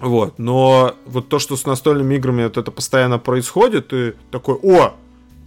Вот, 0.00 0.38
но 0.38 0.96
вот 1.04 1.28
то, 1.28 1.38
что 1.38 1.56
с 1.56 1.66
настольными 1.66 2.14
играми 2.16 2.44
вот 2.44 2.56
это 2.56 2.70
постоянно 2.72 3.18
происходит, 3.18 3.92
и 3.92 4.14
такой, 4.30 4.56
о, 4.62 4.94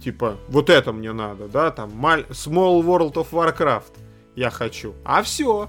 типа, 0.06 0.36
вот 0.46 0.70
это 0.70 0.92
мне 0.92 1.12
надо, 1.12 1.48
да, 1.48 1.72
там, 1.72 1.90
Small 1.90 2.80
World 2.80 3.14
of 3.14 3.30
Warcraft 3.32 3.90
я 4.36 4.50
хочу. 4.50 4.94
А 5.04 5.20
все, 5.24 5.68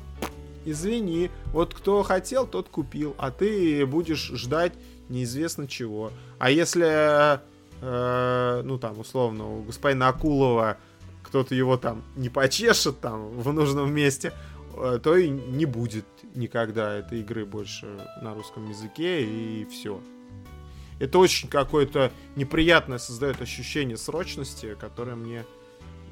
извини, 0.63 1.31
вот 1.53 1.73
кто 1.73 2.03
хотел, 2.03 2.45
тот 2.45 2.69
купил, 2.69 3.15
а 3.17 3.31
ты 3.31 3.83
будешь 3.87 4.27
ждать 4.35 4.73
неизвестно 5.09 5.67
чего. 5.67 6.11
А 6.37 6.51
если, 6.51 7.39
э, 7.81 8.61
ну 8.63 8.77
там, 8.77 8.99
условно, 8.99 9.57
у 9.57 9.63
господина 9.63 10.09
Акулова 10.09 10.77
кто-то 11.23 11.55
его 11.55 11.75
там 11.75 12.03
не 12.15 12.29
почешет 12.29 12.99
там 12.99 13.39
в 13.39 13.51
нужном 13.51 13.91
месте, 13.91 14.33
э, 14.75 14.99
то 15.01 15.15
и 15.15 15.29
не 15.29 15.65
будет 15.65 16.05
никогда 16.35 16.93
этой 16.93 17.21
игры 17.21 17.43
больше 17.43 17.87
на 18.21 18.35
русском 18.35 18.69
языке, 18.69 19.23
и 19.23 19.65
все 19.65 19.99
это 20.99 21.19
очень 21.19 21.49
какое-то 21.49 22.11
неприятное 22.35 22.97
создает 22.97 23.41
ощущение 23.41 23.97
срочности, 23.97 24.75
которое 24.79 25.15
мне 25.15 25.45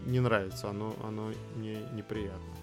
не 0.05 0.19
нравится. 0.19 0.69
Оно, 0.69 0.95
оно 1.03 1.31
мне 1.55 1.79
неприятно. 1.93 2.55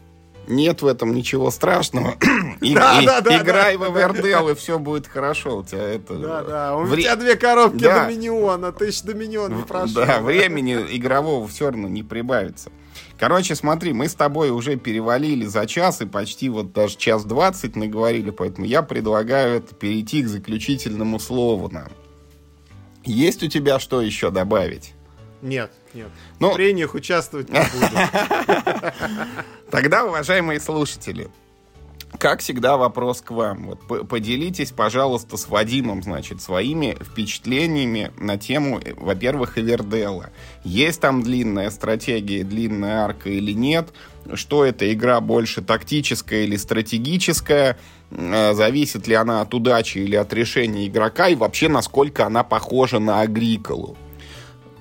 Нет 0.49 0.82
в 0.82 0.86
этом 0.86 1.15
ничего 1.15 1.51
страшного. 1.51 2.16
И, 2.61 2.74
да, 2.74 3.01
и, 3.01 3.07
да, 3.07 3.20
да, 3.20 3.43
играй 3.43 3.77
да, 3.77 3.89
в 3.89 3.93
Эвердел, 3.93 4.49
и 4.49 4.55
все 4.55 4.78
будет 4.78 5.09
хорошо. 5.09 5.59
У 5.59 5.65
тебя 5.65 5.82
это... 5.82 6.15
Да, 6.16 6.43
да. 6.43 6.77
У 6.77 6.85
Вре... 6.85 7.03
тебя 7.03 7.16
две 7.16 7.36
коробки 7.36 7.82
да. 7.82 8.05
Доминиона, 8.05 8.73
ты 8.73 8.86
еще 8.86 9.05
Доминион 9.05 9.57
не 9.57 9.62
прошел. 9.65 9.94
Да, 9.94 10.20
времени 10.20 10.74
игрового 10.90 11.49
все 11.49 11.70
равно 11.70 11.89
не 11.89 12.05
прибавится. 12.05 12.70
Короче, 13.19 13.57
смотри, 13.57 13.93
мы 13.93 14.09
с 14.09 14.15
тобой 14.15 14.51
уже 14.51 14.77
перевалили 14.77 15.44
за 15.44 15.66
час 15.66 16.01
и 16.03 16.07
почти 16.07 16.49
вот 16.49 16.73
даже 16.73 16.97
час 16.97 17.24
двадцать 17.24 17.74
наговорили, 17.74 18.31
поэтому 18.31 18.66
я 18.66 18.82
предлагаю 18.82 19.59
это 19.59 19.74
перейти 19.74 20.23
к 20.23 20.28
заключительному 20.28 21.19
слову 21.19 21.69
нам. 21.69 21.89
Есть 23.04 23.42
у 23.42 23.48
тебя 23.48 23.78
что 23.78 24.00
еще 24.00 24.30
добавить? 24.30 24.94
Нет, 25.42 25.72
нет. 25.92 26.08
Ну, 26.38 26.52
в 26.52 26.54
прениях 26.54 26.94
участвовать 26.94 27.48
не 27.48 27.58
буду. 27.58 27.86
Тогда, 29.70 30.04
уважаемые 30.04 30.60
слушатели, 30.60 31.28
как 32.18 32.40
всегда, 32.40 32.76
вопрос 32.76 33.20
к 33.20 33.32
вам. 33.32 33.66
Вот 33.66 34.08
поделитесь, 34.08 34.70
пожалуйста, 34.70 35.36
с 35.36 35.48
Вадимом, 35.48 36.02
значит, 36.02 36.40
своими 36.40 36.96
впечатлениями 37.02 38.12
на 38.18 38.38
тему, 38.38 38.80
во-первых, 38.96 39.58
Эвердела. 39.58 40.30
Есть 40.62 41.00
там 41.00 41.22
длинная 41.22 41.70
стратегия, 41.70 42.44
длинная 42.44 43.04
арка 43.04 43.28
или 43.28 43.52
нет? 43.52 43.88
Что 44.35 44.65
эта 44.65 44.93
игра 44.93 45.20
больше 45.20 45.62
тактическая 45.62 46.44
или 46.44 46.57
стратегическая? 46.57 47.78
Э, 48.11 48.55
зависит 48.55 49.07
ли 49.07 49.15
она 49.15 49.40
от 49.40 49.53
удачи 49.55 49.99
или 49.99 50.16
от 50.16 50.32
решения 50.32 50.86
игрока? 50.86 51.28
И 51.28 51.35
вообще, 51.35 51.69
насколько 51.69 52.27
она 52.27 52.44
похожа 52.44 52.99
на 52.99 53.20
Агриколу? 53.20 53.97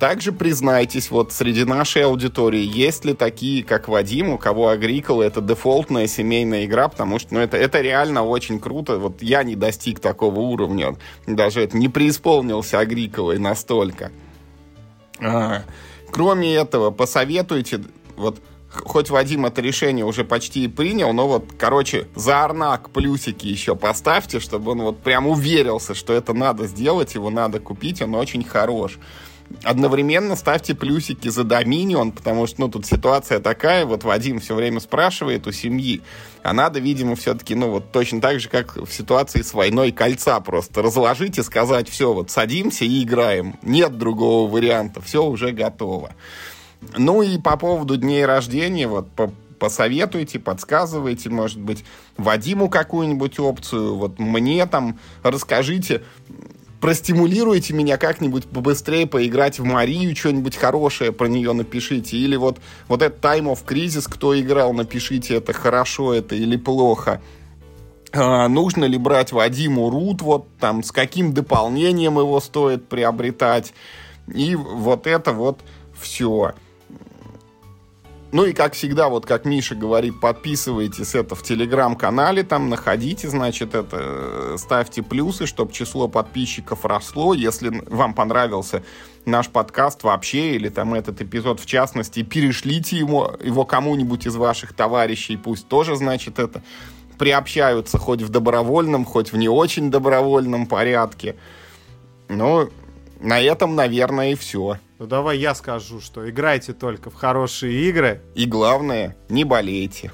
Также 0.02 0.32
признайтесь, 0.32 1.12
вот 1.12 1.32
среди 1.32 1.64
нашей 1.64 2.06
аудитории 2.06 2.64
есть 2.64 3.06
ли 3.06 3.14
такие, 3.14 3.64
как 3.64 3.88
Вадим, 3.88 4.30
у 4.30 4.40
кого 4.40 4.70
Агрикола 4.70 5.22
это 5.22 5.42
дефолтная 5.42 6.08
семейная 6.08 6.66
игра, 6.66 6.88
потому 6.88 7.20
что 7.20 7.36
ну, 7.36 7.40
это, 7.40 7.56
это 7.58 7.82
реально 7.82 8.24
очень 8.24 8.60
круто. 8.60 8.98
Вот 8.98 9.22
я 9.22 9.44
не 9.44 9.56
достиг 9.56 10.00
такого 10.00 10.40
уровня, 10.40 10.96
даже 11.28 11.62
это 11.62 11.78
не 11.78 11.88
преисполнился 11.88 12.80
Агриколой 12.80 13.38
настолько. 13.38 14.12
А, 15.20 15.66
кроме 16.12 16.56
этого, 16.56 16.90
посоветуйте, 16.90 17.82
вот 18.18 18.42
хоть 18.72 19.10
Вадим 19.10 19.46
это 19.46 19.62
решение 19.62 20.06
уже 20.06 20.24
почти 20.24 20.68
принял, 20.68 21.14
но 21.14 21.28
вот, 21.28 21.52
короче, 21.58 22.08
за 22.16 22.44
Арнак 22.44 22.90
плюсики 22.90 23.48
еще 23.48 23.76
поставьте, 23.76 24.40
чтобы 24.40 24.72
он 24.72 24.82
вот 24.82 25.02
прям 25.02 25.28
уверился, 25.28 25.94
что 25.94 26.14
это 26.14 26.34
надо 26.34 26.68
сделать, 26.68 27.16
его 27.16 27.30
надо 27.30 27.60
купить, 27.60 28.02
он 28.02 28.16
очень 28.16 28.44
хорош 28.44 28.98
одновременно 29.64 30.36
ставьте 30.36 30.76
плюсики 30.76 31.28
за 31.30 31.44
Доминион, 31.44 32.12
потому 32.12 32.48
что, 32.48 32.62
ну, 32.62 32.70
тут 32.70 32.86
ситуация 32.86 33.40
такая, 33.40 33.86
вот 33.86 34.04
Вадим 34.04 34.40
все 34.40 34.56
время 34.56 34.80
спрашивает 34.80 35.48
у 35.48 35.52
семьи, 35.52 36.02
а 36.44 36.54
надо, 36.54 36.80
видимо, 36.80 37.16
все-таки, 37.16 37.56
ну, 37.56 37.70
вот 37.70 37.92
точно 37.92 38.22
так 38.22 38.40
же, 38.40 38.50
как 38.50 38.78
в 38.78 38.92
ситуации 38.92 39.42
с 39.42 39.54
войной 39.54 39.92
кольца 39.92 40.40
просто 40.40 40.82
разложить 40.82 41.38
и 41.38 41.44
сказать, 41.44 41.90
все, 41.90 42.14
вот 42.14 42.32
садимся 42.32 42.86
и 42.86 43.04
играем, 43.04 43.56
нет 43.62 43.98
другого 43.98 44.50
варианта, 44.50 45.02
все 45.02 45.24
уже 45.24 45.52
готово. 45.52 46.12
Ну 46.98 47.22
и 47.22 47.38
по 47.38 47.58
поводу 47.58 47.98
дней 47.98 48.26
рождения, 48.26 48.88
вот 48.88 49.10
по, 49.12 49.32
посоветуйте, 49.60 50.40
подсказывайте, 50.40 51.30
может 51.30 51.60
быть, 51.60 51.86
Вадиму 52.18 52.70
какую-нибудь 52.70 53.40
опцию, 53.40 53.96
вот 53.96 54.18
мне 54.18 54.66
там 54.66 55.00
расскажите, 55.24 56.02
простимулируйте 56.82 57.74
меня 57.74 57.98
как-нибудь 57.98 58.48
побыстрее 58.48 59.06
поиграть 59.06 59.60
в 59.60 59.64
Марию, 59.64 60.16
что-нибудь 60.16 60.58
хорошее 60.58 61.12
про 61.12 61.28
нее 61.28 61.54
напишите. 61.54 62.18
Или 62.18 62.36
вот, 62.36 62.60
вот 62.88 63.04
этот 63.04 63.24
Time 63.24 63.54
of 63.54 63.64
Crisis, 63.66 64.12
кто 64.12 64.38
играл, 64.38 64.74
напишите, 64.74 65.36
это 65.36 65.54
хорошо 65.54 66.14
это 66.14 66.36
или 66.36 66.58
плохо. 66.58 67.22
А, 68.14 68.48
нужно 68.48 68.86
ли 68.86 68.98
брать 68.98 69.32
Вадиму 69.32 69.90
Рут, 69.90 70.22
вот 70.22 70.48
там, 70.60 70.84
с 70.84 70.92
каким 70.92 71.34
дополнением 71.34 72.18
его 72.18 72.40
стоит 72.42 72.90
приобретать. 72.90 73.74
И 74.28 74.56
вот 74.56 75.08
это 75.08 75.32
вот 75.34 75.60
все. 76.00 76.54
Ну 78.32 78.46
и, 78.46 78.54
как 78.54 78.74
всегда, 78.74 79.10
вот 79.10 79.26
как 79.26 79.44
Миша 79.44 79.76
говорит, 79.76 80.22
подписывайтесь 80.22 81.16
это 81.16 81.36
в 81.36 81.44
телеграм-канале, 81.44 82.44
там 82.44 82.70
находите, 82.70 83.28
значит, 83.28 83.76
это, 83.76 83.98
э, 84.00 84.56
ставьте 84.58 85.04
плюсы, 85.04 85.46
чтобы 85.46 85.74
число 85.74 86.08
подписчиков 86.08 86.86
росло. 86.86 87.34
Если 87.34 87.84
вам 87.88 88.14
понравился 88.14 88.84
наш 89.26 89.50
подкаст 89.50 90.04
вообще, 90.04 90.56
или 90.56 90.70
там 90.70 90.94
этот 90.94 91.22
эпизод 91.22 91.60
в 91.60 91.66
частности, 91.66 92.24
перешлите 92.24 92.98
ему, 92.98 93.28
его 93.44 93.66
кому-нибудь 93.66 94.26
из 94.26 94.38
ваших 94.38 94.74
товарищей, 94.74 95.36
пусть 95.36 95.68
тоже, 95.68 95.98
значит, 95.98 96.40
это 96.40 96.64
приобщаются 97.18 97.98
хоть 97.98 98.22
в 98.22 98.30
добровольном, 98.30 99.04
хоть 99.04 99.34
в 99.34 99.38
не 99.38 99.50
очень 99.50 99.92
добровольном 99.92 100.68
порядке. 100.68 101.36
Ну, 102.30 102.70
на 103.20 103.42
этом, 103.42 103.76
наверное, 103.76 104.32
и 104.32 104.36
все. 104.36 104.78
Ну 105.02 105.08
давай 105.08 105.40
я 105.40 105.56
скажу, 105.56 106.00
что 106.00 106.30
играйте 106.30 106.74
только 106.74 107.10
в 107.10 107.16
хорошие 107.16 107.90
игры. 107.90 108.22
И 108.36 108.46
главное, 108.46 109.18
не 109.30 109.44
болейте. 109.44 110.12